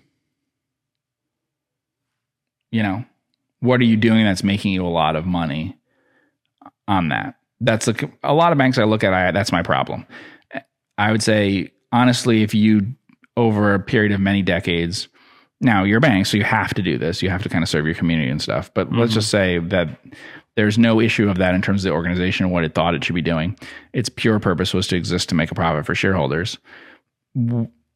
you 2.71 2.83
know 2.83 3.05
what 3.61 3.81
are 3.81 3.85
you 3.85 3.97
doing 3.97 4.25
that's 4.25 4.45
making 4.45 4.73
you 4.73 4.85
a 4.85 4.89
lot 4.89 5.16
of 5.16 5.25
money 5.25 5.77
on 6.89 7.09
that. 7.09 7.37
That's 7.61 7.89
a, 7.89 7.95
a 8.23 8.35
lot 8.35 8.53
of 8.53 8.59
banks 8.59 8.79
I 8.79 8.85
look 8.85 9.05
at. 9.05 9.15
I, 9.15 9.31
that's 9.31 9.53
my 9.53 9.62
problem. 9.62 10.07
I 10.99 11.11
would 11.11 11.23
say 11.23 11.73
honestly, 11.93 12.43
if 12.43 12.55
you 12.55 12.95
over 13.37 13.75
a 13.75 13.81
period 13.81 14.12
of 14.12 14.21
many 14.21 14.43
decades, 14.43 15.09
now 15.65 15.85
you're 15.85 15.99
a 15.99 16.01
bank, 16.01 16.27
so 16.27 16.36
you 16.36 16.45
have 16.45 16.74
to 16.74 16.82
do 16.82 16.99
this. 16.99 17.23
You 17.23 17.31
have 17.31 17.43
to 17.43 17.49
kind 17.49 17.62
of 17.62 17.69
serve 17.69 17.86
your 17.86 17.95
community 17.95 18.31
and 18.31 18.41
stuff. 18.41 18.73
But 18.74 18.89
mm-hmm. 18.89 19.01
let's 19.01 19.15
just 19.15 19.31
say 19.31 19.59
that 19.59 19.89
there's 20.57 20.78
no 20.78 21.01
issue 21.01 21.28
of 21.28 21.39
that 21.39 21.55
in 21.55 21.62
terms 21.62 21.85
of 21.85 21.91
the 21.91 21.95
organization 21.95 22.45
and 22.45 22.53
what 22.53 22.65
it 22.65 22.74
thought 22.74 22.95
it 22.95 23.05
should 23.05 23.15
be 23.15 23.23
doing. 23.23 23.59
Its 23.93 24.09
pure 24.09 24.39
purpose 24.39 24.73
was 24.73 24.86
to 24.89 24.97
exist 24.97 25.28
to 25.31 25.35
make 25.35 25.51
a 25.51 25.55
profit 25.55 25.86
for 25.86 25.95
shareholders. 25.95 26.59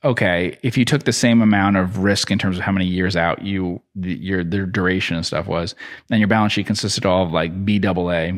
Okay, 0.04 0.58
if 0.62 0.76
you 0.76 0.84
took 0.84 1.04
the 1.04 1.12
same 1.12 1.42
amount 1.42 1.76
of 1.76 1.98
risk 1.98 2.30
in 2.30 2.38
terms 2.38 2.56
of 2.56 2.62
how 2.62 2.72
many 2.72 2.86
years 2.86 3.16
out 3.16 3.42
you 3.42 3.80
your 3.94 4.44
the 4.44 4.66
duration 4.66 5.16
and 5.16 5.26
stuff 5.26 5.46
was, 5.46 5.74
then 6.08 6.18
your 6.18 6.28
balance 6.28 6.52
sheet 6.52 6.66
consisted 6.66 7.04
all 7.04 7.24
of 7.24 7.32
like 7.32 7.52
BAA 7.64 8.30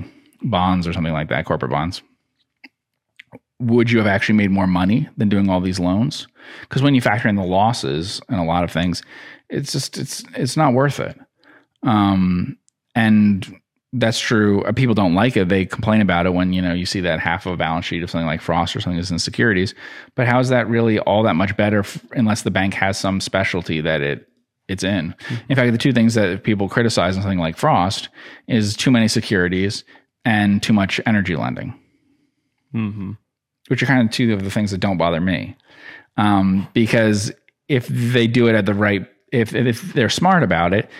bonds 0.42 0.86
or 0.86 0.92
something 0.92 1.12
like 1.12 1.28
that, 1.28 1.44
corporate 1.44 1.70
bonds, 1.70 2.02
would 3.60 3.90
you 3.90 3.98
have 3.98 4.06
actually 4.06 4.36
made 4.36 4.50
more 4.50 4.66
money 4.66 5.08
than 5.16 5.28
doing 5.28 5.48
all 5.48 5.60
these 5.60 5.78
loans? 5.78 6.26
Because 6.62 6.82
when 6.82 6.94
you 6.94 7.00
factor 7.00 7.28
in 7.28 7.36
the 7.36 7.44
losses 7.44 8.20
and 8.28 8.40
a 8.40 8.44
lot 8.44 8.64
of 8.64 8.72
things, 8.72 9.02
it's 9.48 9.72
just 9.72 9.98
it's 9.98 10.24
it's 10.34 10.56
not 10.56 10.72
worth 10.72 10.98
it. 10.98 11.18
Um, 11.82 12.58
and 12.94 13.60
that's 13.92 14.20
true. 14.20 14.62
Uh, 14.62 14.72
people 14.72 14.94
don't 14.94 15.14
like 15.14 15.36
it. 15.36 15.48
They 15.48 15.66
complain 15.66 16.00
about 16.00 16.26
it 16.26 16.30
when 16.30 16.52
you 16.52 16.62
know 16.62 16.72
you 16.72 16.86
see 16.86 17.00
that 17.00 17.20
half 17.20 17.46
of 17.46 17.52
a 17.52 17.56
balance 17.56 17.86
sheet 17.86 18.02
of 18.02 18.10
something 18.10 18.26
like 18.26 18.40
Frost 18.40 18.74
or 18.74 18.80
something 18.80 18.98
is 18.98 19.10
in 19.10 19.18
securities. 19.18 19.74
But 20.14 20.26
how 20.26 20.38
is 20.38 20.48
that 20.48 20.68
really 20.68 20.98
all 21.00 21.22
that 21.24 21.34
much 21.34 21.56
better 21.56 21.80
f- 21.80 22.04
unless 22.12 22.42
the 22.42 22.50
bank 22.50 22.74
has 22.74 22.98
some 22.98 23.20
specialty 23.20 23.80
that 23.80 24.00
it 24.00 24.28
it's 24.68 24.84
in? 24.84 25.14
Mm-hmm. 25.18 25.34
In 25.48 25.56
fact, 25.56 25.72
the 25.72 25.78
two 25.78 25.92
things 25.92 26.14
that 26.14 26.44
people 26.44 26.68
criticize 26.68 27.16
on 27.16 27.22
something 27.22 27.40
like 27.40 27.56
Frost 27.56 28.08
is 28.46 28.76
too 28.76 28.90
many 28.90 29.08
securities 29.08 29.84
and 30.24 30.62
too 30.62 30.72
much 30.72 31.00
energy 31.06 31.34
lending, 31.34 31.74
mm-hmm. 32.74 33.12
Which 33.70 33.84
are 33.84 33.86
kind 33.86 34.04
of 34.04 34.12
two 34.12 34.32
of 34.32 34.42
the 34.42 34.50
things 34.50 34.72
that 34.72 34.78
don't 34.78 34.98
bother 34.98 35.20
me. 35.20 35.56
Um, 36.16 36.66
because 36.74 37.30
if 37.68 37.86
they 37.86 38.26
do 38.26 38.48
it 38.48 38.56
at 38.56 38.66
the 38.66 38.74
right, 38.74 39.06
if 39.30 39.54
if 39.54 39.94
they're 39.94 40.08
smart 40.08 40.42
about 40.42 40.74
it, 40.74 40.90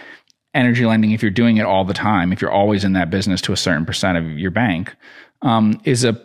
energy 0.55 0.87
lending, 0.87 1.11
if 1.11 1.21
you're 1.21 1.33
doing 1.33 1.57
it 1.57 1.67
all 1.67 1.85
the 1.85 1.93
time, 1.93 2.33
if 2.33 2.41
you're 2.41 2.53
always 2.53 2.85
in 2.85 2.93
that 2.93 3.11
business 3.11 3.41
to 3.43 3.53
a 3.53 3.57
certain 3.57 3.85
percent 3.85 4.17
of 4.17 4.39
your 4.39 4.53
bank, 4.53 4.95
um, 5.43 5.81
is 5.83 6.05
a 6.05 6.17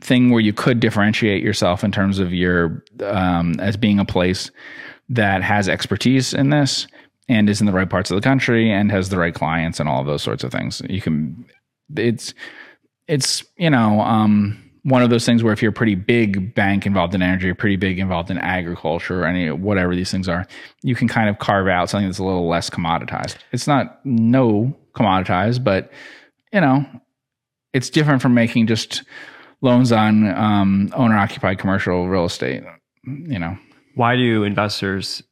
thing 0.00 0.30
where 0.30 0.40
you 0.40 0.52
could 0.52 0.78
differentiate 0.78 1.42
yourself 1.42 1.82
in 1.82 1.90
terms 1.90 2.20
of 2.20 2.32
your 2.32 2.84
um, 3.04 3.58
as 3.58 3.76
being 3.76 3.98
a 3.98 4.04
place 4.04 4.52
that 5.08 5.42
has 5.42 5.68
expertise 5.68 6.32
in 6.32 6.50
this 6.50 6.86
and 7.28 7.50
is 7.50 7.60
in 7.60 7.66
the 7.66 7.72
right 7.72 7.90
parts 7.90 8.08
of 8.08 8.14
the 8.14 8.20
country 8.20 8.70
and 8.70 8.92
has 8.92 9.08
the 9.08 9.18
right 9.18 9.34
clients 9.34 9.80
and 9.80 9.88
all 9.88 10.00
of 10.00 10.06
those 10.06 10.22
sorts 10.22 10.44
of 10.44 10.52
things. 10.52 10.80
You 10.88 11.00
can 11.00 11.44
it's 11.96 12.34
it's 13.08 13.44
you 13.56 13.70
know 13.70 14.00
um, 14.00 14.71
one 14.84 15.02
of 15.02 15.10
those 15.10 15.24
things 15.24 15.42
where 15.42 15.52
if 15.52 15.62
you're 15.62 15.70
a 15.70 15.74
pretty 15.74 15.94
big 15.94 16.54
bank 16.54 16.86
involved 16.86 17.14
in 17.14 17.22
energy, 17.22 17.52
pretty 17.54 17.76
big 17.76 17.98
involved 17.98 18.30
in 18.30 18.38
agriculture, 18.38 19.22
or 19.22 19.26
any 19.26 19.50
whatever 19.50 19.94
these 19.94 20.10
things 20.10 20.28
are, 20.28 20.46
you 20.82 20.94
can 20.94 21.08
kind 21.08 21.28
of 21.28 21.38
carve 21.38 21.68
out 21.68 21.88
something 21.88 22.08
that's 22.08 22.18
a 22.18 22.24
little 22.24 22.48
less 22.48 22.68
commoditized. 22.68 23.36
It's 23.52 23.66
not 23.66 24.04
no 24.04 24.76
commoditized, 24.94 25.62
but 25.62 25.90
you 26.52 26.60
know, 26.60 26.84
it's 27.72 27.90
different 27.90 28.22
from 28.22 28.34
making 28.34 28.66
just 28.66 29.04
loans 29.60 29.92
on 29.92 30.28
um, 30.34 30.90
owner 30.94 31.16
occupied 31.16 31.58
commercial 31.58 32.08
real 32.08 32.24
estate. 32.24 32.64
You 33.04 33.38
know, 33.38 33.56
why 33.94 34.16
do 34.16 34.42
investors 34.42 35.22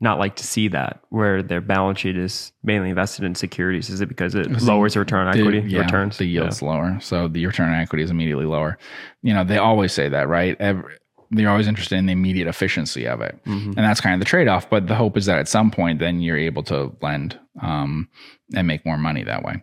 not 0.00 0.18
like 0.18 0.36
to 0.36 0.44
see 0.44 0.68
that 0.68 1.00
where 1.08 1.42
their 1.42 1.60
balance 1.60 1.98
sheet 1.98 2.16
is 2.16 2.52
mainly 2.62 2.90
invested 2.90 3.24
in 3.24 3.34
securities? 3.34 3.90
Is 3.90 4.00
it 4.00 4.08
because 4.08 4.34
it 4.34 4.48
lowers 4.62 4.94
the 4.94 5.00
return 5.00 5.26
on 5.26 5.36
equity 5.36 5.60
the, 5.60 5.70
yeah, 5.70 5.80
returns? 5.80 6.18
The 6.18 6.24
yield's 6.24 6.62
yeah. 6.62 6.68
lower. 6.68 7.00
So 7.00 7.28
the 7.28 7.44
return 7.46 7.68
on 7.68 7.74
equity 7.74 8.04
is 8.04 8.10
immediately 8.10 8.44
lower. 8.44 8.78
You 9.22 9.34
know, 9.34 9.44
they 9.44 9.58
always 9.58 9.92
say 9.92 10.08
that, 10.08 10.28
right? 10.28 10.56
Every, 10.60 10.94
they're 11.30 11.50
always 11.50 11.66
interested 11.66 11.96
in 11.96 12.06
the 12.06 12.12
immediate 12.12 12.48
efficiency 12.48 13.06
of 13.06 13.20
it. 13.20 13.38
Mm-hmm. 13.44 13.70
And 13.70 13.78
that's 13.78 14.00
kind 14.00 14.14
of 14.14 14.20
the 14.20 14.24
trade 14.24 14.48
off. 14.48 14.70
But 14.70 14.86
the 14.86 14.94
hope 14.94 15.16
is 15.16 15.26
that 15.26 15.38
at 15.38 15.48
some 15.48 15.70
point, 15.70 15.98
then 15.98 16.20
you're 16.20 16.38
able 16.38 16.62
to 16.64 16.96
lend 17.02 17.38
um, 17.60 18.08
and 18.54 18.66
make 18.66 18.86
more 18.86 18.98
money 18.98 19.24
that 19.24 19.42
way. 19.42 19.62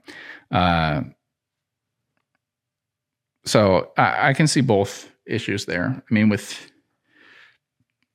Uh, 0.51 1.01
so 3.45 3.91
I, 3.97 4.29
I 4.29 4.33
can 4.33 4.47
see 4.47 4.61
both 4.61 5.09
issues 5.25 5.65
there. 5.65 6.03
I 6.09 6.13
mean, 6.13 6.29
with 6.29 6.71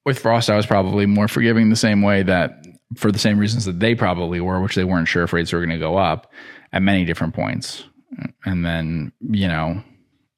with 0.05 0.19
Frost, 0.19 0.51
I 0.51 0.57
was 0.57 0.67
probably 0.67 1.07
more 1.07 1.29
forgiving 1.29 1.71
the 1.71 1.77
same 1.77 2.03
way 2.03 2.23
that 2.23 2.65
for 2.97 3.13
the 3.13 3.19
same 3.19 3.39
reasons 3.39 3.65
that 3.67 3.81
they 3.81 3.95
probably 3.95 4.41
were, 4.41 4.61
which 4.61 4.75
they 4.75 4.85
weren't 4.85 5.09
sure 5.09 5.25
if 5.25 5.33
rates 5.33 5.53
were 5.53 5.61
going 5.61 5.71
to 5.71 5.79
go 5.79 5.97
up 5.97 6.33
at 6.73 6.83
many 6.83 7.05
different 7.05 7.35
points. 7.35 7.85
And 8.45 8.65
then, 8.65 9.13
you 9.21 9.47
know, 9.47 9.83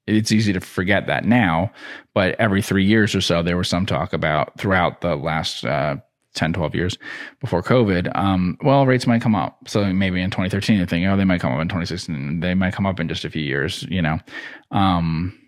it's 0.07 0.33
easy 0.33 0.53
to 0.53 0.61
forget 0.61 1.07
that 1.07 1.25
now, 1.25 1.73
but 2.13 2.35
every 2.39 2.61
three 2.61 2.85
years 2.85 3.15
or 3.15 3.21
so, 3.21 3.43
there 3.43 3.57
was 3.57 3.69
some 3.69 3.87
talk 3.87 4.13
about 4.13 4.59
throughout 4.59 5.01
the 5.01 5.17
last 5.17 5.65
uh, 5.65 5.97
10, 6.35 6.53
12 6.55 6.75
years 6.75 6.99
before 7.41 7.63
COVID, 7.63 8.15
um, 8.17 8.57
well, 8.63 8.87
rates 8.87 9.07
might 9.07 9.23
come 9.23 9.35
up. 9.35 9.69
So 9.69 9.93
maybe 9.93 10.21
in 10.21 10.31
2013, 10.31 10.79
you're 10.79 10.87
thinking, 10.87 11.09
oh, 11.09 11.17
they 11.17 11.25
might 11.25 11.41
come 11.41 11.53
up 11.53 11.61
in 11.61 11.69
2016. 11.69 12.41
They 12.41 12.55
might 12.55 12.73
come 12.73 12.87
up 12.87 13.01
in 13.01 13.09
just 13.09 13.25
a 13.25 13.31
few 13.31 13.43
years, 13.43 13.83
you 13.85 14.03
know. 14.03 14.19
Um, 14.71 15.39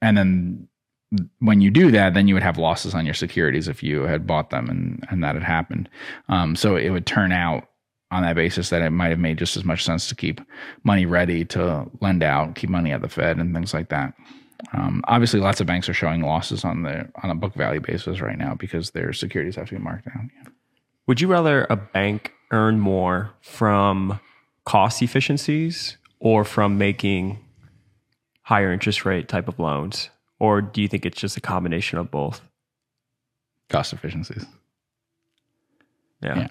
and 0.00 0.16
then 0.16 0.68
when 1.38 1.60
you 1.60 1.70
do 1.70 1.90
that, 1.90 2.14
then 2.14 2.28
you 2.28 2.34
would 2.34 2.42
have 2.42 2.58
losses 2.58 2.94
on 2.94 3.04
your 3.04 3.14
securities 3.14 3.68
if 3.68 3.82
you 3.82 4.02
had 4.02 4.26
bought 4.26 4.50
them 4.50 4.68
and, 4.68 5.06
and 5.10 5.22
that 5.22 5.34
had 5.34 5.44
happened. 5.44 5.88
Um, 6.28 6.56
so 6.56 6.76
it 6.76 6.90
would 6.90 7.06
turn 7.06 7.32
out 7.32 7.68
on 8.10 8.22
that 8.22 8.36
basis 8.36 8.70
that 8.70 8.82
it 8.82 8.90
might 8.90 9.10
have 9.10 9.18
made 9.18 9.38
just 9.38 9.56
as 9.56 9.64
much 9.64 9.84
sense 9.84 10.08
to 10.08 10.14
keep 10.14 10.40
money 10.84 11.06
ready 11.06 11.44
to 11.46 11.90
lend 12.00 12.22
out, 12.22 12.54
keep 12.54 12.70
money 12.70 12.92
at 12.92 13.00
the 13.00 13.08
Fed 13.08 13.38
and 13.38 13.54
things 13.54 13.74
like 13.74 13.88
that. 13.88 14.14
Um, 14.72 15.02
obviously, 15.08 15.40
lots 15.40 15.60
of 15.60 15.66
banks 15.66 15.88
are 15.88 15.94
showing 15.94 16.22
losses 16.22 16.64
on 16.64 16.82
the 16.82 17.08
on 17.22 17.30
a 17.30 17.34
book 17.34 17.54
value 17.54 17.80
basis 17.80 18.20
right 18.20 18.38
now 18.38 18.54
because 18.54 18.90
their 18.90 19.12
securities 19.12 19.56
have 19.56 19.68
to 19.68 19.74
be 19.74 19.80
marked 19.80 20.06
down. 20.06 20.30
Yeah. 20.36 20.48
Would 21.06 21.20
you 21.20 21.28
rather 21.28 21.66
a 21.68 21.76
bank 21.76 22.32
earn 22.50 22.80
more 22.80 23.32
from 23.42 24.20
cost 24.64 25.02
efficiencies 25.02 25.98
or 26.18 26.44
from 26.44 26.78
making 26.78 27.38
higher 28.42 28.72
interest 28.72 29.04
rate 29.04 29.28
type 29.28 29.48
of 29.48 29.58
loans? 29.58 30.08
Or 30.44 30.60
do 30.60 30.82
you 30.82 30.88
think 30.88 31.06
it's 31.06 31.18
just 31.18 31.38
a 31.38 31.40
combination 31.40 31.98
of 31.98 32.10
both? 32.10 32.42
Cost 33.70 33.94
efficiencies. 33.94 34.44
Yeah. 36.20 36.38
Yeah. 36.38 36.48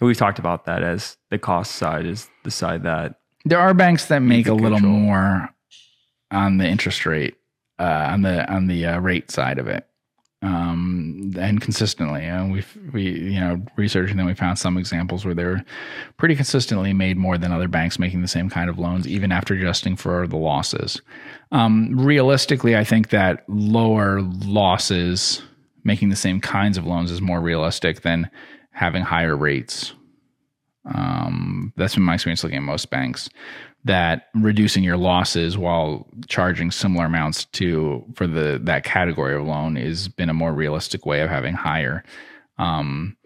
We've 0.00 0.16
talked 0.16 0.38
about 0.40 0.64
that 0.66 0.82
as 0.82 1.16
the 1.30 1.38
cost 1.38 1.72
side 1.76 2.04
is 2.06 2.28
the 2.44 2.50
side 2.50 2.82
that 2.82 3.20
There 3.44 3.58
are 3.60 3.74
banks 3.74 4.06
that 4.06 4.20
make 4.20 4.46
a 4.48 4.54
little 4.54 4.78
control. 4.78 4.92
more 4.92 5.48
on 6.30 6.58
the 6.58 6.66
interest 6.66 7.06
rate, 7.06 7.36
uh, 7.78 8.08
on 8.12 8.22
the 8.22 8.48
on 8.52 8.66
the 8.66 8.86
uh, 8.86 8.98
rate 9.00 9.30
side 9.30 9.58
of 9.58 9.66
it, 9.68 9.86
um, 10.42 11.32
and 11.38 11.60
consistently. 11.60 12.22
And 12.22 12.52
we've 12.52 12.78
we 12.92 13.02
you 13.02 13.40
know 13.40 13.62
researching 13.76 14.16
them, 14.16 14.26
we 14.26 14.34
found 14.34 14.58
some 14.58 14.78
examples 14.78 15.24
where 15.24 15.34
they 15.34 15.44
were 15.44 15.64
pretty 16.16 16.36
consistently 16.36 16.92
made 16.92 17.16
more 17.16 17.38
than 17.38 17.52
other 17.52 17.68
banks 17.68 17.98
making 17.98 18.22
the 18.22 18.28
same 18.28 18.48
kind 18.50 18.70
of 18.70 18.78
loans, 18.78 19.06
even 19.06 19.32
after 19.32 19.54
adjusting 19.54 19.96
for 19.96 20.26
the 20.26 20.36
losses. 20.36 21.00
Um, 21.50 21.98
realistically, 21.98 22.76
I 22.76 22.84
think 22.84 23.10
that 23.10 23.44
lower 23.48 24.22
losses 24.22 25.42
making 25.84 26.10
the 26.10 26.16
same 26.16 26.40
kinds 26.40 26.76
of 26.76 26.86
loans 26.86 27.10
is 27.10 27.20
more 27.20 27.40
realistic 27.40 28.02
than 28.02 28.30
having 28.70 29.02
higher 29.02 29.36
rates. 29.36 29.94
Um, 30.94 31.72
that's 31.76 31.94
been 31.94 32.04
my 32.04 32.14
experience 32.14 32.42
looking 32.42 32.58
at 32.58 32.62
most 32.62 32.90
banks. 32.90 33.28
That 33.84 34.26
reducing 34.34 34.82
your 34.84 34.96
losses 34.96 35.56
while 35.56 36.06
charging 36.26 36.70
similar 36.70 37.06
amounts 37.06 37.44
to 37.46 38.04
for 38.14 38.26
the 38.26 38.60
that 38.64 38.84
category 38.84 39.34
of 39.34 39.46
loan 39.46 39.76
has 39.76 40.08
been 40.08 40.28
a 40.28 40.34
more 40.34 40.52
realistic 40.52 41.06
way 41.06 41.20
of 41.22 41.30
having 41.30 41.54
higher 41.54 42.04
um, 42.58 43.16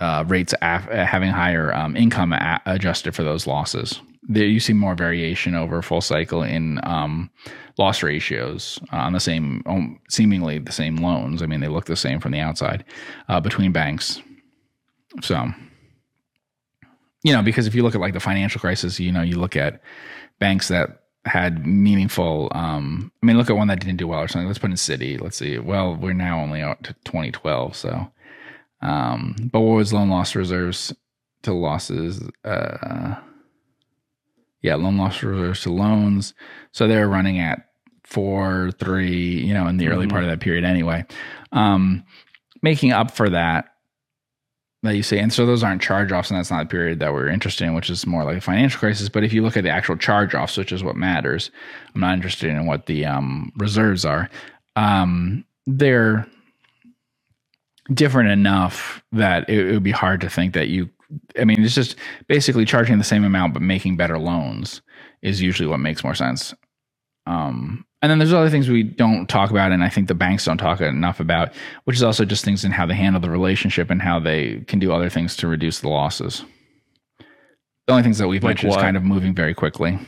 uh, 0.00 0.24
rates, 0.26 0.54
af- 0.62 0.88
uh, 0.88 1.04
having 1.04 1.30
higher 1.30 1.72
um, 1.74 1.96
income 1.96 2.32
a- 2.32 2.60
adjusted 2.66 3.14
for 3.14 3.22
those 3.22 3.46
losses. 3.46 4.00
There, 4.24 4.44
you 4.44 4.60
see 4.60 4.74
more 4.74 4.94
variation 4.94 5.54
over 5.54 5.80
full 5.80 6.00
cycle 6.00 6.42
in 6.42 6.80
um, 6.82 7.30
loss 7.78 8.02
ratios 8.02 8.78
uh, 8.92 8.96
on 8.96 9.12
the 9.12 9.20
same, 9.20 9.62
um, 9.66 9.98
seemingly 10.10 10.58
the 10.58 10.72
same 10.72 10.96
loans. 10.96 11.42
I 11.42 11.46
mean, 11.46 11.60
they 11.60 11.68
look 11.68 11.86
the 11.86 11.96
same 11.96 12.20
from 12.20 12.32
the 12.32 12.40
outside 12.40 12.84
uh, 13.28 13.40
between 13.40 13.72
banks. 13.72 14.20
So, 15.22 15.48
you 17.22 17.32
know, 17.32 17.42
because 17.42 17.66
if 17.66 17.74
you 17.74 17.82
look 17.82 17.94
at 17.94 18.00
like 18.00 18.14
the 18.14 18.20
financial 18.20 18.60
crisis, 18.60 18.98
you 19.00 19.12
know, 19.12 19.22
you 19.22 19.38
look 19.38 19.56
at 19.56 19.80
banks 20.38 20.68
that 20.68 21.02
had 21.24 21.66
meaningful. 21.66 22.48
Um, 22.52 23.12
I 23.22 23.26
mean, 23.26 23.36
look 23.36 23.50
at 23.50 23.56
one 23.56 23.68
that 23.68 23.80
didn't 23.80 23.96
do 23.98 24.06
well 24.08 24.20
or 24.20 24.28
something. 24.28 24.46
Let's 24.46 24.58
put 24.58 24.70
in 24.70 24.76
Citi. 24.76 25.20
Let's 25.20 25.36
see. 25.36 25.58
Well, 25.58 25.94
we're 25.96 26.12
now 26.14 26.40
only 26.40 26.62
out 26.62 26.82
to 26.84 26.92
2012, 27.04 27.76
so. 27.76 28.10
Um, 28.80 29.34
but 29.52 29.60
what 29.60 29.74
was 29.76 29.92
loan 29.92 30.08
loss 30.08 30.34
reserves 30.36 30.94
to 31.42 31.52
losses? 31.52 32.22
Uh, 32.44 33.16
yeah, 34.62 34.76
loan 34.76 34.96
loss 34.96 35.22
reserves 35.22 35.62
to 35.62 35.72
loans. 35.72 36.34
So 36.72 36.86
they're 36.86 37.08
running 37.08 37.38
at 37.40 37.68
four, 38.04 38.70
three, 38.78 39.44
you 39.44 39.52
know, 39.52 39.66
in 39.66 39.76
the 39.76 39.88
early 39.88 40.06
Mhm. 40.06 40.10
part 40.10 40.24
of 40.24 40.30
that 40.30 40.40
period 40.40 40.64
anyway. 40.64 41.04
Um, 41.52 42.04
making 42.62 42.92
up 42.92 43.10
for 43.10 43.28
that, 43.30 43.66
that 44.82 44.96
you 44.96 45.02
say, 45.02 45.18
and 45.18 45.32
so 45.32 45.46
those 45.46 45.64
aren't 45.64 45.82
charge 45.82 46.12
offs, 46.12 46.30
and 46.30 46.38
that's 46.38 46.50
not 46.50 46.60
the 46.64 46.70
period 46.70 47.00
that 47.00 47.12
we're 47.12 47.28
interested 47.28 47.66
in, 47.66 47.74
which 47.74 47.90
is 47.90 48.06
more 48.06 48.24
like 48.24 48.38
a 48.38 48.40
financial 48.42 48.80
crisis. 48.80 49.08
But 49.08 49.24
if 49.24 49.32
you 49.32 49.42
look 49.42 49.56
at 49.56 49.64
the 49.64 49.70
actual 49.70 49.96
charge 49.96 50.34
offs, 50.34 50.56
which 50.56 50.72
is 50.72 50.84
what 50.84 50.96
matters, 50.96 51.50
I'm 51.94 52.02
not 52.02 52.14
interested 52.14 52.50
in 52.50 52.66
what 52.66 52.86
the 52.86 53.06
um, 53.06 53.52
reserves 53.56 54.04
are. 54.04 54.30
Um, 54.76 55.44
they're 55.66 56.26
different 57.94 58.30
enough 58.30 59.02
that 59.12 59.48
it, 59.48 59.66
it 59.68 59.72
would 59.72 59.82
be 59.82 59.90
hard 59.90 60.20
to 60.22 60.30
think 60.30 60.54
that 60.54 60.68
you 60.68 60.90
I 61.40 61.44
mean, 61.44 61.62
it's 61.64 61.74
just 61.74 61.96
basically 62.28 62.64
charging 62.64 62.98
the 62.98 63.04
same 63.04 63.24
amount 63.24 63.54
but 63.54 63.62
making 63.62 63.96
better 63.96 64.18
loans 64.18 64.82
is 65.22 65.42
usually 65.42 65.68
what 65.68 65.80
makes 65.80 66.04
more 66.04 66.14
sense. 66.14 66.54
Um, 67.28 67.84
and 68.00 68.10
then 68.10 68.18
there's 68.18 68.32
other 68.32 68.48
things 68.48 68.68
we 68.68 68.82
don't 68.82 69.28
talk 69.28 69.50
about, 69.50 69.70
and 69.70 69.84
I 69.84 69.88
think 69.88 70.08
the 70.08 70.14
banks 70.14 70.44
don't 70.44 70.56
talk 70.56 70.80
enough 70.80 71.20
about, 71.20 71.52
which 71.84 71.96
is 71.96 72.02
also 72.02 72.24
just 72.24 72.44
things 72.44 72.64
in 72.64 72.72
how 72.72 72.86
they 72.86 72.94
handle 72.94 73.20
the 73.20 73.28
relationship 73.28 73.90
and 73.90 74.00
how 74.00 74.18
they 74.18 74.64
can 74.66 74.78
do 74.78 74.92
other 74.92 75.10
things 75.10 75.36
to 75.36 75.48
reduce 75.48 75.80
the 75.80 75.88
losses. 75.88 76.44
The 77.86 77.92
only 77.92 78.02
things 78.02 78.18
that 78.18 78.28
we've 78.28 78.42
Like 78.42 78.62
mentioned 78.62 78.70
is 78.70 78.76
kind 78.76 78.96
of 78.96 79.02
moving 79.02 79.34
very 79.34 79.52
quickly, 79.52 79.98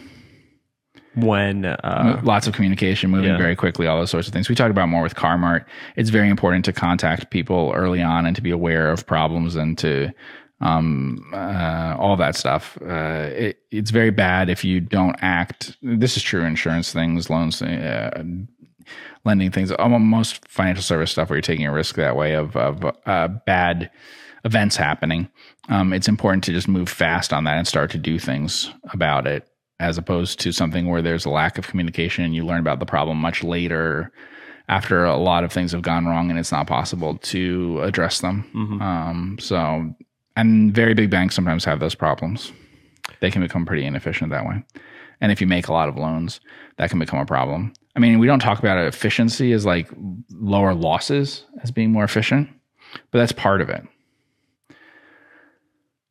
when 1.14 1.64
uh, 1.64 2.20
lots 2.22 2.46
of 2.46 2.54
communication, 2.54 3.10
moving 3.10 3.30
yeah. 3.30 3.38
very 3.38 3.56
quickly, 3.56 3.86
all 3.86 3.98
those 3.98 4.10
sorts 4.10 4.28
of 4.28 4.32
things. 4.32 4.48
We 4.48 4.54
talked 4.54 4.70
about 4.70 4.88
more 4.88 5.02
with 5.02 5.16
CarMart. 5.16 5.64
It's 5.96 6.10
very 6.10 6.28
important 6.28 6.64
to 6.66 6.72
contact 6.72 7.30
people 7.30 7.72
early 7.74 8.00
on 8.00 8.26
and 8.26 8.36
to 8.36 8.42
be 8.42 8.50
aware 8.50 8.90
of 8.90 9.06
problems 9.06 9.56
and 9.56 9.76
to 9.78 10.10
um, 10.60 11.30
uh, 11.32 11.96
all 11.98 12.16
that 12.16 12.36
stuff. 12.36 12.78
Uh, 12.82 13.28
it, 13.32 13.58
it's 13.70 13.90
very 13.90 14.10
bad 14.10 14.50
if 14.50 14.64
you 14.64 14.80
don't 14.80 15.16
act. 15.22 15.76
This 15.82 16.16
is 16.16 16.22
true 16.22 16.44
insurance 16.44 16.92
things, 16.92 17.30
loans, 17.30 17.62
uh, 17.62 18.22
lending 19.24 19.50
things, 19.50 19.72
almost 19.72 20.02
most 20.02 20.48
financial 20.48 20.82
service 20.82 21.10
stuff 21.10 21.30
where 21.30 21.36
you're 21.36 21.42
taking 21.42 21.66
a 21.66 21.72
risk 21.72 21.96
that 21.96 22.16
way 22.16 22.34
of, 22.34 22.56
of 22.56 22.84
uh, 23.06 23.28
bad 23.46 23.90
events 24.44 24.76
happening. 24.76 25.28
Um, 25.68 25.92
it's 25.92 26.08
important 26.08 26.44
to 26.44 26.52
just 26.52 26.68
move 26.68 26.88
fast 26.88 27.32
on 27.32 27.44
that 27.44 27.56
and 27.56 27.66
start 27.66 27.90
to 27.92 27.98
do 27.98 28.18
things 28.18 28.70
about 28.92 29.26
it 29.26 29.46
as 29.78 29.96
opposed 29.96 30.38
to 30.40 30.52
something 30.52 30.88
where 30.88 31.00
there's 31.02 31.24
a 31.24 31.30
lack 31.30 31.56
of 31.56 31.66
communication 31.66 32.24
and 32.24 32.34
you 32.34 32.44
learn 32.44 32.60
about 32.60 32.80
the 32.80 32.86
problem 32.86 33.18
much 33.18 33.42
later 33.42 34.12
after 34.68 35.04
a 35.04 35.16
lot 35.16 35.42
of 35.42 35.52
things 35.52 35.72
have 35.72 35.82
gone 35.82 36.06
wrong 36.06 36.30
and 36.30 36.38
it's 36.38 36.52
not 36.52 36.66
possible 36.66 37.16
to 37.18 37.80
address 37.82 38.20
them. 38.20 38.44
Mhm. 38.54 38.80
Um, 38.80 39.38
so, 39.40 39.94
and 40.40 40.74
very 40.74 40.94
big 40.94 41.10
banks 41.10 41.34
sometimes 41.34 41.64
have 41.64 41.80
those 41.80 41.94
problems. 41.94 42.52
They 43.20 43.30
can 43.30 43.42
become 43.42 43.66
pretty 43.66 43.84
inefficient 43.84 44.30
that 44.30 44.46
way. 44.46 44.64
And 45.20 45.30
if 45.30 45.40
you 45.40 45.46
make 45.46 45.68
a 45.68 45.72
lot 45.72 45.88
of 45.88 45.96
loans, 45.96 46.40
that 46.76 46.90
can 46.90 46.98
become 46.98 47.18
a 47.18 47.26
problem. 47.26 47.72
I 47.96 48.00
mean, 48.00 48.18
we 48.18 48.26
don't 48.26 48.40
talk 48.40 48.58
about 48.58 48.78
efficiency 48.78 49.52
as 49.52 49.66
like 49.66 49.88
lower 50.30 50.74
losses 50.74 51.44
as 51.62 51.70
being 51.70 51.92
more 51.92 52.04
efficient, 52.04 52.48
but 53.10 53.18
that's 53.18 53.32
part 53.32 53.60
of 53.60 53.68
it. 53.68 53.82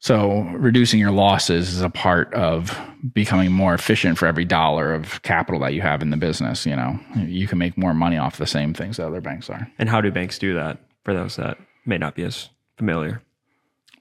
So, 0.01 0.43
reducing 0.53 0.97
your 0.97 1.11
losses 1.11 1.73
is 1.73 1.81
a 1.81 1.89
part 1.89 2.33
of 2.33 2.77
becoming 3.13 3.51
more 3.51 3.73
efficient 3.73 4.17
for 4.17 4.27
every 4.27 4.45
dollar 4.45 4.93
of 4.93 5.21
capital 5.23 5.59
that 5.59 5.73
you 5.73 5.81
have 5.81 6.01
in 6.01 6.09
the 6.09 6.15
business. 6.15 6.65
You 6.65 6.77
know, 6.77 6.97
you 7.17 7.47
can 7.47 7.57
make 7.57 7.77
more 7.77 7.93
money 7.93 8.17
off 8.17 8.37
the 8.37 8.47
same 8.47 8.73
things 8.73 8.95
that 8.95 9.07
other 9.07 9.19
banks 9.19 9.49
are. 9.49 9.69
and 9.77 9.89
how 9.89 9.99
do 9.99 10.09
banks 10.09 10.39
do 10.39 10.53
that 10.55 10.79
for 11.03 11.13
those 11.13 11.35
that 11.35 11.57
may 11.85 11.97
not 11.97 12.15
be 12.15 12.23
as 12.23 12.49
familiar? 12.77 13.21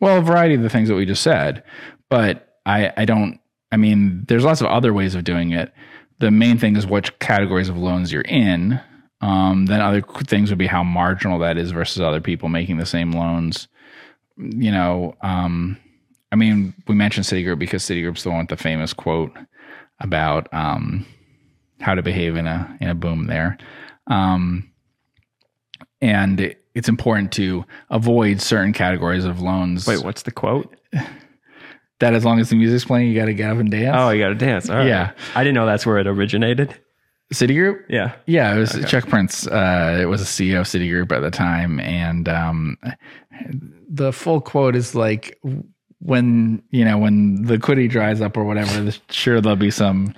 Well, 0.00 0.18
a 0.18 0.22
variety 0.22 0.54
of 0.54 0.62
the 0.62 0.70
things 0.70 0.88
that 0.88 0.94
we 0.94 1.06
just 1.06 1.22
said, 1.22 1.62
but 2.08 2.58
I, 2.64 2.92
I 2.96 3.04
don't. 3.04 3.40
I 3.70 3.76
mean, 3.76 4.24
there's 4.28 4.44
lots 4.44 4.60
of 4.60 4.68
other 4.68 4.94
ways 4.94 5.14
of 5.14 5.24
doing 5.24 5.52
it. 5.52 5.72
The 6.20 6.30
main 6.30 6.58
thing 6.58 6.76
is 6.76 6.86
which 6.86 7.18
categories 7.18 7.68
of 7.68 7.76
loans 7.76 8.12
you're 8.12 8.22
in. 8.22 8.80
Um, 9.20 9.66
then 9.66 9.80
other 9.80 10.00
things 10.00 10.50
would 10.50 10.58
be 10.58 10.68
how 10.68 10.84
marginal 10.84 11.40
that 11.40 11.58
is 11.58 11.72
versus 11.72 12.00
other 12.00 12.20
people 12.20 12.48
making 12.48 12.78
the 12.78 12.86
same 12.86 13.12
loans. 13.12 13.68
You 14.36 14.70
know, 14.70 15.16
um, 15.22 15.76
I 16.30 16.36
mean, 16.36 16.74
we 16.86 16.94
mentioned 16.94 17.26
Citigroup 17.26 17.58
because 17.58 17.82
Citigroup's 17.82 18.22
the 18.22 18.30
one 18.30 18.40
with 18.40 18.48
the 18.48 18.56
famous 18.56 18.92
quote 18.92 19.36
about 20.00 20.48
um, 20.52 21.04
how 21.80 21.94
to 21.94 22.02
behave 22.02 22.36
in 22.36 22.46
a 22.46 22.76
in 22.80 22.88
a 22.88 22.94
boom 22.94 23.26
there. 23.26 23.58
Um, 24.06 24.70
and 26.00 26.54
it's 26.74 26.88
important 26.88 27.32
to 27.32 27.64
avoid 27.90 28.40
certain 28.40 28.72
categories 28.72 29.24
of 29.24 29.40
loans. 29.40 29.86
Wait, 29.86 30.02
what's 30.04 30.22
the 30.22 30.30
quote? 30.30 30.74
that 32.00 32.14
as 32.14 32.24
long 32.24 32.38
as 32.38 32.50
the 32.50 32.56
music's 32.56 32.84
playing, 32.84 33.08
you 33.08 33.18
got 33.18 33.26
to 33.26 33.34
get 33.34 33.50
up 33.50 33.58
and 33.58 33.70
dance. 33.70 33.96
Oh, 33.98 34.10
you 34.10 34.22
got 34.22 34.28
to 34.28 34.34
dance. 34.34 34.70
All 34.70 34.76
right. 34.76 34.86
Yeah. 34.86 35.12
I 35.34 35.42
didn't 35.42 35.54
know 35.54 35.66
that's 35.66 35.84
where 35.84 35.98
it 35.98 36.06
originated. 36.06 36.78
Citigroup. 37.32 37.82
Yeah. 37.88 38.14
Yeah, 38.26 38.54
it 38.54 38.58
was 38.58 38.84
Chuck 38.86 39.06
Prince. 39.08 39.46
Uh, 39.46 39.98
it 40.00 40.06
was 40.06 40.22
a 40.22 40.24
CEO 40.24 40.60
of 40.60 40.66
Citigroup 40.66 41.12
at 41.12 41.20
the 41.20 41.30
time, 41.30 41.78
and 41.80 42.26
um, 42.26 42.78
the 43.86 44.12
full 44.14 44.40
quote 44.40 44.74
is 44.74 44.94
like, 44.94 45.38
"When 46.00 46.62
you 46.70 46.86
know 46.86 46.96
when 46.96 47.42
the 47.42 47.54
liquidity 47.54 47.86
dries 47.86 48.22
up 48.22 48.38
or 48.38 48.44
whatever, 48.44 48.90
sure 49.10 49.42
there'll 49.42 49.56
be 49.56 49.70
some 49.70 50.14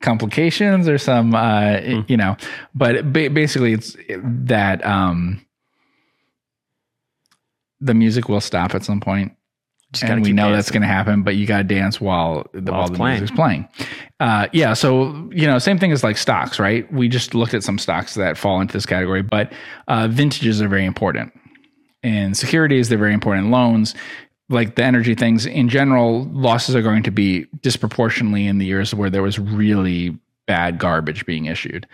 complications 0.00 0.88
or 0.88 0.98
some, 0.98 1.32
uh, 1.32 1.78
you 2.08 2.16
know." 2.16 2.36
But 2.74 3.12
ba- 3.12 3.30
basically, 3.30 3.74
it's 3.74 3.96
that 4.08 4.84
um, 4.84 5.45
the 7.80 7.94
music 7.94 8.28
will 8.28 8.40
stop 8.40 8.74
at 8.74 8.84
some 8.84 9.00
point. 9.00 9.32
Just 9.92 10.04
and 10.04 10.22
we 10.22 10.32
know 10.32 10.52
that's 10.52 10.70
going 10.70 10.82
to 10.82 10.88
happen, 10.88 11.22
but 11.22 11.36
you 11.36 11.46
got 11.46 11.58
to 11.58 11.64
dance 11.64 12.00
while 12.00 12.46
the, 12.52 12.72
While 12.72 12.80
while 12.80 12.88
the 12.88 12.96
playing. 12.96 13.18
music's 13.20 13.36
playing. 13.36 13.68
Uh, 14.18 14.48
yeah, 14.52 14.74
so 14.74 15.30
you 15.32 15.46
know, 15.46 15.58
same 15.58 15.78
thing 15.78 15.92
as 15.92 16.02
like 16.02 16.16
stocks, 16.16 16.58
right? 16.58 16.90
We 16.92 17.08
just 17.08 17.34
looked 17.34 17.54
at 17.54 17.62
some 17.62 17.78
stocks 17.78 18.14
that 18.14 18.36
fall 18.36 18.60
into 18.60 18.72
this 18.72 18.84
category, 18.84 19.22
but 19.22 19.52
uh, 19.86 20.08
vintages 20.08 20.60
are 20.60 20.68
very 20.68 20.84
important, 20.84 21.32
and 22.02 22.36
securities 22.36 22.88
they're 22.88 22.98
very 22.98 23.14
important. 23.14 23.50
Loans, 23.50 23.94
like 24.48 24.74
the 24.74 24.82
energy 24.82 25.14
things 25.14 25.46
in 25.46 25.68
general, 25.68 26.24
losses 26.32 26.74
are 26.74 26.82
going 26.82 27.04
to 27.04 27.12
be 27.12 27.46
disproportionately 27.60 28.46
in 28.48 28.58
the 28.58 28.66
years 28.66 28.92
where 28.92 29.08
there 29.08 29.22
was 29.22 29.38
really 29.38 30.18
bad 30.46 30.78
garbage 30.78 31.26
being 31.26 31.46
issued. 31.46 31.86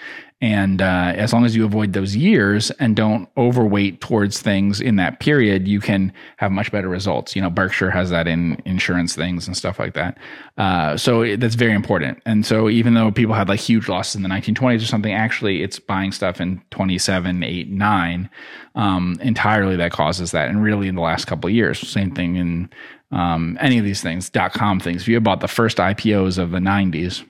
And 0.43 0.83
uh, 0.83 1.13
as 1.15 1.33
long 1.33 1.45
as 1.45 1.55
you 1.55 1.65
avoid 1.65 1.93
those 1.93 2.17
years 2.17 2.73
and 2.73 2.97
don't 2.97 3.29
overweight 3.37 4.01
towards 4.01 4.43
things 4.43 4.81
in 4.81 4.97
that 4.97 5.21
period, 5.21 5.69
you 5.69 5.79
can 5.79 6.13
have 6.39 6.51
much 6.51 6.73
better 6.73 6.89
results. 6.89 7.37
You 7.37 7.43
know, 7.43 7.49
Berkshire 7.49 7.93
has 7.93 8.11
that 8.11 8.27
in 8.27 8.61
insurance 8.65 9.15
things 9.15 9.47
and 9.47 9.57
stuff 9.57 9.79
like 9.79 9.95
that. 9.95 10.19
Uh, 10.59 10.97
so 10.97 11.37
that's 11.37 11.55
very 11.55 11.75
important. 11.75 12.21
And 12.27 12.45
so 12.45 12.69
even 12.69 12.95
though 12.95 13.13
people 13.13 13.37
had 13.37 13.49
like 13.49 13.61
huge 13.61 13.89
losses 13.89 14.17
in 14.17 14.25
the 14.25 14.29
1920s 14.29 14.83
or 14.83 14.87
something, 14.87 15.13
actually 15.13 15.63
it's 15.63 15.79
buying 15.79 16.11
stuff 16.11 16.41
in 16.41 16.61
27, 16.73 17.45
8, 17.45 17.69
9 17.71 18.31
um, 18.75 19.19
entirely 19.23 19.77
that 19.77 19.93
causes 19.93 20.33
that. 20.33 20.49
And 20.49 20.61
really 20.61 20.89
in 20.89 20.97
the 20.97 21.03
last 21.03 21.27
couple 21.27 21.49
of 21.49 21.55
years, 21.55 21.79
same 21.79 22.11
thing 22.11 22.35
in 22.35 22.69
um, 23.13 23.57
any 23.61 23.79
of 23.79 23.85
these 23.85 24.03
things, 24.03 24.29
dot 24.29 24.55
com 24.55 24.81
things. 24.81 25.03
If 25.03 25.09
you 25.09 25.21
bought 25.21 25.41
the 25.41 25.49
first 25.49 25.77
IPOs 25.77 26.39
of 26.39 26.51
the 26.51 26.59
90s, 26.59 27.25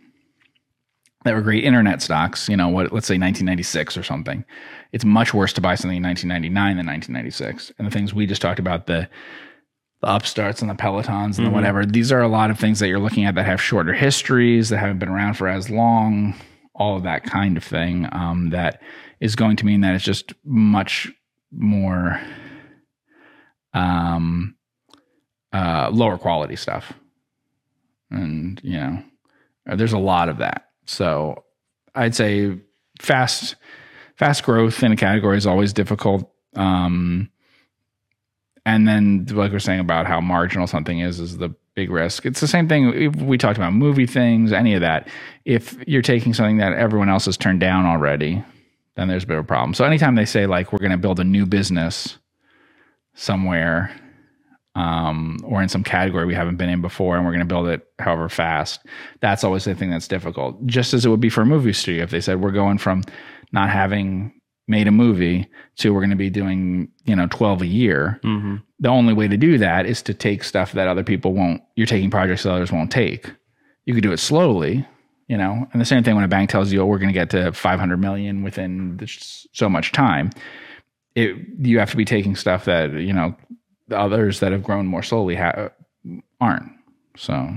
that 1.24 1.34
were 1.34 1.40
great 1.40 1.64
internet 1.64 2.02
stocks, 2.02 2.48
you 2.48 2.56
know, 2.56 2.68
what 2.68 2.92
let's 2.92 3.06
say 3.06 3.14
1996 3.14 3.96
or 3.96 4.02
something. 4.02 4.44
It's 4.92 5.04
much 5.04 5.32
worse 5.32 5.52
to 5.54 5.60
buy 5.60 5.74
something 5.74 5.98
in 5.98 6.02
1999 6.02 6.76
than 6.76 6.86
1996. 6.86 7.72
And 7.78 7.86
the 7.86 7.90
things 7.90 8.12
we 8.12 8.26
just 8.26 8.42
talked 8.42 8.58
about, 8.58 8.86
the 8.86 9.08
the 10.02 10.08
upstarts 10.08 10.60
and 10.60 10.70
the 10.70 10.74
pelotons 10.74 11.38
and 11.38 11.46
the 11.46 11.50
whatever, 11.50 11.86
these 11.86 12.10
are 12.10 12.20
a 12.20 12.28
lot 12.28 12.50
of 12.50 12.58
things 12.58 12.80
that 12.80 12.88
you're 12.88 12.98
looking 12.98 13.24
at 13.24 13.36
that 13.36 13.46
have 13.46 13.62
shorter 13.62 13.92
histories, 13.92 14.68
that 14.68 14.78
haven't 14.78 14.98
been 14.98 15.08
around 15.08 15.34
for 15.34 15.46
as 15.46 15.70
long, 15.70 16.34
all 16.74 16.96
of 16.96 17.04
that 17.04 17.22
kind 17.22 17.56
of 17.56 17.62
thing. 17.62 18.08
Um, 18.10 18.50
that 18.50 18.82
is 19.20 19.36
going 19.36 19.56
to 19.58 19.66
mean 19.66 19.82
that 19.82 19.94
it's 19.94 20.04
just 20.04 20.34
much 20.44 21.08
more 21.52 22.20
um, 23.72 24.56
uh, 25.52 25.88
lower 25.92 26.18
quality 26.18 26.56
stuff. 26.56 26.92
And, 28.10 28.60
you 28.64 28.78
know, 28.78 29.02
there's 29.76 29.92
a 29.92 29.98
lot 29.98 30.28
of 30.28 30.38
that. 30.38 30.71
So 30.86 31.44
I'd 31.94 32.14
say 32.14 32.58
fast 33.00 33.56
fast 34.16 34.42
growth 34.44 34.82
in 34.82 34.92
a 34.92 34.96
category 34.96 35.36
is 35.36 35.46
always 35.46 35.72
difficult. 35.72 36.30
Um, 36.54 37.30
and 38.64 38.86
then 38.86 39.26
like 39.30 39.52
we're 39.52 39.58
saying 39.58 39.80
about 39.80 40.06
how 40.06 40.20
marginal 40.20 40.66
something 40.66 41.00
is 41.00 41.18
is 41.18 41.38
the 41.38 41.54
big 41.74 41.90
risk. 41.90 42.26
It's 42.26 42.40
the 42.40 42.48
same 42.48 42.68
thing 42.68 43.12
we 43.26 43.38
talked 43.38 43.56
about 43.56 43.72
movie 43.72 44.06
things, 44.06 44.52
any 44.52 44.74
of 44.74 44.82
that. 44.82 45.08
If 45.44 45.76
you're 45.86 46.02
taking 46.02 46.34
something 46.34 46.58
that 46.58 46.74
everyone 46.74 47.08
else 47.08 47.24
has 47.24 47.36
turned 47.36 47.60
down 47.60 47.86
already, 47.86 48.44
then 48.94 49.08
there's 49.08 49.24
a 49.24 49.26
bit 49.26 49.38
of 49.38 49.44
a 49.44 49.48
problem. 49.48 49.74
So 49.74 49.84
anytime 49.84 50.14
they 50.14 50.26
say 50.26 50.46
like 50.46 50.72
we're 50.72 50.78
going 50.78 50.92
to 50.92 50.98
build 50.98 51.18
a 51.18 51.24
new 51.24 51.46
business 51.46 52.18
somewhere 53.14 53.90
um, 54.74 55.38
or 55.44 55.62
in 55.62 55.68
some 55.68 55.84
category 55.84 56.24
we 56.24 56.34
haven't 56.34 56.56
been 56.56 56.68
in 56.68 56.80
before 56.80 57.16
and 57.16 57.24
we're 57.24 57.32
going 57.32 57.46
to 57.46 57.54
build 57.54 57.68
it 57.68 57.86
however 57.98 58.28
fast. 58.28 58.80
That's 59.20 59.44
always 59.44 59.64
the 59.64 59.74
thing 59.74 59.90
that's 59.90 60.08
difficult. 60.08 60.64
Just 60.66 60.94
as 60.94 61.04
it 61.04 61.08
would 61.08 61.20
be 61.20 61.28
for 61.28 61.42
a 61.42 61.46
movie 61.46 61.72
studio 61.72 62.04
if 62.04 62.10
they 62.10 62.20
said 62.20 62.40
we're 62.40 62.52
going 62.52 62.78
from 62.78 63.02
not 63.52 63.70
having 63.70 64.32
made 64.68 64.88
a 64.88 64.92
movie 64.92 65.46
to 65.76 65.92
we're 65.92 66.00
going 66.00 66.10
to 66.10 66.16
be 66.16 66.30
doing, 66.30 66.88
you 67.04 67.16
know, 67.16 67.26
12 67.30 67.62
a 67.62 67.66
year. 67.66 68.20
Mm-hmm. 68.24 68.56
The 68.80 68.88
only 68.88 69.12
way 69.12 69.28
to 69.28 69.36
do 69.36 69.58
that 69.58 69.86
is 69.86 70.02
to 70.02 70.14
take 70.14 70.44
stuff 70.44 70.72
that 70.72 70.88
other 70.88 71.04
people 71.04 71.34
won't, 71.34 71.62
you're 71.76 71.86
taking 71.86 72.10
projects 72.10 72.44
that 72.44 72.52
others 72.52 72.72
won't 72.72 72.90
take. 72.90 73.30
You 73.84 73.94
could 73.94 74.02
do 74.02 74.12
it 74.12 74.18
slowly, 74.18 74.86
you 75.28 75.36
know, 75.36 75.66
and 75.72 75.80
the 75.80 75.86
same 75.86 76.04
thing 76.04 76.14
when 76.14 76.24
a 76.24 76.28
bank 76.28 76.48
tells 76.48 76.72
you, 76.72 76.80
oh, 76.80 76.86
we're 76.86 76.98
going 76.98 77.12
to 77.12 77.18
get 77.18 77.30
to 77.30 77.52
500 77.52 77.96
million 77.98 78.42
within 78.42 78.96
this, 78.96 79.46
so 79.52 79.68
much 79.68 79.92
time. 79.92 80.30
It, 81.14 81.36
you 81.58 81.78
have 81.78 81.90
to 81.90 81.96
be 81.96 82.04
taking 82.04 82.36
stuff 82.36 82.64
that, 82.64 82.92
you 82.92 83.12
know, 83.12 83.36
the 83.92 83.98
others 83.98 84.40
that 84.40 84.50
have 84.52 84.62
grown 84.62 84.86
more 84.86 85.02
slowly 85.02 85.36
ha- 85.36 85.68
aren't. 86.40 86.72
So, 87.16 87.48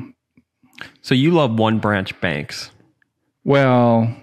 So 1.02 1.16
you 1.16 1.32
love 1.32 1.58
one 1.58 1.80
branch 1.80 2.20
banks. 2.22 2.72
well, 3.44 4.14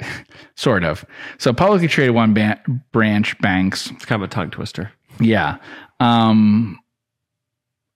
sort 0.54 0.84
of. 0.84 1.04
So 1.38 1.52
publicly 1.52 1.88
traded 1.88 2.14
one 2.14 2.32
ban- 2.34 2.82
branch 2.92 3.38
banks, 3.40 3.90
It's 3.90 4.04
kind 4.04 4.22
of 4.22 4.28
a 4.28 4.32
tongue 4.32 4.50
twister. 4.50 4.92
yeah. 5.20 5.56
Um, 6.00 6.78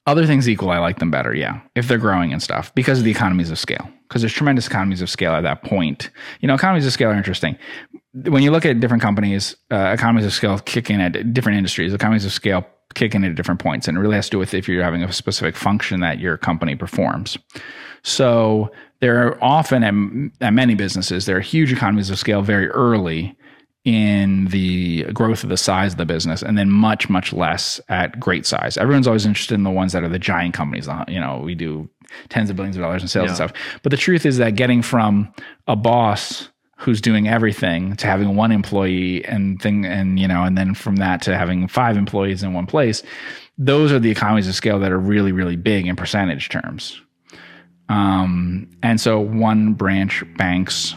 other 0.04 0.26
things 0.26 0.48
equal, 0.48 0.70
I 0.70 0.78
like 0.78 0.98
them 0.98 1.12
better. 1.12 1.32
Yeah, 1.32 1.60
if 1.76 1.86
they're 1.86 1.96
growing 1.98 2.32
and 2.32 2.42
stuff 2.42 2.74
because 2.74 2.98
of 2.98 3.04
the 3.04 3.12
economies 3.12 3.52
of 3.52 3.58
scale. 3.60 3.88
Because 4.08 4.20
there's 4.22 4.32
tremendous 4.32 4.66
economies 4.66 5.00
of 5.00 5.08
scale 5.08 5.32
at 5.32 5.42
that 5.42 5.62
point. 5.62 6.10
You 6.40 6.48
know, 6.48 6.54
economies 6.54 6.84
of 6.84 6.92
scale 6.92 7.10
are 7.10 7.14
interesting. 7.14 7.56
When 8.12 8.42
you 8.42 8.50
look 8.50 8.66
at 8.66 8.80
different 8.80 9.00
companies, 9.02 9.54
uh, 9.70 9.92
economies 9.96 10.26
of 10.26 10.32
scale 10.32 10.58
kick 10.58 10.90
in 10.90 11.00
at 11.00 11.32
different 11.32 11.56
industries. 11.56 11.94
Economies 11.94 12.24
of 12.24 12.32
scale 12.32 12.66
kick 12.94 13.14
in 13.14 13.24
at 13.24 13.34
different 13.34 13.60
points, 13.60 13.88
and 13.88 13.96
it 13.96 14.00
really 14.00 14.16
has 14.16 14.26
to 14.26 14.32
do 14.32 14.38
with 14.38 14.54
if 14.54 14.68
you're 14.68 14.82
having 14.82 15.02
a 15.02 15.12
specific 15.12 15.56
function 15.56 16.00
that 16.00 16.18
your 16.18 16.36
company 16.36 16.74
performs. 16.74 17.38
So 18.02 18.70
there 19.00 19.26
are 19.26 19.42
often 19.42 19.82
at, 19.84 20.46
at 20.46 20.52
many 20.52 20.74
businesses 20.74 21.26
there 21.26 21.36
are 21.36 21.40
huge 21.40 21.72
economies 21.72 22.10
of 22.10 22.18
scale 22.18 22.42
very 22.42 22.68
early 22.68 23.36
in 23.84 24.46
the 24.46 25.04
growth 25.12 25.42
of 25.42 25.50
the 25.50 25.56
size 25.56 25.92
of 25.92 25.98
the 25.98 26.06
business 26.06 26.40
and 26.40 26.56
then 26.56 26.70
much 26.70 27.08
much 27.08 27.32
less 27.32 27.80
at 27.88 28.18
great 28.20 28.46
size. 28.46 28.76
Everyone's 28.76 29.08
always 29.08 29.26
interested 29.26 29.54
in 29.54 29.64
the 29.64 29.70
ones 29.70 29.92
that 29.92 30.04
are 30.04 30.08
the 30.08 30.20
giant 30.20 30.54
companies 30.54 30.88
uh, 30.88 31.04
you 31.08 31.20
know 31.20 31.38
we 31.38 31.54
do 31.54 31.88
tens 32.28 32.50
of 32.50 32.56
billions 32.56 32.76
of 32.76 32.82
dollars 32.82 33.02
in 33.02 33.08
sales 33.08 33.28
and 33.28 33.36
stuff. 33.36 33.52
But 33.82 33.90
the 33.90 33.96
truth 33.96 34.26
is 34.26 34.38
that 34.38 34.54
getting 34.54 34.82
from 34.82 35.32
a 35.66 35.76
boss 35.76 36.48
who's 36.82 37.00
doing 37.00 37.28
everything 37.28 37.94
to 37.96 38.08
having 38.08 38.34
one 38.34 38.50
employee 38.50 39.24
and 39.26 39.62
thing 39.62 39.86
and 39.86 40.18
you 40.18 40.26
know 40.26 40.42
and 40.42 40.58
then 40.58 40.74
from 40.74 40.96
that 40.96 41.22
to 41.22 41.36
having 41.36 41.68
five 41.68 41.96
employees 41.96 42.42
in 42.42 42.52
one 42.52 42.66
place 42.66 43.02
those 43.56 43.92
are 43.92 44.00
the 44.00 44.10
economies 44.10 44.48
of 44.48 44.54
scale 44.54 44.80
that 44.80 44.90
are 44.90 44.98
really 44.98 45.30
really 45.30 45.56
big 45.56 45.86
in 45.86 45.94
percentage 45.94 46.48
terms 46.48 47.00
um, 47.88 48.68
and 48.82 49.00
so 49.00 49.20
one 49.20 49.74
branch 49.74 50.24
banks 50.36 50.94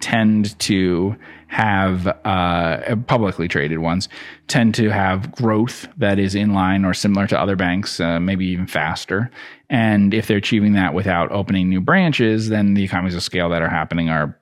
tend 0.00 0.58
to 0.60 1.16
have 1.48 2.06
uh, 2.24 2.96
publicly 3.06 3.48
traded 3.48 3.78
ones 3.78 4.08
tend 4.48 4.74
to 4.74 4.90
have 4.90 5.32
growth 5.32 5.88
that 5.96 6.18
is 6.18 6.34
in 6.34 6.52
line 6.52 6.84
or 6.84 6.92
similar 6.92 7.26
to 7.26 7.38
other 7.38 7.56
banks, 7.56 8.00
uh, 8.00 8.20
maybe 8.20 8.46
even 8.46 8.66
faster. 8.66 9.30
And 9.70 10.12
if 10.12 10.26
they're 10.26 10.36
achieving 10.36 10.74
that 10.74 10.94
without 10.94 11.30
opening 11.32 11.68
new 11.68 11.80
branches, 11.80 12.48
then 12.48 12.74
the 12.74 12.84
economies 12.84 13.14
of 13.14 13.22
scale 13.22 13.48
that 13.50 13.62
are 13.62 13.68
happening 13.68 14.08
are 14.08 14.38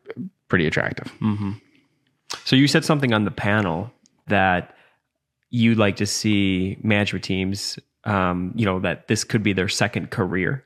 pretty 0.48 0.66
attractive. 0.66 1.12
Mm-hmm. 1.20 1.52
So 2.44 2.56
you 2.56 2.68
said 2.68 2.84
something 2.84 3.12
on 3.12 3.24
the 3.24 3.30
panel 3.30 3.92
that 4.28 4.74
you'd 5.50 5.78
like 5.78 5.96
to 5.96 6.06
see 6.06 6.76
management 6.82 7.24
teams, 7.24 7.78
um, 8.04 8.52
you 8.56 8.66
know, 8.66 8.80
that 8.80 9.08
this 9.08 9.24
could 9.24 9.42
be 9.42 9.52
their 9.52 9.68
second 9.68 10.10
career. 10.10 10.64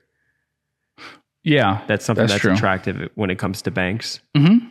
Yeah, 1.44 1.82
That's 1.86 2.04
something 2.04 2.26
That's 2.26 2.42
that's, 2.42 2.58
attractive 2.58 3.10
when 3.14 3.30
it 3.30 3.38
comes 3.38 3.62
to 3.62 3.70
banks. 3.70 4.20
Mm-hmm. 4.36 4.66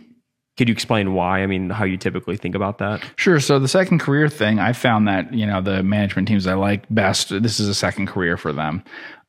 Could 0.58 0.70
you 0.70 0.74
explain 0.74 1.14
why? 1.14 1.42
I 1.42 1.48
mean, 1.48 1.70
how 1.70 1.86
you 1.86 1.98
typically 1.98 2.36
think 2.36 2.56
about 2.56 2.80
that? 2.80 3.04
Sure. 3.16 3.40
So 3.40 3.60
the 3.60 3.68
second 3.68 4.00
career 4.00 4.28
thing, 4.28 4.60
I 4.60 4.74
found 4.74 5.08
that 5.08 5.32
you 5.34 5.46
know 5.46 5.62
the 5.62 5.84
management 5.84 6.28
teams 6.28 6.48
I 6.48 6.56
like 6.56 6.84
best. 6.90 7.30
This 7.30 7.60
is 7.60 7.68
a 7.68 7.76
second 7.76 8.08
career 8.08 8.38
for 8.38 8.52
them. 8.52 8.84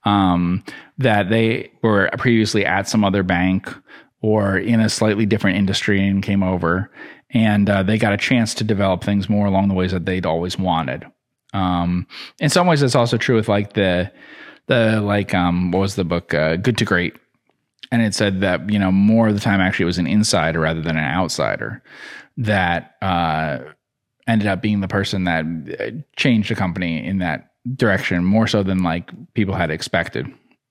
Um, 0.05 0.65
that 0.97 1.29
they 1.29 1.71
were 1.83 2.11
previously 2.19 2.65
at 2.65 2.89
some 2.89 3.05
other 3.05 3.23
bank 3.23 3.75
or 4.21 4.57
in 4.59 4.81
a 4.81 4.89
slightly 4.89 5.27
different 5.27 5.59
industry 5.59 6.07
and 6.07 6.23
came 6.23 6.43
over, 6.43 6.91
and 7.31 7.69
uh, 7.69 7.83
they 7.83 7.99
got 7.99 8.13
a 8.13 8.19
chance 8.19 8.55
to 8.55 8.65
develop 8.65 9.03
things 9.03 9.29
more 9.29 9.47
along 9.47 9.69
the 9.69 9.75
ways 9.75 9.93
that 9.93 10.07
they'd 10.07 10.27
always 10.27 10.59
wanted. 10.59 11.07
Um, 11.55 12.07
in 12.41 12.51
some 12.51 12.67
ways, 12.67 12.83
it's 12.83 12.95
also 12.95 13.17
true 13.17 13.37
with 13.37 13.49
like 13.49 13.75
the 13.75 14.13
the 14.67 15.01
like 15.01 15.35
um, 15.35 15.71
what 15.71 15.81
was 15.81 15.95
the 15.95 16.05
book 16.05 16.35
uh, 16.35 16.57
Good 16.57 16.79
to 16.79 16.85
Great 16.85 17.15
and 17.91 18.03
it 18.03 18.15
said 18.15 18.41
that 18.41 18.69
you 18.71 18.79
know 18.79 18.93
more 18.93 19.29
of 19.29 19.35
the 19.35 19.41
time 19.41 19.61
actually 19.61 19.85
it 19.85 19.87
was 19.87 19.99
an 19.99 20.07
insider 20.07 20.61
rather 20.61 20.83
than 20.83 20.97
an 20.97 21.05
outsider 21.05 21.83
that 22.37 22.95
uh, 23.03 23.59
ended 24.27 24.47
up 24.47 24.63
being 24.63 24.81
the 24.81 24.89
person 24.89 25.25
that 25.25 25.45
uh, 25.81 25.91
changed 26.17 26.51
the 26.51 26.55
company 26.55 27.05
in 27.05 27.19
that 27.19 27.51
direction 27.75 28.25
more 28.25 28.47
so 28.47 28.63
than 28.63 28.83
like 28.83 29.11
people 29.35 29.55
had 29.55 29.71
expected. 29.71 30.27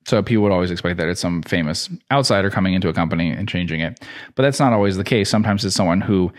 So 0.08 0.22
people 0.22 0.42
would 0.44 0.52
always 0.52 0.70
expect 0.70 0.96
that 0.96 1.08
it's 1.08 1.20
some 1.20 1.42
famous 1.42 1.90
outsider 2.10 2.48
coming 2.48 2.72
into 2.72 2.88
a 2.88 2.94
company 2.94 3.30
and 3.30 3.46
changing 3.46 3.80
it, 3.80 4.02
but 4.34 4.42
that's 4.42 4.58
not 4.58 4.72
always 4.72 4.96
the 4.96 5.04
case. 5.04 5.28
Sometimes 5.28 5.66
it's 5.66 5.76
someone 5.76 6.00
who 6.00 6.32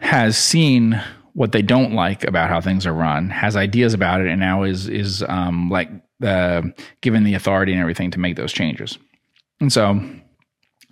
has 0.00 0.38
seen 0.38 0.98
what 1.34 1.52
they 1.52 1.60
don't 1.60 1.92
like 1.92 2.24
about 2.24 2.48
how 2.48 2.62
things 2.62 2.86
are 2.86 2.94
run, 2.94 3.28
has 3.28 3.54
ideas 3.54 3.92
about 3.92 4.22
it, 4.22 4.28
and 4.28 4.40
now 4.40 4.62
is 4.62 4.88
is 4.88 5.22
um, 5.28 5.68
like 5.68 5.90
uh, 6.22 6.62
given 7.02 7.24
the 7.24 7.34
authority 7.34 7.72
and 7.72 7.82
everything 7.82 8.10
to 8.12 8.18
make 8.18 8.36
those 8.36 8.52
changes. 8.52 8.96
And 9.60 9.70
so 9.70 10.00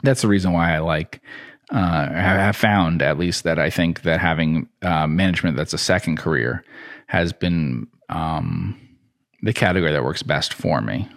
that's 0.02 0.20
the 0.20 0.28
reason 0.28 0.52
why 0.52 0.74
I 0.74 0.80
like, 0.80 1.22
uh, 1.70 2.08
have 2.12 2.54
found 2.54 3.00
at 3.00 3.18
least 3.18 3.44
that 3.44 3.58
I 3.58 3.70
think 3.70 4.02
that 4.02 4.20
having 4.20 4.68
uh, 4.82 5.06
management 5.06 5.56
that's 5.56 5.72
a 5.72 5.78
second 5.78 6.18
career 6.18 6.64
has 7.06 7.32
been 7.32 7.86
um, 8.10 8.78
the 9.40 9.54
category 9.54 9.92
that 9.92 10.04
works 10.04 10.22
best 10.22 10.52
for 10.52 10.82
me. 10.82 11.08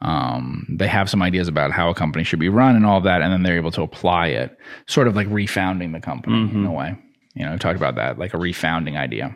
Um, 0.00 0.66
they 0.68 0.86
have 0.86 1.10
some 1.10 1.22
ideas 1.22 1.48
about 1.48 1.72
how 1.72 1.90
a 1.90 1.94
company 1.94 2.24
should 2.24 2.38
be 2.38 2.48
run 2.48 2.76
and 2.76 2.86
all 2.86 2.98
of 2.98 3.04
that, 3.04 3.22
and 3.22 3.32
then 3.32 3.42
they're 3.42 3.56
able 3.56 3.72
to 3.72 3.82
apply 3.82 4.28
it, 4.28 4.56
sort 4.86 5.08
of 5.08 5.16
like 5.16 5.26
refounding 5.28 5.92
the 5.92 6.00
company 6.00 6.36
in 6.54 6.64
a 6.64 6.72
way. 6.72 6.96
You 7.34 7.44
know, 7.44 7.52
we 7.52 7.58
talked 7.58 7.76
about 7.76 7.96
that, 7.96 8.18
like 8.18 8.34
a 8.34 8.38
refounding 8.38 8.96
idea. 8.96 9.34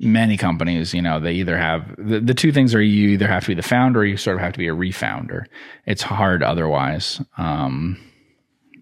Many 0.00 0.36
companies, 0.36 0.94
you 0.94 1.02
know, 1.02 1.18
they 1.18 1.32
either 1.32 1.56
have 1.56 1.94
the, 1.98 2.20
the 2.20 2.34
two 2.34 2.52
things 2.52 2.74
are 2.74 2.82
you 2.82 3.10
either 3.10 3.26
have 3.26 3.42
to 3.44 3.48
be 3.48 3.54
the 3.54 3.62
founder 3.62 4.00
or 4.00 4.04
you 4.04 4.16
sort 4.16 4.36
of 4.36 4.42
have 4.42 4.52
to 4.52 4.58
be 4.58 4.68
a 4.68 4.74
refounder. 4.74 5.46
It's 5.86 6.02
hard 6.02 6.42
otherwise. 6.42 7.20
Um, 7.36 7.98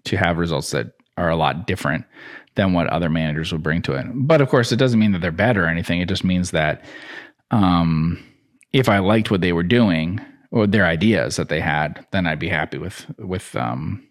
to 0.07 0.17
have 0.17 0.37
results 0.37 0.71
that 0.71 0.93
are 1.17 1.29
a 1.29 1.35
lot 1.35 1.67
different 1.67 2.05
than 2.55 2.73
what 2.73 2.87
other 2.87 3.09
managers 3.09 3.51
would 3.51 3.63
bring 3.63 3.81
to 3.83 3.93
it. 3.93 4.05
But 4.13 4.41
of 4.41 4.49
course, 4.49 4.71
it 4.71 4.77
doesn't 4.77 4.99
mean 4.99 5.11
that 5.11 5.19
they're 5.19 5.31
bad 5.31 5.57
or 5.57 5.67
anything. 5.67 6.01
It 6.01 6.09
just 6.09 6.23
means 6.23 6.51
that 6.51 6.83
um, 7.51 8.23
if 8.73 8.89
I 8.89 8.99
liked 8.99 9.31
what 9.31 9.41
they 9.41 9.53
were 9.53 9.63
doing 9.63 10.19
their 10.65 10.85
ideas 10.85 11.35
that 11.35 11.49
they 11.49 11.59
had, 11.59 12.05
then 12.11 12.25
I'd 12.25 12.39
be 12.39 12.49
happy 12.49 12.77
with 12.77 13.05
with 13.19 13.55
um, 13.55 14.07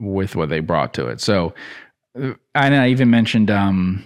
with 0.00 0.34
what 0.34 0.48
they 0.48 0.60
brought 0.60 0.94
to 0.94 1.06
it. 1.06 1.20
So, 1.20 1.54
uh, 2.20 2.34
and 2.54 2.74
I 2.74 2.88
even 2.88 3.10
mentioned 3.10 3.50
um, 3.50 4.04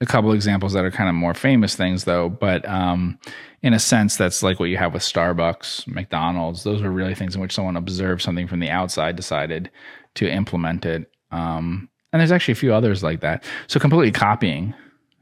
a 0.00 0.06
couple 0.06 0.32
examples 0.32 0.72
that 0.74 0.84
are 0.84 0.90
kind 0.90 1.08
of 1.08 1.14
more 1.14 1.34
famous 1.34 1.74
things, 1.74 2.04
though. 2.04 2.28
But 2.28 2.68
um, 2.68 3.18
in 3.62 3.72
a 3.72 3.78
sense, 3.78 4.16
that's 4.16 4.42
like 4.42 4.60
what 4.60 4.66
you 4.66 4.76
have 4.76 4.94
with 4.94 5.02
Starbucks, 5.02 5.86
McDonald's. 5.86 6.62
Those 6.62 6.82
are 6.82 6.90
really 6.90 7.14
things 7.14 7.34
in 7.34 7.40
which 7.40 7.54
someone 7.54 7.76
observed 7.76 8.22
something 8.22 8.46
from 8.46 8.60
the 8.60 8.70
outside, 8.70 9.16
decided 9.16 9.70
to 10.14 10.30
implement 10.30 10.84
it. 10.86 11.10
Um, 11.30 11.88
and 12.12 12.20
there's 12.20 12.32
actually 12.32 12.52
a 12.52 12.56
few 12.56 12.72
others 12.72 13.02
like 13.02 13.20
that. 13.20 13.44
So 13.66 13.78
completely 13.80 14.12
copying, 14.12 14.74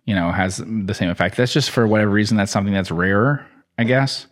you 0.05 0.15
know, 0.15 0.31
has 0.31 0.63
the 0.65 0.95
same 0.95 1.11
effect. 1.11 1.37
That's 1.37 1.53
just 1.53 1.71
for 1.71 1.87
whatever 1.87 2.11
reason. 2.11 2.37
That's 2.37 2.53
something 2.53 2.75
that's 2.75 2.91
rarer, 2.91 3.47
I 3.79 3.85
guess. 3.85 4.27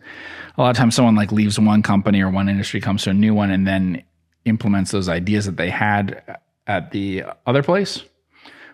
A 0.57 0.61
lot 0.61 0.69
of 0.69 0.77
times, 0.77 0.95
someone 0.95 1.15
like 1.15 1.31
leaves 1.31 1.59
one 1.59 1.83
company 1.83 2.21
or 2.21 2.29
one 2.29 2.49
industry, 2.49 2.81
comes 2.81 3.03
to 3.03 3.09
a 3.09 3.13
new 3.13 3.33
one, 3.33 3.51
and 3.51 3.67
then 3.67 4.03
implements 4.45 4.91
those 4.91 5.09
ideas 5.09 5.45
that 5.45 5.57
they 5.57 5.69
had 5.69 6.39
at 6.67 6.91
the 6.91 7.23
other 7.45 7.63
place 7.63 8.03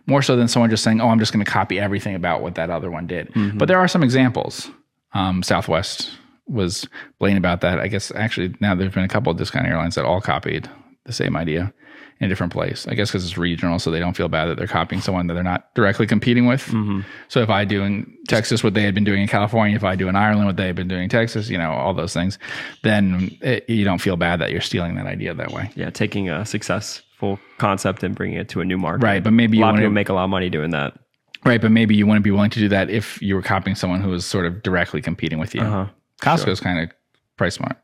more 0.06 0.22
so 0.22 0.36
than 0.36 0.48
someone 0.48 0.70
just 0.70 0.84
saying, 0.84 1.02
"Oh, 1.02 1.10
I'm 1.10 1.20
just 1.20 1.34
going 1.34 1.44
to 1.44 1.52
copy 1.52 1.80
everything 1.80 2.16
about 2.16 2.42
what 2.42 2.56
that 2.56 2.70
other 2.70 2.92
one 2.92 3.08
did." 3.08 3.30
Mm-hmm. 3.34 3.58
But 3.58 3.68
there 3.68 3.80
are 3.80 3.88
some 3.88 4.04
examples. 4.04 4.70
Um, 5.14 5.44
Southwest 5.44 6.12
was 6.48 6.88
blatant 7.20 7.40
about 7.40 7.62
that. 7.62 7.80
I 7.80 7.88
guess 7.88 8.12
actually 8.12 8.56
now 8.60 8.76
there've 8.76 8.94
been 8.94 9.04
a 9.04 9.10
couple 9.10 9.32
of 9.32 9.38
discount 9.38 9.68
airlines 9.68 9.96
that 9.96 10.06
all 10.06 10.22
copied 10.22 10.70
the 11.06 11.14
same 11.14 11.36
idea 11.36 11.74
in 12.22 12.26
a 12.26 12.30
different 12.30 12.54
place. 12.54 12.88
I 12.88 12.94
guess 12.94 13.10
because 13.10 13.26
it's 13.26 13.38
regional, 13.38 13.80
so 13.80 13.90
they 13.90 14.00
don't 14.00 14.16
feel 14.16 14.30
bad 14.30 14.46
that 14.46 14.58
they're 14.58 14.68
copying 14.68 15.02
someone 15.02 15.26
that 15.28 15.34
they're 15.34 15.44
not 15.44 15.74
directly 15.74 16.06
competing 16.06 16.46
with. 16.46 16.66
Mm-hmm. 16.68 17.02
So 17.30 17.42
if 17.42 17.50
I 17.50 17.66
do 17.66 17.82
in 17.82 18.16
Texas 18.28 18.64
what 18.64 18.76
they 18.76 18.84
had 18.84 18.94
been 18.94 19.04
doing 19.04 19.24
in 19.24 19.28
California, 19.28 19.76
if 19.76 19.84
I 19.84 19.96
do 19.96 20.08
in 20.08 20.16
Ireland 20.16 20.46
what 20.46 20.56
they 20.56 20.68
had 20.68 20.76
been 20.76 20.88
doing 20.88 21.04
in 21.04 21.10
Texas, 21.10 21.50
you 21.50 21.58
know, 21.58 21.72
all 21.72 21.96
those 21.96 22.14
things, 22.14 22.38
then 22.84 23.36
it, 23.42 23.68
you 23.68 23.84
don't 23.84 23.98
feel 23.98 24.18
bad 24.18 24.40
that 24.40 24.52
you're 24.52 24.62
stealing 24.62 24.96
that 24.96 25.08
idea 25.08 25.34
that 25.34 25.52
way. 25.52 25.72
Yeah, 25.76 25.90
taking 25.90 26.30
a 26.30 26.46
successful 26.46 27.40
concept 27.58 28.04
and 28.04 28.14
bringing 28.14 28.38
it 28.38 28.50
to 28.50 28.62
a 28.62 28.66
new 28.66 28.78
market. 28.78 29.04
Right, 29.04 29.24
but 29.24 29.34
maybe 29.34 29.58
a 29.58 29.60
you 29.60 29.66
want 29.66 29.78
to 29.78 29.90
make 29.90 30.10
a 30.10 30.14
lot 30.14 30.26
of 30.26 30.30
money 30.30 30.52
doing 30.52 30.70
that. 30.72 30.98
Right, 31.44 31.60
but 31.60 31.72
maybe 31.72 31.96
you 31.96 32.06
wouldn't 32.06 32.24
be 32.24 32.30
willing 32.30 32.52
to 32.52 32.60
do 32.60 32.70
that 32.70 32.92
if 32.92 33.20
you 33.20 33.34
were 33.34 33.42
copying 33.42 33.76
someone 33.76 34.00
who 34.00 34.10
was 34.10 34.28
sort 34.28 34.46
of 34.46 34.62
directly 34.62 35.02
competing 35.02 35.40
with 35.40 35.56
you. 35.56 35.62
Uh-huh. 35.62 35.88
Costco's 36.22 36.60
kind 36.60 36.80
of 36.80 36.96
PriceSmart. 37.40 37.78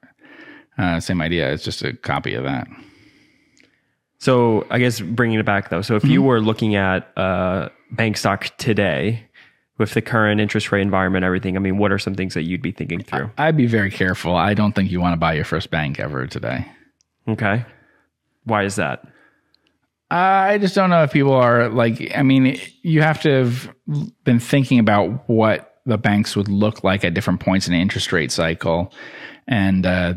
Uh, 0.78 1.00
same 1.00 1.22
idea. 1.22 1.52
It's 1.52 1.64
just 1.64 1.82
a 1.82 1.94
copy 1.94 2.36
of 2.36 2.44
that. 2.44 2.68
So 4.20 4.66
I 4.70 4.80
guess 4.80 5.00
bringing 5.00 5.40
it 5.40 5.46
back 5.46 5.70
though. 5.70 5.82
So 5.82 5.96
if 5.96 6.04
you 6.04 6.22
were 6.22 6.42
looking 6.42 6.76
at 6.76 7.12
uh, 7.18 7.70
bank 7.92 8.18
stock 8.18 8.50
today 8.58 9.28
with 9.78 9.94
the 9.94 10.02
current 10.02 10.42
interest 10.42 10.72
rate 10.72 10.82
environment, 10.82 11.24
everything, 11.24 11.56
I 11.56 11.60
mean, 11.60 11.78
what 11.78 11.92
are 11.92 12.00
some 12.00 12.16
things 12.16 12.34
that 12.34 12.44
you'd 12.44 12.62
be 12.62 12.72
thinking 12.72 13.04
through? 13.04 13.30
I'd 13.38 13.56
be 13.56 13.68
very 13.68 13.92
careful. 13.92 14.36
I 14.36 14.56
don't 14.56 14.74
think 14.74 14.90
you 14.90 15.00
want 15.00 15.14
to 15.14 15.18
buy 15.18 15.34
your 15.34 15.46
first 15.46 15.70
bank 15.70 16.00
ever 16.00 16.26
today. 16.26 16.66
Okay. 17.28 17.64
Why 18.46 18.64
is 18.64 18.78
that? 18.78 19.06
I 20.10 20.58
just 20.58 20.74
don't 20.74 20.90
know 20.90 21.04
if 21.04 21.12
people 21.12 21.34
are 21.34 21.70
like, 21.70 22.12
I 22.16 22.24
mean, 22.24 22.60
you 22.82 23.02
have 23.02 23.22
to 23.22 23.30
have 23.30 23.70
been 24.24 24.40
thinking 24.40 24.80
about 24.80 25.30
what 25.30 25.82
the 25.86 25.98
banks 25.98 26.36
would 26.36 26.48
look 26.48 26.84
like 26.84 27.04
at 27.04 27.14
different 27.14 27.42
points 27.42 27.68
in 27.68 27.74
an 27.74 27.82
interest 27.82 28.12
rate 28.12 28.32
cycle. 28.32 28.94
And, 29.48 29.86
uh, 29.86 30.16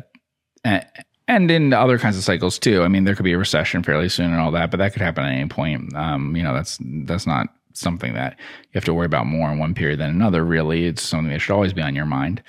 and 1.30 1.48
in 1.48 1.72
other 1.72 1.96
kinds 1.96 2.16
of 2.16 2.24
cycles 2.24 2.58
too. 2.58 2.82
I 2.82 2.88
mean, 2.88 3.04
there 3.04 3.14
could 3.14 3.24
be 3.24 3.34
a 3.34 3.38
recession 3.38 3.84
fairly 3.84 4.08
soon 4.08 4.32
and 4.32 4.40
all 4.40 4.50
that, 4.50 4.72
but 4.72 4.78
that 4.78 4.92
could 4.92 5.00
happen 5.00 5.24
at 5.24 5.32
any 5.32 5.48
point. 5.48 5.94
Um, 5.94 6.34
you 6.34 6.42
know, 6.42 6.52
that's, 6.52 6.76
that's 6.80 7.24
not 7.26 7.46
something 7.72 8.14
that 8.14 8.36
you 8.38 8.70
have 8.74 8.84
to 8.86 8.92
worry 8.92 9.06
about 9.06 9.26
more 9.26 9.48
in 9.52 9.58
one 9.58 9.72
period 9.72 10.00
than 10.00 10.10
another. 10.10 10.44
Really, 10.44 10.86
it's 10.86 11.02
something 11.02 11.32
that 11.32 11.38
should 11.38 11.54
always 11.54 11.72
be 11.72 11.82
on 11.82 11.94
your 11.94 12.04
mind. 12.04 12.42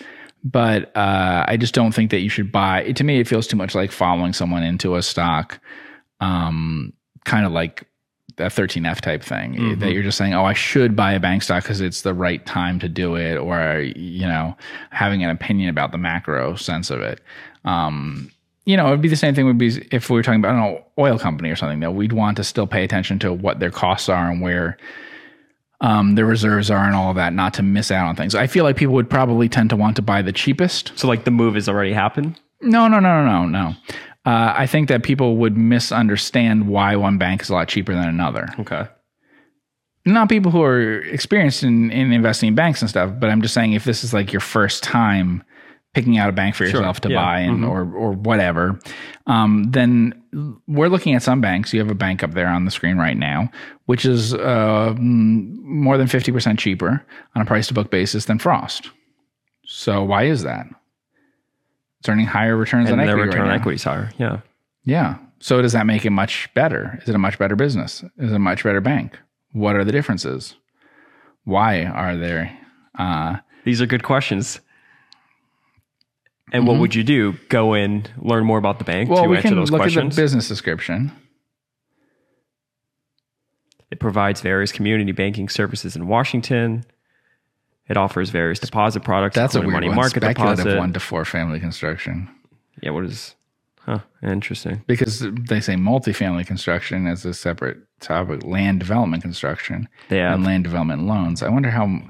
But, 0.44 0.96
uh, 0.98 1.46
I 1.48 1.58
just 1.58 1.76
don't 1.76 1.92
think 1.92 2.10
that 2.10 2.22
you 2.22 2.30
should 2.30 2.52
buy, 2.52 2.92
to 2.94 3.04
me, 3.04 3.20
it 3.20 3.28
feels 3.28 3.46
too 3.46 3.56
much 3.56 3.76
like 3.76 3.92
following 3.92 4.34
someone 4.34 4.64
into 4.64 4.96
a 4.96 5.04
stock. 5.04 5.60
Um, 6.20 6.94
kind 7.24 7.46
of 7.46 7.52
like 7.52 7.88
a 8.40 8.46
13F 8.46 9.00
type 9.02 9.22
thing 9.22 9.54
mm-hmm. 9.54 9.80
that 9.80 9.92
you're 9.92 10.02
just 10.02 10.18
saying, 10.18 10.34
oh, 10.34 10.46
I 10.46 10.54
should 10.54 10.96
buy 10.96 11.14
a 11.14 11.20
bank 11.20 11.44
stock 11.44 11.62
because 11.62 11.82
it's 11.82 12.02
the 12.02 12.16
right 12.16 12.44
time 12.48 12.80
to 12.80 12.90
do 12.90 13.16
it, 13.16 13.36
or, 13.38 13.80
you 13.96 14.26
know, 14.26 14.58
having 14.90 15.24
an 15.24 15.30
opinion 15.30 15.70
about 15.70 15.92
the 15.92 16.00
macro 16.00 16.56
sense 16.56 16.90
of 16.90 17.02
it. 17.02 17.22
Um, 17.64 18.32
you 18.72 18.78
know, 18.78 18.88
it'd 18.88 19.02
be 19.02 19.10
the 19.10 19.18
same 19.18 19.36
thing 19.36 19.46
would 19.46 19.58
be 19.58 19.86
if 19.92 20.10
we 20.10 20.16
were 20.16 20.24
talking 20.24 20.40
about 20.40 20.56
an 20.56 20.82
oil 20.98 21.20
company 21.20 21.50
or 21.50 21.58
something 21.58 21.82
that 21.82 21.92
we'd 21.92 22.14
want 22.14 22.38
to 22.38 22.44
still 22.46 22.66
pay 22.66 22.86
attention 22.86 23.20
to 23.20 23.34
what 23.34 23.60
their 23.60 23.70
costs 23.70 24.08
are 24.08 24.32
and 24.32 24.40
where 24.42 24.78
um, 25.82 26.16
their 26.16 26.26
reserves 26.26 26.72
are 26.72 26.86
and 26.86 26.96
all 26.96 27.10
of 27.10 27.18
that, 27.18 27.34
not 27.34 27.54
to 27.56 27.64
miss 27.64 27.92
out 27.92 28.08
on 28.08 28.16
things. 28.16 28.34
I 28.34 28.48
feel 28.48 28.64
like 28.64 28.78
people 28.78 28.94
would 28.94 29.10
probably 29.10 29.50
tend 29.50 29.70
to 29.72 29.76
want 29.76 29.98
to 29.98 30.02
buy 30.02 30.22
the 30.22 30.32
cheapest. 30.32 30.94
So 30.96 31.06
like 31.06 31.26
the 31.26 31.32
move 31.32 31.56
has 31.56 31.68
already 31.68 31.92
happened? 31.92 32.40
No, 32.62 32.88
no, 32.88 33.02
no, 33.02 33.26
no, 33.26 33.46
no, 33.46 33.48
no. 33.48 33.76
Uh, 34.26 34.54
I 34.56 34.68
think 34.68 34.88
that 34.88 35.04
people 35.04 35.36
would 35.36 35.58
misunderstand 35.58 36.70
why 36.70 36.96
one 36.96 37.18
bank 37.18 37.42
is 37.42 37.50
a 37.50 37.54
lot 37.54 37.68
cheaper 37.68 37.94
than 37.94 38.08
another. 38.08 38.48
Okay. 38.58 38.88
Not 40.06 40.30
people 40.30 40.50
who 40.50 40.64
are 40.64 41.02
experienced 41.02 41.64
in, 41.64 41.92
in 41.92 42.14
investing 42.14 42.48
in 42.48 42.56
banks 42.56 42.80
and 42.82 42.90
stuff, 42.90 43.12
but 43.20 43.30
I'm 43.30 43.42
just 43.42 43.54
saying 43.54 43.74
if 43.74 43.84
this 43.84 44.06
is 44.06 44.14
like 44.14 44.32
your 44.32 44.40
first 44.40 44.82
time 44.82 45.44
picking 45.94 46.18
out 46.18 46.30
a 46.30 46.32
bank 46.32 46.56
for 46.56 46.64
yourself 46.64 46.98
sure. 46.98 47.02
to 47.02 47.10
yeah. 47.10 47.22
buy 47.22 47.40
and 47.40 47.60
mm-hmm. 47.60 47.70
or 47.70 47.94
or 47.94 48.12
whatever, 48.14 48.80
um, 49.28 49.72
then 49.72 50.14
we're 50.68 50.90
looking 50.90 51.16
at 51.16 51.24
some 51.24 51.42
banks. 51.42 51.74
You 51.74 51.80
have 51.80 51.92
a 51.92 51.96
bank 51.96 52.24
up 52.24 52.32
there 52.32 52.48
on 52.48 52.66
the 52.66 52.72
screen 52.72 52.98
right 52.98 53.18
now, 53.18 53.50
which 53.86 54.06
is 54.06 54.34
uh, 54.34 54.96
more 54.98 55.98
than 55.98 56.08
fifty 56.08 56.32
percent 56.32 56.60
cheaper 56.60 57.06
on 57.36 57.42
a 57.42 57.46
price 57.46 57.68
to 57.68 57.74
book 57.74 57.92
basis 57.92 58.26
than 58.26 58.40
Frost. 58.40 58.90
So 59.66 60.04
why 60.04 60.24
is 60.24 60.44
that? 60.44 60.68
It's 62.00 62.10
earning 62.10 62.26
higher 62.26 62.58
returns 62.58 62.90
and 62.90 63.00
on 63.00 63.06
their 63.06 63.16
equity. 63.16 63.28
return 63.28 63.42
right 63.44 63.54
on 63.54 63.60
equity 63.60 63.76
is 63.76 63.84
higher. 63.84 64.12
Yeah. 64.18 64.42
Yeah. 64.84 65.18
So 65.40 65.62
does 65.62 65.74
that 65.74 65.86
make 65.86 66.06
it 66.06 66.10
much 66.10 66.50
better? 66.54 67.00
Is 67.02 67.10
it 67.10 67.16
a 67.16 67.20
much 67.20 67.38
better 67.38 67.56
business? 67.56 68.04
Is 68.18 68.32
it 68.32 68.36
a 68.36 68.40
much 68.40 68.64
better 68.64 68.82
bank? 68.82 69.20
What 69.54 69.76
are 69.76 69.84
the 69.84 69.92
differences? 69.92 70.56
Why 71.44 71.86
are 71.86 72.18
there? 72.18 72.58
Uh, 72.98 73.38
These 73.66 73.82
are 73.82 73.86
good 73.86 74.04
questions. 74.04 74.60
And 76.52 76.62
mm-hmm. 76.64 76.72
what 76.72 76.80
would 76.80 76.96
you 76.96 77.04
do? 77.04 77.34
Go 77.50 77.74
in, 77.74 78.06
learn 78.18 78.46
more 78.46 78.58
about 78.58 78.78
the 78.78 78.84
bank 78.86 79.10
well, 79.10 79.24
to 79.24 79.30
we 79.30 79.38
answer 79.38 79.50
can 79.50 79.58
those 79.58 79.72
look 79.72 79.82
questions. 79.82 80.14
at 80.14 80.16
the 80.16 80.22
business 80.22 80.48
description. 80.48 81.12
It 83.90 84.00
provides 84.00 84.42
various 84.42 84.72
community 84.72 85.12
banking 85.12 85.50
services 85.50 85.96
in 85.96 86.08
Washington. 86.08 86.86
It 87.88 87.98
offers 87.98 88.30
various 88.30 88.60
deposit 88.60 89.02
products, 89.04 89.36
That's 89.36 89.54
a 89.56 89.60
including 89.60 89.68
weird 89.68 89.74
money 89.74 89.88
one. 89.90 89.96
market 89.98 90.24
Speculative 90.24 90.58
deposit. 90.64 90.78
one 90.80 90.94
to 90.94 91.00
four 91.00 91.26
family 91.26 91.60
construction 91.60 92.30
Yeah, 92.82 92.92
what 92.92 93.04
is? 93.06 93.36
Huh? 93.82 94.00
Interesting. 94.24 94.84
because 94.88 95.20
they 95.50 95.60
say 95.60 95.74
multifamily 95.74 96.46
construction 96.46 97.08
as 97.08 97.26
a 97.26 97.34
separate 97.34 97.80
topic, 98.02 98.44
land 98.44 98.80
development 98.80 99.22
construction 99.24 99.88
have 100.10 100.34
and 100.34 100.44
land 100.44 100.64
development 100.64 101.04
loans. 101.04 101.42
I 101.42 101.50
wonder 101.50 101.70
how 101.70 102.02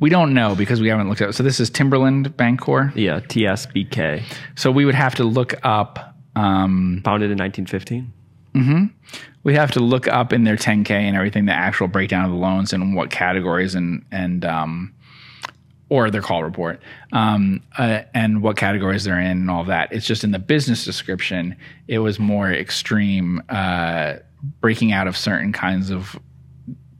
we 0.00 0.10
don't 0.10 0.34
know 0.34 0.54
because 0.54 0.80
we 0.80 0.88
haven't 0.88 1.08
looked 1.08 1.20
at. 1.20 1.34
So 1.34 1.42
this 1.42 1.60
is 1.60 1.70
Timberland 1.70 2.36
Bancorp. 2.36 2.94
yeah 2.94 3.20
TSBK, 3.20 4.22
So 4.56 4.70
we 4.70 4.84
would 4.84 4.94
have 4.94 5.14
to 5.16 5.24
look 5.24 5.54
up. 5.64 6.14
Um, 6.36 7.00
founded 7.04 7.32
in 7.32 7.38
1915. 7.38 8.12
we 9.42 9.54
have 9.54 9.70
to 9.72 9.80
look 9.80 10.06
up 10.08 10.32
in 10.32 10.44
their 10.44 10.56
10K 10.56 10.90
and 10.90 11.16
everything 11.16 11.46
the 11.46 11.52
actual 11.52 11.88
breakdown 11.88 12.24
of 12.24 12.30
the 12.30 12.36
loans 12.36 12.72
and 12.72 12.94
what 12.94 13.10
categories 13.10 13.74
and 13.74 14.04
and 14.12 14.44
um, 14.44 14.92
or 15.88 16.10
their 16.10 16.20
call 16.22 16.44
report 16.44 16.80
um, 17.12 17.62
uh, 17.78 18.02
and 18.14 18.42
what 18.42 18.56
categories 18.56 19.04
they're 19.04 19.18
in 19.20 19.38
and 19.38 19.50
all 19.50 19.64
that. 19.64 19.92
It's 19.92 20.06
just 20.06 20.22
in 20.22 20.32
the 20.32 20.38
business 20.38 20.84
description, 20.84 21.56
it 21.86 22.00
was 22.00 22.18
more 22.18 22.52
extreme, 22.52 23.42
uh, 23.48 24.16
breaking 24.60 24.92
out 24.92 25.06
of 25.06 25.16
certain 25.16 25.52
kinds 25.52 25.90
of 25.90 26.18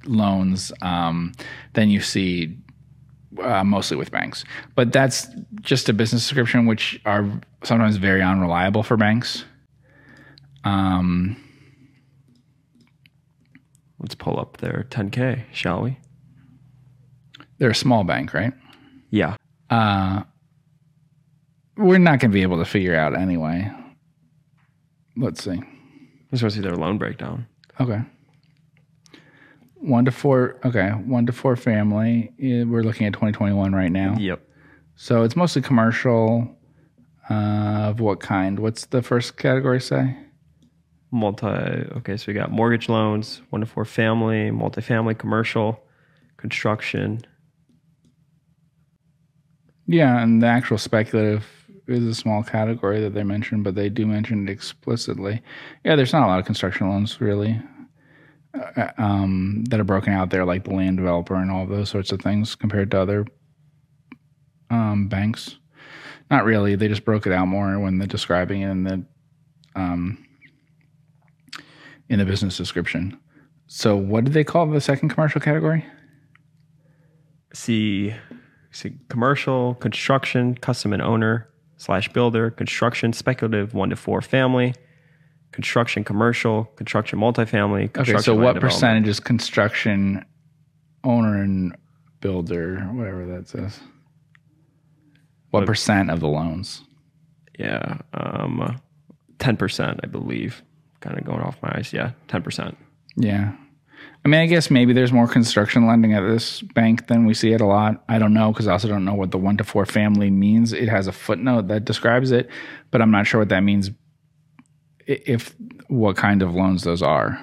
loans 0.04 0.72
um, 0.82 1.32
than 1.74 1.90
you 1.90 2.00
see 2.00 2.56
uh, 3.42 3.62
mostly 3.64 3.96
with 3.96 4.10
banks. 4.10 4.44
But 4.74 4.92
that's 4.92 5.28
just 5.60 5.88
a 5.88 5.92
business 5.92 6.22
description, 6.22 6.66
which 6.66 7.00
are 7.04 7.28
sometimes 7.62 7.96
very 7.96 8.22
unreliable 8.22 8.82
for 8.82 8.96
banks. 8.96 9.44
Um, 10.64 11.36
Let's 14.00 14.14
pull 14.14 14.38
up 14.38 14.58
their 14.58 14.86
10K, 14.90 15.44
shall 15.52 15.82
we? 15.82 15.98
they're 17.58 17.70
a 17.70 17.74
small 17.74 18.04
bank, 18.04 18.32
right? 18.32 18.52
Yeah. 19.10 19.36
Uh, 19.68 20.22
we're 21.76 21.98
not 21.98 22.20
going 22.20 22.30
to 22.30 22.34
be 22.34 22.42
able 22.42 22.58
to 22.58 22.64
figure 22.64 22.94
out 22.96 23.16
anyway. 23.16 23.70
Let's 25.16 25.42
see. 25.42 25.60
Just 26.30 26.42
want 26.42 26.52
to 26.52 26.56
see 26.56 26.62
their 26.62 26.76
loan 26.76 26.98
breakdown. 26.98 27.46
Okay. 27.80 28.00
One 29.76 30.04
to 30.04 30.10
four. 30.10 30.56
Okay. 30.64 30.90
One 30.90 31.26
to 31.26 31.32
four 31.32 31.56
family. 31.56 32.32
Eh, 32.42 32.64
We're 32.64 32.82
looking 32.82 33.06
at 33.06 33.12
2021 33.12 33.72
right 33.74 33.90
now. 33.92 34.16
Yep. 34.18 34.42
So 34.96 35.22
it's 35.22 35.36
mostly 35.36 35.62
commercial. 35.62 36.54
Uh, 37.30 37.88
of 37.90 38.00
what 38.00 38.20
kind? 38.20 38.58
What's 38.58 38.86
the 38.86 39.02
first 39.02 39.36
category 39.36 39.80
say? 39.82 40.16
multi. 41.10 41.46
Okay, 41.46 42.16
so 42.16 42.24
we 42.28 42.34
got 42.34 42.50
mortgage 42.50 42.88
loans, 42.88 43.40
one 43.50 43.60
to 43.60 43.66
four 43.66 43.84
family, 43.84 44.50
multifamily, 44.50 45.16
commercial, 45.18 45.82
construction. 46.36 47.20
Yeah, 49.86 50.22
and 50.22 50.42
the 50.42 50.46
actual 50.46 50.78
speculative 50.78 51.44
is 51.88 52.04
a 52.04 52.14
small 52.14 52.42
category 52.42 53.00
that 53.00 53.14
they 53.14 53.22
mentioned, 53.24 53.64
but 53.64 53.74
they 53.74 53.88
do 53.88 54.06
mention 54.06 54.46
it 54.46 54.52
explicitly. 54.52 55.42
Yeah, 55.84 55.96
there's 55.96 56.12
not 56.12 56.24
a 56.24 56.26
lot 56.26 56.38
of 56.38 56.44
construction 56.44 56.88
loans 56.88 57.20
really 57.20 57.60
uh, 58.54 58.90
um, 58.98 59.64
that 59.70 59.80
are 59.80 59.84
broken 59.84 60.12
out 60.12 60.30
there, 60.30 60.44
like 60.44 60.64
the 60.64 60.74
land 60.74 60.98
developer 60.98 61.34
and 61.34 61.50
all 61.50 61.66
those 61.66 61.88
sorts 61.88 62.12
of 62.12 62.20
things, 62.20 62.54
compared 62.54 62.90
to 62.90 63.00
other 63.00 63.26
um, 64.70 65.08
banks. 65.08 65.56
Not 66.30 66.44
really. 66.44 66.76
They 66.76 66.88
just 66.88 67.04
broke 67.04 67.26
it 67.26 67.32
out 67.32 67.48
more 67.48 67.78
when 67.78 67.98
they're 67.98 68.06
describing 68.06 68.60
it 68.60 68.70
in 68.70 68.84
the 68.84 69.04
um, 69.74 70.24
in 72.08 72.18
the 72.18 72.24
business 72.24 72.56
description. 72.56 73.18
So, 73.66 73.96
what 73.96 74.24
did 74.24 74.34
they 74.34 74.44
call 74.44 74.66
the 74.66 74.80
second 74.80 75.08
commercial 75.10 75.40
category? 75.40 75.86
See, 77.54 78.14
see 78.72 78.96
commercial, 79.08 79.74
construction, 79.76 80.54
custom 80.54 80.92
and 80.92 81.02
owner 81.02 81.48
slash 81.78 82.12
builder, 82.12 82.50
construction, 82.50 83.12
speculative, 83.12 83.72
one 83.72 83.90
to 83.90 83.96
four 83.96 84.20
family, 84.20 84.74
construction, 85.52 86.04
commercial, 86.04 86.64
construction, 86.76 87.18
multifamily. 87.18 87.92
Construction, 87.92 88.16
Okay, 88.16 88.22
so 88.22 88.34
what 88.34 88.60
percentage 88.60 89.08
is 89.08 89.20
construction 89.20 90.24
owner 91.04 91.40
and 91.40 91.74
builder, 92.20 92.80
whatever 92.92 93.24
that 93.26 93.48
says? 93.48 93.80
What 95.50 95.64
percent 95.64 96.10
of 96.10 96.20
the 96.20 96.28
loans? 96.28 96.82
Yeah, 97.58 97.98
um, 98.12 98.80
ten 99.38 99.56
percent, 99.56 100.00
I 100.04 100.06
believe. 100.06 100.62
Kind 101.00 101.16
of 101.18 101.24
going 101.24 101.40
off 101.40 101.56
my 101.62 101.72
eyes. 101.76 101.92
Yeah, 101.92 102.12
ten 102.28 102.42
percent. 102.42 102.76
Yeah. 103.16 103.52
I 104.24 104.28
mean, 104.28 104.40
I 104.40 104.46
guess 104.46 104.70
maybe 104.70 104.92
there's 104.92 105.12
more 105.12 105.28
construction 105.28 105.86
lending 105.86 106.12
at 106.12 106.20
this 106.20 106.60
bank 106.60 107.06
than 107.06 107.24
we 107.24 107.34
see 107.34 107.52
it 107.52 107.60
a 107.60 107.66
lot. 107.66 108.04
I 108.08 108.18
don't 108.18 108.34
know 108.34 108.52
because 108.52 108.66
I 108.66 108.72
also 108.72 108.88
don't 108.88 109.04
know 109.04 109.14
what 109.14 109.30
the 109.30 109.38
one 109.38 109.56
to 109.58 109.64
four 109.64 109.86
family 109.86 110.30
means. 110.30 110.72
It 110.72 110.88
has 110.88 111.06
a 111.06 111.12
footnote 111.12 111.68
that 111.68 111.84
describes 111.84 112.30
it, 112.30 112.50
but 112.90 113.00
I'm 113.00 113.10
not 113.10 113.26
sure 113.26 113.40
what 113.40 113.48
that 113.50 113.60
means. 113.60 113.90
If 115.06 115.54
what 115.88 116.16
kind 116.16 116.42
of 116.42 116.54
loans 116.54 116.82
those 116.82 117.02
are. 117.02 117.42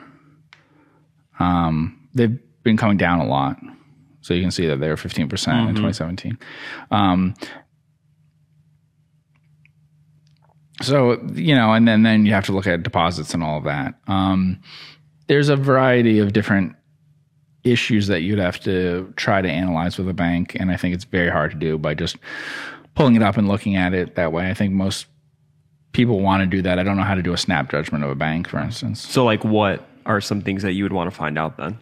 Um, 1.39 2.07
they've 2.13 2.37
been 2.63 2.77
coming 2.77 2.97
down 2.97 3.19
a 3.19 3.25
lot, 3.25 3.57
so 4.21 4.33
you 4.33 4.41
can 4.41 4.51
see 4.51 4.67
that 4.67 4.79
they 4.79 4.87
were 4.87 4.95
15% 4.95 5.21
in 5.21 5.27
2017. 5.27 6.37
Um, 6.91 7.33
so 10.81 11.21
you 11.33 11.55
know, 11.55 11.73
and 11.73 11.87
then 11.87 12.03
then 12.03 12.25
you 12.25 12.33
have 12.33 12.45
to 12.45 12.51
look 12.51 12.67
at 12.67 12.83
deposits 12.83 13.33
and 13.33 13.43
all 13.43 13.57
of 13.57 13.63
that. 13.63 13.95
Um, 14.07 14.61
there's 15.27 15.49
a 15.49 15.55
variety 15.55 16.19
of 16.19 16.33
different 16.33 16.75
issues 17.63 18.07
that 18.07 18.21
you'd 18.21 18.39
have 18.39 18.59
to 18.59 19.11
try 19.15 19.41
to 19.41 19.49
analyze 19.49 19.97
with 19.97 20.07
a 20.07 20.13
bank 20.13 20.55
and 20.59 20.69
i 20.69 20.77
think 20.77 20.93
it's 20.93 21.05
very 21.05 21.29
hard 21.29 21.49
to 21.49 21.57
do 21.57 21.77
by 21.79 21.95
just 21.95 22.17
pulling 22.95 23.15
it 23.15 23.21
up 23.21 23.37
and 23.37 23.47
looking 23.47 23.75
at 23.75 23.93
it 23.93 24.15
that 24.15 24.31
way. 24.31 24.49
I 24.49 24.53
think 24.53 24.73
most 24.73 25.07
people 25.91 26.21
want 26.21 26.41
to 26.41 26.47
do 26.47 26.61
that. 26.63 26.79
I 26.79 26.83
don't 26.83 26.97
know 26.97 27.03
how 27.03 27.15
to 27.15 27.21
do 27.21 27.33
a 27.33 27.37
snap 27.37 27.69
judgment 27.69 28.03
of 28.03 28.09
a 28.09 28.15
bank 28.15 28.47
for 28.47 28.59
instance. 28.59 29.05
So, 29.07 29.23
like, 29.23 29.43
what 29.43 29.87
are 30.05 30.21
some 30.21 30.41
things 30.41 30.63
that 30.63 30.73
you 30.73 30.83
would 30.83 30.93
want 30.93 31.09
to 31.09 31.15
find 31.15 31.37
out 31.37 31.57
then? 31.57 31.77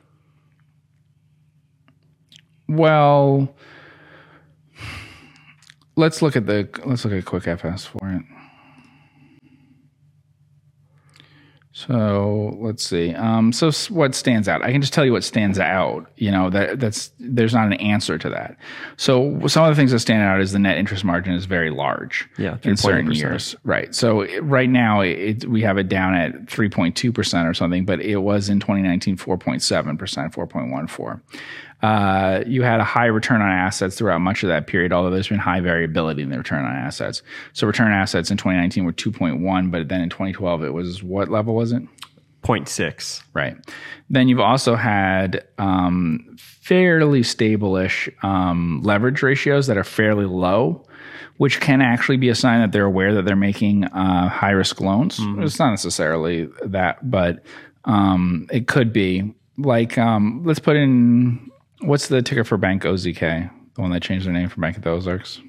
well 2.70 3.54
let's 5.98 6.22
look 6.22 6.38
at 6.38 6.48
the 6.48 6.68
let's 6.86 7.04
look 7.04 7.14
at 7.14 7.26
QuickFS 7.26 7.86
for 7.86 8.10
it 8.10 8.24
So 11.76 12.56
let's 12.62 12.84
see. 12.86 13.16
Um, 13.16 13.52
so 13.52 13.72
what 13.92 14.14
stands 14.14 14.48
out? 14.48 14.62
I 14.64 14.72
can 14.72 14.80
just 14.80 14.94
tell 14.94 15.04
you 15.04 15.12
what 15.12 15.24
stands 15.24 15.58
out. 15.58 16.06
You 16.18 16.30
know 16.30 16.52
that 16.52 16.80
that's 16.80 17.12
there's 17.20 17.54
not 17.56 17.66
an 17.66 17.74
answer 17.74 18.20
to 18.20 18.30
that. 18.30 18.58
So 18.96 19.40
some 19.48 19.64
of 19.66 19.72
the 19.72 19.76
things 19.76 19.90
that 19.92 20.00
stand 20.00 20.22
out 20.22 20.40
is 20.40 20.52
the 20.52 20.60
net 20.60 20.78
interest 20.78 21.04
margin 21.04 21.34
is 21.34 21.46
very 21.46 21.72
large. 21.72 22.30
Yeah, 22.38 22.58
in 22.62 22.78
certain 22.78 23.06
years, 23.32 23.56
right? 23.64 23.94
So 23.96 24.22
it- 24.22 24.44
right 24.44 24.70
now 24.70 25.02
it, 25.02 25.46
we 25.50 25.62
have 25.64 25.80
it 25.80 25.90
down 25.90 26.14
at 26.14 26.46
3.2 26.46 27.12
percent 27.12 27.48
or 27.48 27.56
something, 27.56 27.86
but 27.86 28.00
it 28.02 28.18
was 28.18 28.50
in 28.50 28.60
2019 28.60 29.18
4.7 29.18 29.98
percent, 29.98 30.32
4.14. 30.32 31.22
Uh, 31.84 32.42
you 32.48 32.64
had 32.64 32.80
a 32.80 32.84
high 32.84 33.08
return 33.08 33.42
on 33.42 33.50
assets 33.50 33.98
throughout 33.98 34.20
much 34.20 34.42
of 34.42 34.48
that 34.48 34.68
period, 34.68 34.94
although 34.94 35.10
there's 35.10 35.28
been 35.28 35.38
high 35.38 35.60
variability 35.60 36.22
in 36.22 36.30
the 36.30 36.38
return 36.38 36.64
on 36.64 36.74
assets. 36.74 37.22
So 37.52 37.68
return 37.68 37.88
on 37.88 37.94
assets 37.94 38.32
in 38.32 38.38
2019 38.38 38.86
were 38.86 38.94
2.1, 38.94 39.70
but 39.70 39.90
then 39.90 40.00
in 40.00 40.10
2012 40.10 40.64
it 40.64 40.74
was 40.74 41.04
what 41.04 41.28
level 41.28 41.56
was 41.56 41.74
it? 41.74 41.84
0.6. 42.44 43.24
Right. 43.34 43.58
Then 44.10 44.30
you've 44.30 44.40
also 44.40 44.76
had 44.76 45.46
um, 45.58 46.36
fairly 46.38 47.22
stable-ish 47.22 48.10
um, 48.22 48.82
leverage 48.82 49.22
ratios 49.22 49.68
that 49.68 49.78
are 49.78 49.84
fairly 49.84 50.26
low, 50.26 50.86
which 51.36 51.60
can 51.60 51.82
actually 51.82 52.18
be 52.18 52.30
a 52.30 52.36
sign 52.36 52.62
that 52.62 52.72
they're 52.72 52.86
aware 52.86 53.14
that 53.14 53.26
they're 53.26 53.36
making 53.36 53.84
uh, 53.86 54.30
high-risk 54.30 54.80
loans. 54.80 55.18
It's 55.44 55.60
not 55.60 55.72
necessarily 55.72 56.50
that, 56.64 57.10
but 57.10 57.44
um, 57.84 58.48
it 58.52 58.68
could 58.68 58.94
be. 58.94 59.34
Like, 59.58 59.98
um, 59.98 60.44
let's 60.46 60.60
put 60.60 60.76
in 60.76 61.52
what's 61.84 62.08
the 62.08 62.22
ticker 62.22 62.44
for 62.44 62.58
Bank 62.58 62.84
OZK, 62.84 63.50
the 63.76 63.82
one 63.82 63.92
that 63.92 64.02
changed 64.02 64.26
their 64.26 64.34
name 64.34 64.50
from 64.50 64.62
Bank 64.62 64.78
of 64.78 64.84
the 64.84 64.90
Ozarks. 64.90 65.42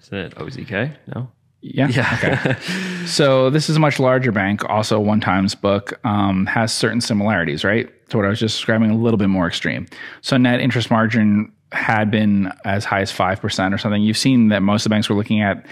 Isn't 0.00 0.18
it 0.18 0.34
OZK? 0.36 0.96
No. 1.14 1.30
Yeah. 1.60 1.88
Yeah. 1.88 2.18
Okay. 2.18 2.60
so 3.06 3.48
this 3.48 3.70
is 3.70 3.76
a 3.76 3.80
much 3.80 3.98
larger 3.98 4.32
bank, 4.32 4.68
also 4.68 5.00
one 5.00 5.20
times 5.20 5.54
book, 5.54 5.98
um, 6.04 6.44
has 6.46 6.72
certain 6.72 7.00
similarities, 7.00 7.64
right? 7.64 7.88
To 8.10 8.18
what 8.18 8.26
I 8.26 8.28
was 8.28 8.38
just 8.38 8.56
describing, 8.56 8.90
a 8.90 8.96
little 8.96 9.16
bit 9.16 9.28
more 9.28 9.46
extreme. 9.46 9.86
So 10.20 10.36
net 10.36 10.60
interest 10.60 10.90
margin 10.90 11.50
had 11.72 12.10
been 12.10 12.52
as 12.64 12.84
high 12.84 13.00
as 13.00 13.10
5% 13.10 13.72
or 13.72 13.78
something. 13.78 14.02
You've 14.02 14.18
seen 14.18 14.48
that 14.48 14.60
most 14.60 14.82
of 14.82 14.90
the 14.90 14.94
banks 14.94 15.08
were 15.08 15.16
looking 15.16 15.40
at 15.40 15.66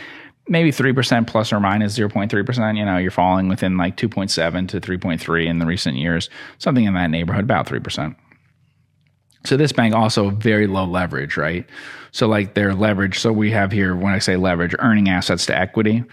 maybe 0.48 0.72
3% 0.72 1.26
plus 1.26 1.52
or 1.52 1.60
minus 1.60 1.96
0.3%. 1.96 2.76
You 2.78 2.84
know, 2.84 2.96
you're 2.96 3.10
falling 3.10 3.48
within 3.48 3.76
like 3.76 3.96
2.7 3.96 4.68
to 4.68 4.80
3.3 4.80 5.46
in 5.46 5.58
the 5.58 5.66
recent 5.66 5.96
years, 5.96 6.30
something 6.58 6.84
in 6.84 6.94
that 6.94 7.10
neighborhood, 7.10 7.44
about 7.44 7.66
3%. 7.66 8.16
So 9.44 9.56
this 9.56 9.72
bank 9.72 9.94
also 9.94 10.30
very 10.30 10.66
low 10.66 10.84
leverage, 10.84 11.36
right? 11.36 11.66
So 12.12 12.28
like 12.28 12.54
their 12.54 12.74
leverage. 12.74 13.18
So 13.18 13.32
we 13.32 13.50
have 13.50 13.72
here 13.72 13.96
when 13.96 14.12
I 14.12 14.18
say 14.18 14.36
leverage, 14.36 14.74
earning 14.78 15.08
assets 15.08 15.46
to 15.46 15.56
equity 15.58 16.04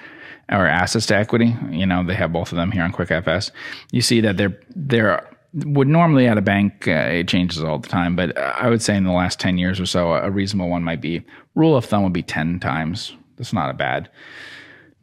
or 0.51 0.65
assets 0.65 1.05
to 1.07 1.15
equity. 1.15 1.55
You 1.69 1.85
know 1.85 2.03
they 2.03 2.15
have 2.15 2.33
both 2.33 2.51
of 2.51 2.55
them 2.55 2.71
here 2.71 2.83
on 2.83 2.91
QuickFS. 2.91 3.51
You 3.91 4.01
see 4.01 4.21
that 4.21 4.37
they're 4.37 4.59
they're 4.75 5.27
would 5.53 5.87
normally 5.87 6.27
at 6.27 6.37
a 6.37 6.41
bank 6.41 6.87
uh, 6.87 6.91
it 6.91 7.27
changes 7.27 7.63
all 7.63 7.79
the 7.79 7.89
time, 7.89 8.15
but 8.15 8.37
I 8.37 8.69
would 8.69 8.81
say 8.81 8.95
in 8.95 9.03
the 9.03 9.11
last 9.11 9.39
ten 9.39 9.57
years 9.57 9.79
or 9.79 9.85
so, 9.85 10.13
a 10.13 10.29
reasonable 10.29 10.69
one 10.69 10.83
might 10.83 11.01
be 11.01 11.23
rule 11.55 11.75
of 11.75 11.85
thumb 11.85 12.03
would 12.03 12.13
be 12.13 12.23
ten 12.23 12.59
times. 12.59 13.15
That's 13.37 13.53
not 13.53 13.69
a 13.69 13.73
bad 13.73 14.09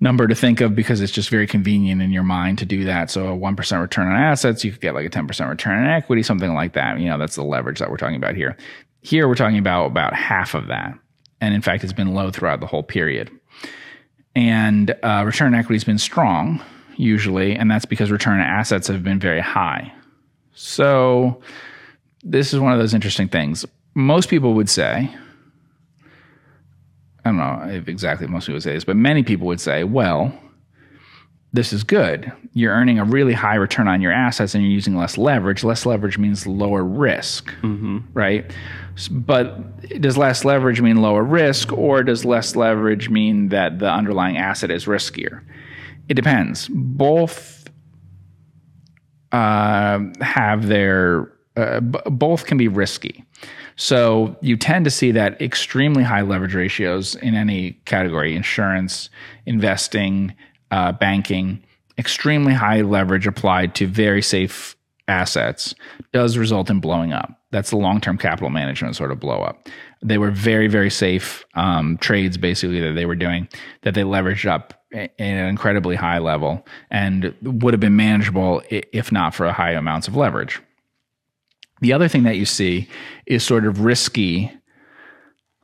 number 0.00 0.26
to 0.26 0.34
think 0.34 0.60
of 0.60 0.74
because 0.74 1.00
it's 1.00 1.12
just 1.12 1.30
very 1.30 1.46
convenient 1.46 2.02
in 2.02 2.10
your 2.10 2.22
mind 2.22 2.58
to 2.58 2.66
do 2.66 2.84
that. 2.84 3.10
So 3.10 3.28
a 3.28 3.36
1% 3.36 3.80
return 3.80 4.08
on 4.08 4.16
assets, 4.16 4.64
you 4.64 4.72
could 4.72 4.80
get 4.80 4.94
like 4.94 5.06
a 5.06 5.10
10% 5.10 5.48
return 5.48 5.78
on 5.78 5.86
equity, 5.86 6.22
something 6.22 6.52
like 6.52 6.74
that. 6.74 6.98
You 6.98 7.06
know, 7.06 7.18
that's 7.18 7.36
the 7.36 7.44
leverage 7.44 7.78
that 7.78 7.90
we're 7.90 7.96
talking 7.96 8.16
about 8.16 8.36
here. 8.36 8.56
Here 9.00 9.26
we're 9.26 9.34
talking 9.36 9.58
about 9.58 9.86
about 9.86 10.14
half 10.14 10.54
of 10.54 10.66
that. 10.66 10.98
And 11.40 11.54
in 11.54 11.62
fact, 11.62 11.84
it's 11.84 11.92
been 11.92 12.14
low 12.14 12.30
throughout 12.30 12.60
the 12.60 12.66
whole 12.66 12.82
period. 12.82 13.30
And 14.34 14.94
uh, 15.02 15.22
return 15.24 15.54
on 15.54 15.60
equity 15.60 15.76
has 15.76 15.84
been 15.84 15.98
strong 15.98 16.62
usually, 16.96 17.54
and 17.54 17.70
that's 17.70 17.84
because 17.84 18.10
return 18.10 18.40
on 18.40 18.46
assets 18.46 18.88
have 18.88 19.02
been 19.02 19.20
very 19.20 19.40
high. 19.40 19.92
So 20.54 21.40
this 22.22 22.52
is 22.52 22.60
one 22.60 22.72
of 22.72 22.78
those 22.78 22.94
interesting 22.94 23.28
things. 23.28 23.64
Most 23.94 24.28
people 24.28 24.54
would 24.54 24.68
say, 24.68 25.14
I 27.26 27.30
don't 27.30 27.38
know 27.38 27.74
if 27.74 27.88
exactly 27.88 28.28
most 28.28 28.44
people 28.46 28.54
would 28.54 28.62
say 28.62 28.74
this, 28.74 28.84
but 28.84 28.94
many 28.96 29.24
people 29.24 29.48
would 29.48 29.60
say, 29.60 29.82
well, 29.82 30.32
this 31.52 31.72
is 31.72 31.82
good. 31.82 32.30
You're 32.52 32.72
earning 32.72 32.98
a 33.00 33.04
really 33.04 33.32
high 33.32 33.56
return 33.56 33.88
on 33.88 34.00
your 34.00 34.12
assets 34.12 34.54
and 34.54 34.62
you're 34.62 34.72
using 34.72 34.94
less 34.96 35.18
leverage. 35.18 35.64
Less 35.64 35.84
leverage 35.86 36.18
means 36.18 36.46
lower 36.46 36.84
risk, 36.84 37.52
right? 38.14 38.54
But 39.10 40.00
does 40.00 40.16
less 40.16 40.44
leverage 40.44 40.80
mean 40.80 40.98
lower 41.02 41.24
risk, 41.24 41.72
or 41.72 42.02
does 42.04 42.24
less 42.24 42.54
leverage 42.54 43.10
mean 43.10 43.48
that 43.48 43.78
the 43.80 43.90
underlying 43.90 44.36
asset 44.36 44.70
is 44.70 44.84
riskier? 44.86 45.42
It 46.08 46.14
depends. 46.14 46.68
Both 46.72 47.68
uh, 49.32 49.98
have 50.20 50.68
their 50.68 51.32
uh, 51.56 51.80
b- 51.80 51.98
both 52.06 52.46
can 52.46 52.56
be 52.58 52.68
risky. 52.68 53.24
So 53.76 54.36
you 54.40 54.56
tend 54.56 54.84
to 54.86 54.90
see 54.90 55.12
that 55.12 55.40
extremely 55.40 56.02
high 56.02 56.22
leverage 56.22 56.54
ratios 56.54 57.14
in 57.16 57.34
any 57.34 57.72
category: 57.84 58.34
insurance, 58.34 59.10
investing, 59.44 60.34
uh, 60.70 60.92
banking. 60.92 61.62
Extremely 61.98 62.52
high 62.52 62.82
leverage 62.82 63.26
applied 63.26 63.74
to 63.76 63.86
very 63.86 64.20
safe 64.20 64.76
assets 65.08 65.74
does 66.12 66.36
result 66.36 66.68
in 66.68 66.80
blowing 66.80 67.12
up. 67.12 67.40
That's 67.52 67.70
the 67.70 67.76
long-term 67.76 68.18
capital 68.18 68.50
management 68.50 68.96
sort 68.96 69.12
of 69.12 69.20
blow 69.20 69.40
up. 69.40 69.68
They 70.02 70.18
were 70.18 70.30
very, 70.30 70.66
very 70.66 70.90
safe 70.90 71.44
um, 71.54 71.96
trades, 71.98 72.36
basically 72.36 72.80
that 72.80 72.92
they 72.92 73.06
were 73.06 73.14
doing 73.14 73.48
that 73.82 73.94
they 73.94 74.02
leveraged 74.02 74.48
up 74.48 74.74
at 74.92 75.12
an 75.18 75.48
incredibly 75.48 75.96
high 75.96 76.18
level 76.18 76.66
and 76.90 77.34
would 77.42 77.72
have 77.72 77.80
been 77.80 77.96
manageable 77.96 78.62
if 78.70 79.10
not 79.10 79.34
for 79.34 79.46
a 79.46 79.52
high 79.52 79.72
amounts 79.72 80.08
of 80.08 80.16
leverage. 80.16 80.60
The 81.80 81.92
other 81.92 82.08
thing 82.08 82.22
that 82.22 82.36
you 82.36 82.46
see 82.46 82.88
is 83.26 83.44
sort 83.44 83.66
of 83.66 83.80
risky 83.80 84.50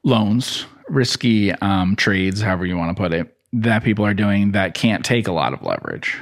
loans, 0.04 0.66
risky 0.88 1.52
um, 1.52 1.96
trades, 1.96 2.40
however 2.40 2.66
you 2.66 2.76
want 2.76 2.94
to 2.94 3.00
put 3.00 3.12
it, 3.12 3.36
that 3.52 3.84
people 3.84 4.04
are 4.04 4.14
doing 4.14 4.52
that 4.52 4.74
can't 4.74 5.04
take 5.04 5.28
a 5.28 5.32
lot 5.32 5.52
of 5.52 5.62
leverage. 5.62 6.18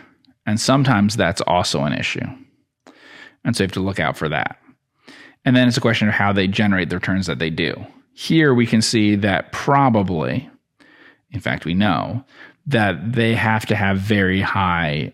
And 0.46 0.60
sometimes 0.60 1.16
that's 1.16 1.40
also 1.42 1.84
an 1.84 1.92
issue. 1.92 2.26
And 3.44 3.56
so 3.56 3.62
you 3.62 3.66
have 3.66 3.72
to 3.72 3.80
look 3.80 4.00
out 4.00 4.16
for 4.16 4.28
that. 4.28 4.58
And 5.44 5.56
then 5.56 5.66
it's 5.66 5.76
a 5.76 5.80
question 5.80 6.08
of 6.08 6.14
how 6.14 6.32
they 6.32 6.46
generate 6.46 6.90
the 6.90 6.96
returns 6.96 7.26
that 7.26 7.38
they 7.38 7.50
do. 7.50 7.74
Here 8.12 8.52
we 8.52 8.66
can 8.66 8.82
see 8.82 9.16
that 9.16 9.52
probably, 9.52 10.50
in 11.30 11.40
fact, 11.40 11.64
we 11.64 11.74
know 11.74 12.24
that 12.66 13.12
they 13.12 13.34
have 13.34 13.64
to 13.66 13.76
have 13.76 13.98
very 13.98 14.40
high 14.40 15.12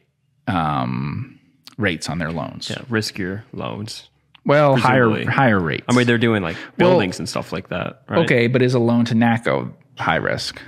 um, 0.48 1.38
rates 1.78 2.08
on 2.08 2.18
their 2.18 2.32
loans. 2.32 2.70
Yeah, 2.70 2.78
riskier 2.90 3.42
loans. 3.52 4.08
Well, 4.46 4.74
Presumably. 4.74 5.24
higher 5.24 5.30
higher 5.32 5.60
rates. 5.60 5.84
I 5.88 5.94
mean, 5.94 6.06
they're 6.06 6.18
doing 6.18 6.42
like 6.42 6.56
Well- 6.78 6.90
buildings 6.90 7.18
and 7.18 7.28
stuff 7.28 7.52
like 7.52 7.68
that, 7.68 8.02
right? 8.08 8.20
okay, 8.24 8.46
but 8.46 8.62
is 8.62 8.74
a 8.74 8.78
loan 8.78 9.04
to 9.06 9.14
NACCO 9.14 9.72
high 9.98 10.16
risk? 10.16 10.60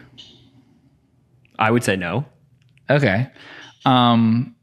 I 1.59 1.70
would 1.70 1.84
say 1.84 1.96
no. 1.96 2.24
Okay. 2.90 3.28
Um, 3.86 4.55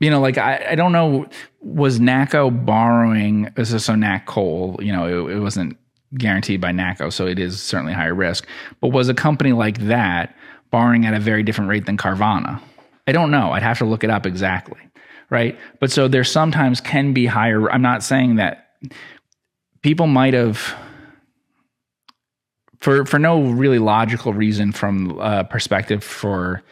you 0.00 0.10
know, 0.10 0.20
like 0.20 0.38
I, 0.38 0.64
I 0.70 0.74
don't 0.76 0.92
know, 0.92 1.26
was 1.60 1.98
NACCO 1.98 2.64
borrowing? 2.64 3.50
This 3.56 3.72
is 3.72 3.84
so 3.84 3.94
NAC 3.96 4.26
coal, 4.26 4.78
you 4.80 4.92
know, 4.92 5.26
it, 5.28 5.36
it 5.36 5.40
wasn't 5.40 5.76
guaranteed 6.14 6.60
by 6.60 6.70
NACCO, 6.70 7.12
so 7.12 7.26
it 7.26 7.38
is 7.38 7.60
certainly 7.60 7.92
higher 7.92 8.14
risk. 8.14 8.46
But 8.80 8.88
was 8.88 9.08
a 9.08 9.14
company 9.14 9.52
like 9.52 9.78
that 9.86 10.36
borrowing 10.70 11.04
at 11.04 11.14
a 11.14 11.20
very 11.20 11.42
different 11.42 11.68
rate 11.68 11.86
than 11.86 11.96
Carvana? 11.96 12.60
I 13.06 13.12
don't 13.12 13.30
know. 13.30 13.52
I'd 13.52 13.62
have 13.62 13.78
to 13.78 13.84
look 13.86 14.04
it 14.04 14.10
up 14.10 14.24
exactly, 14.26 14.78
right? 15.30 15.58
But 15.80 15.90
so 15.90 16.08
there 16.08 16.24
sometimes 16.24 16.80
can 16.80 17.12
be 17.12 17.26
higher. 17.26 17.70
I'm 17.70 17.82
not 17.82 18.02
saying 18.02 18.36
that 18.36 18.68
people 19.82 20.06
might 20.06 20.34
have 20.34 20.74
for 22.80 23.04
for 23.04 23.18
no 23.18 23.42
really 23.42 23.78
logical 23.78 24.32
reason 24.32 24.72
from 24.72 25.18
uh, 25.20 25.42
perspective 25.44 26.02
for 26.02 26.62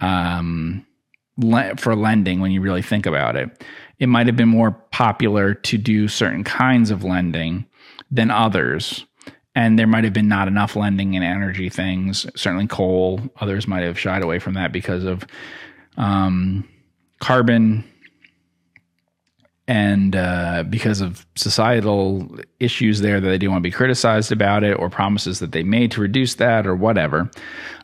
um 0.00 0.86
le- 1.36 1.76
for 1.76 1.96
lending 1.96 2.40
when 2.40 2.50
you 2.50 2.60
really 2.60 2.82
think 2.82 3.06
about 3.06 3.36
it 3.36 3.64
it 3.98 4.06
might 4.08 4.26
have 4.26 4.36
been 4.36 4.48
more 4.48 4.70
popular 4.70 5.54
to 5.54 5.76
do 5.78 6.06
certain 6.06 6.44
kinds 6.44 6.90
of 6.90 7.02
lending 7.02 7.66
than 8.10 8.30
others 8.30 9.04
and 9.54 9.78
there 9.78 9.86
might 9.86 10.04
have 10.04 10.12
been 10.12 10.28
not 10.28 10.46
enough 10.46 10.76
lending 10.76 11.14
in 11.14 11.22
energy 11.22 11.68
things 11.68 12.26
certainly 12.36 12.66
coal 12.66 13.20
others 13.40 13.66
might 13.66 13.82
have 13.82 13.98
shied 13.98 14.22
away 14.22 14.38
from 14.38 14.54
that 14.54 14.72
because 14.72 15.04
of 15.04 15.26
um, 15.96 16.68
carbon 17.20 17.84
and 19.68 20.16
uh, 20.16 20.64
because 20.68 21.02
of 21.02 21.26
societal 21.36 22.26
issues 22.58 23.00
there 23.00 23.20
that 23.20 23.28
they 23.28 23.36
didn't 23.36 23.52
want 23.52 23.62
to 23.62 23.68
be 23.68 23.70
criticized 23.70 24.32
about 24.32 24.64
it 24.64 24.72
or 24.72 24.88
promises 24.88 25.40
that 25.40 25.52
they 25.52 25.62
made 25.62 25.90
to 25.92 26.00
reduce 26.00 26.36
that 26.36 26.66
or 26.66 26.74
whatever. 26.74 27.30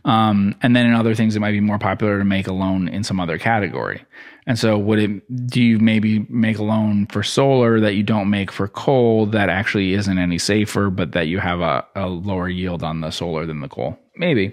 Um, 0.06 0.54
and 0.62 0.74
then 0.74 0.86
in 0.86 0.94
other 0.94 1.14
things 1.14 1.36
it 1.36 1.40
might 1.40 1.52
be 1.52 1.60
more 1.60 1.78
popular 1.78 2.18
to 2.18 2.24
make 2.24 2.46
a 2.46 2.54
loan 2.54 2.88
in 2.88 3.04
some 3.04 3.20
other 3.20 3.36
category. 3.36 4.02
And 4.46 4.58
so 4.58 4.78
would 4.78 4.98
it 4.98 5.46
do 5.46 5.62
you 5.62 5.78
maybe 5.78 6.20
make 6.30 6.58
a 6.58 6.62
loan 6.62 7.06
for 7.06 7.22
solar 7.22 7.78
that 7.80 7.94
you 7.94 8.02
don't 8.02 8.30
make 8.30 8.50
for 8.50 8.66
coal 8.66 9.26
that 9.26 9.50
actually 9.50 9.92
isn't 9.92 10.18
any 10.18 10.38
safer 10.38 10.88
but 10.88 11.12
that 11.12 11.28
you 11.28 11.38
have 11.38 11.60
a, 11.60 11.84
a 11.94 12.08
lower 12.08 12.48
yield 12.48 12.82
on 12.82 13.02
the 13.02 13.10
solar 13.10 13.44
than 13.44 13.60
the 13.60 13.68
coal? 13.68 13.98
Maybe. 14.16 14.52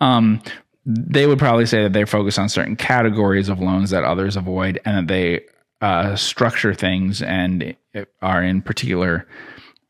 Um, 0.00 0.42
they 0.86 1.26
would 1.26 1.38
probably 1.38 1.66
say 1.66 1.82
that 1.82 1.92
they're 1.92 2.06
focused 2.06 2.38
on 2.38 2.48
certain 2.48 2.76
categories 2.76 3.48
of 3.48 3.60
loans 3.60 3.90
that 3.90 4.04
others 4.04 4.36
avoid 4.36 4.80
and 4.84 4.96
that 4.96 5.12
they 5.12 5.40
uh, 5.80 6.16
structure 6.16 6.74
things 6.74 7.22
and 7.22 7.74
are 8.22 8.42
in 8.42 8.62
particular 8.62 9.26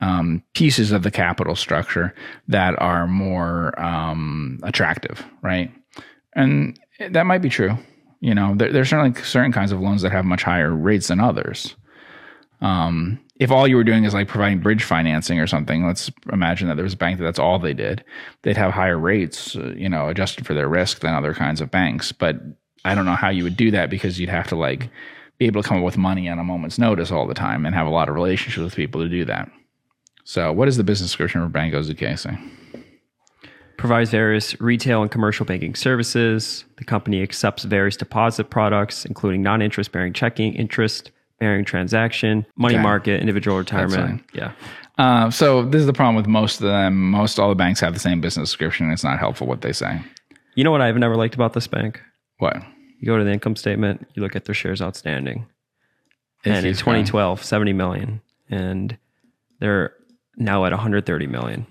um, 0.01 0.43
pieces 0.55 0.93
of 0.93 1.03
the 1.03 1.11
capital 1.11 1.55
structure 1.55 2.15
that 2.49 2.81
are 2.81 3.07
more 3.07 3.79
um, 3.81 4.59
attractive, 4.62 5.25
right? 5.43 5.71
And 6.35 6.79
that 7.11 7.27
might 7.27 7.43
be 7.43 7.49
true. 7.49 7.77
You 8.21 8.35
know, 8.35 8.55
there, 8.55 8.73
there's 8.73 8.89
certainly 8.89 9.21
certain 9.23 9.53
kinds 9.53 9.73
of 9.73 9.81
loans 9.81 10.03
that 10.03 10.12
have 10.12 10.25
much 10.25 10.43
higher 10.43 10.75
rates 10.75 11.09
than 11.09 11.21
others. 11.21 11.75
Um, 12.61 13.21
if 13.41 13.51
all 13.51 13.67
you 13.67 13.75
were 13.75 13.85
doing 13.85 14.05
is 14.05 14.12
like 14.12 14.29
providing 14.29 14.61
bridge 14.61 14.85
financing 14.85 15.41
or 15.41 15.47
something, 15.47 15.87
let's 15.87 16.12
imagine 16.31 16.69
that 16.69 16.75
there 16.75 16.85
was 16.85 16.93
a 16.93 16.99
bank 16.99 17.19
that 17.19 17.25
that's 17.25 17.39
all 17.39 17.59
they 17.59 17.73
did, 17.73 18.05
they'd 18.43 18.59
have 18.59 18.73
higher 18.73 18.99
rates, 18.99 19.57
uh, 19.57 19.73
you 19.75 19.89
know, 19.89 20.09
adjusted 20.09 20.47
for 20.47 20.53
their 20.53 20.69
risk 20.69 21.01
than 21.01 21.15
other 21.15 21.33
kinds 21.33 21.62
of 21.62 21.71
banks. 21.71 22.12
But 22.12 22.37
I 22.85 22.95
don't 22.95 23.07
know 23.07 23.17
how 23.17 23.31
you 23.31 23.43
would 23.43 23.57
do 23.57 23.71
that 23.71 23.89
because 23.89 24.21
you'd 24.21 24.29
have 24.29 24.47
to 24.49 24.57
like 24.57 24.91
be 25.39 25.47
able 25.47 25.62
to 25.62 25.69
come 25.69 25.79
up 25.79 25.85
with 25.85 25.97
money 25.97 26.29
on 26.29 26.39
a 26.39 26.45
moment's 26.45 26.79
notice 26.79 27.11
all 27.11 27.27
the 27.27 27.33
time 27.33 27.65
and 27.65 27.75
have 27.75 27.87
a 27.87 27.91
lot 27.91 28.11
of 28.11 28.15
relationships 28.15 28.62
with 28.62 28.77
people 28.77 29.01
to 29.01 29.09
do 29.09 29.25
that. 29.25 29.51
So, 30.25 30.53
what 30.53 30.69
is 30.69 30.77
the 30.77 30.85
business 30.85 31.09
description 31.09 31.43
for 31.43 31.49
Bank 31.49 31.73
OZK? 31.73 32.51
Provides 33.79 34.11
various 34.11 34.61
retail 34.61 35.01
and 35.01 35.11
commercial 35.11 35.47
banking 35.47 35.75
services. 35.75 36.67
The 36.77 36.85
company 36.85 37.23
accepts 37.23 37.65
various 37.65 37.97
deposit 37.97 38.51
products, 38.51 39.07
including 39.07 39.41
non 39.41 39.62
interest 39.62 39.93
bearing 39.93 40.12
checking, 40.12 40.53
interest 40.53 41.11
bearing 41.41 41.65
transaction, 41.65 42.47
money 42.57 42.75
Okay. 42.75 42.83
market, 42.83 43.21
individual 43.21 43.59
retirement. 43.59 44.23
Yeah. 44.33 44.53
Uh, 44.99 45.31
so, 45.31 45.65
this 45.65 45.81
is 45.81 45.87
the 45.87 45.93
problem 45.95 46.15
with 46.15 46.27
most 46.27 46.61
of 46.61 46.67
them. 46.67 47.11
Most 47.11 47.39
all 47.39 47.49
the 47.49 47.55
banks 47.55 47.81
have 47.81 47.95
the 47.95 47.99
same 48.01 48.21
business 48.21 48.51
description. 48.51 48.91
It's 48.93 49.03
not 49.03 49.19
helpful 49.19 49.47
what 49.47 49.62
they 49.62 49.73
say. 49.73 50.01
You 50.55 50.62
know 50.62 50.71
what 50.71 50.83
I've 50.83 50.97
never 50.97 51.17
liked 51.17 51.35
about 51.35 51.55
this 51.55 51.67
bank? 51.67 52.01
What? 52.39 52.57
You 53.01 53.07
go 53.07 53.17
to 53.17 53.25
the 53.25 53.33
income 53.33 53.57
statement, 53.57 54.07
you 54.15 54.23
look 54.23 54.37
at 54.37 54.45
their 54.45 54.55
shares 54.55 54.83
outstanding. 54.83 55.47
It 56.45 56.51
and 56.51 56.67
in 56.67 56.75
2012, 56.75 57.43
70 57.43 57.73
million. 57.73 58.21
And 58.51 58.97
they're 59.59 59.95
now 60.37 60.65
at 60.67 60.73
130 60.73 61.27
million. 61.27 61.67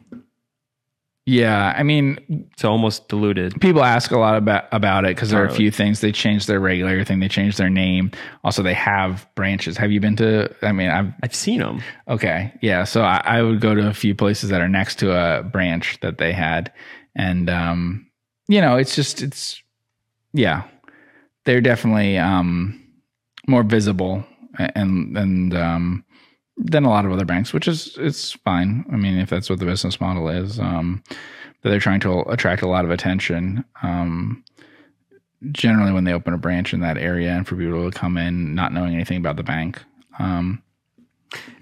Yeah, 1.30 1.76
I 1.78 1.84
mean, 1.84 2.48
it's 2.52 2.66
almost 2.66 3.08
diluted. 3.08 3.62
people 3.62 3.84
ask 3.84 4.10
a 4.10 4.18
lot 4.18 4.36
about 4.36 4.66
about 4.72 5.06
it 5.06 5.16
because 5.16 5.30
there 5.30 5.44
are 5.44 5.46
a 5.46 5.54
few 5.54 5.70
things. 5.70 6.02
They 6.02 6.12
changed 6.12 6.48
their 6.48 6.60
regular 6.60 7.04
thing. 7.04 7.20
They 7.20 7.28
changed 7.28 7.60
their 7.60 7.70
name. 7.70 8.10
Also, 8.44 8.64
they 8.64 8.74
have 8.74 9.28
branches. 9.36 9.78
Have 9.78 9.92
you 9.92 10.00
been 10.00 10.16
to? 10.16 10.52
I 10.64 10.72
mean, 10.72 10.90
I've 10.90 11.14
I've 11.22 11.36
seen 11.36 11.60
them. 11.60 11.84
Okay. 12.08 12.52
Yeah. 12.64 12.84
So 12.84 13.04
I, 13.04 13.22
I 13.24 13.44
would 13.44 13.62
go 13.62 13.76
to 13.76 13.88
a 13.88 13.94
few 13.94 14.16
places 14.16 14.50
that 14.50 14.60
are 14.60 14.68
next 14.68 14.98
to 15.00 15.12
a 15.16 15.44
branch 15.44 16.00
that 16.02 16.18
they 16.18 16.34
had. 16.34 16.74
And, 17.16 17.48
um, 17.48 18.08
you 18.48 18.60
know, 18.62 18.78
it's 18.78 18.96
just, 18.96 19.22
it's, 19.22 19.62
yeah, 20.34 20.64
they're 21.46 21.62
definitely, 21.62 22.18
um, 22.18 22.82
more 23.48 23.64
visible 23.64 24.26
and, 24.58 25.16
and, 25.16 25.54
um, 25.54 26.06
than 26.60 26.86
a 26.86 26.90
lot 26.90 27.06
of 27.06 27.12
other 27.12 27.26
banks, 27.26 27.54
which 27.54 27.68
is, 27.68 27.98
it's 27.98 28.34
fine. 28.34 28.86
I 28.92 28.96
mean, 28.96 29.18
if 29.18 29.30
that's 29.30 29.50
what 29.50 29.60
the 29.60 29.66
business 29.66 30.00
model 30.00 30.30
is, 30.30 30.60
um, 30.60 31.02
that 31.62 31.70
they're 31.70 31.80
trying 31.80 32.02
to 32.02 32.22
attract 32.30 32.62
a 32.62 32.68
lot 32.68 32.86
of 32.86 32.92
attention. 32.92 33.66
Um, 33.82 34.44
generally 35.52 35.94
when 35.94 36.04
they 36.04 36.14
open 36.14 36.34
a 36.34 36.38
branch 36.38 36.74
in 36.74 36.82
that 36.82 36.98
area 36.98 37.32
and 37.32 37.48
for 37.48 37.56
people 37.56 37.90
to 37.90 37.98
come 37.98 38.18
in 38.18 38.54
not 38.54 38.74
knowing 38.74 38.94
anything 38.94 39.18
about 39.18 39.38
the 39.38 39.44
bank. 39.44 39.82
Um, 40.20 40.62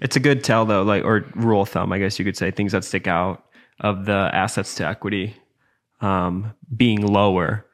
It's 0.00 0.16
a 0.16 0.20
good 0.20 0.42
tell 0.42 0.66
though, 0.66 0.82
like 0.82 1.04
or 1.04 1.26
rule 1.34 1.62
of 1.62 1.68
thumb, 1.68 1.92
I 1.92 1.98
guess 1.98 2.18
you 2.18 2.24
could 2.24 2.36
say, 2.36 2.50
things 2.50 2.72
that 2.72 2.84
stick 2.84 3.06
out 3.06 3.44
of 3.80 4.04
the 4.06 4.30
assets 4.32 4.74
to 4.76 4.86
equity 4.86 5.36
um, 6.00 6.54
being 6.76 7.06
lower 7.06 7.66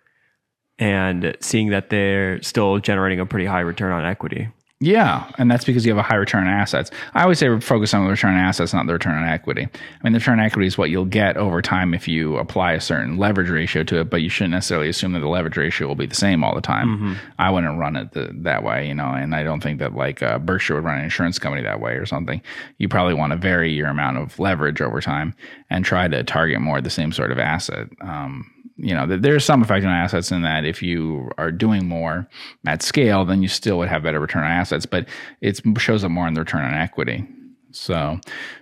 and 0.78 1.36
seeing 1.40 1.70
that 1.70 1.88
they're 1.88 2.42
still 2.42 2.78
generating 2.78 3.20
a 3.20 3.26
pretty 3.26 3.46
high 3.46 3.60
return 3.60 3.92
on 3.92 4.04
equity. 4.04 4.48
Yeah, 4.84 5.30
and 5.38 5.50
that's 5.50 5.64
because 5.64 5.86
you 5.86 5.92
have 5.92 5.98
a 5.98 6.06
high 6.06 6.16
return 6.16 6.46
on 6.46 6.52
assets. 6.52 6.90
I 7.14 7.22
always 7.22 7.38
say 7.38 7.58
focus 7.60 7.94
on 7.94 8.04
the 8.04 8.10
return 8.10 8.34
on 8.34 8.40
assets, 8.40 8.74
not 8.74 8.86
the 8.86 8.92
return 8.92 9.14
on 9.14 9.26
equity. 9.26 9.62
I 9.62 10.04
mean, 10.04 10.12
the 10.12 10.18
return 10.18 10.38
on 10.38 10.44
equity 10.44 10.66
is 10.66 10.76
what 10.76 10.90
you'll 10.90 11.06
get 11.06 11.38
over 11.38 11.62
time 11.62 11.94
if 11.94 12.06
you 12.06 12.36
apply 12.36 12.72
a 12.72 12.80
certain 12.82 13.16
leverage 13.16 13.48
ratio 13.48 13.82
to 13.84 14.00
it, 14.00 14.10
but 14.10 14.20
you 14.20 14.28
shouldn't 14.28 14.50
necessarily 14.50 14.90
assume 14.90 15.12
that 15.12 15.20
the 15.20 15.28
leverage 15.28 15.56
ratio 15.56 15.88
will 15.88 15.94
be 15.94 16.04
the 16.04 16.14
same 16.14 16.44
all 16.44 16.54
the 16.54 16.60
time. 16.60 17.16
I 17.38 17.50
wouldn't 17.50 17.78
run 17.78 17.96
it 17.96 18.12
the, 18.12 18.30
that 18.42 18.62
way, 18.62 18.86
you 18.86 18.94
know, 18.94 19.08
and 19.08 19.34
I 19.34 19.42
don't 19.42 19.62
think 19.62 19.78
that 19.78 19.94
like 19.94 20.22
uh, 20.22 20.38
Berkshire 20.38 20.74
would 20.74 20.84
run 20.84 20.98
an 20.98 21.04
insurance 21.04 21.38
company 21.38 21.62
that 21.62 21.80
way 21.80 21.94
or 21.94 22.04
something. 22.04 22.42
You 22.76 22.88
probably 22.88 23.14
want 23.14 23.32
to 23.32 23.38
vary 23.38 23.72
your 23.72 23.88
amount 23.88 24.18
of 24.18 24.38
leverage 24.38 24.82
over 24.82 25.00
time 25.00 25.34
and 25.70 25.82
try 25.82 26.08
to 26.08 26.22
target 26.24 26.60
more 26.60 26.82
the 26.82 26.90
same 26.90 27.10
sort 27.10 27.32
of 27.32 27.38
asset. 27.38 27.88
Um, 28.02 28.50
you 28.76 28.94
know, 28.94 29.06
there's 29.06 29.44
some 29.44 29.62
effect 29.62 29.84
on 29.84 29.92
assets 29.92 30.32
in 30.32 30.42
that 30.42 30.64
if 30.64 30.82
you 30.82 31.30
are 31.38 31.52
doing 31.52 31.86
more 31.86 32.28
at 32.66 32.82
scale, 32.82 33.24
then 33.24 33.40
you 33.40 33.48
still 33.48 33.78
would 33.78 33.88
have 33.88 34.02
better 34.02 34.18
return 34.18 34.42
on 34.42 34.50
assets, 34.50 34.84
but 34.84 35.06
it 35.40 35.60
shows 35.78 36.02
up 36.02 36.10
more 36.10 36.26
in 36.26 36.34
the 36.34 36.40
return 36.40 36.64
on 36.64 36.74
equity. 36.74 37.26
So, 37.70 38.20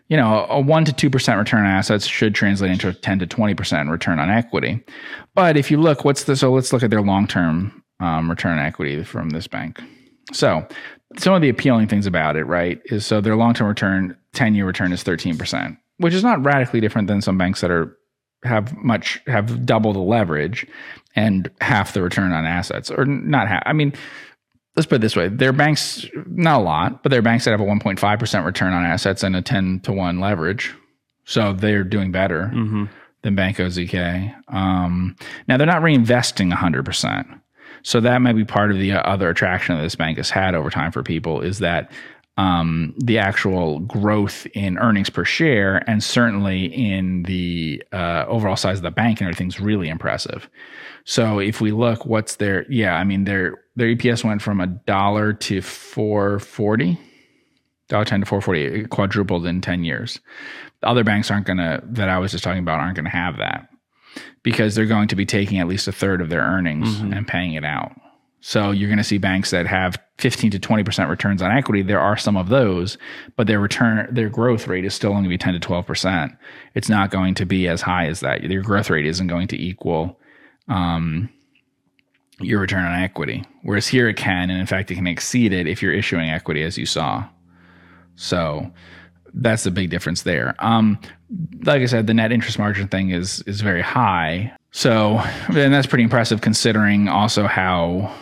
you 0.08 0.16
know, 0.16 0.46
a 0.48 0.60
one 0.60 0.84
to 0.84 0.92
two 0.92 1.10
percent 1.10 1.38
return 1.38 1.60
on 1.60 1.66
assets 1.66 2.06
should 2.06 2.34
translate 2.34 2.70
into 2.70 2.88
a 2.88 2.94
ten 2.94 3.18
to 3.18 3.26
twenty 3.26 3.54
percent 3.54 3.90
return 3.90 4.18
on 4.18 4.30
equity. 4.30 4.82
But 5.34 5.56
if 5.56 5.70
you 5.70 5.78
look, 5.78 6.04
what's 6.04 6.24
the 6.24 6.36
so 6.36 6.52
let's 6.52 6.72
look 6.72 6.82
at 6.82 6.90
their 6.90 7.02
long 7.02 7.26
term 7.26 7.82
um, 8.00 8.28
return 8.28 8.58
on 8.58 8.64
equity 8.64 9.04
from 9.04 9.30
this 9.30 9.46
bank. 9.46 9.80
So, 10.32 10.66
some 11.18 11.34
of 11.34 11.42
the 11.42 11.50
appealing 11.50 11.88
things 11.88 12.06
about 12.06 12.36
it, 12.36 12.44
right, 12.44 12.80
is 12.86 13.04
so 13.04 13.20
their 13.20 13.36
long 13.36 13.54
term 13.54 13.68
return, 13.68 14.16
ten 14.32 14.54
year 14.54 14.66
return 14.66 14.92
is 14.92 15.02
thirteen 15.02 15.36
percent, 15.36 15.76
which 15.98 16.14
is 16.14 16.22
not 16.22 16.42
radically 16.44 16.80
different 16.80 17.08
than 17.08 17.20
some 17.20 17.36
banks 17.36 17.60
that 17.60 17.70
are 17.70 17.96
have 18.42 18.76
much 18.76 19.20
have 19.26 19.64
double 19.64 19.92
the 19.92 20.00
leverage 20.00 20.66
and 21.14 21.50
half 21.60 21.92
the 21.92 22.02
return 22.02 22.32
on 22.32 22.44
assets, 22.44 22.90
or 22.90 23.04
not 23.04 23.48
half. 23.48 23.62
I 23.66 23.72
mean, 23.72 23.92
let's 24.76 24.86
put 24.86 24.96
it 24.96 25.00
this 25.00 25.16
way: 25.16 25.28
their 25.28 25.52
banks, 25.52 26.06
not 26.26 26.60
a 26.60 26.62
lot, 26.64 27.02
but 27.02 27.10
their 27.10 27.22
banks 27.22 27.44
that 27.44 27.52
have 27.52 27.60
a 27.60 27.64
1.5 27.64 28.18
percent 28.18 28.44
return 28.44 28.72
on 28.72 28.84
assets 28.84 29.22
and 29.22 29.36
a 29.36 29.42
10 29.42 29.80
to 29.80 29.92
one 29.92 30.20
leverage, 30.20 30.74
so 31.24 31.52
they're 31.52 31.84
doing 31.84 32.10
better 32.12 32.50
than 33.22 33.34
Bank 33.34 33.58
OZK. 33.58 34.34
Um, 34.52 35.16
now 35.48 35.56
they're 35.56 35.66
not 35.66 35.82
reinvesting 35.82 36.48
100 36.48 36.84
percent. 36.84 37.26
So 37.84 38.00
that 38.00 38.18
might 38.22 38.36
be 38.36 38.44
part 38.44 38.70
of 38.70 38.78
the 38.78 38.92
other 38.92 39.28
attraction 39.28 39.76
that 39.76 39.82
this 39.82 39.96
bank 39.96 40.16
has 40.16 40.30
had 40.30 40.54
over 40.54 40.70
time 40.70 40.92
for 40.92 41.02
people 41.02 41.40
is 41.40 41.58
that 41.58 41.90
um, 42.38 42.94
the 42.98 43.18
actual 43.18 43.80
growth 43.80 44.46
in 44.54 44.78
earnings 44.78 45.10
per 45.10 45.24
share 45.24 45.88
and 45.88 46.02
certainly 46.02 46.64
in 46.64 47.24
the 47.24 47.82
uh, 47.92 48.24
overall 48.26 48.56
size 48.56 48.78
of 48.78 48.82
the 48.82 48.90
bank 48.90 49.20
and 49.20 49.28
everything's 49.28 49.60
really 49.60 49.88
impressive. 49.88 50.48
So 51.04 51.38
if 51.38 51.60
we 51.60 51.72
look, 51.72 52.06
what's 52.06 52.36
their 52.36 52.64
yeah, 52.70 52.94
I 52.94 53.04
mean 53.04 53.24
their 53.24 53.62
their 53.76 53.94
EPS 53.94 54.24
went 54.24 54.40
from 54.40 54.60
a 54.60 54.66
dollar 54.66 55.32
to 55.34 55.60
four 55.60 56.38
forty, 56.38 56.98
dollar 57.88 58.04
ten 58.04 58.20
to 58.20 58.26
four 58.26 58.40
forty, 58.40 58.64
it 58.64 58.90
quadrupled 58.90 59.46
in 59.46 59.60
ten 59.60 59.84
years. 59.84 60.20
The 60.80 60.88
other 60.88 61.04
banks 61.04 61.30
aren't 61.30 61.46
gonna 61.46 61.82
that 61.84 62.08
I 62.08 62.18
was 62.18 62.32
just 62.32 62.44
talking 62.44 62.62
about 62.62 62.80
aren't 62.80 62.96
gonna 62.96 63.10
have 63.10 63.36
that 63.38 63.68
because 64.42 64.74
they're 64.74 64.86
going 64.86 65.08
to 65.08 65.16
be 65.16 65.26
taking 65.26 65.58
at 65.58 65.68
least 65.68 65.88
a 65.88 65.92
third 65.92 66.20
of 66.20 66.28
their 66.28 66.40
earnings 66.40 67.00
and 67.16 67.26
paying 67.28 67.54
it 67.54 67.64
out. 67.64 67.92
So 68.44 68.72
you're 68.72 68.88
going 68.88 68.98
to 68.98 69.04
see 69.04 69.18
banks 69.18 69.52
that 69.52 69.68
have 69.68 69.96
15 70.18 70.50
to 70.50 70.58
20% 70.58 71.08
returns 71.08 71.42
on 71.42 71.52
equity. 71.52 71.80
There 71.80 72.00
are 72.00 72.16
some 72.16 72.36
of 72.36 72.48
those, 72.48 72.98
but 73.36 73.46
their 73.46 73.60
return, 73.60 74.12
their 74.12 74.28
growth 74.28 74.66
rate 74.66 74.84
is 74.84 74.94
still 74.94 75.10
only 75.10 75.28
going 75.28 75.38
to 75.38 75.44
be 75.46 75.52
10 75.52 75.60
to 75.60 75.68
12%. 75.68 76.36
It's 76.74 76.88
not 76.88 77.10
going 77.10 77.34
to 77.36 77.46
be 77.46 77.68
as 77.68 77.80
high 77.80 78.06
as 78.06 78.18
that. 78.20 78.42
Your 78.42 78.62
growth 78.62 78.90
rate 78.90 79.06
isn't 79.06 79.28
going 79.28 79.46
to 79.46 79.62
equal 79.62 80.18
um, 80.68 81.30
your 82.40 82.60
return 82.60 82.84
on 82.84 83.00
equity. 83.00 83.44
Whereas 83.62 83.86
here 83.86 84.08
it 84.08 84.16
can, 84.16 84.50
and 84.50 84.58
in 84.58 84.66
fact, 84.66 84.90
it 84.90 84.96
can 84.96 85.06
exceed 85.06 85.52
it 85.52 85.68
if 85.68 85.80
you're 85.80 85.92
issuing 85.92 86.28
equity, 86.28 86.64
as 86.64 86.76
you 86.76 86.84
saw. 86.84 87.24
So 88.16 88.72
that's 89.34 89.62
the 89.62 89.70
big 89.70 89.90
difference 89.90 90.22
there. 90.22 90.56
Um, 90.58 90.98
like 91.62 91.80
I 91.80 91.86
said, 91.86 92.08
the 92.08 92.14
net 92.14 92.32
interest 92.32 92.58
margin 92.58 92.88
thing 92.88 93.10
is 93.10 93.40
is 93.42 93.60
very 93.60 93.82
high. 93.82 94.52
So, 94.72 95.18
and 95.54 95.72
that's 95.72 95.86
pretty 95.86 96.04
impressive 96.04 96.40
considering 96.40 97.08
also 97.08 97.46
how 97.46 98.12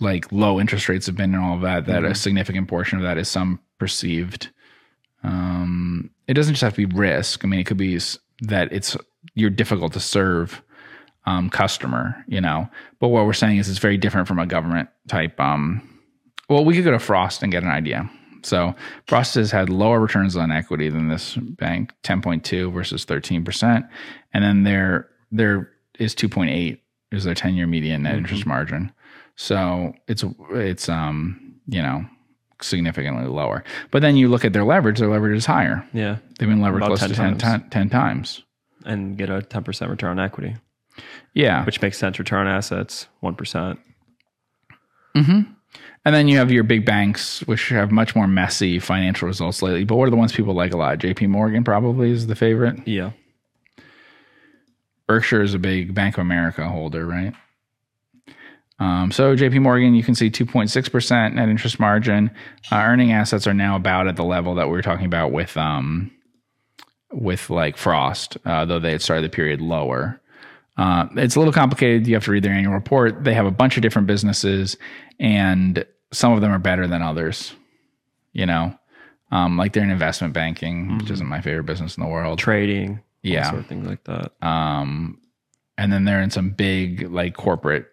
like 0.00 0.30
low 0.30 0.60
interest 0.60 0.88
rates 0.88 1.06
have 1.06 1.16
been 1.16 1.34
and 1.34 1.42
all 1.42 1.54
of 1.54 1.62
that. 1.62 1.86
That 1.86 2.04
a 2.04 2.14
significant 2.14 2.68
portion 2.68 2.98
of 2.98 3.04
that 3.04 3.18
is 3.18 3.28
some 3.28 3.60
perceived. 3.78 4.50
Um, 5.22 6.10
it 6.28 6.34
doesn't 6.34 6.54
just 6.54 6.62
have 6.62 6.74
to 6.74 6.86
be 6.86 6.96
risk. 6.96 7.44
I 7.44 7.48
mean, 7.48 7.60
it 7.60 7.66
could 7.66 7.76
be 7.76 7.98
that 8.42 8.72
it's 8.72 8.96
you're 9.34 9.50
difficult 9.50 9.92
to 9.94 10.00
serve 10.00 10.62
um, 11.24 11.50
customer, 11.50 12.24
you 12.28 12.40
know. 12.40 12.68
But 13.00 13.08
what 13.08 13.26
we're 13.26 13.32
saying 13.32 13.58
is 13.58 13.68
it's 13.68 13.78
very 13.78 13.96
different 13.96 14.28
from 14.28 14.38
a 14.38 14.46
government 14.46 14.88
type. 15.08 15.38
Um, 15.40 16.00
well, 16.48 16.64
we 16.64 16.74
could 16.74 16.84
go 16.84 16.92
to 16.92 16.98
Frost 16.98 17.42
and 17.42 17.50
get 17.50 17.62
an 17.62 17.70
idea. 17.70 18.08
So 18.42 18.74
Frost 19.08 19.34
has 19.34 19.50
had 19.50 19.68
lower 19.68 19.98
returns 19.98 20.36
on 20.36 20.52
equity 20.52 20.88
than 20.88 21.08
this 21.08 21.34
bank, 21.34 21.92
10.2 22.04 22.72
versus 22.72 23.04
13%. 23.04 23.88
And 24.32 24.44
then 24.44 24.62
there 24.62 25.08
there 25.32 25.70
is 25.98 26.14
2.8 26.14 26.78
is 27.10 27.24
their 27.24 27.34
10-year 27.34 27.66
median 27.66 28.02
net 28.02 28.16
interest 28.16 28.46
margin. 28.46 28.92
So 29.36 29.92
it's 30.08 30.24
it's 30.50 30.88
um, 30.88 31.54
you 31.68 31.82
know, 31.82 32.04
significantly 32.62 33.26
lower. 33.26 33.64
But 33.90 34.02
then 34.02 34.16
you 34.16 34.28
look 34.28 34.44
at 34.44 34.52
their 34.52 34.64
leverage, 34.64 34.98
their 34.98 35.10
leverage 35.10 35.36
is 35.36 35.46
higher. 35.46 35.86
Yeah. 35.92 36.16
They've 36.38 36.48
been 36.48 36.60
levered 36.60 36.78
About 36.82 36.88
close 36.98 37.00
10 37.00 37.08
to 37.10 37.14
10, 37.14 37.38
times. 37.38 37.42
10 37.62 37.70
10 37.70 37.90
times. 37.90 38.42
And 38.84 39.18
get 39.18 39.28
a 39.30 39.40
10% 39.40 39.88
return 39.90 40.18
on 40.18 40.20
equity, 40.24 40.54
Yeah. 41.34 41.64
which 41.64 41.82
makes 41.82 41.98
sense. 41.98 42.18
Return 42.20 42.46
on 42.46 42.54
assets, 42.54 43.08
1%. 43.22 43.78
And 46.04 46.14
then 46.14 46.28
you 46.28 46.38
have 46.38 46.52
your 46.52 46.62
big 46.62 46.84
banks, 46.86 47.40
which 47.48 47.68
have 47.70 47.90
much 47.90 48.14
more 48.14 48.28
messy 48.28 48.78
financial 48.78 49.26
results 49.26 49.60
lately. 49.60 49.82
But 49.84 49.96
what 49.96 50.06
are 50.06 50.10
the 50.10 50.16
ones 50.16 50.32
people 50.32 50.54
like 50.54 50.72
a 50.72 50.76
lot? 50.76 50.98
JP 50.98 51.28
Morgan 51.30 51.64
probably 51.64 52.10
is 52.12 52.28
the 52.28 52.36
favorite. 52.36 52.86
Yeah. 52.86 53.10
Berkshire 55.08 55.42
is 55.42 55.52
a 55.54 55.58
big 55.58 55.94
Bank 55.94 56.16
of 56.16 56.20
America 56.22 56.68
holder, 56.68 57.04
right? 57.06 57.34
Um, 58.78 59.10
so 59.10 59.34
JP 59.34 59.62
Morgan, 59.62 59.94
you 59.94 60.02
can 60.02 60.14
see 60.14 60.30
2.6% 60.30 61.34
net 61.34 61.48
interest 61.48 61.80
margin. 61.80 62.30
Uh, 62.70 62.76
earning 62.76 63.12
assets 63.12 63.46
are 63.46 63.54
now 63.54 63.76
about 63.76 64.06
at 64.06 64.16
the 64.16 64.24
level 64.24 64.54
that 64.56 64.66
we 64.66 64.72
were 64.72 64.82
talking 64.82 65.06
about 65.06 65.32
with 65.32 65.56
um, 65.56 66.10
with 67.12 67.48
like 67.48 67.76
Frost, 67.76 68.36
uh, 68.44 68.64
though 68.64 68.78
they 68.78 68.92
had 68.92 69.02
started 69.02 69.24
the 69.24 69.34
period 69.34 69.60
lower. 69.60 70.20
Uh, 70.76 71.06
it's 71.16 71.36
a 71.36 71.38
little 71.38 71.54
complicated. 71.54 72.06
You 72.06 72.14
have 72.14 72.24
to 72.24 72.30
read 72.30 72.42
their 72.42 72.52
annual 72.52 72.74
report. 72.74 73.24
They 73.24 73.32
have 73.32 73.46
a 73.46 73.50
bunch 73.50 73.76
of 73.76 73.82
different 73.82 74.06
businesses, 74.06 74.76
and 75.18 75.86
some 76.12 76.32
of 76.32 76.42
them 76.42 76.52
are 76.52 76.58
better 76.58 76.86
than 76.86 77.00
others. 77.00 77.54
You 78.34 78.44
know, 78.44 78.78
um, 79.30 79.56
like 79.56 79.72
they're 79.72 79.82
in 79.84 79.90
investment 79.90 80.34
banking, 80.34 80.98
which 80.98 81.10
isn't 81.10 81.26
my 81.26 81.40
favorite 81.40 81.64
business 81.64 81.96
in 81.96 82.02
the 82.02 82.08
world. 82.10 82.38
Trading. 82.38 83.00
Yeah. 83.22 83.48
Sort 83.50 83.60
of 83.60 83.66
things 83.66 83.86
like 83.86 84.04
that. 84.04 84.32
Um, 84.46 85.20
and 85.78 85.92
then 85.92 86.04
they're 86.04 86.22
in 86.22 86.30
some 86.30 86.50
big 86.50 87.10
like 87.10 87.34
corporate 87.34 87.86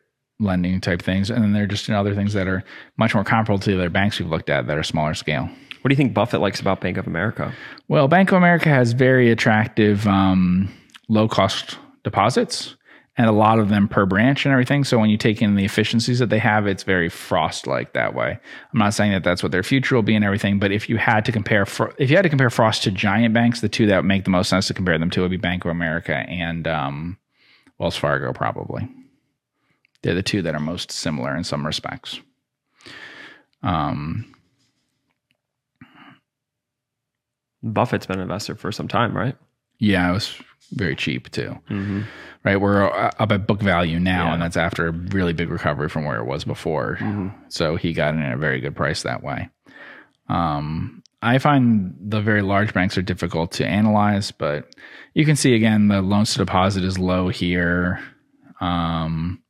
lending 0.43 0.81
type 0.81 1.01
things, 1.01 1.29
and 1.29 1.43
then 1.43 1.53
they're 1.53 1.67
just 1.67 1.89
in 1.89 1.95
other 1.95 2.13
things 2.13 2.33
that 2.33 2.47
are 2.47 2.63
much 2.97 3.13
more 3.13 3.23
comparable 3.23 3.59
to 3.59 3.71
the 3.71 3.77
other 3.77 3.89
banks 3.89 4.19
we've 4.19 4.29
looked 4.29 4.49
at 4.49 4.67
that 4.67 4.77
are 4.77 4.83
smaller 4.83 5.13
scale. 5.13 5.49
What 5.81 5.89
do 5.89 5.93
you 5.93 5.97
think 5.97 6.13
Buffett 6.13 6.39
likes 6.39 6.61
about 6.61 6.79
Bank 6.79 6.97
of 6.97 7.07
America? 7.07 7.53
Well, 7.89 8.07
Bank 8.07 8.31
of 8.31 8.37
America 8.37 8.69
has 8.69 8.93
very 8.93 9.31
attractive 9.31 10.07
um, 10.07 10.73
low 11.09 11.27
cost 11.27 11.77
deposits 12.03 12.75
and 13.17 13.27
a 13.27 13.31
lot 13.31 13.59
of 13.59 13.69
them 13.69 13.87
per 13.87 14.05
branch 14.05 14.45
and 14.45 14.51
everything. 14.51 14.83
So 14.83 14.97
when 14.97 15.09
you 15.09 15.17
take 15.17 15.41
in 15.41 15.55
the 15.55 15.65
efficiencies 15.65 16.19
that 16.19 16.29
they 16.29 16.39
have, 16.39 16.65
it's 16.65 16.83
very 16.83 17.09
frost 17.09 17.67
like 17.67 17.93
that 17.93 18.15
way. 18.15 18.39
I'm 18.73 18.79
not 18.79 18.93
saying 18.93 19.11
that 19.11 19.23
that's 19.23 19.43
what 19.43 19.51
their 19.51 19.61
future 19.61 19.95
will 19.95 20.03
be 20.03 20.15
and 20.15 20.25
everything, 20.25 20.57
but 20.57 20.71
if 20.71 20.89
you 20.89 20.97
had 20.97 21.25
to 21.25 21.31
compare, 21.31 21.63
if 21.97 22.09
you 22.09 22.15
had 22.15 22.23
to 22.23 22.29
compare 22.29 22.49
Frost 22.49 22.83
to 22.83 22.91
giant 22.91 23.33
banks, 23.33 23.61
the 23.61 23.69
two 23.69 23.85
that 23.87 23.97
would 23.97 24.05
make 24.05 24.23
the 24.23 24.31
most 24.31 24.49
sense 24.49 24.67
to 24.67 24.73
compare 24.73 24.97
them 24.97 25.09
to 25.11 25.21
would 25.21 25.31
be 25.31 25.37
Bank 25.37 25.63
of 25.65 25.71
America 25.71 26.15
and 26.15 26.67
um, 26.67 27.17
Wells 27.77 27.97
Fargo, 27.97 28.33
probably. 28.33 28.89
They're 30.03 30.13
the 30.13 30.21
two 30.23 30.41
that 30.43 30.53
are 30.53 30.59
most 30.59 30.91
similar 30.91 31.35
in 31.35 31.43
some 31.43 31.65
respects. 31.65 32.19
Um, 33.63 34.33
Buffett's 37.63 38.05
been 38.05 38.17
an 38.17 38.23
investor 38.23 38.55
for 38.55 38.71
some 38.71 38.87
time, 38.87 39.15
right? 39.15 39.35
Yeah, 39.79 40.09
it 40.09 40.13
was 40.13 40.35
very 40.73 40.95
cheap 40.95 41.31
too. 41.31 41.57
Right, 42.43 42.59
we're 42.59 42.83
uh, 42.83 43.11
up 43.19 43.31
at 43.31 43.47
book 43.47 43.61
value 43.61 43.99
now, 43.99 44.27
and 44.33 44.41
that's 44.41 44.57
after 44.57 44.87
a 44.87 44.91
really 44.91 45.31
big 45.31 45.49
recovery 45.49 45.87
from 45.87 46.03
where 46.03 46.19
it 46.19 46.25
was 46.25 46.43
before. 46.43 46.97
So 47.47 47.77
he 47.77 47.93
got 47.93 48.13
in 48.13 48.21
at 48.21 48.33
a 48.33 48.37
very 48.37 48.59
good 48.59 48.75
price 48.75 49.03
that 49.03 49.23
way. 49.23 49.49
Um, 50.27 51.01
I 51.21 51.37
find 51.37 51.95
the 52.01 52.19
very 52.19 52.41
large 52.41 52.73
banks 52.73 52.97
are 52.97 53.01
difficult 53.01 53.53
to 53.53 53.65
analyze, 53.65 54.31
but 54.31 54.75
you 55.13 55.23
can 55.25 55.37
see 55.37 55.53
again 55.55 55.87
the 55.87 56.01
loans 56.01 56.33
to 56.33 56.39
deposit 56.39 56.83
is 56.83 56.99
low 56.99 57.29
here. 57.29 58.01
Um, 58.59 59.41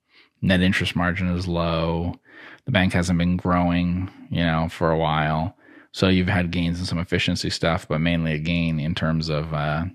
net 0.44 0.61
interest 0.61 0.95
margin 0.95 1.30
is 1.36 1.48
low. 1.48 2.14
The 2.65 2.72
bank 2.72 2.94
hasn't 2.94 3.18
been 3.18 3.38
growing, 3.38 4.11
you 4.30 4.44
know, 4.44 4.68
for 4.70 4.91
a 4.91 4.98
while. 4.98 5.57
So 5.91 6.07
you've 6.07 6.28
had 6.28 6.52
gains 6.52 6.80
in 6.80 6.86
some 6.86 6.99
efficiency 6.99 7.49
stuff, 7.49 7.88
but 7.88 7.99
mainly 7.99 8.34
a 8.34 8.40
gain 8.40 8.80
in 8.80 8.94
terms 8.94 9.30
of 9.30 9.53
uh, 9.53 9.86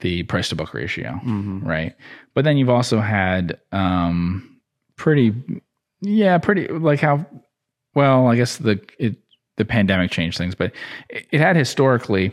the 0.00 0.24
price 0.24 0.48
to 0.48 0.56
book 0.56 0.74
ratio, 0.74 1.18
right? 1.64 1.94
But 2.34 2.44
then 2.44 2.56
you've 2.56 2.70
also 2.70 3.00
had 3.00 3.58
um, 3.72 4.60
pretty, 4.96 5.34
yeah, 6.00 6.38
pretty 6.38 6.68
like 6.68 7.00
how 7.00 7.26
well, 7.94 8.28
I 8.28 8.36
guess 8.36 8.56
the 8.58 8.80
it 8.98 9.16
the 9.56 9.64
pandemic 9.64 10.10
changed 10.10 10.38
things, 10.38 10.54
but 10.54 10.72
it, 11.10 11.26
it 11.32 11.40
had 11.40 11.54
historically, 11.56 12.32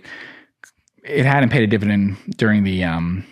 it 1.04 1.26
hadn't 1.26 1.50
paid 1.50 1.64
a 1.64 1.68
dividend 1.68 2.16
during 2.38 2.64
the 2.64 2.84
um, 2.84 3.26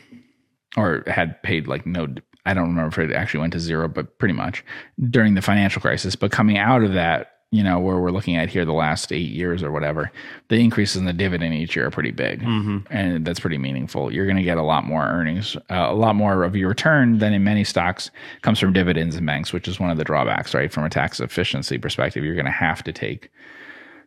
or 0.77 1.03
had 1.07 1.41
paid 1.43 1.67
like 1.67 1.85
no. 1.85 2.07
I 2.45 2.53
don't 2.53 2.69
remember 2.69 2.87
if 3.01 3.09
it 3.09 3.15
actually 3.15 3.41
went 3.41 3.53
to 3.53 3.59
zero, 3.59 3.87
but 3.87 4.17
pretty 4.19 4.33
much 4.33 4.63
during 5.09 5.33
the 5.35 5.41
financial 5.41 5.81
crisis. 5.81 6.15
But 6.15 6.31
coming 6.31 6.57
out 6.57 6.83
of 6.83 6.93
that, 6.93 7.31
you 7.51 7.63
know, 7.63 7.79
where 7.79 7.97
we're 7.97 8.11
looking 8.11 8.35
at 8.35 8.49
here 8.49 8.65
the 8.65 8.73
last 8.73 9.13
eight 9.13 9.29
years 9.29 9.63
or 9.63 9.71
whatever, 9.71 10.11
the 10.49 10.57
increases 10.57 10.97
in 10.97 11.05
the 11.05 11.13
dividend 11.13 11.53
each 11.53 11.75
year 11.75 11.87
are 11.87 11.91
pretty 11.91 12.11
big. 12.11 12.41
And 12.89 13.25
that's 13.25 13.39
pretty 13.39 13.57
meaningful. 13.57 14.11
You're 14.11 14.25
going 14.25 14.37
to 14.37 14.43
get 14.43 14.57
a 14.57 14.63
lot 14.63 14.83
more 14.83 15.03
earnings, 15.03 15.55
uh, 15.69 15.87
a 15.89 15.93
lot 15.93 16.15
more 16.15 16.43
of 16.43 16.55
your 16.55 16.69
return 16.69 17.19
than 17.19 17.33
in 17.33 17.43
many 17.43 17.63
stocks 17.63 18.11
comes 18.41 18.59
from 18.59 18.73
dividends 18.73 19.15
in 19.15 19.25
banks, 19.25 19.53
which 19.53 19.67
is 19.67 19.79
one 19.79 19.89
of 19.89 19.97
the 19.97 20.03
drawbacks, 20.03 20.53
right? 20.53 20.71
From 20.71 20.83
a 20.83 20.89
tax 20.89 21.19
efficiency 21.19 21.77
perspective, 21.77 22.23
you're 22.23 22.35
going 22.35 22.45
to 22.45 22.51
have 22.51 22.83
to 22.83 22.91
take 22.91 23.31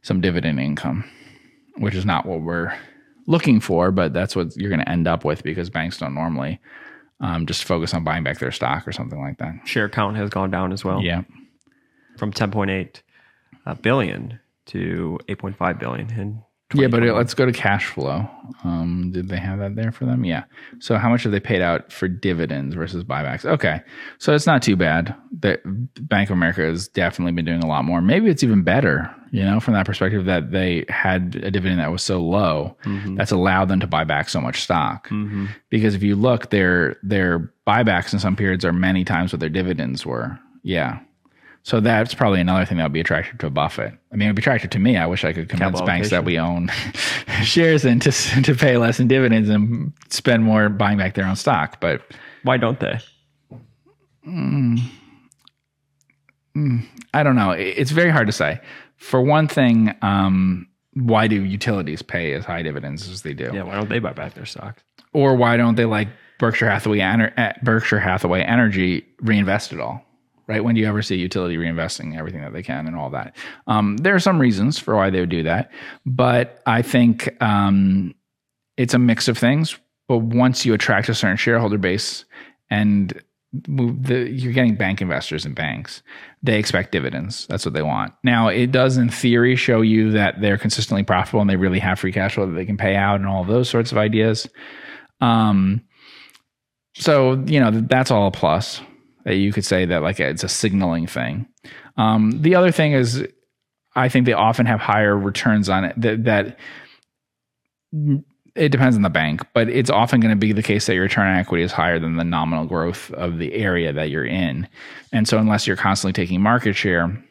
some 0.03 0.21
dividend 0.21 0.61
income, 0.61 1.09
which 1.79 1.95
is 1.95 2.05
not 2.05 2.27
what 2.27 2.43
we're 2.43 2.77
looking 3.27 3.61
for, 3.61 3.91
but 3.91 4.13
that's 4.13 4.37
what 4.37 4.57
you're 4.57 4.71
going 4.71 4.81
to 4.81 4.89
end 4.89 5.09
up 5.09 5.25
with 5.25 5.43
because 5.43 5.71
banks 5.71 5.99
don't 5.99 6.15
normally 6.15 6.61
um, 7.21 7.47
just 7.47 7.65
focus 7.65 7.95
on 7.95 8.05
buying 8.05 8.23
back 8.25 8.39
their 8.39 8.53
stock 8.53 8.87
or 8.87 8.93
something 8.93 9.21
like 9.21 9.39
that. 9.39 9.67
Share 9.67 9.89
count 9.89 10.17
has 10.17 10.31
gone 10.31 10.51
down 10.51 10.73
as 10.73 10.85
well 10.85 11.03
Yeah. 11.03 11.23
from 12.17 12.33
10.8 12.33 13.03
uh, 13.67 13.75
to 14.67 15.19
8.5 15.29 15.79
billion 15.79 16.11
in 16.19 16.43
Yeah, 16.75 16.89
but 16.89 17.03
it, 17.03 17.15
let's 17.15 17.33
go 17.33 17.47
to 17.47 17.53
cash 17.53 17.87
flow. 17.87 18.29
Um, 18.63 19.11
did 19.11 19.29
they 19.29 19.39
have 19.39 19.59
that 19.61 19.75
there 19.75 19.91
for 19.91 20.05
them? 20.05 20.25
Yeah. 20.25 20.45
So 20.81 20.99
how 20.99 21.09
much 21.09 21.23
have 21.23 21.33
they 21.33 21.41
paid 21.41 21.63
out 21.63 21.91
for 21.91 22.09
dividends 22.09 22.75
versus 22.75 23.05
buybacks? 23.05 23.47
Okay, 23.47 23.81
so 24.19 24.35
it's 24.35 24.47
not 24.47 24.63
too 24.63 24.77
bad. 24.77 25.15
The 25.41 25.59
Bank 26.03 26.29
of 26.29 26.35
America 26.35 26.61
has 26.63 26.87
definitely 26.89 27.33
been 27.33 27.47
doing 27.47 27.63
a 27.63 27.67
lot 27.67 27.87
more. 27.87 28.03
Maybe 28.03 28.29
it's 28.29 28.43
even 28.45 28.63
better, 28.65 29.11
you 29.31 29.43
know, 29.45 29.61
from 29.61 29.73
that 29.75 29.87
perspective 29.87 30.27
that 30.27 30.51
they 30.51 30.85
had 30.91 31.37
a 31.43 31.51
dividend 31.51 31.81
that 31.81 31.91
was 31.91 32.03
so 32.03 32.21
low 32.21 32.77
that's 33.17 33.33
allowed 33.33 33.69
them 33.69 33.81
to 33.81 33.87
buy 33.87 34.05
back 34.05 34.29
so 34.29 34.41
much 34.41 34.61
stock. 34.63 35.09
Because 35.71 35.95
if 35.95 36.03
you 36.03 36.17
look, 36.17 36.51
their 36.51 36.97
their 37.03 37.51
buybacks 37.67 38.13
in 38.13 38.19
some 38.19 38.37
periods 38.37 38.65
are 38.67 38.73
many 38.75 39.05
times 39.05 39.33
what 39.33 39.41
their 39.41 39.49
dividends 39.49 40.05
were. 40.05 40.39
Yeah. 40.63 40.99
So 41.69 41.81
that's 41.81 42.15
probably 42.15 42.41
another 42.41 42.65
thing 42.65 42.79
that 42.79 42.85
would 42.85 42.95
be 42.95 43.01
attractive 43.01 43.37
to 43.39 43.51
Buffett. 43.51 43.93
I 44.11 44.17
mean, 44.17 44.27
it 44.27 44.31
would 44.31 44.37
be 44.37 44.41
attractive 44.41 44.71
to 44.71 44.79
me. 44.79 44.97
I 44.97 45.05
wish 45.05 45.23
I 45.23 45.35
could 45.35 45.51
convince 45.51 45.73
Capital 45.73 45.87
banks 45.87 46.09
that 46.09 46.25
we 46.25 46.39
own 46.39 46.71
shares 47.43 47.85
in 47.85 48.01
to, 48.01 48.11
to 48.43 48.55
pay 48.55 48.79
less 48.79 48.99
in 48.99 49.07
dividends 49.07 49.51
and 49.51 49.93
spend 50.09 50.45
more 50.45 50.71
buying 50.71 50.97
back 50.97 51.13
their 51.13 51.27
own 51.27 51.37
stock. 51.37 51.79
But 51.79 52.01
Why 52.43 52.57
don't 52.57 52.81
they? 52.81 52.99
I 57.13 57.23
don't 57.23 57.37
know. 57.37 57.51
It- 57.51 57.75
It's 57.77 57.91
very 57.91 58.11
hard 58.11 58.27
to 58.29 58.33
say. 58.33 58.61
For 58.97 59.21
one 59.21 59.47
thing, 59.47 59.95
um, 60.01 60.67
why 60.95 61.29
do 61.29 61.45
utilities 61.45 62.01
pay 62.01 62.33
as 62.33 62.47
high 62.47 62.63
dividends 62.63 63.09
as 63.11 63.21
they 63.23 63.35
do? 63.35 63.51
Yeah, 63.53 63.65
why 63.65 63.75
don't 63.75 63.91
they 63.91 63.99
buy 63.99 64.15
back 64.15 64.33
their 64.33 64.47
stock? 64.47 64.83
Or 65.13 65.37
why 65.37 65.59
don't 65.59 65.75
they 65.77 65.85
like 65.85 66.09
Berkshire 66.39 66.71
Hathaway, 66.71 67.01
eh, 67.01 67.53
Berkshire 67.63 68.01
Hathaway 68.01 68.41
Energy 68.43 69.05
reinvest 69.21 69.75
it 69.75 69.81
all? 69.81 70.03
Right? 70.49 70.65
When 70.65 70.75
do 70.75 70.81
you 70.81 70.87
ever 70.87 71.03
see 71.03 71.17
utility 71.17 71.57
reinvesting 71.57 72.17
everything 72.17 72.41
that 72.41 72.55
they 72.55 72.63
can 72.63 72.87
and 72.87 72.97
all 72.97 73.11
that? 73.11 73.37
Um, 73.67 73.99
there 73.99 74.15
are 74.15 74.21
some 74.21 74.41
reasons 74.41 74.79
for 74.79 74.97
why 74.97 75.11
they 75.11 75.21
would 75.21 75.29
do 75.29 75.43
that, 75.43 75.71
but 76.07 76.63
I 76.65 76.81
think 76.83 77.31
um, 77.43 78.15
it's 78.79 78.95
a 78.95 78.99
mix 78.99 79.29
of 79.29 79.37
things. 79.37 79.79
But 80.09 80.19
once 80.19 80.65
you 80.65 80.73
attract 80.73 81.11
a 81.11 81.15
certain 81.15 81.37
shareholder 81.37 81.77
base 81.77 82.25
and 82.71 83.23
the, 83.53 84.31
you're 84.31 84.55
getting 84.55 84.75
bank 84.75 85.03
investors 85.03 85.45
and 85.45 85.55
banks, 85.55 86.03
they 86.43 86.59
expect 86.59 86.93
dividends. 86.93 87.47
That's 87.49 87.67
what 87.67 87.75
they 87.75 87.83
want. 87.83 88.15
Now, 88.25 88.49
it 88.49 88.73
does 88.73 88.97
in 88.97 89.11
theory 89.11 89.55
show 89.55 89.83
you 89.83 90.11
that 90.13 90.41
they're 90.41 90.57
consistently 90.57 91.03
profitable 91.03 91.43
and 91.43 91.51
they 91.51 91.57
really 91.57 91.79
have 91.79 91.99
free 91.99 92.13
cash 92.13 92.37
flow 92.37 92.47
that 92.47 92.53
they 92.53 92.65
can 92.65 92.79
pay 92.79 92.97
out 92.97 93.17
and 93.17 93.27
all 93.27 93.45
those 93.45 93.69
sorts 93.69 93.93
of 93.93 93.99
ideas. 93.99 94.49
Um, 95.21 95.83
so 96.99 97.43
you 97.47 97.61
know 97.61 97.71
that's 97.71 98.11
all 98.11 98.27
a 98.27 98.31
plus 98.31 98.81
that 99.29 99.37
you 99.37 99.53
could 99.53 99.65
say 99.65 99.85
that 99.85 100.01
like 100.01 100.19
it's 100.21 100.43
a 100.43 100.49
signaling 100.49 101.07
thing. 101.07 101.47
Um, 101.99 102.41
the 102.41 102.55
other 102.55 102.73
thing 102.73 102.95
is, 102.95 103.27
I 103.95 104.09
think 104.09 104.25
they 104.25 104.33
often 104.33 104.65
have 104.65 104.81
higher 104.81 105.17
returns 105.17 105.69
on 105.69 105.85
it. 105.85 106.01
That, 106.01 106.25
that 106.25 106.59
it 108.55 108.71
depends 108.71 108.97
on 108.97 109.03
the 109.03 109.11
bank, 109.11 109.43
but 109.53 109.69
it's 109.69 109.91
often 109.91 110.21
going 110.21 110.33
to 110.33 110.37
be 110.37 110.53
the 110.53 110.63
case 110.63 110.87
that 110.87 110.95
your 110.95 111.03
return 111.03 111.27
on 111.27 111.37
equity 111.37 111.63
is 111.63 111.73
higher 111.73 111.99
than 111.99 112.17
the 112.17 112.25
nominal 112.25 112.65
growth 112.65 113.11
of 113.13 113.37
the 113.37 113.53
area 113.53 113.93
that 113.93 114.09
you're 114.09 114.25
in, 114.25 114.67
and 115.13 115.29
so 115.29 115.37
unless 115.37 115.67
you're 115.67 115.77
constantly 115.77 116.15
taking 116.15 116.41
market 116.41 116.75
share. 116.75 117.23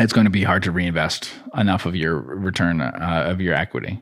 It's 0.00 0.12
going 0.12 0.26
to 0.26 0.30
be 0.30 0.44
hard 0.44 0.62
to 0.62 0.70
reinvest 0.70 1.28
enough 1.56 1.84
of 1.84 1.96
your 1.96 2.20
return 2.20 2.80
uh, 2.80 3.24
of 3.26 3.40
your 3.40 3.54
equity. 3.54 4.00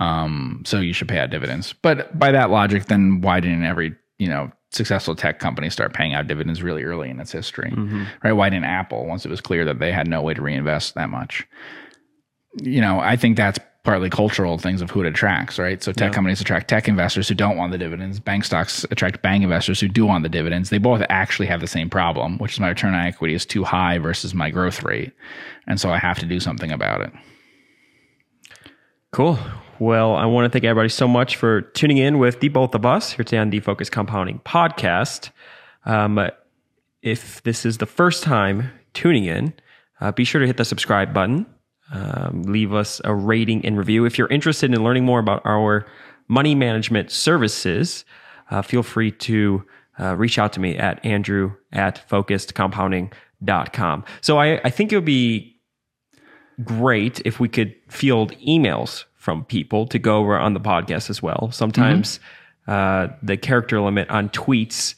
Um, 0.00 0.62
so 0.64 0.80
you 0.80 0.94
should 0.94 1.08
pay 1.08 1.18
out 1.18 1.28
dividends. 1.28 1.74
But 1.82 2.18
by 2.18 2.32
that 2.32 2.48
logic, 2.48 2.86
then 2.86 3.20
why 3.20 3.40
didn't 3.40 3.64
every 3.64 3.94
you 4.18 4.28
know 4.28 4.52
successful 4.70 5.14
tech 5.14 5.38
companies 5.38 5.72
start 5.72 5.94
paying 5.94 6.14
out 6.14 6.26
dividends 6.26 6.62
really 6.62 6.84
early 6.84 7.10
in 7.10 7.20
its 7.20 7.32
history? 7.32 7.70
Mm-hmm. 7.70 8.04
Right? 8.22 8.32
Why 8.32 8.48
didn't 8.48 8.66
Apple 8.66 9.06
once 9.06 9.24
it 9.24 9.30
was 9.30 9.40
clear 9.40 9.64
that 9.64 9.78
they 9.78 9.92
had 9.92 10.08
no 10.08 10.22
way 10.22 10.34
to 10.34 10.42
reinvest 10.42 10.94
that 10.94 11.10
much? 11.10 11.46
You 12.60 12.80
know, 12.80 13.00
I 13.00 13.16
think 13.16 13.36
that's 13.36 13.58
partly 13.84 14.10
cultural 14.10 14.58
things 14.58 14.82
of 14.82 14.90
who 14.90 15.00
it 15.00 15.06
attracts, 15.06 15.58
right? 15.58 15.82
So 15.82 15.92
tech 15.92 16.12
companies 16.12 16.42
attract 16.42 16.68
tech 16.68 16.88
investors 16.88 17.26
who 17.26 17.34
don't 17.34 17.56
want 17.56 17.72
the 17.72 17.78
dividends. 17.78 18.20
Bank 18.20 18.44
stocks 18.44 18.84
attract 18.90 19.22
bank 19.22 19.42
investors 19.42 19.80
who 19.80 19.88
do 19.88 20.04
want 20.04 20.24
the 20.24 20.28
dividends. 20.28 20.68
They 20.68 20.76
both 20.76 21.02
actually 21.08 21.46
have 21.46 21.62
the 21.62 21.66
same 21.66 21.88
problem, 21.88 22.36
which 22.36 22.52
is 22.52 22.60
my 22.60 22.68
return 22.68 22.92
on 22.92 23.06
equity 23.06 23.32
is 23.32 23.46
too 23.46 23.64
high 23.64 23.96
versus 23.96 24.34
my 24.34 24.50
growth 24.50 24.82
rate. 24.82 25.12
And 25.66 25.80
so 25.80 25.90
I 25.90 25.96
have 25.98 26.18
to 26.18 26.26
do 26.26 26.38
something 26.38 26.70
about 26.70 27.00
it. 27.00 27.12
Cool. 29.12 29.38
Well, 29.80 30.16
I 30.16 30.26
want 30.26 30.44
to 30.44 30.50
thank 30.50 30.64
everybody 30.64 30.88
so 30.88 31.06
much 31.06 31.36
for 31.36 31.60
tuning 31.60 31.98
in 31.98 32.18
with 32.18 32.40
the 32.40 32.48
both 32.48 32.74
of 32.74 32.84
us 32.84 33.12
here 33.12 33.24
today 33.24 33.38
on 33.38 33.50
the 33.50 33.60
Focused 33.60 33.92
Compounding 33.92 34.40
podcast. 34.40 35.30
Um, 35.84 36.18
if 37.00 37.40
this 37.44 37.64
is 37.64 37.78
the 37.78 37.86
first 37.86 38.24
time 38.24 38.72
tuning 38.92 39.26
in, 39.26 39.54
uh, 40.00 40.10
be 40.10 40.24
sure 40.24 40.40
to 40.40 40.48
hit 40.48 40.56
the 40.56 40.64
subscribe 40.64 41.14
button. 41.14 41.46
Um, 41.92 42.42
leave 42.42 42.74
us 42.74 43.00
a 43.04 43.14
rating 43.14 43.64
and 43.64 43.78
review. 43.78 44.04
If 44.04 44.18
you're 44.18 44.26
interested 44.28 44.74
in 44.74 44.82
learning 44.82 45.04
more 45.04 45.20
about 45.20 45.42
our 45.44 45.86
money 46.26 46.56
management 46.56 47.12
services, 47.12 48.04
uh, 48.50 48.62
feel 48.62 48.82
free 48.82 49.12
to 49.12 49.64
uh, 50.00 50.16
reach 50.16 50.40
out 50.40 50.52
to 50.54 50.60
me 50.60 50.76
at 50.76 51.04
andrew 51.04 51.52
at 51.72 52.02
focusedcompounding.com. 52.10 54.04
So 54.22 54.38
I, 54.38 54.60
I 54.64 54.70
think 54.70 54.92
it 54.92 54.96
would 54.96 55.04
be 55.04 55.60
great 56.64 57.22
if 57.24 57.38
we 57.38 57.48
could 57.48 57.76
field 57.88 58.32
emails 58.38 59.04
from 59.28 59.44
people 59.44 59.86
to 59.86 59.98
go 59.98 60.16
over 60.16 60.38
on 60.38 60.54
the 60.54 60.60
podcast 60.60 61.10
as 61.10 61.22
well. 61.22 61.50
Sometimes 61.52 62.18
uh, 62.66 63.08
the 63.22 63.36
character 63.36 63.78
limit 63.78 64.08
on 64.08 64.30
tweets 64.30 64.94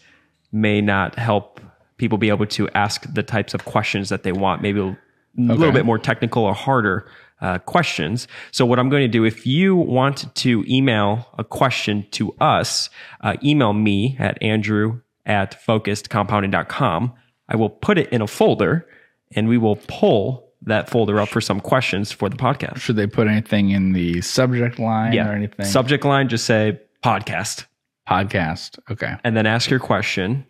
may 0.52 0.80
not 0.80 1.16
help 1.16 1.60
people 1.96 2.16
be 2.16 2.28
able 2.28 2.46
to 2.46 2.68
ask 2.68 3.12
the 3.12 3.24
types 3.24 3.54
of 3.54 3.64
questions 3.64 4.08
that 4.08 4.22
they 4.22 4.30
want, 4.30 4.62
maybe 4.62 4.78
a 4.78 4.96
little 5.36 5.72
bit 5.72 5.84
more 5.84 5.98
technical 5.98 6.44
or 6.44 6.54
harder 6.54 7.10
uh, 7.40 7.58
questions. 7.58 8.28
So, 8.52 8.64
what 8.64 8.78
I'm 8.78 8.88
going 8.88 9.02
to 9.02 9.08
do, 9.08 9.24
if 9.24 9.48
you 9.48 9.74
want 9.74 10.32
to 10.36 10.64
email 10.68 11.26
a 11.36 11.42
question 11.42 12.06
to 12.12 12.32
us, 12.40 12.88
uh, 13.22 13.34
email 13.42 13.72
me 13.72 14.14
at 14.20 14.40
andrew 14.40 15.00
at 15.26 15.60
focusedcompounding.com. 15.60 17.14
I 17.48 17.56
will 17.56 17.70
put 17.70 17.98
it 17.98 18.08
in 18.12 18.22
a 18.22 18.28
folder 18.28 18.86
and 19.34 19.48
we 19.48 19.58
will 19.58 19.80
pull 19.88 20.49
that 20.62 20.90
folder 20.90 21.20
up 21.20 21.28
for 21.28 21.40
some 21.40 21.60
questions 21.60 22.12
for 22.12 22.28
the 22.28 22.36
podcast. 22.36 22.78
Should 22.78 22.96
they 22.96 23.06
put 23.06 23.26
anything 23.28 23.70
in 23.70 23.92
the 23.92 24.20
subject 24.20 24.78
line 24.78 25.18
or 25.18 25.32
anything? 25.32 25.64
Subject 25.66 26.04
line, 26.04 26.28
just 26.28 26.44
say 26.44 26.78
podcast 27.02 27.66
Podcast. 28.08 28.78
Okay. 28.90 29.14
and 29.24 29.36
then 29.36 29.46
ask 29.46 29.70
your 29.70 29.78
question. 29.80 30.44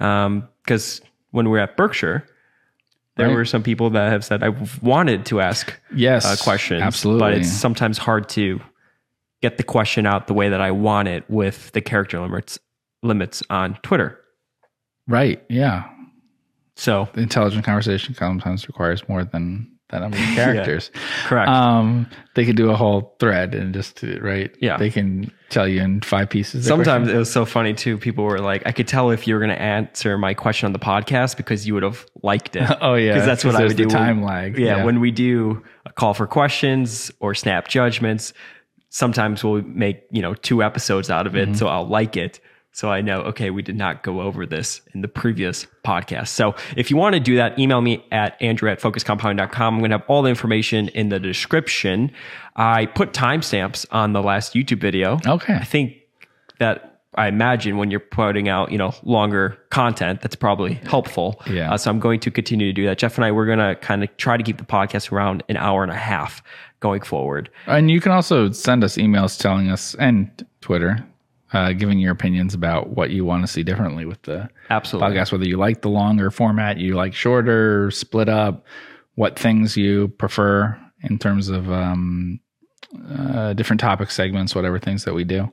Um, 0.00 0.48
because 0.64 1.00
when 1.30 1.46
we 1.46 1.52
were 1.52 1.58
at 1.60 1.76
Berkshire, 1.76 2.26
there 3.16 3.28
Right. 3.28 3.34
were 3.34 3.44
some 3.44 3.62
people 3.62 3.90
that 3.90 4.10
have 4.10 4.24
said, 4.24 4.42
I 4.42 4.50
wanted 4.82 5.24
to 5.26 5.40
ask 5.40 5.72
Yes. 5.94 6.24
uh, 6.24 6.42
questions, 6.42 6.82
Absolutely. 6.82 7.20
but 7.20 7.34
it's 7.34 7.50
sometimes 7.50 7.98
hard 7.98 8.28
to 8.30 8.60
get 9.42 9.56
the 9.56 9.62
question 9.62 10.04
out 10.06 10.26
the 10.26 10.34
way 10.34 10.48
that 10.48 10.60
I 10.60 10.70
want 10.70 11.08
it 11.08 11.24
with 11.28 11.70
the 11.72 11.80
character 11.80 12.20
limits 12.20 12.58
limits 13.02 13.42
on 13.48 13.74
Twitter. 13.82 14.18
right. 15.08 15.42
Yeah. 15.48 15.84
So, 16.80 17.08
The 17.12 17.20
intelligent 17.20 17.64
conversation 17.64 18.14
sometimes 18.14 18.66
requires 18.66 19.06
more 19.08 19.22
than 19.24 19.70
that 19.90 20.00
number 20.02 20.16
of 20.16 20.22
characters. 20.34 20.90
correct. 21.26 21.48
Um, 21.50 22.06
they 22.36 22.44
could 22.46 22.56
do 22.56 22.70
a 22.70 22.76
whole 22.76 23.16
thread 23.18 23.54
and 23.54 23.74
just 23.74 24.02
right. 24.20 24.50
Yeah. 24.60 24.76
They 24.78 24.88
can 24.88 25.30
tell 25.50 25.66
you 25.66 25.82
in 25.82 26.00
five 26.00 26.30
pieces. 26.30 26.64
Sometimes 26.66 27.04
question. 27.06 27.16
it 27.16 27.18
was 27.18 27.30
so 27.30 27.44
funny 27.44 27.74
too. 27.74 27.98
People 27.98 28.24
were 28.24 28.38
like, 28.38 28.62
I 28.66 28.72
could 28.72 28.86
tell 28.88 29.10
if 29.10 29.26
you 29.26 29.34
were 29.34 29.40
going 29.40 29.50
to 29.50 29.60
answer 29.60 30.16
my 30.16 30.32
question 30.32 30.66
on 30.66 30.72
the 30.72 30.78
podcast 30.78 31.36
because 31.36 31.66
you 31.66 31.74
would 31.74 31.82
have 31.82 32.06
liked 32.22 32.54
it. 32.56 32.70
Oh, 32.80 32.94
yeah, 32.94 33.12
Because 33.14 33.26
that's 33.26 33.44
what 33.44 33.52
'cause 33.52 33.60
I 33.60 33.64
would 33.64 33.76
do. 33.76 33.86
the 33.88 33.88
when- 33.88 33.96
time 34.06 34.22
lag. 34.22 34.56
Yeah, 34.58 34.76
Yeah. 34.78 34.84
When 34.84 35.00
we 35.00 35.10
do 35.10 35.62
a 35.86 35.92
call 35.92 36.14
for 36.14 36.26
questions 36.28 37.10
or 37.20 37.34
snap 37.34 37.66
judgments, 37.68 38.32
sometimes 38.90 39.44
we'll 39.44 39.62
make, 39.62 40.02
you 40.10 40.22
know, 40.22 40.34
two 40.34 40.62
episodes 40.62 41.10
out 41.10 41.26
of 41.26 41.32
Mm-hmm. 41.34 41.52
it. 41.52 41.56
So 41.58 41.66
I'll 41.68 41.86
like 41.88 42.16
it. 42.16 42.40
So 42.72 42.90
I 42.90 43.00
know, 43.00 43.20
okay, 43.22 43.50
we 43.50 43.62
did 43.62 43.76
not 43.76 44.02
go 44.02 44.20
over 44.20 44.46
this 44.46 44.80
in 44.94 45.00
the 45.00 45.08
previous 45.08 45.66
podcast. 45.84 46.28
So 46.28 46.54
if 46.76 46.90
you 46.90 46.96
want 46.96 47.14
to 47.14 47.20
do 47.20 47.36
that, 47.36 47.58
email 47.58 47.80
me 47.80 48.04
at 48.12 48.40
andrew 48.40 48.70
at 48.70 48.80
focuscompound.com. 48.80 49.74
I'm 49.74 49.80
going 49.80 49.90
to 49.90 49.98
have 49.98 50.06
all 50.08 50.22
the 50.22 50.30
information 50.30 50.88
in 50.88 51.08
the 51.08 51.18
description. 51.18 52.12
I 52.56 52.86
put 52.86 53.12
timestamps 53.12 53.86
on 53.90 54.12
the 54.12 54.22
last 54.22 54.54
YouTube 54.54 54.80
video. 54.80 55.18
Okay. 55.26 55.54
I 55.54 55.64
think 55.64 55.96
that 56.58 56.90
I 57.16 57.26
imagine 57.26 57.76
when 57.76 57.90
you're 57.90 57.98
putting 57.98 58.48
out, 58.48 58.70
you 58.70 58.78
know, 58.78 58.94
longer 59.02 59.58
content, 59.70 60.22
that's 60.22 60.36
probably 60.36 60.74
helpful. 60.74 61.42
Yeah. 61.50 61.72
Uh, 61.72 61.76
so 61.76 61.90
I'm 61.90 61.98
going 61.98 62.20
to 62.20 62.30
continue 62.30 62.66
to 62.66 62.72
do 62.72 62.86
that. 62.86 62.98
Geoff 62.98 63.16
and 63.16 63.24
I, 63.24 63.32
we're 63.32 63.46
going 63.46 63.58
to 63.58 63.74
kind 63.80 64.04
of 64.04 64.16
try 64.16 64.36
to 64.36 64.42
keep 64.44 64.58
the 64.58 64.64
podcast 64.64 65.10
around 65.10 65.42
an 65.48 65.56
hour 65.56 65.82
and 65.82 65.90
a 65.90 65.96
half 65.96 66.40
going 66.78 67.02
forward. 67.02 67.50
And 67.66 67.90
you 67.90 68.00
can 68.00 68.12
also 68.12 68.52
send 68.52 68.84
us 68.84 68.96
emails 68.96 69.38
telling 69.38 69.70
us 69.70 69.94
and 69.96 70.30
Twitter, 70.60 71.04
uh, 71.52 71.72
giving 71.72 71.98
your 71.98 72.12
opinions 72.12 72.54
about 72.54 72.90
what 72.90 73.10
you 73.10 73.24
want 73.24 73.42
to 73.42 73.48
see 73.48 73.62
differently 73.62 74.04
with 74.04 74.22
the 74.22 74.48
Absolutely. 74.70 75.16
podcast, 75.16 75.32
whether 75.32 75.46
you 75.46 75.56
like 75.56 75.82
the 75.82 75.88
longer 75.88 76.30
format, 76.30 76.78
you 76.78 76.94
like 76.94 77.14
shorter, 77.14 77.90
split 77.90 78.28
up, 78.28 78.64
what 79.14 79.38
things 79.38 79.76
you 79.76 80.08
prefer 80.08 80.78
in 81.02 81.18
terms 81.18 81.48
of 81.48 81.70
um, 81.70 82.40
uh, 83.12 83.52
different 83.54 83.80
topic 83.80 84.10
segments, 84.10 84.54
whatever 84.54 84.78
things 84.78 85.04
that 85.04 85.14
we 85.14 85.24
do. 85.24 85.50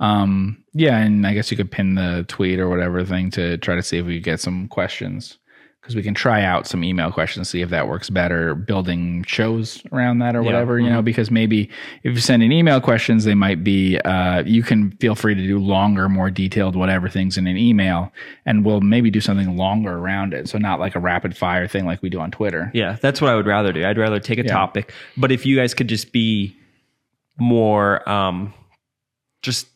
Um, 0.00 0.64
yeah, 0.72 0.98
and 0.98 1.26
I 1.26 1.34
guess 1.34 1.50
you 1.50 1.56
could 1.56 1.70
pin 1.70 1.94
the 1.94 2.24
tweet 2.28 2.58
or 2.58 2.68
whatever 2.68 3.04
thing 3.04 3.30
to 3.32 3.58
try 3.58 3.74
to 3.74 3.82
see 3.82 3.98
if 3.98 4.06
we 4.06 4.20
get 4.20 4.40
some 4.40 4.68
questions 4.68 5.38
because 5.84 5.94
we 5.94 6.02
can 6.02 6.14
try 6.14 6.42
out 6.42 6.66
some 6.66 6.82
email 6.82 7.12
questions, 7.12 7.50
see 7.50 7.60
if 7.60 7.68
that 7.68 7.88
works 7.88 8.08
better, 8.08 8.54
building 8.54 9.22
shows 9.24 9.82
around 9.92 10.20
that 10.20 10.34
or 10.34 10.42
whatever, 10.42 10.78
you 10.80 10.88
know, 10.88 11.02
because 11.02 11.30
maybe 11.30 11.68
if 12.02 12.14
you 12.14 12.20
send 12.20 12.42
in 12.42 12.50
email 12.52 12.80
questions, 12.80 13.24
they 13.24 13.34
might 13.34 13.62
be, 13.62 13.98
uh, 13.98 14.42
you 14.46 14.62
can 14.62 14.92
feel 14.92 15.14
free 15.14 15.34
to 15.34 15.46
do 15.46 15.58
longer, 15.58 16.08
more 16.08 16.30
detailed, 16.30 16.74
whatever 16.74 17.10
things 17.10 17.36
in 17.36 17.46
an 17.46 17.58
email, 17.58 18.10
and 18.46 18.64
we'll 18.64 18.80
maybe 18.80 19.10
do 19.10 19.20
something 19.20 19.58
longer 19.58 19.92
around 19.92 20.32
it. 20.32 20.48
So 20.48 20.56
not 20.56 20.80
like 20.80 20.94
a 20.94 21.00
rapid 21.00 21.36
fire 21.36 21.68
thing 21.68 21.84
like 21.84 22.00
we 22.00 22.08
do 22.08 22.18
on 22.18 22.30
Twitter. 22.30 22.70
Yeah, 22.72 22.96
that's 23.02 23.20
what 23.20 23.30
I 23.30 23.34
would 23.34 23.46
rather 23.46 23.70
do. 23.70 23.84
I'd 23.84 23.98
rather 23.98 24.20
take 24.20 24.38
a 24.38 24.44
topic, 24.44 24.90
but 25.18 25.32
if 25.32 25.44
you 25.44 25.54
guys 25.54 25.74
could 25.74 25.88
just 25.88 26.12
be 26.12 26.56
more, 27.36 28.08
um, 28.08 28.54
just 29.42 29.66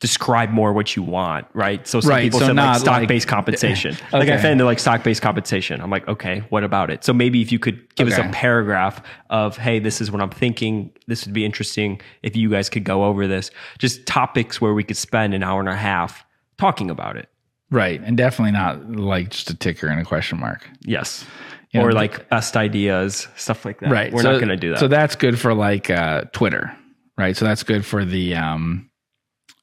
describe 0.00 0.50
more 0.50 0.72
what 0.72 0.94
you 0.94 1.02
want, 1.02 1.46
right? 1.54 1.86
So 1.86 2.00
some 2.00 2.10
Right, 2.10 2.22
people 2.22 2.38
so 2.38 2.46
said 2.46 2.56
like 2.56 2.64
not 2.66 2.80
stock 2.80 2.98
like- 3.00 3.08
based 3.08 3.26
compensation. 3.36 3.96
Like 4.12 4.28
I 4.28 4.34
Okay. 4.34 4.42
found 4.42 4.60
like 4.64 4.78
stock 4.78 5.02
based 5.02 5.22
compensation. 5.22 5.80
I'm 5.80 5.90
like, 5.90 6.06
okay, 6.06 6.44
what 6.50 6.62
about 6.62 6.90
it? 6.90 7.02
So 7.04 7.12
maybe 7.12 7.42
if 7.42 7.50
you 7.50 7.58
could 7.58 7.92
give 7.96 8.06
us 8.06 8.16
a 8.16 8.28
paragraph 8.30 9.02
of, 9.30 9.56
hey, 9.56 9.80
this 9.80 10.00
is 10.00 10.10
what 10.12 10.22
I'm 10.22 10.30
thinking. 10.30 10.92
This 11.08 11.24
would 11.26 11.34
be 11.34 11.44
interesting 11.44 12.00
if 12.22 12.36
you 12.36 12.48
guys 12.48 12.70
could 12.70 12.84
go 12.84 13.04
over 13.04 13.26
this. 13.26 13.50
Just 13.78 14.06
topics 14.06 14.60
where 14.60 14.72
we 14.72 14.84
could 14.84 14.96
spend 14.96 15.34
an 15.34 15.42
hour 15.42 15.58
and 15.58 15.68
a 15.68 15.74
half 15.76 16.24
talking 16.58 16.90
about 16.90 17.16
it. 17.16 17.28
Right. 17.70 18.00
And 18.02 18.16
definitely 18.16 18.52
not 18.52 18.92
like 18.92 19.30
just 19.30 19.50
a 19.50 19.54
ticker 19.56 19.88
and 19.88 20.00
a 20.00 20.04
question 20.04 20.38
mark. 20.38 20.68
Yes. 20.82 21.24
Yeah, 21.72 21.82
or 21.82 21.88
but- 21.88 21.96
like 21.96 22.28
best 22.30 22.56
ideas, 22.56 23.26
stuff 23.36 23.64
like 23.64 23.80
that. 23.80 23.90
Right. 23.90 24.12
We're 24.12 24.22
So- 24.22 24.30
not 24.32 24.38
going 24.38 24.48
to 24.50 24.56
do 24.56 24.70
that. 24.70 24.78
So 24.78 24.86
that's 24.88 25.16
good 25.16 25.38
for 25.40 25.54
like 25.54 25.90
uh, 25.90 26.22
Twitter, 26.32 26.72
right? 27.18 27.36
So 27.36 27.44
that's 27.44 27.62
good 27.64 27.84
for 27.84 28.04
the 28.04 28.36
um, 28.36 28.87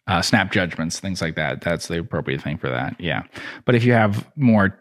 uh, 0.08 0.22
snap 0.22 0.52
judgments, 0.52 1.00
things 1.00 1.22
like 1.22 1.36
that. 1.36 1.62
That's 1.62 1.88
the 1.88 2.00
appropriate 2.00 2.42
thing 2.42 2.58
for 2.58 2.70
that. 2.70 2.96
Yeah. 3.00 3.24
But 3.66 3.76
if 3.76 3.84
you 3.84 3.94
have 3.94 4.28
more 4.36 4.78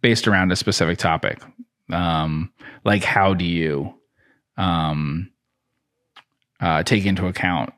based 0.00 0.26
around 0.26 0.50
a 0.52 0.56
specific 0.56 0.98
topic, 0.98 1.40
um, 1.90 2.52
like 2.84 3.04
how 3.04 3.34
do 3.34 3.44
you 3.44 3.94
um, 4.56 5.30
uh, 6.60 6.82
take 6.82 7.04
into 7.04 7.26
account 7.26 7.72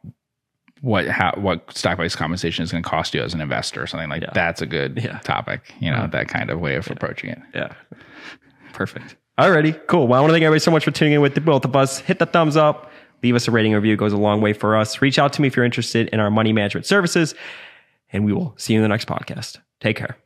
what 0.81 1.09
how 1.09 1.33
what 1.37 1.77
stock 1.77 1.99
based 1.99 2.17
compensation 2.17 2.63
is 2.63 2.71
going 2.71 2.85
to 2.85 2.89
cost 2.89 3.13
you 3.13 3.21
as 3.21 3.35
an 3.35 3.41
investor 3.41 3.83
or 3.83 3.87
something 3.89 4.09
like 4.09 4.23
Yeah. 4.23 4.31
that's 4.33 4.63
a 4.63 4.67
good 4.67 5.01
Yeah. 5.03 5.19
topic. 5.19 5.75
You 5.81 5.91
know, 5.91 6.07
that 6.07 6.29
kind 6.29 6.51
of 6.51 6.61
way 6.61 6.77
of 6.77 6.89
approaching 6.89 7.31
it. 7.31 7.41
Yeah. 7.53 7.73
Perfect. 8.73 9.17
Alrighty, 9.39 9.87
cool. 9.89 10.07
Well, 10.07 10.19
I 10.19 10.21
want 10.21 10.31
to 10.31 10.35
thank 10.35 10.45
everybody 10.45 10.61
so 10.61 10.71
much 10.71 10.85
for 10.85 10.91
tuning 10.93 11.15
in 11.15 11.21
with 11.21 11.35
the 11.35 11.41
both 11.41 11.65
of 11.65 11.75
us. 11.77 11.99
Hit 11.99 12.19
the 12.21 12.27
thumbs 12.27 12.57
up, 12.57 12.91
leave 13.23 13.35
us 13.35 13.49
a 13.49 13.51
rating 13.51 13.73
review. 13.73 13.95
It 13.95 13.99
goes 13.99 14.13
a 14.13 14.19
long 14.19 14.41
way 14.41 14.53
for 14.53 14.77
us. 14.77 15.01
Reach 15.01 15.19
out 15.19 15.33
to 15.35 15.43
me 15.43 15.49
if 15.49 15.57
you're 15.57 15.65
interested 15.65 16.09
in 16.09 16.21
our 16.21 16.31
money 16.31 16.53
management 16.53 16.87
services, 16.87 17.35
and 18.13 18.25
we 18.25 18.33
will 18.33 18.55
see 18.57 18.75
you 18.75 18.79
in 18.79 18.83
the 18.83 18.89
next 18.89 19.09
podcast. 19.09 19.59
Take 19.81 19.97
care. 19.97 20.19